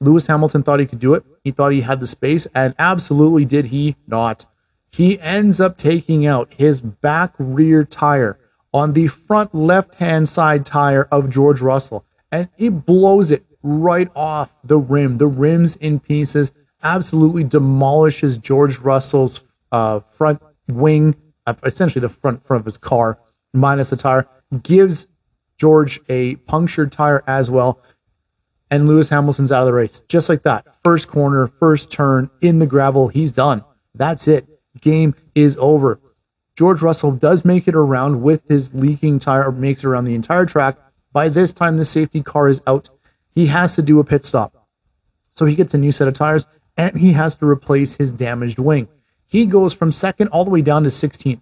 Lewis 0.00 0.26
Hamilton 0.26 0.62
thought 0.62 0.80
he 0.80 0.86
could 0.86 1.00
do 1.00 1.14
it. 1.14 1.24
He 1.42 1.50
thought 1.50 1.72
he 1.72 1.80
had 1.82 2.00
the 2.00 2.06
space, 2.06 2.46
and 2.54 2.74
absolutely 2.78 3.44
did 3.44 3.66
he 3.66 3.96
not. 4.06 4.46
He 4.90 5.20
ends 5.20 5.60
up 5.60 5.76
taking 5.76 6.26
out 6.26 6.52
his 6.56 6.80
back 6.80 7.34
rear 7.38 7.84
tire 7.84 8.38
on 8.72 8.92
the 8.92 9.08
front 9.08 9.54
left 9.54 9.96
hand 9.96 10.28
side 10.28 10.64
tire 10.64 11.08
of 11.10 11.30
George 11.30 11.60
Russell, 11.60 12.04
and 12.30 12.48
he 12.56 12.68
blows 12.68 13.30
it 13.30 13.44
right 13.62 14.08
off 14.14 14.50
the 14.62 14.78
rim. 14.78 15.18
The 15.18 15.26
rim's 15.26 15.76
in 15.76 16.00
pieces, 16.00 16.52
absolutely 16.82 17.44
demolishes 17.44 18.38
George 18.38 18.78
Russell's 18.78 19.44
uh, 19.72 20.00
front 20.12 20.40
wing 20.68 21.16
essentially 21.64 22.00
the 22.00 22.08
front 22.08 22.44
front 22.46 22.60
of 22.60 22.64
his 22.66 22.78
car 22.78 23.18
minus 23.52 23.90
the 23.90 23.96
tire, 23.96 24.28
gives 24.62 25.06
George 25.56 26.00
a 26.08 26.36
punctured 26.36 26.92
tire 26.92 27.24
as 27.26 27.50
well, 27.50 27.80
and 28.70 28.86
Lewis 28.86 29.08
Hamilton's 29.08 29.52
out 29.52 29.60
of 29.60 29.66
the 29.66 29.72
race. 29.72 30.02
Just 30.08 30.28
like 30.28 30.42
that. 30.42 30.66
First 30.84 31.08
corner, 31.08 31.46
first 31.46 31.90
turn 31.90 32.30
in 32.40 32.58
the 32.58 32.66
gravel, 32.66 33.08
he's 33.08 33.32
done. 33.32 33.64
That's 33.94 34.28
it. 34.28 34.46
Game 34.80 35.14
is 35.34 35.56
over. 35.58 36.00
George 36.56 36.82
Russell 36.82 37.12
does 37.12 37.44
make 37.44 37.68
it 37.68 37.74
around 37.74 38.22
with 38.22 38.42
his 38.48 38.74
leaking 38.74 39.18
tire, 39.20 39.52
makes 39.52 39.82
it 39.82 39.86
around 39.86 40.04
the 40.04 40.14
entire 40.14 40.44
track. 40.44 40.76
By 41.12 41.28
this 41.28 41.52
time, 41.52 41.76
the 41.76 41.84
safety 41.84 42.22
car 42.22 42.48
is 42.48 42.60
out. 42.66 42.90
He 43.34 43.46
has 43.46 43.74
to 43.76 43.82
do 43.82 44.00
a 44.00 44.04
pit 44.04 44.24
stop. 44.24 44.66
So 45.36 45.46
he 45.46 45.54
gets 45.54 45.72
a 45.72 45.78
new 45.78 45.92
set 45.92 46.08
of 46.08 46.14
tires 46.14 46.46
and 46.76 46.98
he 46.98 47.12
has 47.12 47.36
to 47.36 47.46
replace 47.46 47.94
his 47.94 48.10
damaged 48.10 48.58
wing. 48.58 48.88
He 49.26 49.46
goes 49.46 49.72
from 49.72 49.92
second 49.92 50.28
all 50.28 50.44
the 50.44 50.50
way 50.50 50.62
down 50.62 50.82
to 50.84 50.90
16th. 50.90 51.40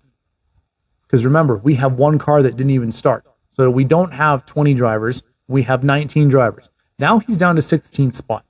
Because 1.07 1.24
remember, 1.24 1.57
we 1.57 1.77
have 1.77 1.95
one 1.95 2.18
car 2.18 2.43
that 2.43 2.57
didn't 2.57 2.70
even 2.70 2.93
start. 2.93 3.24
So 3.55 3.70
we 3.70 3.85
don't 3.85 4.12
have 4.12 4.45
20 4.45 4.74
drivers. 4.74 5.22
We 5.49 5.62
have 5.62 5.85
19 5.85 6.29
drivers. 6.29 6.68
Now 6.99 7.19
he's 7.19 7.37
down 7.37 7.57
to 7.57 7.63
16th 7.63 8.15
spot. 8.15 8.45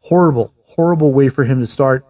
Horrible, 0.00 0.52
horrible 0.64 1.12
way 1.12 1.28
for 1.28 1.44
him 1.44 1.60
to 1.60 1.66
start. 1.66 2.04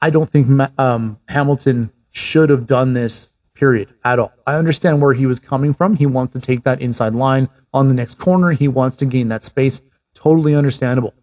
I 0.00 0.10
don't 0.10 0.30
think 0.30 0.48
um, 0.78 1.18
Hamilton 1.28 1.90
should 2.10 2.48
have 2.48 2.66
done 2.66 2.94
this, 2.94 3.30
period, 3.54 3.92
at 4.04 4.18
all. 4.18 4.32
I 4.46 4.54
understand 4.54 5.02
where 5.02 5.14
he 5.14 5.26
was 5.26 5.38
coming 5.38 5.74
from. 5.74 5.96
He 5.96 6.06
wants 6.06 6.32
to 6.34 6.40
take 6.40 6.64
that 6.64 6.80
inside 6.80 7.14
line 7.14 7.48
on 7.74 7.88
the 7.88 7.94
next 7.94 8.18
corner. 8.18 8.52
He 8.52 8.68
wants 8.68 8.96
to 8.96 9.06
gain 9.06 9.28
that 9.28 9.44
space. 9.44 9.82
Totally 10.14 10.54
understandable. 10.54 11.14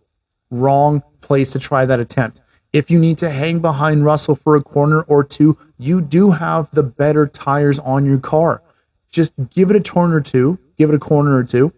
Wrong 0.51 1.01
place 1.21 1.51
to 1.51 1.59
try 1.59 1.85
that 1.85 1.99
attempt. 1.99 2.39
If 2.71 2.91
you 2.91 2.99
need 2.99 3.17
to 3.19 3.29
hang 3.29 3.59
behind 3.59 4.05
Russell 4.05 4.35
for 4.35 4.55
a 4.55 4.63
corner 4.63 5.01
or 5.03 5.23
two, 5.23 5.57
you 5.77 6.01
do 6.01 6.31
have 6.31 6.69
the 6.71 6.83
better 6.83 7.27
tires 7.27 7.79
on 7.79 8.05
your 8.05 8.19
car. 8.19 8.61
Just 9.09 9.33
give 9.51 9.69
it 9.69 9.75
a 9.75 9.79
turn 9.79 10.11
or 10.11 10.21
two, 10.21 10.59
give 10.77 10.89
it 10.89 10.95
a 10.95 10.99
corner 10.99 11.35
or 11.35 11.43
two. 11.43 11.71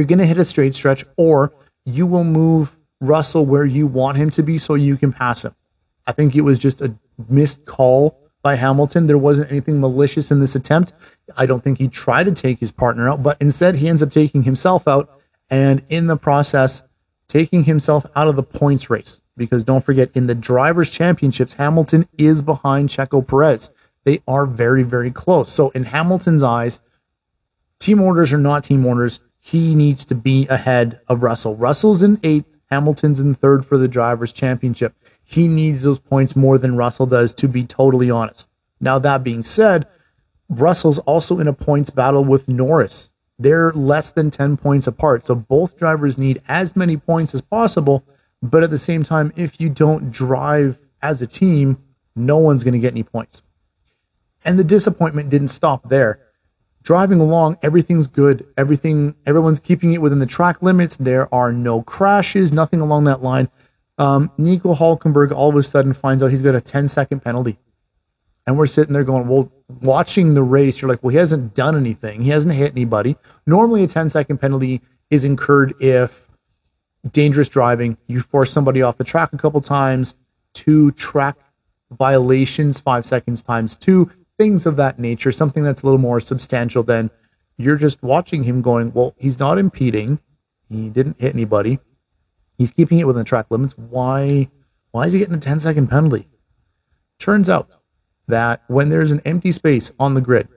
You're 0.00 0.06
going 0.06 0.18
to 0.20 0.26
hit 0.26 0.38
a 0.38 0.46
straight 0.46 0.74
stretch, 0.74 1.04
or 1.18 1.52
you 1.84 2.06
will 2.06 2.24
move 2.24 2.74
Russell 3.02 3.44
where 3.44 3.66
you 3.66 3.86
want 3.86 4.16
him 4.16 4.30
to 4.30 4.42
be 4.42 4.56
so 4.56 4.74
you 4.74 4.96
can 4.96 5.12
pass 5.12 5.44
him. 5.44 5.54
I 6.06 6.12
think 6.12 6.34
it 6.34 6.40
was 6.40 6.58
just 6.58 6.80
a 6.80 6.94
missed 7.28 7.66
call 7.66 8.18
by 8.40 8.54
Hamilton. 8.54 9.08
There 9.08 9.18
wasn't 9.18 9.50
anything 9.50 9.78
malicious 9.78 10.30
in 10.30 10.40
this 10.40 10.54
attempt. 10.54 10.94
I 11.36 11.44
don't 11.44 11.62
think 11.62 11.76
he 11.76 11.88
tried 11.88 12.24
to 12.24 12.32
take 12.32 12.60
his 12.60 12.70
partner 12.70 13.10
out, 13.10 13.22
but 13.22 13.36
instead 13.42 13.74
he 13.74 13.90
ends 13.90 14.02
up 14.02 14.10
taking 14.10 14.44
himself 14.44 14.88
out 14.88 15.20
and 15.50 15.84
in 15.90 16.06
the 16.06 16.16
process 16.16 16.82
taking 17.28 17.64
himself 17.64 18.06
out 18.16 18.26
of 18.26 18.36
the 18.36 18.42
points 18.42 18.88
race 18.88 19.20
because 19.36 19.64
don't 19.64 19.84
forget, 19.84 20.10
in 20.14 20.28
the 20.28 20.34
drivers' 20.34 20.88
championships, 20.88 21.52
Hamilton 21.54 22.08
is 22.16 22.40
behind 22.40 22.88
Checo 22.88 23.26
Perez. 23.26 23.68
They 24.04 24.22
are 24.26 24.46
very, 24.46 24.82
very 24.82 25.10
close. 25.10 25.52
So, 25.52 25.68
in 25.70 25.84
Hamilton's 25.84 26.42
eyes, 26.42 26.80
team 27.78 28.00
orders 28.00 28.32
are 28.32 28.38
not 28.38 28.64
team 28.64 28.86
orders. 28.86 29.20
He 29.40 29.74
needs 29.74 30.04
to 30.04 30.14
be 30.14 30.46
ahead 30.48 31.00
of 31.08 31.22
Russell. 31.22 31.56
Russell's 31.56 32.02
in 32.02 32.20
eighth, 32.22 32.46
Hamilton's 32.70 33.18
in 33.18 33.34
third 33.34 33.66
for 33.66 33.78
the 33.78 33.88
drivers' 33.88 34.32
championship. 34.32 34.94
He 35.24 35.48
needs 35.48 35.82
those 35.82 35.98
points 35.98 36.36
more 36.36 36.58
than 36.58 36.76
Russell 36.76 37.06
does, 37.06 37.32
to 37.34 37.48
be 37.48 37.64
totally 37.64 38.10
honest. 38.10 38.48
Now, 38.80 38.98
that 38.98 39.24
being 39.24 39.42
said, 39.42 39.86
Russell's 40.48 40.98
also 40.98 41.38
in 41.38 41.48
a 41.48 41.52
points 41.52 41.90
battle 41.90 42.24
with 42.24 42.48
Norris. 42.48 43.10
They're 43.38 43.72
less 43.72 44.10
than 44.10 44.30
10 44.30 44.56
points 44.56 44.86
apart. 44.86 45.26
So 45.26 45.34
both 45.34 45.78
drivers 45.78 46.18
need 46.18 46.42
as 46.48 46.76
many 46.76 46.96
points 46.96 47.34
as 47.34 47.40
possible 47.40 48.04
but 48.42 48.62
at 48.62 48.70
the 48.70 48.78
same 48.78 49.04
time, 49.04 49.32
if 49.36 49.60
you 49.60 49.68
don't 49.68 50.10
drive 50.10 50.78
as 51.02 51.20
a 51.20 51.26
team, 51.26 51.78
no 52.16 52.38
one's 52.38 52.64
going 52.64 52.72
to 52.74 52.80
get 52.80 52.92
any 52.92 53.02
points. 53.02 53.42
And 54.44 54.58
the 54.58 54.64
disappointment 54.64 55.28
didn't 55.28 55.48
stop 55.48 55.88
there. 55.88 56.20
Driving 56.82 57.20
along, 57.20 57.58
everything's 57.62 58.06
good. 58.06 58.46
Everything, 58.56 59.14
everyone's 59.26 59.60
keeping 59.60 59.92
it 59.92 60.00
within 60.00 60.18
the 60.18 60.26
track 60.26 60.62
limits. 60.62 60.96
There 60.96 61.32
are 61.34 61.52
no 61.52 61.82
crashes, 61.82 62.52
nothing 62.52 62.80
along 62.80 63.04
that 63.04 63.22
line. 63.22 63.48
Um, 63.98 64.32
Nico 64.38 64.74
Hulkenberg 64.74 65.30
all 65.30 65.50
of 65.50 65.56
a 65.56 65.62
sudden 65.62 65.92
finds 65.92 66.22
out 66.22 66.30
he's 66.30 66.40
got 66.40 66.54
a 66.54 66.60
10 66.60 66.88
second 66.88 67.20
penalty. 67.20 67.58
And 68.46 68.56
we're 68.56 68.66
sitting 68.66 68.94
there 68.94 69.04
going, 69.04 69.28
well, 69.28 69.52
watching 69.82 70.32
the 70.32 70.42
race, 70.42 70.80
you're 70.80 70.88
like, 70.88 71.02
well, 71.02 71.10
he 71.10 71.18
hasn't 71.18 71.54
done 71.54 71.76
anything. 71.76 72.22
He 72.22 72.30
hasn't 72.30 72.54
hit 72.54 72.72
anybody. 72.72 73.16
Normally, 73.46 73.84
a 73.84 73.88
10 73.88 74.08
second 74.08 74.38
penalty 74.38 74.80
is 75.10 75.22
incurred 75.22 75.74
if 75.80 76.30
dangerous 77.10 77.48
driving. 77.48 77.98
You 78.06 78.22
force 78.22 78.52
somebody 78.52 78.80
off 78.80 78.96
the 78.96 79.04
track 79.04 79.32
a 79.32 79.38
couple 79.38 79.60
times, 79.60 80.14
two 80.54 80.92
track 80.92 81.36
violations, 81.90 82.80
five 82.80 83.04
seconds 83.04 83.42
times 83.42 83.74
two, 83.74 84.10
things 84.40 84.64
of 84.66 84.76
that 84.76 84.98
nature, 84.98 85.32
something 85.32 85.62
that's 85.62 85.82
a 85.82 85.86
little 85.86 85.98
more 85.98 86.20
substantial 86.20 86.82
than 86.82 87.10
you're 87.56 87.76
just 87.76 88.02
watching 88.02 88.44
him 88.44 88.62
going, 88.62 88.92
well, 88.92 89.14
he's 89.18 89.38
not 89.38 89.58
impeding. 89.58 90.18
He 90.68 90.88
didn't 90.88 91.20
hit 91.20 91.34
anybody. 91.34 91.78
He's 92.56 92.70
keeping 92.70 92.98
it 92.98 93.06
within 93.06 93.20
the 93.20 93.24
track 93.24 93.46
limits. 93.50 93.74
Why, 93.76 94.48
why 94.92 95.06
is 95.06 95.12
he 95.12 95.18
getting 95.18 95.34
a 95.34 95.38
10 95.38 95.60
second 95.60 95.88
penalty? 95.88 96.28
Turns 97.18 97.48
out 97.48 97.68
that 98.28 98.62
when 98.68 98.88
there's 98.88 99.10
an 99.10 99.20
empty 99.24 99.52
space 99.52 99.92
on 99.98 100.14
the 100.14 100.20
grid, 100.20 100.48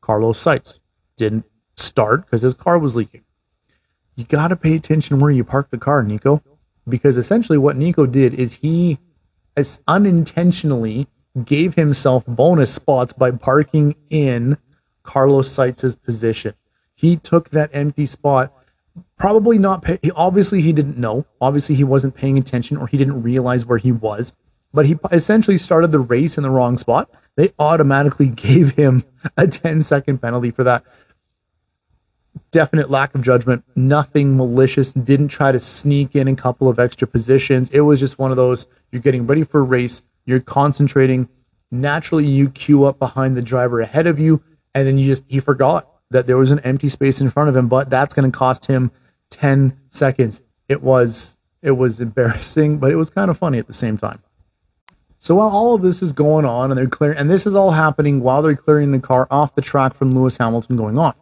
Carlos 0.00 0.42
Sainz 0.42 0.78
didn't 1.16 1.44
start 1.76 2.24
because 2.24 2.42
his 2.42 2.54
car 2.54 2.78
was 2.78 2.96
leaking 2.96 3.22
you 4.14 4.24
got 4.24 4.48
to 4.48 4.56
pay 4.56 4.74
attention 4.74 5.20
where 5.20 5.30
you 5.30 5.44
park 5.44 5.70
the 5.70 5.78
car, 5.78 6.02
Nico, 6.02 6.42
because 6.88 7.16
essentially 7.16 7.58
what 7.58 7.76
Nico 7.76 8.06
did 8.06 8.34
is 8.34 8.54
he 8.54 8.98
as 9.56 9.82
unintentionally 9.86 11.06
gave 11.44 11.74
himself 11.74 12.24
bonus 12.26 12.74
spots 12.74 13.12
by 13.12 13.30
parking 13.30 13.96
in 14.10 14.58
Carlos 15.02 15.48
Sainz's 15.48 15.96
position. 15.96 16.54
He 16.94 17.16
took 17.16 17.50
that 17.50 17.70
empty 17.72 18.06
spot, 18.06 18.52
probably 19.16 19.58
not. 19.58 19.82
Pay, 19.82 19.98
obviously, 20.14 20.62
he 20.62 20.72
didn't 20.72 20.98
know. 20.98 21.26
Obviously, 21.40 21.74
he 21.74 21.84
wasn't 21.84 22.14
paying 22.14 22.38
attention 22.38 22.76
or 22.76 22.86
he 22.86 22.98
didn't 22.98 23.22
realize 23.22 23.66
where 23.66 23.78
he 23.78 23.92
was. 23.92 24.32
But 24.72 24.86
he 24.86 24.96
essentially 25.10 25.58
started 25.58 25.92
the 25.92 25.98
race 25.98 26.36
in 26.36 26.42
the 26.42 26.50
wrong 26.50 26.78
spot. 26.78 27.10
They 27.36 27.52
automatically 27.58 28.28
gave 28.28 28.72
him 28.72 29.04
a 29.36 29.46
10 29.46 29.82
second 29.82 30.18
penalty 30.18 30.50
for 30.50 30.64
that. 30.64 30.84
Definite 32.50 32.90
lack 32.90 33.14
of 33.14 33.22
judgment, 33.22 33.64
nothing 33.74 34.36
malicious, 34.36 34.92
didn't 34.92 35.28
try 35.28 35.52
to 35.52 35.58
sneak 35.58 36.14
in 36.14 36.28
a 36.28 36.36
couple 36.36 36.68
of 36.68 36.78
extra 36.78 37.06
positions. 37.06 37.70
It 37.70 37.80
was 37.80 38.00
just 38.00 38.18
one 38.18 38.30
of 38.30 38.36
those 38.36 38.66
you're 38.90 39.02
getting 39.02 39.26
ready 39.26 39.44
for 39.44 39.60
a 39.60 39.64
race, 39.64 40.02
you're 40.24 40.40
concentrating. 40.40 41.28
Naturally, 41.70 42.26
you 42.26 42.50
queue 42.50 42.84
up 42.84 42.98
behind 42.98 43.36
the 43.36 43.42
driver 43.42 43.80
ahead 43.80 44.06
of 44.06 44.18
you, 44.18 44.42
and 44.74 44.86
then 44.86 44.98
you 44.98 45.06
just, 45.06 45.24
he 45.26 45.40
forgot 45.40 45.88
that 46.10 46.26
there 46.26 46.36
was 46.36 46.50
an 46.50 46.58
empty 46.60 46.88
space 46.88 47.20
in 47.20 47.30
front 47.30 47.48
of 47.48 47.56
him, 47.56 47.68
but 47.68 47.90
that's 47.90 48.14
going 48.14 48.30
to 48.30 48.36
cost 48.36 48.66
him 48.66 48.90
10 49.30 49.78
seconds. 49.88 50.42
It 50.68 50.82
was, 50.82 51.36
it 51.62 51.72
was 51.72 52.00
embarrassing, 52.00 52.78
but 52.78 52.90
it 52.90 52.96
was 52.96 53.10
kind 53.10 53.30
of 53.30 53.38
funny 53.38 53.58
at 53.58 53.66
the 53.66 53.72
same 53.72 53.96
time. 53.96 54.22
So 55.18 55.36
while 55.36 55.50
all 55.50 55.74
of 55.74 55.82
this 55.82 56.02
is 56.02 56.12
going 56.12 56.44
on 56.44 56.70
and 56.70 56.78
they're 56.78 56.88
clearing, 56.88 57.16
and 57.16 57.30
this 57.30 57.46
is 57.46 57.54
all 57.54 57.70
happening 57.70 58.20
while 58.20 58.42
they're 58.42 58.56
clearing 58.56 58.90
the 58.90 58.98
car 58.98 59.28
off 59.30 59.54
the 59.54 59.62
track 59.62 59.94
from 59.94 60.10
Lewis 60.10 60.36
Hamilton 60.36 60.76
going 60.76 60.98
off. 60.98 61.14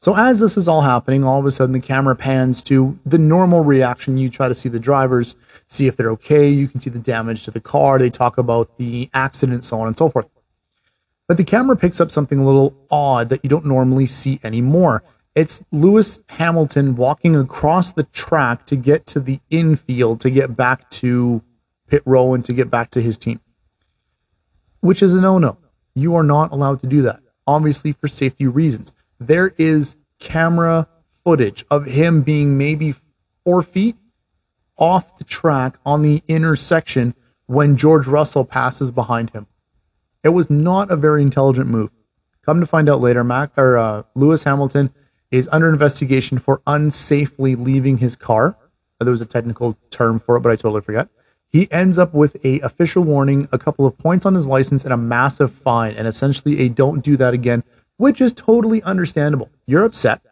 So 0.00 0.16
as 0.16 0.40
this 0.40 0.56
is 0.56 0.66
all 0.66 0.80
happening, 0.80 1.24
all 1.24 1.40
of 1.40 1.46
a 1.46 1.52
sudden 1.52 1.72
the 1.72 1.80
camera 1.80 2.16
pans 2.16 2.62
to 2.64 2.98
the 3.04 3.18
normal 3.18 3.62
reaction. 3.62 4.16
You 4.16 4.30
try 4.30 4.48
to 4.48 4.54
see 4.54 4.70
the 4.70 4.80
drivers, 4.80 5.36
see 5.68 5.86
if 5.86 5.96
they're 5.96 6.10
okay. 6.10 6.48
You 6.48 6.68
can 6.68 6.80
see 6.80 6.90
the 6.90 6.98
damage 6.98 7.44
to 7.44 7.50
the 7.50 7.60
car. 7.60 7.98
They 7.98 8.10
talk 8.10 8.38
about 8.38 8.76
the 8.78 9.10
accident, 9.14 9.64
so 9.64 9.80
on 9.80 9.88
and 9.88 9.96
so 9.96 10.08
forth. 10.08 10.28
But 11.26 11.36
the 11.36 11.44
camera 11.44 11.76
picks 11.76 12.00
up 12.00 12.10
something 12.10 12.38
a 12.38 12.44
little 12.44 12.74
odd 12.90 13.30
that 13.30 13.40
you 13.42 13.48
don't 13.48 13.64
normally 13.64 14.06
see 14.06 14.40
anymore. 14.44 15.02
It's 15.34 15.64
Lewis 15.72 16.20
Hamilton 16.28 16.94
walking 16.94 17.34
across 17.34 17.90
the 17.90 18.04
track 18.04 18.66
to 18.66 18.76
get 18.76 19.06
to 19.06 19.20
the 19.20 19.40
infield 19.50 20.20
to 20.20 20.30
get 20.30 20.56
back 20.56 20.88
to 20.90 21.42
pit 21.88 22.02
row 22.04 22.34
and 22.34 22.44
to 22.44 22.52
get 22.52 22.70
back 22.70 22.90
to 22.90 23.02
his 23.02 23.16
team, 23.16 23.40
which 24.80 25.02
is 25.02 25.14
a 25.14 25.20
no 25.20 25.38
no. 25.38 25.56
You 25.94 26.14
are 26.14 26.22
not 26.22 26.52
allowed 26.52 26.80
to 26.80 26.86
do 26.86 27.02
that, 27.02 27.20
obviously, 27.46 27.92
for 27.92 28.06
safety 28.06 28.46
reasons. 28.46 28.92
There 29.18 29.54
is 29.58 29.96
camera 30.20 30.88
footage 31.24 31.64
of 31.70 31.86
him 31.86 32.22
being 32.22 32.56
maybe 32.58 32.94
four 33.44 33.62
feet 33.62 33.96
off 34.76 35.18
the 35.18 35.24
track 35.24 35.78
on 35.84 36.02
the 36.02 36.22
intersection 36.28 37.14
when 37.46 37.76
George 37.76 38.06
Russell 38.06 38.44
passes 38.44 38.90
behind 38.90 39.30
him. 39.30 39.46
It 40.22 40.30
was 40.30 40.48
not 40.48 40.90
a 40.90 40.96
very 40.96 41.22
intelligent 41.22 41.68
move. 41.68 41.90
Come 42.44 42.60
to 42.60 42.66
find 42.66 42.88
out 42.88 43.00
later, 43.00 43.24
Mac 43.24 43.52
or 43.56 43.78
uh, 43.78 44.02
Lewis 44.14 44.44
Hamilton 44.44 44.92
is 45.30 45.48
under 45.50 45.68
investigation 45.68 46.38
for 46.38 46.60
unsafely 46.66 47.62
leaving 47.62 47.98
his 47.98 48.16
car. 48.16 48.56
There 49.00 49.10
was 49.10 49.20
a 49.20 49.26
technical 49.26 49.76
term 49.90 50.20
for 50.20 50.36
it, 50.36 50.40
but 50.40 50.52
I 50.52 50.56
totally 50.56 50.80
forgot. 50.80 51.08
He 51.48 51.70
ends 51.70 51.98
up 51.98 52.14
with 52.14 52.42
a 52.44 52.60
official 52.60 53.02
warning, 53.02 53.48
a 53.52 53.58
couple 53.58 53.86
of 53.86 53.98
points 53.98 54.24
on 54.26 54.34
his 54.34 54.46
license, 54.46 54.84
and 54.84 54.92
a 54.92 54.96
massive 54.96 55.52
fine, 55.52 55.94
and 55.94 56.08
essentially 56.08 56.60
a 56.60 56.68
don't 56.68 57.00
do 57.00 57.16
that 57.16 57.34
again, 57.34 57.62
which 57.96 58.20
is 58.20 58.32
totally 58.32 58.82
understandable. 58.82 59.50
You're 59.66 59.84
upset, 59.84 60.22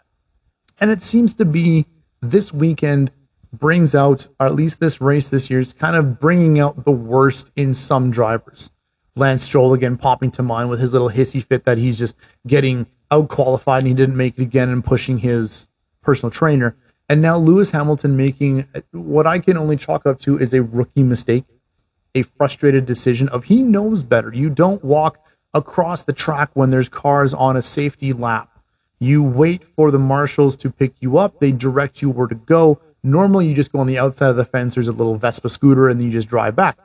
and 0.81 0.90
it 0.90 1.02
seems 1.02 1.35
to 1.35 1.44
be 1.44 1.86
this 2.20 2.52
weekend 2.52 3.12
brings 3.53 3.95
out, 3.95 4.27
or 4.41 4.47
at 4.47 4.55
least 4.55 4.81
this 4.81 5.01
race 5.01 5.29
this 5.29 5.51
year 5.51 5.61
is 5.61 5.73
kind 5.73 5.97
of 5.97 6.19
bringing 6.19 6.59
out 6.59 6.85
the 6.85 6.91
worst 6.91 7.51
in 7.55 7.74
some 7.74 8.11
drivers. 8.11 8.70
Lance 9.15 9.45
Stroll 9.45 9.74
again 9.74 9.99
popping 9.99 10.31
to 10.33 10.43
mind 10.43 10.70
with 10.70 10.81
his 10.81 10.93
little 10.93 11.11
hissy 11.11 11.45
fit 11.45 11.65
that 11.65 11.79
he's 11.79 11.99
just 11.99 12.16
getting 12.47 12.87
out 13.11 13.29
qualified 13.29 13.83
and 13.83 13.89
he 13.89 13.95
didn't 13.95 14.16
make 14.16 14.39
it 14.39 14.43
again 14.43 14.70
and 14.70 14.85
pushing 14.85 15.19
his 15.19 15.69
personal 16.01 16.31
trainer. 16.31 16.77
And 17.09 17.20
now 17.20 17.37
Lewis 17.37 17.70
Hamilton 17.70 18.16
making 18.16 18.66
what 18.93 19.27
I 19.27 19.39
can 19.39 19.59
only 19.59 19.77
chalk 19.77 20.07
up 20.07 20.19
to 20.20 20.39
is 20.39 20.55
a 20.55 20.62
rookie 20.62 21.03
mistake, 21.03 21.45
a 22.15 22.23
frustrated 22.23 22.87
decision 22.87 23.29
of 23.29 23.45
he 23.45 23.62
knows 23.62 24.03
better. 24.03 24.33
You 24.33 24.49
don't 24.49 24.83
walk 24.83 25.19
across 25.53 26.05
the 26.05 26.15
track 26.15 26.51
when 26.55 26.70
there's 26.70 26.89
cars 26.89 27.35
on 27.35 27.55
a 27.57 27.62
safety 27.62 28.15
lap. 28.15 28.49
You 28.99 29.23
wait 29.23 29.62
for 29.77 29.91
the 29.91 29.99
marshals 29.99 30.57
to 30.59 30.70
pick 30.70 30.95
you 31.01 31.19
up. 31.19 31.39
They 31.39 31.53
direct 31.53 32.01
you 32.01 32.09
where 32.09 32.29
to 32.29 32.35
go. 32.35 32.81
Normally, 33.03 33.49
you 33.49 33.55
just 33.55 33.73
go 33.73 33.81
on 33.81 33.87
the 33.87 33.99
outside 33.99 34.31
of 34.31 34.37
the 34.37 34.45
fence. 34.45 34.74
There's 34.74 34.89
a 34.89 34.93
little 34.93 35.16
Vespa 35.16 35.49
scooter, 35.49 35.89
and 35.89 35.99
then 35.99 36.07
you 36.07 36.12
just 36.12 36.29
drive 36.29 36.55
back. 36.55 36.79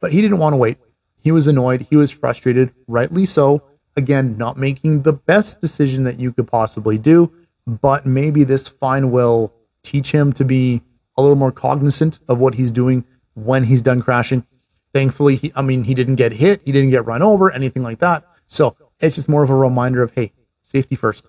But 0.00 0.12
he 0.12 0.20
didn't 0.20 0.38
want 0.38 0.54
to 0.54 0.56
wait. 0.56 0.78
He 1.20 1.30
was 1.30 1.46
annoyed. 1.46 1.86
He 1.90 1.96
was 1.96 2.10
frustrated, 2.10 2.72
rightly 2.88 3.26
so. 3.26 3.62
Again, 3.96 4.36
not 4.38 4.56
making 4.56 5.02
the 5.02 5.12
best 5.12 5.60
decision 5.60 6.04
that 6.04 6.18
you 6.18 6.32
could 6.32 6.48
possibly 6.48 6.96
do, 6.96 7.32
but 7.66 8.06
maybe 8.06 8.44
this 8.44 8.66
fine 8.66 9.10
will 9.10 9.52
teach 9.82 10.12
him 10.12 10.32
to 10.32 10.44
be 10.44 10.82
a 11.16 11.22
little 11.22 11.36
more 11.36 11.52
cognizant 11.52 12.18
of 12.26 12.38
what 12.38 12.54
he's 12.54 12.70
doing 12.70 13.04
when 13.34 13.64
he's 13.64 13.82
done 13.82 14.00
crashing. 14.00 14.46
Thankfully, 14.94 15.36
he, 15.36 15.52
I 15.54 15.62
mean, 15.62 15.84
he 15.84 15.94
didn't 15.94 16.16
get 16.16 16.32
hit, 16.32 16.62
he 16.64 16.72
didn't 16.72 16.90
get 16.90 17.06
run 17.06 17.22
over, 17.22 17.50
anything 17.50 17.82
like 17.82 17.98
that. 18.00 18.24
So 18.46 18.76
it's 19.00 19.16
just 19.16 19.28
more 19.28 19.42
of 19.42 19.50
a 19.50 19.54
reminder 19.54 20.02
of, 20.02 20.12
hey, 20.14 20.32
safety 20.62 20.96
first. 20.96 21.24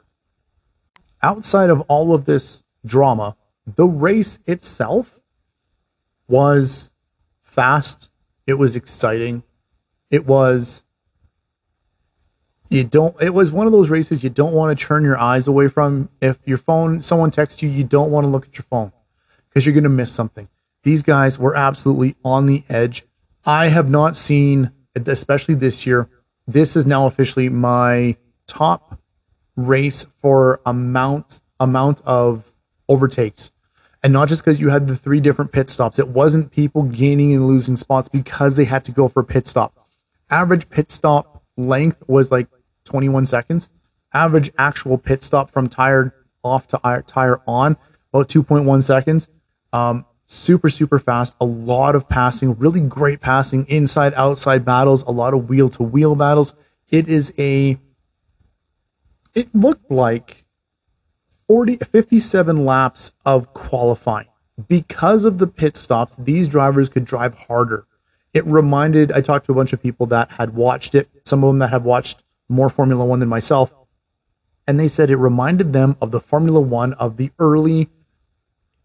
Outside 1.21 1.69
of 1.69 1.81
all 1.81 2.13
of 2.13 2.25
this 2.25 2.63
drama, 2.85 3.35
the 3.65 3.85
race 3.85 4.39
itself 4.45 5.19
was 6.27 6.91
fast. 7.41 8.09
It 8.45 8.55
was 8.55 8.75
exciting. 8.75 9.43
It 10.09 10.25
was 10.25 10.83
you 12.69 12.83
don't 12.83 13.15
it 13.21 13.33
was 13.33 13.51
one 13.51 13.67
of 13.67 13.71
those 13.71 13.89
races 13.89 14.23
you 14.23 14.29
don't 14.29 14.53
want 14.53 14.77
to 14.77 14.85
turn 14.85 15.03
your 15.03 15.17
eyes 15.17 15.47
away 15.47 15.67
from. 15.67 16.09
If 16.21 16.37
your 16.45 16.57
phone 16.57 17.01
someone 17.01 17.31
texts 17.31 17.61
you, 17.61 17.69
you 17.69 17.83
don't 17.83 18.11
want 18.11 18.25
to 18.25 18.29
look 18.29 18.47
at 18.47 18.57
your 18.57 18.65
phone 18.69 18.91
because 19.47 19.65
you're 19.65 19.73
going 19.73 19.83
to 19.83 19.89
miss 19.89 20.11
something. 20.11 20.49
These 20.83 21.03
guys 21.03 21.39
were 21.39 21.55
absolutely 21.55 22.15
on 22.25 22.45
the 22.47 22.63
edge. 22.67 23.05
I 23.45 23.69
have 23.69 23.89
not 23.89 24.15
seen 24.15 24.71
especially 24.95 25.55
this 25.55 25.85
year. 25.85 26.09
This 26.47 26.75
is 26.75 26.85
now 26.85 27.07
officially 27.07 27.47
my 27.47 28.17
top 28.47 28.99
race 29.55 30.07
for 30.21 30.59
amount 30.65 31.39
amount 31.59 32.01
of 32.01 32.53
overtakes 32.89 33.51
and 34.03 34.11
not 34.11 34.27
just 34.27 34.43
because 34.43 34.59
you 34.59 34.69
had 34.69 34.87
the 34.87 34.97
three 34.97 35.19
different 35.19 35.51
pit 35.51 35.69
stops. 35.69 35.97
It 35.97 36.09
wasn't 36.09 36.51
people 36.51 36.83
gaining 36.83 37.33
and 37.33 37.47
losing 37.47 37.77
spots 37.77 38.09
because 38.09 38.55
they 38.57 38.65
had 38.65 38.83
to 38.85 38.91
go 38.91 39.07
for 39.07 39.23
pit 39.23 39.47
stop 39.47 39.83
average 40.33 40.67
pit 40.69 40.89
stop 40.89 41.43
length 41.55 42.01
was 42.07 42.31
like 42.31 42.47
21 42.85 43.27
seconds. 43.27 43.69
Average 44.13 44.51
actual 44.57 44.97
pit 44.97 45.23
stop 45.23 45.51
from 45.51 45.69
tire 45.69 46.13
off 46.43 46.67
to 46.69 47.03
tire 47.07 47.39
on 47.47 47.77
about 48.11 48.29
2.1 48.29 48.83
seconds. 48.83 49.27
Um, 49.71 50.05
super 50.25 50.69
super 50.69 50.99
fast. 50.99 51.35
A 51.39 51.45
lot 51.45 51.95
of 51.95 52.09
passing, 52.09 52.57
really 52.57 52.81
great 52.81 53.21
passing, 53.21 53.65
inside 53.67 54.13
outside 54.15 54.65
battles, 54.65 55.03
a 55.03 55.11
lot 55.11 55.33
of 55.33 55.49
wheel 55.49 55.69
to 55.69 55.83
wheel 55.83 56.15
battles. 56.15 56.55
It 56.89 57.07
is 57.07 57.33
a. 57.37 57.77
It 59.33 59.53
looked 59.55 59.89
like 59.89 60.42
40, 61.47 61.77
57 61.77 62.65
laps 62.65 63.11
of 63.25 63.53
qualifying. 63.53 64.27
Because 64.67 65.25
of 65.25 65.39
the 65.39 65.47
pit 65.47 65.75
stops, 65.75 66.15
these 66.17 66.47
drivers 66.47 66.89
could 66.89 67.05
drive 67.05 67.33
harder 67.33 67.85
it 68.33 68.45
reminded 68.45 69.11
I 69.11 69.21
talked 69.21 69.45
to 69.45 69.51
a 69.51 69.55
bunch 69.55 69.73
of 69.73 69.81
people 69.81 70.07
that 70.07 70.31
had 70.31 70.55
watched 70.55 70.95
it, 70.95 71.09
some 71.23 71.43
of 71.43 71.49
them 71.49 71.59
that 71.59 71.69
have 71.69 71.85
watched 71.85 72.23
more 72.49 72.69
Formula 72.69 73.05
One 73.05 73.19
than 73.19 73.29
myself, 73.29 73.71
and 74.67 74.79
they 74.79 74.87
said 74.87 75.09
it 75.09 75.17
reminded 75.17 75.71
them 75.71 75.95
of 76.01 76.11
the 76.11 76.19
Formula 76.19 76.59
One 76.59 76.93
of 76.93 77.17
the 77.17 77.31
early 77.37 77.89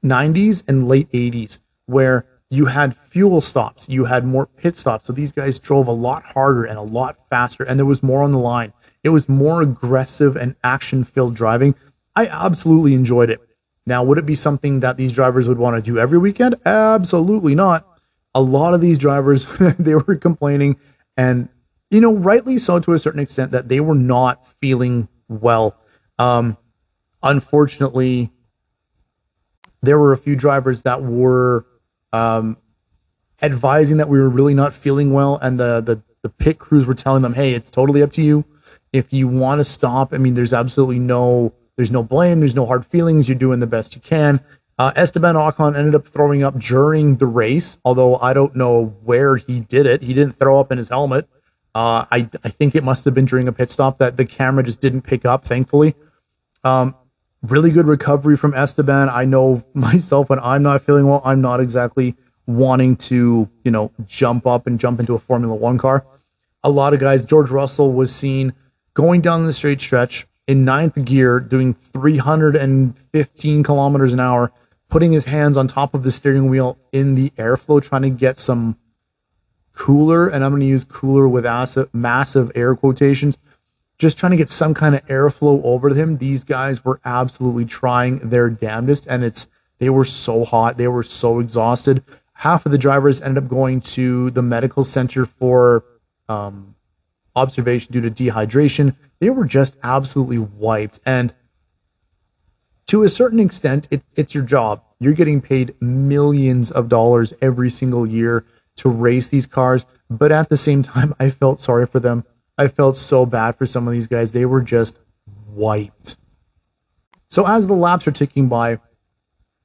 90s 0.04 0.62
and 0.68 0.86
late 0.86 1.10
80s, 1.12 1.58
where 1.86 2.26
you 2.50 2.66
had 2.66 2.96
fuel 2.96 3.40
stops, 3.40 3.88
you 3.88 4.04
had 4.04 4.24
more 4.24 4.46
pit 4.46 4.76
stops. 4.76 5.06
So 5.06 5.12
these 5.12 5.32
guys 5.32 5.58
drove 5.58 5.86
a 5.86 5.92
lot 5.92 6.24
harder 6.24 6.64
and 6.64 6.78
a 6.78 6.82
lot 6.82 7.16
faster, 7.30 7.64
and 7.64 7.78
there 7.78 7.86
was 7.86 8.02
more 8.02 8.22
on 8.22 8.32
the 8.32 8.38
line. 8.38 8.72
It 9.02 9.10
was 9.10 9.28
more 9.28 9.62
aggressive 9.62 10.36
and 10.36 10.56
action 10.62 11.04
filled 11.04 11.34
driving. 11.34 11.74
I 12.16 12.26
absolutely 12.26 12.94
enjoyed 12.94 13.30
it. 13.30 13.40
Now, 13.86 14.02
would 14.02 14.18
it 14.18 14.26
be 14.26 14.34
something 14.34 14.80
that 14.80 14.96
these 14.96 15.12
drivers 15.12 15.48
would 15.48 15.58
want 15.58 15.76
to 15.76 15.82
do 15.82 15.98
every 15.98 16.18
weekend? 16.18 16.56
Absolutely 16.66 17.54
not 17.54 17.86
a 18.34 18.42
lot 18.42 18.74
of 18.74 18.80
these 18.80 18.98
drivers 18.98 19.46
they 19.78 19.94
were 19.94 20.16
complaining 20.16 20.76
and 21.16 21.48
you 21.90 22.00
know 22.00 22.14
rightly 22.14 22.58
so 22.58 22.78
to 22.78 22.92
a 22.92 22.98
certain 22.98 23.20
extent 23.20 23.50
that 23.50 23.68
they 23.68 23.80
were 23.80 23.94
not 23.94 24.46
feeling 24.60 25.08
well 25.28 25.76
um, 26.18 26.56
unfortunately 27.22 28.30
there 29.82 29.98
were 29.98 30.12
a 30.12 30.16
few 30.16 30.36
drivers 30.36 30.82
that 30.82 31.02
were 31.02 31.66
um, 32.12 32.56
advising 33.42 33.96
that 33.96 34.08
we 34.08 34.18
were 34.18 34.28
really 34.28 34.54
not 34.54 34.74
feeling 34.74 35.12
well 35.12 35.36
and 35.42 35.58
the, 35.58 35.80
the 35.80 36.02
the 36.22 36.28
pit 36.28 36.58
crews 36.58 36.86
were 36.86 36.94
telling 36.94 37.22
them 37.22 37.34
hey 37.34 37.54
it's 37.54 37.70
totally 37.70 38.02
up 38.02 38.12
to 38.12 38.22
you 38.22 38.44
if 38.92 39.12
you 39.12 39.26
want 39.26 39.58
to 39.58 39.64
stop 39.64 40.12
i 40.12 40.18
mean 40.18 40.34
there's 40.34 40.52
absolutely 40.52 40.98
no 40.98 41.52
there's 41.78 41.90
no 41.90 42.02
blame 42.02 42.40
there's 42.40 42.54
no 42.54 42.66
hard 42.66 42.84
feelings 42.84 43.26
you're 43.26 43.38
doing 43.38 43.60
the 43.60 43.66
best 43.66 43.94
you 43.94 44.02
can 44.02 44.44
uh, 44.78 44.92
Esteban 44.94 45.34
Ocon 45.34 45.76
ended 45.76 45.94
up 45.96 46.06
throwing 46.06 46.44
up 46.44 46.58
during 46.58 47.16
the 47.16 47.26
race, 47.26 47.78
although 47.84 48.16
I 48.16 48.32
don't 48.32 48.54
know 48.54 48.94
where 49.02 49.36
he 49.36 49.60
did 49.60 49.86
it. 49.86 50.02
He 50.02 50.14
didn't 50.14 50.38
throw 50.38 50.60
up 50.60 50.70
in 50.70 50.78
his 50.78 50.88
helmet. 50.88 51.28
Uh, 51.74 52.06
I, 52.10 52.30
I 52.44 52.50
think 52.50 52.74
it 52.74 52.84
must 52.84 53.04
have 53.04 53.12
been 53.12 53.24
during 53.24 53.48
a 53.48 53.52
pit 53.52 53.70
stop 53.70 53.98
that 53.98 54.16
the 54.16 54.24
camera 54.24 54.62
just 54.62 54.80
didn't 54.80 55.02
pick 55.02 55.24
up, 55.24 55.44
thankfully. 55.44 55.96
Um, 56.62 56.94
really 57.42 57.72
good 57.72 57.86
recovery 57.86 58.36
from 58.36 58.54
Esteban. 58.54 59.08
I 59.08 59.24
know 59.24 59.64
myself 59.74 60.28
when 60.28 60.38
I'm 60.38 60.62
not 60.62 60.84
feeling 60.84 61.08
well, 61.08 61.22
I'm 61.24 61.40
not 61.40 61.60
exactly 61.60 62.14
wanting 62.46 62.96
to, 62.96 63.48
you 63.64 63.70
know, 63.70 63.90
jump 64.06 64.46
up 64.46 64.66
and 64.66 64.78
jump 64.78 65.00
into 65.00 65.14
a 65.14 65.18
Formula 65.18 65.54
One 65.54 65.76
car. 65.76 66.06
a 66.62 66.70
lot 66.70 66.94
of 66.94 67.00
guys, 67.00 67.24
George 67.24 67.50
Russell 67.50 67.92
was 67.92 68.14
seen 68.14 68.54
going 68.94 69.20
down 69.20 69.44
the 69.44 69.52
straight 69.52 69.80
stretch 69.80 70.26
in 70.48 70.64
ninth 70.64 71.04
gear, 71.04 71.38
doing 71.38 71.74
315 71.92 73.62
kilometers 73.62 74.12
an 74.14 74.18
hour, 74.18 74.50
putting 74.88 75.12
his 75.12 75.26
hands 75.26 75.58
on 75.58 75.68
top 75.68 75.92
of 75.92 76.02
the 76.02 76.10
steering 76.10 76.48
wheel 76.48 76.78
in 76.90 77.14
the 77.14 77.30
airflow, 77.36 77.82
trying 77.82 78.02
to 78.02 78.10
get 78.10 78.38
some 78.38 78.78
cooler, 79.74 80.26
and 80.26 80.42
I'm 80.42 80.50
going 80.50 80.60
to 80.60 80.66
use 80.66 80.84
cooler 80.84 81.28
with 81.28 81.44
massive 81.92 82.50
air 82.54 82.74
quotations, 82.74 83.36
just 83.98 84.16
trying 84.16 84.30
to 84.30 84.36
get 84.36 84.50
some 84.50 84.72
kind 84.72 84.94
of 84.94 85.06
airflow 85.06 85.62
over 85.62 85.90
him. 85.90 86.16
These 86.16 86.44
guys 86.44 86.82
were 86.82 86.98
absolutely 87.04 87.66
trying 87.66 88.30
their 88.30 88.48
damnedest, 88.48 89.06
and 89.06 89.22
it's 89.22 89.46
they 89.78 89.90
were 89.90 90.06
so 90.06 90.44
hot, 90.44 90.78
they 90.78 90.88
were 90.88 91.04
so 91.04 91.40
exhausted. 91.40 92.02
Half 92.32 92.64
of 92.64 92.72
the 92.72 92.78
drivers 92.78 93.20
ended 93.20 93.44
up 93.44 93.50
going 93.50 93.80
to 93.82 94.30
the 94.30 94.42
medical 94.42 94.82
center 94.82 95.26
for 95.26 95.84
um, 96.28 96.74
observation 97.36 97.92
due 97.92 98.00
to 98.00 98.10
dehydration. 98.10 98.96
They 99.20 99.30
were 99.30 99.46
just 99.46 99.76
absolutely 99.82 100.38
wiped, 100.38 101.00
and 101.04 101.34
to 102.88 103.02
a 103.02 103.08
certain 103.10 103.38
extent, 103.38 103.86
it, 103.90 104.02
it's 104.16 104.34
your 104.34 104.44
job. 104.44 104.82
You're 104.98 105.12
getting 105.12 105.40
paid 105.40 105.74
millions 105.80 106.70
of 106.70 106.88
dollars 106.88 107.34
every 107.40 107.70
single 107.70 108.06
year 108.06 108.44
to 108.76 108.88
race 108.88 109.28
these 109.28 109.46
cars. 109.46 109.84
But 110.08 110.32
at 110.32 110.48
the 110.48 110.56
same 110.56 110.82
time, 110.82 111.14
I 111.20 111.30
felt 111.30 111.60
sorry 111.60 111.86
for 111.86 112.00
them. 112.00 112.24
I 112.56 112.66
felt 112.68 112.96
so 112.96 113.26
bad 113.26 113.56
for 113.56 113.66
some 113.66 113.86
of 113.86 113.92
these 113.92 114.06
guys. 114.06 114.32
They 114.32 114.46
were 114.46 114.62
just 114.62 114.98
wiped. 115.46 116.16
So 117.28 117.46
as 117.46 117.66
the 117.66 117.74
laps 117.74 118.06
are 118.06 118.12
ticking 118.12 118.48
by, 118.48 118.78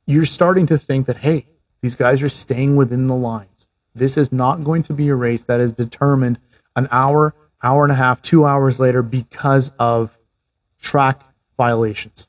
you're 0.05 0.25
starting 0.25 0.67
to 0.67 0.77
think 0.77 1.07
that, 1.07 1.17
hey, 1.17 1.47
these 1.81 1.95
guys 1.95 2.21
are 2.21 2.29
staying 2.29 2.75
within 2.75 3.07
the 3.07 3.15
lines. 3.15 3.69
This 3.95 4.17
is 4.17 4.33
not 4.33 4.65
going 4.65 4.83
to 4.83 4.93
be 4.93 5.07
a 5.07 5.15
race 5.15 5.45
that 5.45 5.61
is 5.61 5.71
determined 5.71 6.39
an 6.75 6.89
hour, 6.91 7.33
hour 7.63 7.83
and 7.83 7.91
a 7.91 7.95
half, 7.95 8.21
two 8.21 8.45
hours 8.45 8.79
later 8.79 9.01
because 9.01 9.71
of 9.79 10.17
track 10.81 11.21
violations, 11.57 12.27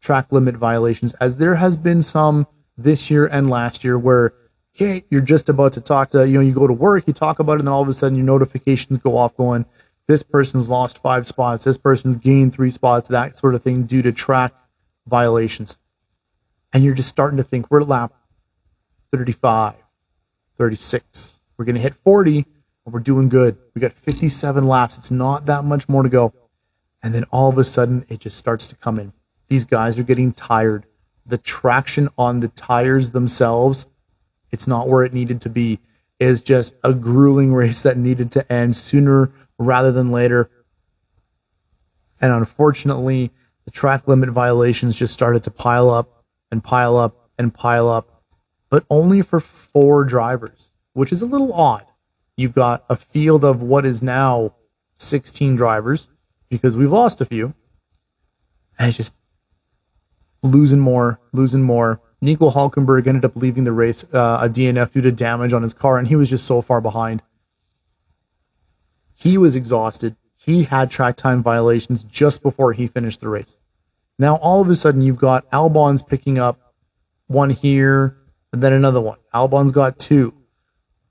track 0.00 0.26
limit 0.30 0.56
violations, 0.56 1.12
as 1.20 1.36
there 1.36 1.56
has 1.56 1.76
been 1.76 2.02
some 2.02 2.46
this 2.76 3.10
year 3.10 3.26
and 3.26 3.50
last 3.50 3.84
year 3.84 3.98
where 3.98 4.32
okay, 4.74 5.04
you're 5.10 5.20
just 5.20 5.48
about 5.48 5.72
to 5.74 5.80
talk 5.80 6.10
to, 6.10 6.26
you 6.26 6.34
know, 6.34 6.40
you 6.40 6.52
go 6.52 6.66
to 6.66 6.72
work, 6.72 7.06
you 7.06 7.12
talk 7.12 7.38
about 7.38 7.54
it, 7.54 7.58
and 7.60 7.68
then 7.68 7.72
all 7.72 7.82
of 7.82 7.88
a 7.88 7.94
sudden 7.94 8.16
your 8.16 8.24
notifications 8.24 8.98
go 8.98 9.16
off 9.16 9.36
going, 9.36 9.66
this 10.06 10.22
person's 10.22 10.68
lost 10.68 10.98
five 10.98 11.26
spots, 11.26 11.64
this 11.64 11.78
person's 11.78 12.16
gained 12.16 12.54
three 12.54 12.70
spots, 12.70 13.08
that 13.08 13.38
sort 13.38 13.54
of 13.54 13.62
thing 13.62 13.84
due 13.84 14.02
to 14.02 14.10
track 14.10 14.54
violations. 15.06 15.76
And 16.72 16.82
you're 16.84 16.94
just 16.94 17.08
starting 17.08 17.36
to 17.36 17.42
think 17.42 17.70
we're 17.70 17.82
lap 17.82 18.14
35, 19.12 19.74
36. 20.56 21.40
We're 21.56 21.64
going 21.64 21.74
to 21.74 21.80
hit 21.80 21.94
40 22.02 22.46
and 22.84 22.94
we're 22.94 23.00
doing 23.00 23.28
good. 23.28 23.58
We 23.74 23.80
got 23.80 23.92
57 23.92 24.66
laps. 24.66 24.98
It's 24.98 25.10
not 25.10 25.46
that 25.46 25.64
much 25.64 25.88
more 25.88 26.02
to 26.02 26.08
go. 26.08 26.32
And 27.02 27.14
then 27.14 27.24
all 27.24 27.48
of 27.48 27.58
a 27.58 27.64
sudden 27.64 28.04
it 28.08 28.20
just 28.20 28.36
starts 28.36 28.66
to 28.68 28.74
come 28.76 28.98
in. 28.98 29.12
These 29.48 29.64
guys 29.64 29.98
are 29.98 30.02
getting 30.02 30.32
tired. 30.32 30.86
The 31.26 31.38
traction 31.38 32.08
on 32.16 32.40
the 32.40 32.48
tires 32.48 33.10
themselves 33.10 33.86
it's 34.50 34.66
not 34.66 34.88
where 34.88 35.04
it 35.04 35.12
needed 35.12 35.40
to 35.42 35.48
be. 35.48 35.80
Is 36.18 36.42
just 36.42 36.74
a 36.84 36.92
grueling 36.92 37.54
race 37.54 37.80
that 37.80 37.96
needed 37.96 38.30
to 38.32 38.52
end 38.52 38.76
sooner 38.76 39.32
rather 39.58 39.90
than 39.90 40.10
later. 40.10 40.50
And 42.20 42.30
unfortunately, 42.30 43.30
the 43.64 43.70
track 43.70 44.06
limit 44.06 44.28
violations 44.28 44.96
just 44.96 45.14
started 45.14 45.42
to 45.44 45.50
pile 45.50 45.88
up 45.88 46.24
and 46.50 46.62
pile 46.62 46.98
up 46.98 47.30
and 47.38 47.54
pile 47.54 47.88
up, 47.88 48.22
but 48.68 48.84
only 48.90 49.22
for 49.22 49.40
four 49.40 50.04
drivers, 50.04 50.72
which 50.92 51.10
is 51.10 51.22
a 51.22 51.26
little 51.26 51.54
odd. 51.54 51.86
You've 52.40 52.54
got 52.54 52.86
a 52.88 52.96
field 52.96 53.44
of 53.44 53.60
what 53.60 53.84
is 53.84 54.02
now 54.02 54.54
16 54.94 55.56
drivers 55.56 56.08
because 56.48 56.74
we've 56.74 56.90
lost 56.90 57.20
a 57.20 57.26
few. 57.26 57.52
And 58.78 58.88
it's 58.88 58.96
just 58.96 59.12
losing 60.42 60.80
more, 60.80 61.20
losing 61.34 61.62
more. 61.62 62.00
Nico 62.22 62.50
Hulkenberg 62.50 63.06
ended 63.06 63.26
up 63.26 63.36
leaving 63.36 63.64
the 63.64 63.72
race 63.72 64.04
uh, 64.14 64.38
a 64.40 64.48
DNF 64.48 64.90
due 64.92 65.02
to 65.02 65.12
damage 65.12 65.52
on 65.52 65.62
his 65.62 65.74
car, 65.74 65.98
and 65.98 66.08
he 66.08 66.16
was 66.16 66.30
just 66.30 66.46
so 66.46 66.62
far 66.62 66.80
behind. 66.80 67.20
He 69.14 69.36
was 69.36 69.54
exhausted. 69.54 70.16
He 70.34 70.64
had 70.64 70.90
track 70.90 71.16
time 71.16 71.42
violations 71.42 72.04
just 72.04 72.42
before 72.42 72.72
he 72.72 72.86
finished 72.86 73.20
the 73.20 73.28
race. 73.28 73.58
Now, 74.18 74.36
all 74.36 74.62
of 74.62 74.70
a 74.70 74.74
sudden, 74.76 75.02
you've 75.02 75.18
got 75.18 75.44
Albon's 75.52 76.00
picking 76.00 76.38
up 76.38 76.72
one 77.26 77.50
here 77.50 78.16
and 78.50 78.62
then 78.62 78.72
another 78.72 79.02
one. 79.02 79.18
Albon's 79.34 79.72
got 79.72 79.98
two. 79.98 80.32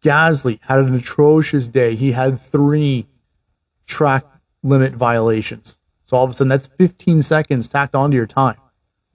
Gasly 0.03 0.59
had 0.63 0.79
an 0.79 0.95
atrocious 0.95 1.67
day. 1.67 1.95
He 1.95 2.13
had 2.13 2.41
three 2.41 3.07
track 3.85 4.25
limit 4.63 4.93
violations. 4.93 5.77
So 6.03 6.17
all 6.17 6.23
of 6.23 6.31
a 6.31 6.33
sudden, 6.33 6.49
that's 6.49 6.67
15 6.67 7.23
seconds 7.23 7.67
tacked 7.67 7.95
onto 7.95 8.17
your 8.17 8.25
time. 8.25 8.57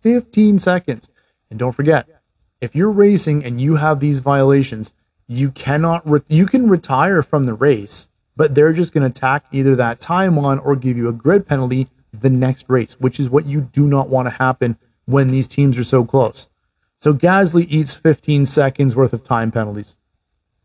15 0.02 0.58
seconds. 0.58 1.08
And 1.50 1.58
don't 1.58 1.72
forget, 1.72 2.06
if 2.60 2.74
you're 2.74 2.90
racing 2.90 3.44
and 3.44 3.60
you 3.60 3.76
have 3.76 4.00
these 4.00 4.20
violations, 4.20 4.92
you 5.26 5.50
cannot 5.50 6.08
re- 6.08 6.22
you 6.28 6.46
can 6.46 6.68
retire 6.68 7.22
from 7.22 7.46
the 7.46 7.54
race, 7.54 8.08
but 8.36 8.54
they're 8.54 8.72
just 8.72 8.92
going 8.92 9.10
to 9.10 9.20
tack 9.20 9.44
either 9.52 9.74
that 9.76 10.00
time 10.00 10.38
on 10.38 10.58
or 10.58 10.76
give 10.76 10.96
you 10.96 11.08
a 11.08 11.12
grid 11.12 11.46
penalty 11.46 11.88
the 12.12 12.30
next 12.30 12.66
race, 12.68 12.94
which 13.00 13.18
is 13.18 13.28
what 13.28 13.46
you 13.46 13.60
do 13.60 13.86
not 13.86 14.08
want 14.08 14.26
to 14.26 14.30
happen 14.30 14.78
when 15.06 15.30
these 15.30 15.46
teams 15.46 15.76
are 15.78 15.84
so 15.84 16.04
close. 16.04 16.48
So 17.00 17.12
Gasly 17.12 17.66
eats 17.68 17.92
15 17.92 18.46
seconds 18.46 18.94
worth 18.94 19.12
of 19.12 19.24
time 19.24 19.50
penalties. 19.50 19.96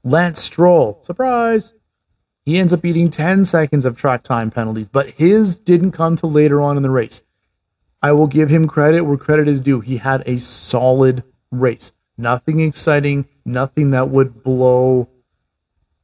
Lance 0.03 0.41
Stroll, 0.41 1.01
surprise, 1.05 1.73
he 2.45 2.57
ends 2.57 2.73
up 2.73 2.85
eating 2.85 3.09
10 3.09 3.45
seconds 3.45 3.85
of 3.85 3.97
track 3.97 4.23
time 4.23 4.49
penalties, 4.49 4.87
but 4.87 5.09
his 5.11 5.55
didn't 5.55 5.91
come 5.91 6.15
till 6.15 6.31
later 6.31 6.61
on 6.61 6.77
in 6.77 6.83
the 6.83 6.89
race. 6.89 7.21
I 8.01 8.13
will 8.13 8.27
give 8.27 8.49
him 8.49 8.67
credit 8.67 9.01
where 9.01 9.17
credit 9.17 9.47
is 9.47 9.59
due. 9.59 9.81
He 9.81 9.97
had 9.97 10.23
a 10.25 10.39
solid 10.39 11.23
race. 11.51 11.91
Nothing 12.17 12.61
exciting, 12.61 13.27
nothing 13.45 13.91
that 13.91 14.09
would 14.09 14.41
blow 14.41 15.09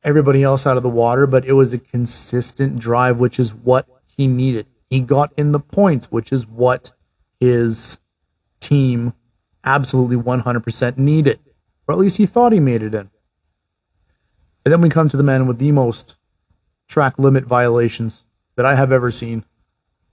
everybody 0.04 0.44
else 0.44 0.68
out 0.68 0.78
of 0.78 0.84
the 0.84 0.90
water, 0.90 1.26
but 1.26 1.46
it 1.46 1.54
was 1.54 1.74
a 1.74 1.80
consistent 1.80 2.80
drive, 2.80 3.18
which 3.18 3.40
is 3.40 3.54
what 3.54 3.88
he 4.06 4.28
needed. 4.28 4.68
He 4.90 5.00
got 5.00 5.34
in 5.36 5.52
the 5.52 5.60
points, 5.60 6.12
which 6.12 6.32
is 6.32 6.46
what 6.46 6.92
his 7.40 8.00
team 8.60 9.14
absolutely 9.64 10.18
100% 10.18 10.98
needed, 10.98 11.40
or 11.88 11.94
at 11.94 12.00
least 12.00 12.18
he 12.18 12.26
thought 12.26 12.52
he 12.52 12.60
made 12.60 12.84
it 12.84 12.94
in. 12.94 13.10
And 14.66 14.74
then 14.74 14.82
we 14.82 14.90
come 14.90 15.08
to 15.10 15.18
the 15.18 15.24
man 15.24 15.48
with 15.48 15.60
the 15.60 15.72
most 15.72 16.16
track 16.88 17.18
limit 17.18 17.46
violations 17.46 18.24
that 18.56 18.66
I 18.66 18.76
have 18.76 18.92
ever 18.92 19.12
seen 19.12 19.46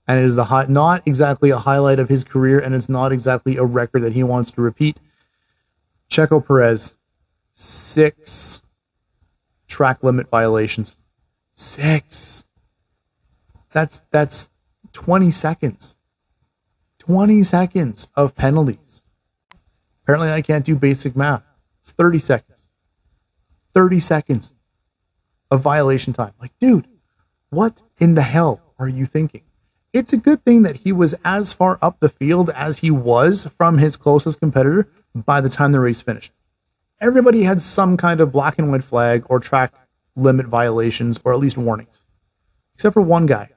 and 0.07 0.19
it 0.19 0.25
is 0.25 0.35
the 0.35 0.45
high, 0.45 0.65
not 0.67 1.01
exactly 1.05 1.49
a 1.49 1.57
highlight 1.57 1.99
of 1.99 2.09
his 2.09 2.23
career, 2.23 2.59
and 2.59 2.75
it's 2.75 2.89
not 2.89 3.11
exactly 3.11 3.55
a 3.55 3.63
record 3.63 4.03
that 4.03 4.13
he 4.13 4.23
wants 4.23 4.51
to 4.51 4.61
repeat. 4.61 4.97
Checo 6.09 6.45
Perez, 6.45 6.93
six 7.53 8.61
track 9.67 10.03
limit 10.03 10.29
violations. 10.29 10.97
Six. 11.55 12.43
That's 13.71 14.01
that's 14.11 14.49
20 14.91 15.31
seconds. 15.31 15.95
20 16.99 17.43
seconds 17.43 18.07
of 18.15 18.35
penalties. 18.35 19.01
Apparently 20.03 20.31
I 20.31 20.41
can't 20.41 20.65
do 20.65 20.75
basic 20.75 21.15
math. 21.15 21.43
It's 21.81 21.91
30 21.91 22.19
seconds. 22.19 22.52
30 23.73 23.99
seconds 23.99 24.53
of 25.51 25.61
violation 25.61 26.13
time. 26.13 26.33
Like, 26.39 26.51
dude, 26.59 26.87
what 27.49 27.81
in 27.99 28.15
the 28.15 28.21
hell 28.21 28.61
are 28.79 28.87
you 28.87 29.05
thinking? 29.05 29.41
it's 29.93 30.11
a 30.11 30.17
good 30.17 30.43
thing 30.43 30.63
that 30.63 30.77
he 30.77 30.91
was 30.91 31.13
as 31.23 31.53
far 31.53 31.77
up 31.81 31.99
the 31.99 32.09
field 32.09 32.49
as 32.49 32.79
he 32.79 32.89
was 32.89 33.47
from 33.55 33.77
his 33.77 33.95
closest 33.95 34.39
competitor 34.39 34.89
by 35.13 35.39
the 35.39 35.49
time 35.49 35.71
the 35.71 35.79
race 35.79 36.01
finished. 36.01 36.31
Everybody 36.99 37.43
had 37.43 37.61
some 37.61 37.95
kind 37.95 38.19
of 38.19 38.31
black 38.31 38.57
and 38.57 38.71
white 38.71 38.83
flag 38.83 39.23
or 39.29 39.39
track 39.39 39.71
limit 40.15 40.47
violations 40.47 41.19
or 41.23 41.31
at 41.31 41.39
least 41.39 41.57
warnings, 41.57 42.01
except 42.73 42.93
for 42.93 43.01
one 43.01 43.27
guy. 43.27 43.49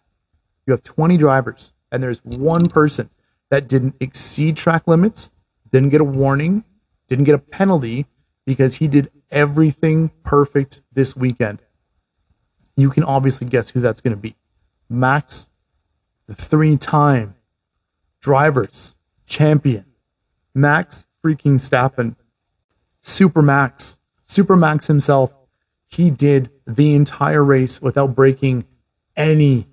You 0.66 0.72
have 0.72 0.82
20 0.82 1.16
drivers, 1.16 1.72
and 1.90 2.02
there's 2.02 2.18
one 2.24 2.68
person 2.68 3.08
that 3.48 3.68
didn't 3.68 3.94
exceed 4.00 4.56
track 4.56 4.86
limits, 4.86 5.30
didn't 5.70 5.90
get 5.90 6.00
a 6.00 6.04
warning, 6.04 6.64
didn't 7.08 7.24
get 7.24 7.34
a 7.34 7.38
penalty 7.38 8.06
because 8.46 8.76
he 8.76 8.88
did 8.88 9.10
everything 9.30 10.10
perfect 10.22 10.80
this 10.92 11.14
weekend. 11.14 11.60
You 12.76 12.90
can 12.90 13.02
obviously 13.02 13.46
guess 13.46 13.70
who 13.70 13.80
that's 13.80 14.00
going 14.00 14.14
to 14.14 14.20
be. 14.20 14.36
Max 14.88 15.48
the 16.26 16.34
three 16.34 16.76
time 16.76 17.34
drivers 18.20 18.94
champion, 19.26 19.84
Max 20.54 21.04
freaking 21.24 21.60
Stappen, 21.60 22.16
Super 23.02 23.42
Max, 23.42 23.96
Super 24.26 24.56
Max 24.56 24.86
himself. 24.86 25.32
He 25.88 26.10
did 26.10 26.50
the 26.66 26.94
entire 26.94 27.44
race 27.44 27.80
without 27.80 28.14
breaking 28.14 28.64
any 29.16 29.68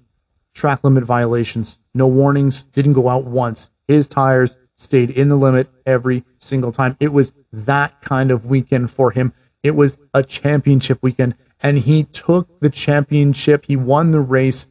track 0.54 0.84
limit 0.84 1.04
violations. 1.04 1.78
No 1.94 2.08
warnings, 2.08 2.64
didn't 2.64 2.94
go 2.94 3.10
out 3.10 3.26
once. 3.26 3.70
His 3.88 4.08
tires 4.08 4.56
stayed 4.84 5.10
in 5.10 5.30
the 5.30 5.36
limit 5.36 5.70
every 5.86 6.24
single 6.40 6.72
time. 6.72 6.98
It 7.00 7.14
was 7.14 7.34
that 7.52 8.02
kind 8.02 8.32
of 8.32 8.46
weekend 8.46 8.92
for 8.92 9.12
him. 9.12 9.34
It 9.64 9.76
was 9.76 9.98
a 10.14 10.24
championship 10.24 11.00
weekend 11.02 11.36
and 11.64 11.80
he 11.80 12.04
took 12.04 12.60
the 12.60 12.70
championship. 12.70 13.66
He 13.66 13.78
won 13.78 14.12
the 14.12 14.20
race, 14.20 14.68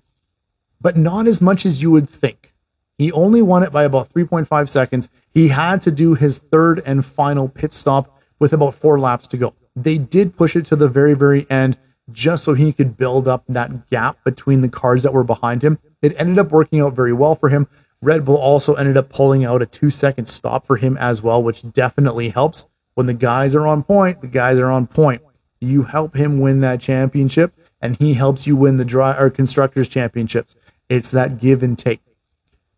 but 0.80 0.96
not 0.96 1.26
as 1.26 1.40
much 1.40 1.64
as 1.64 1.80
you 1.80 1.90
would 1.90 2.10
think. 2.10 2.52
He 2.98 3.10
only 3.10 3.40
won 3.40 3.62
it 3.62 3.72
by 3.72 3.84
about 3.84 4.12
3.5 4.12 4.68
seconds. 4.68 5.08
He 5.32 5.48
had 5.48 5.80
to 5.82 5.90
do 5.90 6.14
his 6.14 6.38
third 6.38 6.82
and 6.84 7.04
final 7.04 7.48
pit 7.48 7.72
stop 7.72 8.20
with 8.38 8.52
about 8.52 8.74
four 8.74 9.00
laps 9.00 9.26
to 9.28 9.38
go. 9.38 9.54
They 9.74 9.96
did 9.96 10.36
push 10.36 10.54
it 10.54 10.66
to 10.66 10.76
the 10.76 10.88
very, 10.88 11.14
very 11.14 11.50
end 11.50 11.78
just 12.10 12.44
so 12.44 12.52
he 12.52 12.72
could 12.72 12.96
build 12.96 13.26
up 13.26 13.44
that 13.48 13.88
gap 13.88 14.22
between 14.24 14.60
the 14.60 14.68
cars 14.68 15.02
that 15.02 15.14
were 15.14 15.24
behind 15.24 15.62
him. 15.62 15.78
It 16.02 16.14
ended 16.18 16.38
up 16.38 16.50
working 16.50 16.80
out 16.80 16.94
very 16.94 17.12
well 17.12 17.34
for 17.34 17.48
him. 17.48 17.68
Red 18.02 18.24
Bull 18.24 18.36
also 18.36 18.74
ended 18.74 18.96
up 18.96 19.08
pulling 19.08 19.44
out 19.44 19.62
a 19.62 19.66
two 19.66 19.88
second 19.88 20.26
stop 20.26 20.66
for 20.66 20.76
him 20.76 20.96
as 20.98 21.22
well, 21.22 21.42
which 21.42 21.62
definitely 21.72 22.30
helps. 22.30 22.66
When 22.94 23.06
the 23.06 23.14
guys 23.14 23.54
are 23.54 23.66
on 23.66 23.84
point, 23.84 24.20
the 24.20 24.26
guys 24.26 24.58
are 24.58 24.70
on 24.70 24.88
point. 24.88 25.22
You 25.60 25.84
help 25.84 26.16
him 26.16 26.40
win 26.40 26.60
that 26.60 26.80
championship, 26.80 27.54
and 27.80 27.96
he 27.96 28.14
helps 28.14 28.46
you 28.46 28.56
win 28.56 28.76
the 28.76 28.84
dry 28.84 29.16
or 29.16 29.30
constructors 29.30 29.88
championships. 29.88 30.56
It's 30.88 31.10
that 31.12 31.40
give 31.40 31.62
and 31.62 31.78
take. 31.78 32.00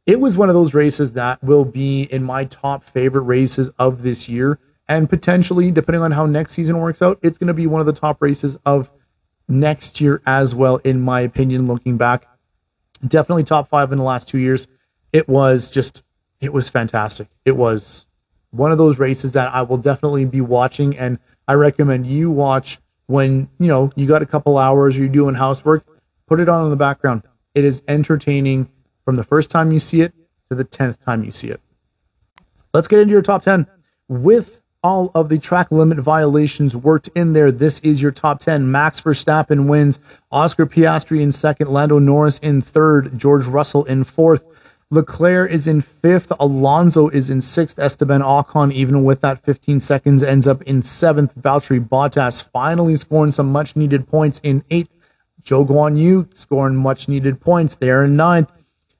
It 0.06 0.20
was 0.20 0.36
one 0.36 0.50
of 0.50 0.54
those 0.54 0.74
races 0.74 1.12
that 1.12 1.42
will 1.42 1.64
be 1.64 2.02
in 2.02 2.22
my 2.22 2.44
top 2.44 2.84
favorite 2.84 3.22
races 3.22 3.70
of 3.78 4.02
this 4.02 4.28
year, 4.28 4.58
and 4.86 5.08
potentially, 5.08 5.70
depending 5.70 6.02
on 6.02 6.12
how 6.12 6.26
next 6.26 6.52
season 6.52 6.78
works 6.78 7.00
out, 7.00 7.18
it's 7.22 7.38
going 7.38 7.48
to 7.48 7.54
be 7.54 7.66
one 7.66 7.80
of 7.80 7.86
the 7.86 7.94
top 7.94 8.20
races 8.20 8.58
of 8.66 8.90
next 9.48 10.02
year 10.02 10.20
as 10.26 10.54
well, 10.54 10.76
in 10.84 11.00
my 11.00 11.22
opinion, 11.22 11.66
looking 11.66 11.96
back. 11.96 12.26
Definitely 13.06 13.44
top 13.44 13.70
five 13.70 13.90
in 13.90 13.98
the 13.98 14.04
last 14.04 14.28
two 14.28 14.38
years. 14.38 14.68
It 15.14 15.28
was 15.28 15.70
just, 15.70 16.02
it 16.40 16.52
was 16.52 16.68
fantastic. 16.68 17.28
It 17.44 17.56
was 17.56 18.04
one 18.50 18.72
of 18.72 18.78
those 18.78 18.98
races 18.98 19.30
that 19.32 19.54
I 19.54 19.62
will 19.62 19.78
definitely 19.78 20.24
be 20.24 20.40
watching, 20.40 20.98
and 20.98 21.20
I 21.46 21.54
recommend 21.54 22.08
you 22.08 22.32
watch 22.32 22.78
when 23.06 23.48
you 23.60 23.68
know 23.68 23.92
you 23.94 24.08
got 24.08 24.22
a 24.22 24.26
couple 24.26 24.58
hours, 24.58 24.98
you're 24.98 25.06
doing 25.06 25.36
housework. 25.36 25.86
Put 26.26 26.40
it 26.40 26.48
on 26.48 26.64
in 26.64 26.70
the 26.70 26.76
background. 26.76 27.22
It 27.54 27.64
is 27.64 27.80
entertaining 27.86 28.68
from 29.04 29.14
the 29.14 29.22
first 29.22 29.50
time 29.50 29.70
you 29.70 29.78
see 29.78 30.00
it 30.00 30.12
to 30.50 30.56
the 30.56 30.64
tenth 30.64 31.00
time 31.04 31.22
you 31.22 31.30
see 31.30 31.48
it. 31.48 31.60
Let's 32.72 32.88
get 32.88 32.98
into 32.98 33.12
your 33.12 33.22
top 33.22 33.44
ten 33.44 33.68
with 34.08 34.62
all 34.82 35.12
of 35.14 35.28
the 35.28 35.38
track 35.38 35.70
limit 35.70 35.98
violations 35.98 36.74
worked 36.74 37.08
in 37.14 37.34
there. 37.34 37.52
This 37.52 37.78
is 37.78 38.02
your 38.02 38.10
top 38.10 38.38
10. 38.40 38.70
Max 38.70 39.00
Verstappen 39.00 39.66
wins. 39.66 39.98
Oscar 40.30 40.66
Piastri 40.66 41.22
in 41.22 41.32
second. 41.32 41.70
Lando 41.70 41.98
Norris 41.98 42.36
in 42.38 42.60
third. 42.60 43.18
George 43.18 43.46
Russell 43.46 43.84
in 43.84 44.04
fourth. 44.04 44.44
Leclerc 44.90 45.50
is 45.50 45.66
in 45.66 45.80
fifth. 45.80 46.32
Alonso 46.38 47.08
is 47.08 47.30
in 47.30 47.40
sixth. 47.40 47.78
Esteban 47.78 48.20
Ocon, 48.20 48.72
even 48.72 49.04
with 49.04 49.20
that 49.22 49.44
15 49.44 49.80
seconds, 49.80 50.22
ends 50.22 50.46
up 50.46 50.62
in 50.62 50.82
seventh. 50.82 51.34
Valtteri 51.34 51.86
Bottas 51.86 52.42
finally 52.42 52.96
scoring 52.96 53.32
some 53.32 53.50
much 53.50 53.74
needed 53.76 54.08
points 54.08 54.40
in 54.42 54.64
eighth. 54.70 54.90
Zhou 55.42 55.66
Guan 55.66 55.98
Yu 55.98 56.28
scoring 56.34 56.76
much 56.76 57.08
needed 57.08 57.40
points 57.40 57.76
there 57.76 58.04
in 58.04 58.16
ninth. 58.16 58.50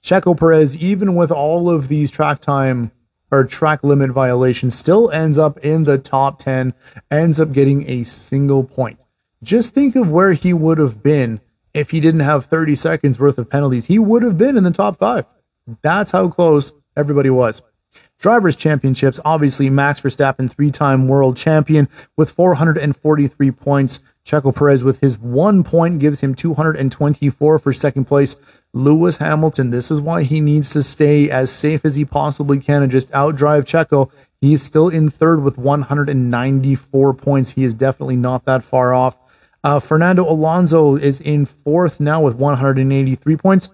Checo 0.03 0.39
Perez, 0.39 0.77
even 0.77 1.15
with 1.15 1.31
all 1.31 1.71
of 1.71 1.89
these 1.89 2.11
track 2.11 2.41
time 2.41 2.91
or 3.31 3.45
track 3.45 3.83
limit 3.83 4.11
violations, 4.11 4.75
still 4.75 5.11
ends 5.11 5.39
up 5.39 5.59
in 5.59 5.85
the 5.85 5.97
top 5.97 6.39
10, 6.39 6.75
ends 7.11 7.41
up 7.41 7.53
getting 7.53 7.89
a 7.89 8.05
single 8.05 8.65
point. 8.65 9.01
Just 9.43 9.75
think 9.75 9.97
of 9.97 10.11
where 10.11 10.33
he 10.33 10.53
would 10.53 10.79
have 10.79 11.03
been 11.03 11.41
if 11.73 11.91
he 11.91 12.01
didn't 12.01 12.21
have 12.21 12.47
30 12.47 12.75
seconds 12.77 13.19
worth 13.19 13.39
of 13.39 13.49
penalties. 13.49 13.87
He 13.87 13.99
would 13.99 14.23
have 14.23 14.37
been 14.37 14.57
in 14.57 14.65
the 14.65 14.71
top 14.71 14.99
five. 14.99 15.25
That's 15.83 16.11
how 16.11 16.29
close 16.29 16.73
everybody 16.97 17.31
was. 17.31 17.63
Drivers' 18.19 18.57
Championships, 18.57 19.21
obviously, 19.25 19.69
Max 19.71 20.01
Verstappen, 20.01 20.51
three 20.51 20.71
time 20.71 21.09
world 21.09 21.37
champion 21.37 21.89
with 22.17 22.31
443 22.31 23.51
points. 23.51 24.01
Checo 24.27 24.55
Perez, 24.55 24.83
with 24.83 25.01
his 25.01 25.19
one 25.19 25.63
point, 25.63 25.99
gives 25.99 26.21
him 26.21 26.35
224 26.35 27.59
for 27.59 27.73
second 27.73 28.07
place. 28.07 28.37
Lewis 28.73 29.19
Hamilton, 29.19 29.71
this 29.71 29.91
is 29.91 30.01
why 30.01 30.23
he 30.23 30.41
needs 30.41 30.71
to 30.71 30.83
stay 30.83 31.31
as 31.31 31.51
safe 31.51 31.85
as 31.85 31.97
he 31.97 32.05
possibly 32.05 32.59
can 32.59 32.83
and 32.83 32.91
just 32.91 33.11
outdrive 33.11 33.65
Checo. 33.65 34.11
He's 34.41 34.63
still 34.63 34.89
in 34.89 35.11
third 35.11 35.43
with 35.43 35.59
194 35.59 37.15
points. 37.15 37.51
He 37.53 37.65
is 37.65 37.75
definitely 37.75 38.17
not 38.17 38.45
that 38.47 38.65
far 38.65 38.95
off. 38.95 39.17
Uh, 39.63 39.81
Fernando 39.81 40.29
Alonso 40.29 40.97
is 40.97 41.21
in 41.21 41.47
fourth 41.47 42.01
now 42.01 42.21
with 42.21 42.35
183 42.35 43.37
points. 43.37 43.69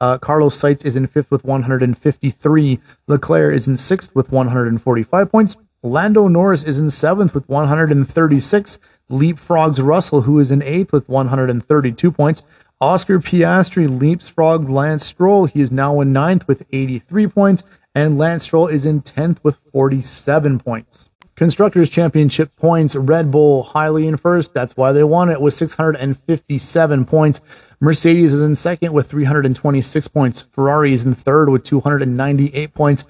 Uh, 0.00 0.18
Carlos 0.18 0.60
Sainz 0.60 0.84
is 0.84 0.96
in 0.96 1.06
fifth 1.06 1.30
with 1.30 1.44
153. 1.44 2.80
Leclerc 3.06 3.54
is 3.54 3.66
in 3.66 3.76
sixth 3.76 4.14
with 4.14 4.30
145 4.30 5.30
points. 5.30 5.56
Lando 5.82 6.28
Norris 6.28 6.64
is 6.64 6.78
in 6.78 6.90
seventh 6.90 7.34
with 7.34 7.48
136. 7.48 8.78
Leapfrogs 9.10 9.82
Russell, 9.82 10.22
who 10.22 10.38
is 10.38 10.50
in 10.50 10.62
eighth 10.62 10.92
with 10.92 11.08
132 11.08 12.12
points. 12.12 12.42
Oscar 12.80 13.18
Piastri 13.18 13.88
leapsfrogged 13.88 14.68
Lance 14.68 15.06
Stroll. 15.06 15.46
He 15.46 15.60
is 15.60 15.70
now 15.70 16.00
in 16.00 16.12
ninth 16.12 16.46
with 16.46 16.66
83 16.72 17.26
points, 17.28 17.62
and 17.94 18.18
Lance 18.18 18.44
Stroll 18.44 18.66
is 18.66 18.84
in 18.84 19.00
10th 19.00 19.38
with 19.42 19.56
47 19.72 20.58
points. 20.58 21.08
Constructors 21.36 21.90
Championship 21.90 22.56
points, 22.56 22.94
Red 22.96 23.30
Bull 23.30 23.62
highly 23.62 24.06
in 24.06 24.16
first. 24.16 24.54
That's 24.54 24.74
why 24.74 24.92
they 24.92 25.04
won 25.04 25.28
it 25.28 25.40
with 25.40 25.52
657 25.52 27.04
points. 27.04 27.42
Mercedes 27.78 28.32
is 28.32 28.40
in 28.40 28.56
second 28.56 28.94
with 28.94 29.10
326 29.10 30.08
points. 30.08 30.44
Ferrari 30.52 30.94
is 30.94 31.04
in 31.04 31.14
third 31.14 31.50
with 31.50 31.62
298 31.62 32.72
points. 32.72 33.04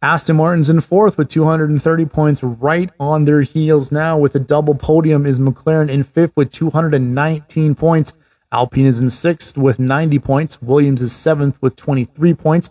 Aston 0.00 0.36
Martin's 0.36 0.70
in 0.70 0.80
fourth 0.80 1.18
with 1.18 1.28
230 1.28 2.04
points, 2.06 2.42
right 2.42 2.90
on 3.00 3.24
their 3.24 3.42
heels 3.42 3.90
now 3.90 4.16
with 4.16 4.36
a 4.36 4.40
double 4.40 4.76
podium 4.76 5.26
is 5.26 5.40
McLaren 5.40 5.90
in 5.90 6.04
fifth 6.04 6.32
with 6.36 6.52
219 6.52 7.74
points. 7.74 8.12
Alpine 8.52 8.86
is 8.86 9.00
in 9.00 9.10
sixth 9.10 9.56
with 9.56 9.80
90 9.80 10.20
points. 10.20 10.62
Williams 10.62 11.02
is 11.02 11.12
seventh 11.12 11.56
with 11.60 11.74
23 11.74 12.34
points. 12.34 12.70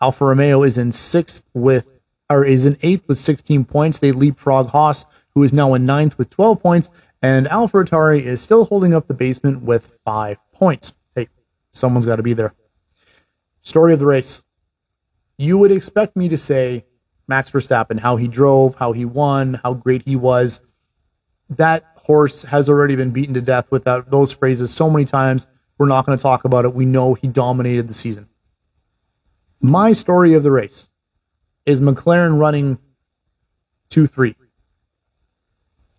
Alfa 0.00 0.26
Romeo 0.26 0.62
is 0.62 0.76
in 0.78 0.92
sixth 0.92 1.42
with, 1.54 1.86
or 2.28 2.44
is 2.44 2.64
in 2.64 2.78
eighth 2.82 3.06
with 3.06 3.18
16 3.18 3.64
points. 3.64 3.98
They 3.98 4.12
leapfrog 4.12 4.68
Haas, 4.68 5.06
who 5.34 5.42
is 5.42 5.52
now 5.52 5.74
in 5.74 5.86
ninth 5.86 6.16
with 6.18 6.30
12 6.30 6.60
points. 6.60 6.90
And 7.22 7.46
AlphaTauri 7.46 8.22
is 8.22 8.40
still 8.40 8.66
holding 8.66 8.94
up 8.94 9.08
the 9.08 9.14
basement 9.14 9.62
with 9.62 9.90
five 10.04 10.38
points. 10.52 10.92
Hey, 11.14 11.28
someone's 11.72 12.06
got 12.06 12.16
to 12.16 12.22
be 12.22 12.34
there. 12.34 12.54
Story 13.62 13.92
of 13.94 13.98
the 13.98 14.06
race. 14.06 14.42
You 15.36 15.58
would 15.58 15.72
expect 15.72 16.16
me 16.16 16.28
to 16.28 16.36
say 16.36 16.84
Max 17.26 17.50
Verstappen, 17.50 18.00
how 18.00 18.16
he 18.16 18.28
drove, 18.28 18.76
how 18.76 18.92
he 18.92 19.04
won, 19.04 19.60
how 19.62 19.74
great 19.74 20.02
he 20.02 20.16
was. 20.16 20.60
That 21.48 21.84
horse 21.96 22.42
has 22.42 22.68
already 22.68 22.94
been 22.96 23.10
beaten 23.10 23.34
to 23.34 23.40
death 23.40 23.70
with 23.70 23.84
that, 23.84 24.10
those 24.10 24.32
phrases 24.32 24.72
so 24.72 24.90
many 24.90 25.06
times. 25.06 25.46
We're 25.78 25.86
not 25.86 26.06
going 26.06 26.16
to 26.16 26.22
talk 26.22 26.44
about 26.44 26.64
it. 26.64 26.74
We 26.74 26.84
know 26.84 27.14
he 27.14 27.26
dominated 27.26 27.88
the 27.88 27.94
season. 27.94 28.28
My 29.60 29.92
story 29.92 30.34
of 30.34 30.42
the 30.42 30.50
race 30.50 30.88
is 31.66 31.80
McLaren 31.80 32.38
running 32.38 32.78
2 33.90 34.06
3, 34.06 34.36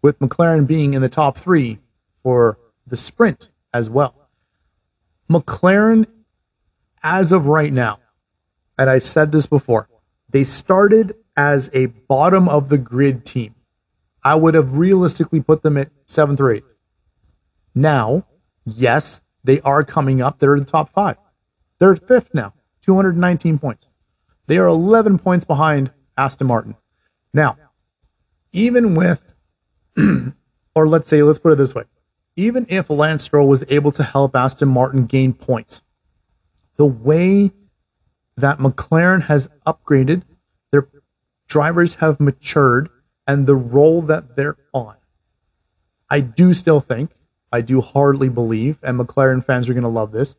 with 0.02 0.20
McLaren 0.20 0.68
being 0.68 0.94
in 0.94 1.02
the 1.02 1.10
top 1.10 1.38
three 1.38 1.80
for 2.22 2.58
the 2.86 2.98
sprint 2.98 3.50
as 3.74 3.90
well. 3.90 4.30
McLaren, 5.30 6.06
as 7.04 7.32
of 7.32 7.46
right 7.46 7.74
now, 7.74 8.00
and 8.78 8.90
I 8.90 9.00
said 9.00 9.32
this 9.32 9.48
before, 9.48 9.90
they 10.30 10.44
started 10.44 11.16
as 11.38 11.70
a 11.74 11.88
bottom 11.88 12.48
of 12.48 12.70
the 12.70 12.78
grid 12.78 13.26
team. 13.26 13.56
I 14.24 14.36
would 14.36 14.54
have 14.54 14.78
realistically 14.78 15.42
put 15.42 15.62
them 15.62 15.78
at 15.78 15.92
seventh 16.08 16.40
or 16.40 16.52
eighth. 16.52 16.66
Now, 17.74 18.26
yes, 18.66 19.22
they 19.44 19.62
are 19.62 19.84
coming 19.84 20.22
up. 20.22 20.40
They're 20.40 20.56
in 20.56 20.64
the 20.64 20.72
top 20.72 20.92
five. 20.94 21.18
They're 21.80 21.96
fifth 21.96 22.34
now, 22.34 22.54
219 22.82 23.60
points. 23.60 23.88
They 24.48 24.58
are 24.58 24.68
11 24.68 25.20
points 25.20 25.46
behind 25.46 25.92
Aston 26.18 26.48
Martin. 26.48 26.76
Now, 27.34 27.58
even 28.54 28.96
with, 28.96 29.22
or 30.76 30.88
let's 30.88 31.10
say, 31.10 31.24
let's 31.24 31.40
put 31.40 31.54
it 31.54 31.58
this 31.58 31.76
way, 31.76 31.84
even 32.36 32.66
if 32.70 32.90
Lance 32.90 33.24
Stroll 33.24 33.48
was 33.48 33.64
able 33.70 33.92
to 33.94 34.04
help 34.04 34.36
Aston 34.36 34.70
Martin 34.70 35.06
gain 35.06 35.34
points, 35.34 35.82
the 36.78 36.86
way 36.86 37.52
that 38.38 38.60
McLaren 38.60 39.24
has 39.24 39.50
upgraded, 39.66 40.24
their 40.72 40.88
drivers 41.48 41.96
have 41.96 42.20
matured, 42.20 42.90
and 43.28 43.48
the 43.48 43.56
role 43.56 44.02
that 44.04 44.36
they're 44.36 44.58
on. 44.74 44.96
I 46.10 46.20
do 46.20 46.54
still 46.54 46.82
think, 46.82 47.12
I 47.52 47.62
do 47.62 47.82
hardly 47.82 48.30
believe, 48.30 48.78
and 48.84 49.00
McLaren 49.00 49.44
fans 49.44 49.68
are 49.68 49.74
going 49.74 49.84
to 49.84 49.90
love 49.90 50.12
this, 50.12 50.36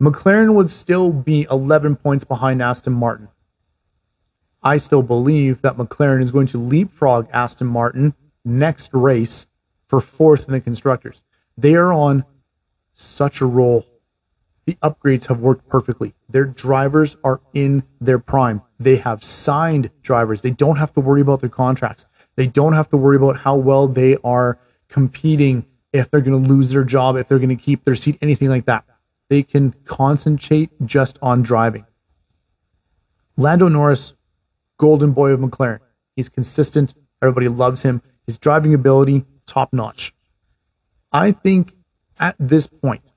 McLaren 0.00 0.54
would 0.54 0.70
still 0.70 1.12
be 1.12 1.46
11 1.50 1.96
points 1.96 2.24
behind 2.24 2.62
Aston 2.62 2.92
Martin. 2.92 3.28
I 4.62 4.78
still 4.78 5.02
believe 5.02 5.62
that 5.62 5.76
McLaren 5.76 6.22
is 6.22 6.30
going 6.30 6.48
to 6.48 6.58
leapfrog 6.58 7.28
Aston 7.32 7.68
Martin 7.68 8.14
next 8.44 8.90
race 8.92 9.46
for 9.86 10.00
fourth 10.00 10.46
in 10.46 10.52
the 10.52 10.60
constructors. 10.60 11.22
They 11.56 11.74
are 11.74 11.92
on 11.92 12.24
such 12.94 13.40
a 13.40 13.46
roll. 13.46 13.86
The 14.66 14.74
upgrades 14.82 15.26
have 15.26 15.40
worked 15.40 15.68
perfectly. 15.68 16.14
Their 16.28 16.44
drivers 16.44 17.16
are 17.24 17.40
in 17.54 17.84
their 18.00 18.18
prime. 18.18 18.62
They 18.78 18.96
have 18.96 19.24
signed 19.24 19.90
drivers. 20.02 20.42
They 20.42 20.50
don't 20.50 20.76
have 20.76 20.92
to 20.94 21.00
worry 21.00 21.20
about 21.20 21.40
their 21.40 21.48
contracts. 21.48 22.06
They 22.36 22.46
don't 22.46 22.74
have 22.74 22.90
to 22.90 22.96
worry 22.96 23.16
about 23.16 23.38
how 23.38 23.56
well 23.56 23.88
they 23.88 24.16
are 24.22 24.58
competing 24.88 25.64
if 25.92 26.10
they're 26.10 26.20
going 26.20 26.42
to 26.42 26.48
lose 26.48 26.70
their 26.70 26.84
job, 26.84 27.16
if 27.16 27.28
they're 27.28 27.38
going 27.38 27.48
to 27.48 27.56
keep 27.56 27.84
their 27.84 27.96
seat, 27.96 28.18
anything 28.20 28.48
like 28.48 28.66
that. 28.66 28.84
They 29.28 29.42
can 29.42 29.74
concentrate 29.84 30.70
just 30.84 31.18
on 31.22 31.42
driving. 31.42 31.86
Lando 33.36 33.68
Norris, 33.68 34.14
golden 34.78 35.12
boy 35.12 35.30
of 35.30 35.40
McLaren. 35.40 35.80
He's 36.16 36.28
consistent. 36.28 36.94
Everybody 37.22 37.48
loves 37.48 37.82
him. 37.82 38.02
His 38.26 38.38
driving 38.38 38.74
ability, 38.74 39.24
top 39.46 39.72
notch. 39.72 40.14
I 41.12 41.32
think 41.32 41.74
at 42.18 42.36
this 42.38 42.66
point, 42.66 43.12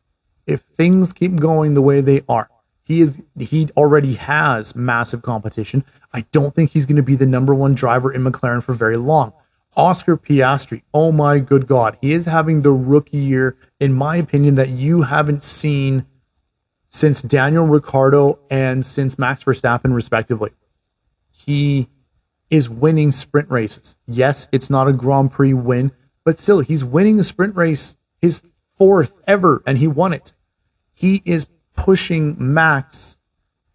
if 0.46 0.62
things 0.76 1.14
keep 1.14 1.38
going 1.38 1.74
the 1.74 1.82
way 1.82 2.02
they 2.02 2.22
are, 2.28 2.50
he 2.84 3.02
is 3.02 3.22
he 3.38 3.70
already 3.78 4.16
has 4.16 4.76
massive 4.76 5.22
competition. 5.22 5.84
I 6.14 6.22
don't 6.32 6.54
think 6.54 6.72
he's 6.72 6.86
going 6.86 6.98
to 6.98 7.04
be 7.04 7.16
the 7.16 7.26
number 7.26 7.56
one 7.56 7.74
driver 7.74 8.12
in 8.12 8.24
McLaren 8.24 8.64
for 8.64 8.74
very 8.74 8.98
long. 8.98 9.34
Oscar 9.78 10.18
Piastri, 10.18 10.82
oh 10.94 11.12
my 11.12 11.40
good 11.40 11.68
God, 11.68 11.98
he 12.02 12.12
is 12.12 12.26
having 12.26 12.62
the 12.62 12.72
rookie 12.72 13.18
year, 13.18 13.56
in 13.80 13.94
my 13.94 14.18
opinion, 14.18 14.56
that 14.56 14.70
you 14.70 15.04
haven't 15.04 15.42
seen 15.42 16.06
since 16.90 17.22
Daniel 17.22 17.66
Ricciardo 17.66 18.40
and 18.50 18.86
since 18.86 19.18
Max 19.18 19.44
Verstappen, 19.44 19.96
respectively. 19.96 20.52
He 21.46 21.88
is 22.50 22.70
winning 22.70 23.12
sprint 23.12 23.50
races. 23.50 23.96
Yes, 24.08 24.48
it's 24.52 24.70
not 24.70 24.88
a 24.88 24.94
Grand 24.94 25.32
Prix 25.32 25.54
win, 25.54 25.92
but 26.24 26.40
still, 26.40 26.60
he's 26.60 26.84
winning 26.84 27.18
the 27.18 27.24
sprint 27.24 27.56
race, 27.56 27.96
his 28.22 28.44
fourth 28.78 29.14
ever, 29.26 29.64
and 29.66 29.78
he 29.78 29.88
won 29.88 30.14
it. 30.14 30.34
He 30.94 31.24
is 31.26 31.50
pushing 31.76 32.36
Max, 32.38 33.18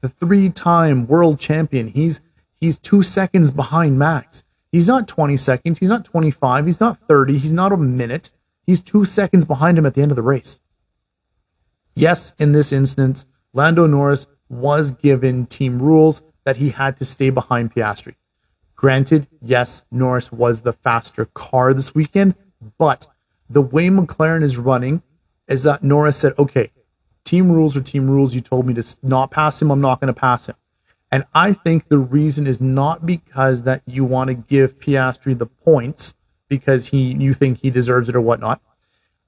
the 0.01 0.11
three-time 0.11 1.07
world 1.07 1.41
champion. 1.41 1.89
He's 1.89 2.21
he's 2.61 2.79
two 2.79 3.03
seconds 3.03 3.51
behind 3.51 3.99
Max. 3.99 4.45
He's 4.71 4.87
not 4.87 5.09
20 5.09 5.37
seconds. 5.37 5.79
He's 5.79 5.89
not 5.89 6.05
25. 6.05 6.67
He's 6.67 6.81
not 6.81 6.99
30. 7.09 7.39
He's 7.39 7.53
not 7.53 7.73
a 7.73 7.77
minute. 7.77 8.31
He's 8.65 8.81
two 8.81 9.05
seconds 9.05 9.45
behind 9.45 9.79
him 9.79 9.87
at 9.87 9.95
the 9.95 10.03
end 10.03 10.13
of 10.13 10.17
the 10.17 10.23
race. 10.23 10.61
Yes, 11.95 12.33
in 12.39 12.53
this 12.53 12.73
instance, 12.73 13.27
Lando 13.53 13.87
Norris 13.87 14.27
was 14.49 14.91
given 14.91 15.47
team 15.47 15.81
rules 15.81 16.23
that 16.47 16.57
he 16.59 16.71
had 16.71 16.97
to 16.97 17.05
stay 17.05 17.29
behind 17.29 17.75
Piastri. 17.75 18.15
Granted, 18.77 19.27
yes, 19.43 19.83
Norris 19.91 20.31
was 20.31 20.61
the 20.61 20.73
faster 20.73 21.25
car 21.25 21.75
this 21.75 21.95
weekend, 21.95 22.37
but 22.79 23.09
the 23.51 23.61
way 23.61 23.89
McLaren 23.89 24.45
is 24.45 24.57
running 24.57 25.03
is 25.49 25.65
that 25.65 25.83
Norris 25.83 26.17
said, 26.17 26.35
okay, 26.39 26.71
team 27.25 27.51
rules 27.51 27.77
are 27.77 27.83
team 27.83 28.09
rules. 28.09 28.33
You 28.33 28.41
told 28.41 28.65
me 28.65 28.75
to 28.75 28.85
not 29.03 29.33
pass 29.33 29.61
him. 29.61 29.71
I'm 29.73 29.81
not 29.81 30.01
going 30.01 30.15
to 30.15 30.19
pass 30.19 30.47
him. 30.47 30.55
And 31.11 31.25
I 31.35 31.53
think 31.53 31.89
the 31.89 31.99
reason 31.99 32.47
is 32.47 32.61
not 32.61 33.05
because 33.05 33.63
that 33.63 33.83
you 33.85 34.05
want 34.05 34.29
to 34.29 34.35
give 34.35 34.79
Piastri 34.79 35.37
the 35.37 35.47
points 35.47 36.15
because 36.49 36.87
he 36.87 37.13
you 37.15 37.35
think 37.35 37.59
he 37.63 37.71
deserves 37.71 38.09
it 38.09 38.15
or 38.17 38.21
whatnot. 38.21 38.61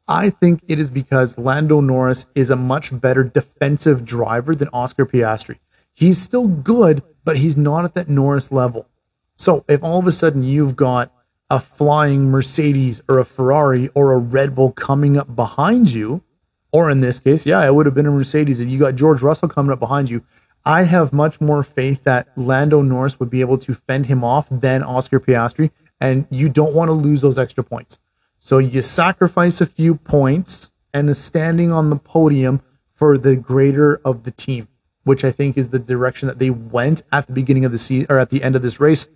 I 0.07 0.31
think 0.31 0.63
it 0.69 0.79
is 0.79 0.91
because 0.91 1.37
Lando 1.37 1.81
Norris 1.81 2.27
is 2.35 2.51
a 2.51 2.57
much 2.57 2.99
better 2.99 3.25
defensive 3.25 4.05
driver 4.05 4.55
than 4.55 4.69
Oscar 4.73 5.05
Piastri. 5.05 5.59
He's 5.99 6.23
still 6.23 6.47
good, 6.47 7.03
but 7.25 7.39
he's 7.39 7.57
not 7.57 7.85
at 7.85 7.95
that 7.95 8.09
Norris 8.09 8.53
level. 8.53 8.87
So 9.35 9.65
if 9.67 9.83
all 9.83 9.99
of 9.99 10.07
a 10.07 10.13
sudden 10.13 10.45
you've 10.45 10.77
got 10.77 11.13
a 11.51 11.59
flying 11.59 12.31
Mercedes 12.31 13.03
or 13.09 13.19
a 13.19 13.25
Ferrari 13.25 13.89
or 13.97 14.13
a 14.13 14.19
Red 14.19 14.55
Bull 14.55 14.71
coming 14.71 15.17
up 15.17 15.35
behind 15.35 15.91
you, 15.91 16.23
or 16.71 16.89
in 16.89 17.01
this 17.01 17.19
case, 17.19 17.47
yeah, 17.47 17.67
it 17.67 17.75
would 17.75 17.85
have 17.85 17.97
been 17.97 18.07
a 18.07 18.13
Mercedes 18.13 18.61
if 18.61 18.69
you 18.69 18.79
got 18.79 18.95
George 18.95 19.23
Russell 19.23 19.49
coming 19.49 19.73
up 19.73 19.81
behind 19.81 20.09
you. 20.09 20.23
I 20.65 20.85
have 20.85 21.13
much 21.13 21.41
more 21.41 21.65
faith 21.65 22.05
that 22.05 22.29
Lando 22.37 22.81
Norris 22.81 23.19
would 23.19 23.29
be 23.29 23.41
able 23.41 23.59
to 23.59 23.75
fend 23.75 24.07
him 24.07 24.23
off 24.23 24.47
than 24.53 24.85
Oscar 24.85 25.19
Piastri, 25.19 25.73
and 26.01 26.29
you 26.31 26.49
don't 26.49 26.75
want 26.75 26.91
to 26.91 26.93
lose 26.93 27.23
those 27.23 27.39
extra 27.39 27.65
points. 27.65 27.99
So 28.39 28.59
you 28.59 28.83
sacrifice 28.83 29.61
a 29.61 29.67
few 29.67 29.97
points 29.97 30.71
and 30.95 31.11
is 31.11 31.19
standing 31.19 31.73
on 31.73 31.91
the 31.91 31.97
podium 31.97 32.63
for 32.95 33.19
the 33.19 33.35
greater 33.35 34.01
of 34.05 34.23
the 34.23 34.31
team, 34.31 34.69
which 35.09 35.25
I 35.25 35.33
think 35.33 35.57
is 35.57 35.71
the 35.71 35.79
direction 35.79 36.29
that 36.29 36.39
they 36.39 36.51
went 36.51 37.01
at 37.11 37.27
the 37.27 37.33
beginning 37.33 37.65
of 37.65 37.73
the 37.73 37.79
season 37.79 38.07
or 38.11 38.19
at 38.19 38.29
the 38.29 38.43
end 38.43 38.55
of 38.55 38.61
this 38.61 38.79
race, 38.79 39.09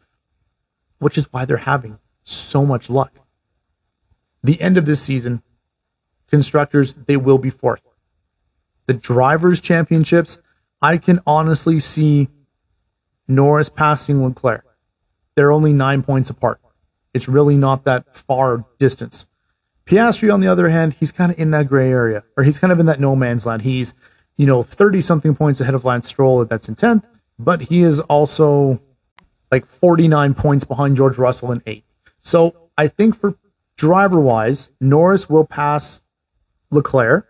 which 1.00 1.18
is 1.18 1.30
why 1.30 1.44
they're 1.44 1.58
having 1.58 1.98
so 2.24 2.64
much 2.64 2.88
luck. 2.88 3.12
The 4.42 4.58
end 4.58 4.78
of 4.78 4.86
this 4.86 5.02
season, 5.02 5.42
constructors, 6.30 6.94
they 6.94 7.18
will 7.18 7.36
be 7.36 7.50
fourth. 7.50 7.82
The 8.86 8.94
drivers' 8.94 9.60
championships, 9.60 10.38
I 10.80 10.96
can 10.96 11.20
honestly 11.26 11.78
see 11.78 12.30
Norris 13.28 13.68
passing 13.68 14.24
Leclerc. 14.24 14.64
They're 15.34 15.52
only 15.52 15.74
nine 15.74 16.02
points 16.02 16.30
apart. 16.30 16.58
It's 17.12 17.28
really 17.28 17.58
not 17.58 17.84
that 17.84 18.16
far 18.16 18.64
distance. 18.78 19.26
Piastri, 19.84 20.32
on 20.32 20.40
the 20.40 20.48
other 20.48 20.70
hand, 20.70 20.94
he's 20.98 21.12
kind 21.12 21.30
of 21.30 21.38
in 21.38 21.50
that 21.50 21.68
gray 21.68 21.90
area, 21.90 22.24
or 22.34 22.44
he's 22.44 22.58
kind 22.58 22.72
of 22.72 22.80
in 22.80 22.86
that 22.86 22.98
no 22.98 23.14
man's 23.14 23.44
land. 23.44 23.60
He's, 23.60 23.92
you 24.42 24.48
know, 24.48 24.64
30 24.64 25.00
something 25.02 25.36
points 25.36 25.60
ahead 25.60 25.72
of 25.72 25.84
Lance 25.84 26.08
Stroll, 26.08 26.44
that's 26.44 26.68
in 26.68 26.74
10th, 26.74 27.04
but 27.38 27.60
he 27.62 27.82
is 27.82 28.00
also 28.00 28.80
like 29.52 29.64
49 29.66 30.34
points 30.34 30.64
behind 30.64 30.96
George 30.96 31.16
Russell 31.16 31.52
in 31.52 31.62
eighth. 31.64 31.84
So 32.18 32.70
I 32.76 32.88
think 32.88 33.16
for 33.16 33.36
driver 33.76 34.18
wise, 34.18 34.72
Norris 34.80 35.30
will 35.30 35.44
pass 35.44 36.02
Leclerc. 36.72 37.28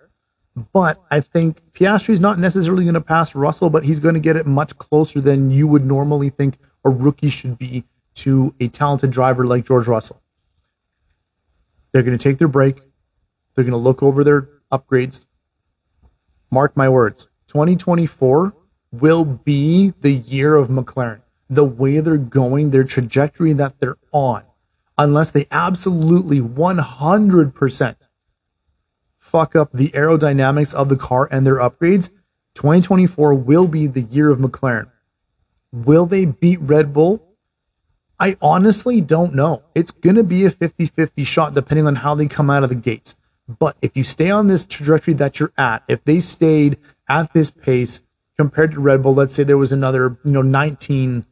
But 0.72 1.04
I 1.10 1.20
think 1.20 1.60
Piastri 1.74 2.14
is 2.14 2.20
not 2.20 2.38
necessarily 2.38 2.84
going 2.84 2.94
to 2.94 3.00
pass 3.02 3.34
Russell, 3.34 3.68
but 3.68 3.84
he's 3.84 4.00
going 4.00 4.14
to 4.14 4.20
get 4.20 4.36
it 4.36 4.46
much 4.46 4.78
closer 4.78 5.20
than 5.20 5.50
you 5.50 5.66
would 5.66 5.84
normally 5.84 6.30
think 6.30 6.56
a 6.82 6.88
rookie 6.88 7.28
should 7.28 7.58
be 7.58 7.84
to 8.14 8.54
a 8.58 8.68
talented 8.68 9.10
driver 9.10 9.46
like 9.46 9.66
George 9.66 9.86
Russell. 9.86 10.22
They're 11.92 12.02
going 12.02 12.16
to 12.16 12.22
take 12.22 12.38
their 12.38 12.48
break. 12.48 12.76
They're 13.54 13.64
going 13.64 13.72
to 13.72 13.76
look 13.76 14.02
over 14.02 14.24
their 14.24 14.48
upgrades. 14.72 15.26
Mark 16.52 16.76
my 16.76 16.86
words 16.86 17.28
2024 17.48 18.52
will 18.92 19.24
be 19.24 19.94
the 20.02 20.12
year 20.12 20.54
of 20.54 20.68
McLaren. 20.68 21.22
The 21.48 21.64
way 21.64 22.00
they're 22.00 22.18
going, 22.18 22.70
their 22.70 22.84
trajectory 22.84 23.54
that 23.54 23.80
they're 23.80 23.96
on, 24.12 24.42
unless 24.98 25.30
they 25.30 25.48
absolutely 25.50 26.40
100% 26.40 27.96
fuck 29.18 29.56
up 29.56 29.70
the 29.72 29.88
aerodynamics 29.90 30.74
of 30.74 30.90
the 30.90 30.96
car 30.96 31.26
and 31.32 31.46
their 31.46 31.56
upgrades, 31.56 32.10
2024 32.54 33.32
will 33.32 33.66
be 33.66 33.86
the 33.86 34.02
year 34.02 34.28
of 34.28 34.38
McLaren. 34.38 34.90
Will 35.72 36.04
they 36.04 36.26
beat 36.26 36.60
Red 36.60 36.92
Bull? 36.92 37.34
I 38.20 38.36
honestly 38.42 39.00
don't 39.00 39.34
know. 39.34 39.62
It's 39.74 39.90
going 39.90 40.16
to 40.16 40.22
be 40.22 40.44
a 40.44 40.50
50 40.50 40.84
50 40.84 41.24
shot 41.24 41.54
depending 41.54 41.86
on 41.86 41.96
how 41.96 42.14
they 42.14 42.26
come 42.26 42.50
out 42.50 42.62
of 42.62 42.68
the 42.68 42.74
gates. 42.74 43.14
But 43.58 43.76
if 43.82 43.96
you 43.96 44.04
stay 44.04 44.30
on 44.30 44.46
this 44.46 44.64
trajectory 44.64 45.14
that 45.14 45.40
you're 45.40 45.52
at, 45.56 45.82
if 45.88 46.04
they 46.04 46.20
stayed 46.20 46.78
at 47.08 47.32
this 47.32 47.50
pace 47.50 48.00
compared 48.36 48.72
to 48.72 48.80
Red 48.80 49.02
Bull, 49.02 49.14
let's 49.14 49.34
say 49.34 49.42
there 49.42 49.58
was 49.58 49.72
another, 49.72 50.18
you 50.24 50.30
know, 50.30 50.42
19, 50.42 51.26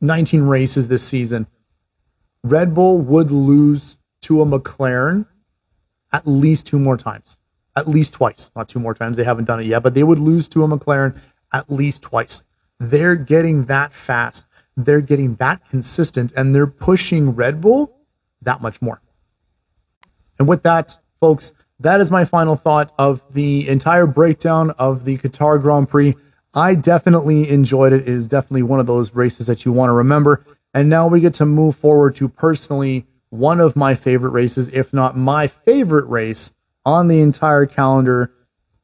19 0.00 0.42
races 0.42 0.88
this 0.88 1.04
season, 1.06 1.46
Red 2.42 2.74
Bull 2.74 2.98
would 2.98 3.30
lose 3.30 3.96
to 4.22 4.40
a 4.40 4.46
McLaren 4.46 5.26
at 6.12 6.26
least 6.26 6.66
two 6.66 6.78
more 6.78 6.96
times. 6.96 7.36
At 7.76 7.88
least 7.88 8.14
twice. 8.14 8.50
Not 8.56 8.68
two 8.68 8.80
more 8.80 8.94
times. 8.94 9.16
They 9.16 9.24
haven't 9.24 9.44
done 9.44 9.60
it 9.60 9.66
yet, 9.66 9.82
but 9.82 9.94
they 9.94 10.02
would 10.02 10.18
lose 10.18 10.48
to 10.48 10.64
a 10.64 10.68
McLaren 10.68 11.20
at 11.52 11.70
least 11.70 12.02
twice. 12.02 12.42
They're 12.80 13.16
getting 13.16 13.66
that 13.66 13.92
fast. 13.92 14.46
They're 14.76 15.00
getting 15.00 15.36
that 15.36 15.68
consistent 15.68 16.32
and 16.36 16.54
they're 16.54 16.66
pushing 16.66 17.34
Red 17.34 17.60
Bull 17.60 17.96
that 18.42 18.62
much 18.62 18.80
more. 18.80 19.00
And 20.38 20.46
with 20.46 20.62
that, 20.62 20.96
folks, 21.20 21.52
that 21.80 22.00
is 22.00 22.10
my 22.10 22.24
final 22.24 22.56
thought 22.56 22.92
of 22.98 23.22
the 23.32 23.68
entire 23.68 24.06
breakdown 24.06 24.70
of 24.72 25.04
the 25.04 25.18
Qatar 25.18 25.60
Grand 25.60 25.88
Prix. 25.88 26.16
I 26.54 26.74
definitely 26.74 27.48
enjoyed 27.48 27.92
it. 27.92 28.02
It 28.02 28.08
is 28.08 28.26
definitely 28.26 28.62
one 28.62 28.80
of 28.80 28.86
those 28.86 29.14
races 29.14 29.46
that 29.46 29.64
you 29.64 29.72
want 29.72 29.90
to 29.90 29.94
remember. 29.94 30.44
And 30.74 30.88
now 30.88 31.06
we 31.06 31.20
get 31.20 31.34
to 31.34 31.46
move 31.46 31.76
forward 31.76 32.16
to 32.16 32.28
personally 32.28 33.06
one 33.30 33.60
of 33.60 33.76
my 33.76 33.94
favorite 33.94 34.30
races, 34.30 34.68
if 34.72 34.92
not 34.92 35.16
my 35.16 35.46
favorite 35.46 36.06
race 36.06 36.52
on 36.84 37.08
the 37.08 37.20
entire 37.20 37.66
calendar. 37.66 38.32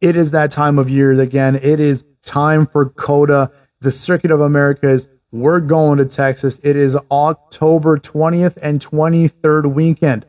It 0.01 0.16
is 0.16 0.31
that 0.31 0.51
time 0.51 0.78
of 0.78 0.90
year 0.90 1.19
again. 1.20 1.56
It 1.56 1.81
is 1.81 2.05
time 2.23 2.66
for 2.66 2.89
COTA, 2.89 3.51
the 3.81 3.90
Circuit 3.90 4.31
of 4.31 4.40
Americas. 4.40 5.09
We're 5.32 5.61
going 5.61 5.98
to 5.98 6.05
Texas. 6.05 6.61
It 6.62 6.77
is 6.77 6.97
October 7.11 7.98
20th 7.98 8.56
and 8.62 8.81
23rd 8.81 9.73
weekend. 9.73 10.27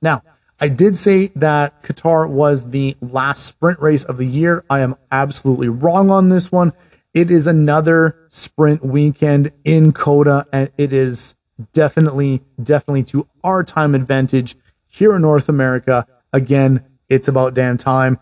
Now, 0.00 0.22
I 0.62 0.68
did 0.68 0.96
say 0.96 1.26
that 1.34 1.82
Qatar 1.82 2.28
was 2.28 2.70
the 2.70 2.96
last 3.00 3.44
sprint 3.46 3.80
race 3.80 4.04
of 4.04 4.16
the 4.16 4.24
year. 4.24 4.64
I 4.70 4.78
am 4.78 4.94
absolutely 5.10 5.68
wrong 5.68 6.08
on 6.08 6.28
this 6.28 6.52
one. 6.52 6.72
It 7.12 7.32
is 7.32 7.48
another 7.48 8.28
sprint 8.28 8.84
weekend 8.84 9.50
in 9.64 9.92
COTA, 9.92 10.46
and 10.52 10.70
it 10.78 10.92
is 10.92 11.34
definitely, 11.72 12.42
definitely 12.62 13.02
to 13.06 13.26
our 13.42 13.64
time 13.64 13.96
advantage 13.96 14.54
here 14.86 15.16
in 15.16 15.22
North 15.22 15.48
America. 15.48 16.06
Again, 16.32 16.84
it's 17.08 17.26
about 17.26 17.54
damn 17.54 17.76
time. 17.76 18.20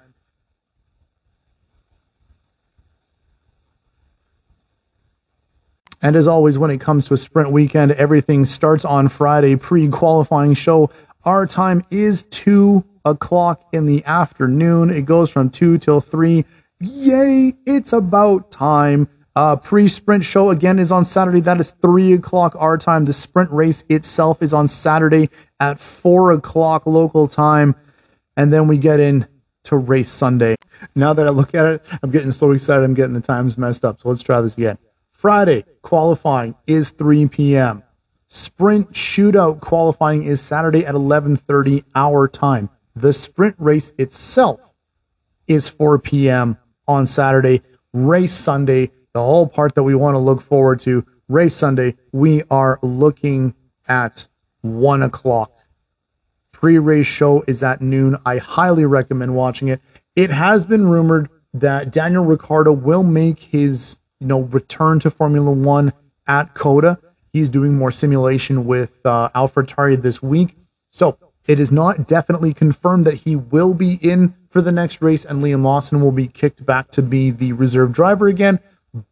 And 6.00 6.16
as 6.16 6.26
always, 6.26 6.56
when 6.56 6.70
it 6.70 6.80
comes 6.80 7.04
to 7.08 7.14
a 7.14 7.18
sprint 7.18 7.52
weekend, 7.52 7.92
everything 7.92 8.46
starts 8.46 8.86
on 8.86 9.08
Friday, 9.08 9.56
pre 9.56 9.88
qualifying 9.88 10.54
show 10.54 10.90
Our 11.24 11.47
time 11.47 11.84
is 11.90 12.22
2 12.30 12.82
o'clock 13.05 13.62
in 13.72 13.84
the 13.84 14.05
afternoon. 14.06 14.90
It 14.90 15.05
goes 15.05 15.30
from 15.30 15.51
2 15.51 15.78
till 15.78 16.01
3. 16.01 16.47
Yay, 16.80 17.55
it's 17.66 17.92
about 17.92 18.51
time. 18.51 19.09
Uh, 19.36 19.56
Pre 19.56 19.86
sprint 19.86 20.24
show 20.24 20.48
again 20.48 20.78
is 20.78 20.90
on 20.90 21.05
Saturday. 21.05 21.40
That 21.40 21.60
is 21.60 21.72
3 21.82 22.14
o'clock 22.14 22.56
our 22.59 22.78
time. 22.78 23.05
The 23.05 23.12
sprint 23.12 23.51
race 23.51 23.84
itself 23.88 24.42
is 24.42 24.55
on 24.55 24.66
Saturday 24.66 25.28
at 25.60 25.78
4 25.78 26.32
o'clock 26.32 26.86
local 26.86 27.28
time. 27.28 27.76
And 28.36 28.51
then 28.51 28.66
we 28.66 28.78
get 28.78 28.98
in 28.98 29.26
to 29.64 29.76
race 29.76 30.10
Sunday. 30.10 30.56
Now 30.94 31.12
that 31.12 31.26
I 31.26 31.30
look 31.30 31.55
at 31.55 31.66
it, 31.66 31.82
I'm 32.02 32.10
getting 32.10 32.32
so 32.32 32.51
excited. 32.52 32.82
I'm 32.82 32.94
getting 32.94 33.12
the 33.12 33.20
times 33.20 33.59
messed 33.59 33.84
up. 33.84 34.01
So 34.01 34.09
let's 34.09 34.22
try 34.22 34.40
this 34.40 34.56
again. 34.56 34.78
Friday 35.12 35.66
qualifying 35.82 36.55
is 36.66 36.88
3 36.90 37.28
p.m. 37.28 37.82
Sprint 38.32 38.93
shootout 38.93 39.61
qualifying 39.61 40.23
is 40.23 40.40
Saturday 40.40 40.86
at 40.86 40.94
11:30 40.94 41.82
our 41.97 42.28
time. 42.28 42.70
The 42.94 43.12
sprint 43.12 43.57
race 43.59 43.93
itself 43.98 44.61
is 45.48 45.69
4 45.69 45.98
p.m. 45.98 46.57
on 46.86 47.07
Saturday. 47.07 47.62
Race 47.93 48.32
Sunday, 48.32 48.93
the 49.12 49.20
whole 49.20 49.48
part 49.48 49.74
that 49.74 49.82
we 49.82 49.97
want 49.97 50.15
to 50.15 50.20
look 50.20 50.43
forward 50.43 50.78
to. 50.82 51.05
Race 51.28 51.57
Sunday, 51.57 51.97
we 52.12 52.44
are 52.52 52.78
looking 52.82 53.55
at 53.89 54.28
one 54.61 55.02
o'clock. 55.02 55.51
Pre-race 56.52 57.09
show 57.09 57.43
is 57.48 57.65
at 57.65 57.82
noon. 57.82 58.16
I 58.24 58.39
highly 58.39 58.85
recommend 58.85 59.35
watching 59.35 59.66
it. 59.66 59.81
It 60.15 60.31
has 60.31 60.65
been 60.65 60.86
rumored 60.86 61.31
that 61.52 61.90
Daniel 61.90 62.24
Ricciardo 62.24 62.70
will 62.70 63.02
make 63.02 63.40
his 63.40 63.97
you 64.20 64.28
know 64.28 64.43
return 64.43 65.01
to 65.01 65.11
Formula 65.11 65.51
One 65.51 65.93
at 66.28 66.55
COTA. 66.55 67.01
He's 67.32 67.48
doing 67.48 67.77
more 67.77 67.93
simulation 67.93 68.66
with 68.66 68.90
uh, 69.05 69.31
Tauri 69.31 70.01
this 70.01 70.23
week, 70.23 70.57
so 70.90 71.16
it 71.47 71.59
is 71.59 71.70
not 71.70 72.07
definitely 72.07 72.55
confirmed 72.55 73.07
that 73.07 73.15
he 73.15 73.36
will 73.36 73.74
be 73.74 73.94
in 73.94 74.35
for 74.51 74.61
the 74.61 74.73
next 74.73 75.01
race, 75.01 75.24
and 75.24 75.43
Liam 75.43 75.62
Lawson 75.62 76.01
will 76.01 76.12
be 76.12 76.27
kicked 76.27 76.66
back 76.66 76.90
to 76.93 77.02
be 77.02 77.31
the 77.31 77.52
reserve 77.52 77.93
driver 77.93 78.28
again. 78.28 78.59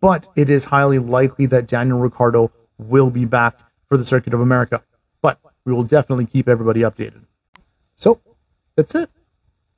But 0.01 0.29
it 0.35 0.51
is 0.51 0.67
highly 0.67 0.99
likely 0.99 1.47
that 1.47 1.67
Daniel 1.67 2.01
Ricciardo 2.01 2.51
will 2.77 3.11
be 3.11 3.25
back 3.25 3.59
for 3.89 3.97
the 3.97 4.05
Circuit 4.05 4.35
of 4.35 4.41
America. 4.41 4.83
But 5.23 5.39
we 5.65 5.73
will 5.73 5.85
definitely 5.85 6.27
keep 6.27 6.49
everybody 6.49 6.81
updated. 6.81 7.25
So 7.95 8.21
that's 8.77 8.95
it. 8.95 9.11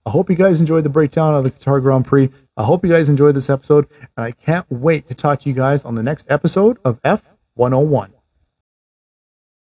I 0.06 0.10
hope 0.10 0.30
you 0.30 0.36
guys 0.36 0.60
enjoyed 0.60 0.84
the 0.84 0.90
breakdown 0.90 1.34
of 1.34 1.44
the 1.44 1.50
Qatar 1.50 1.82
Grand 1.82 2.06
Prix. 2.06 2.30
I 2.56 2.64
hope 2.64 2.84
you 2.84 2.90
guys 2.90 3.08
enjoyed 3.08 3.36
this 3.36 3.50
episode, 3.50 3.86
and 4.16 4.24
I 4.24 4.32
can't 4.32 4.66
wait 4.70 5.06
to 5.08 5.14
talk 5.14 5.40
to 5.40 5.48
you 5.48 5.54
guys 5.54 5.84
on 5.84 5.94
the 5.94 6.02
next 6.02 6.26
episode 6.28 6.78
of 6.84 7.00
F101. 7.02 8.10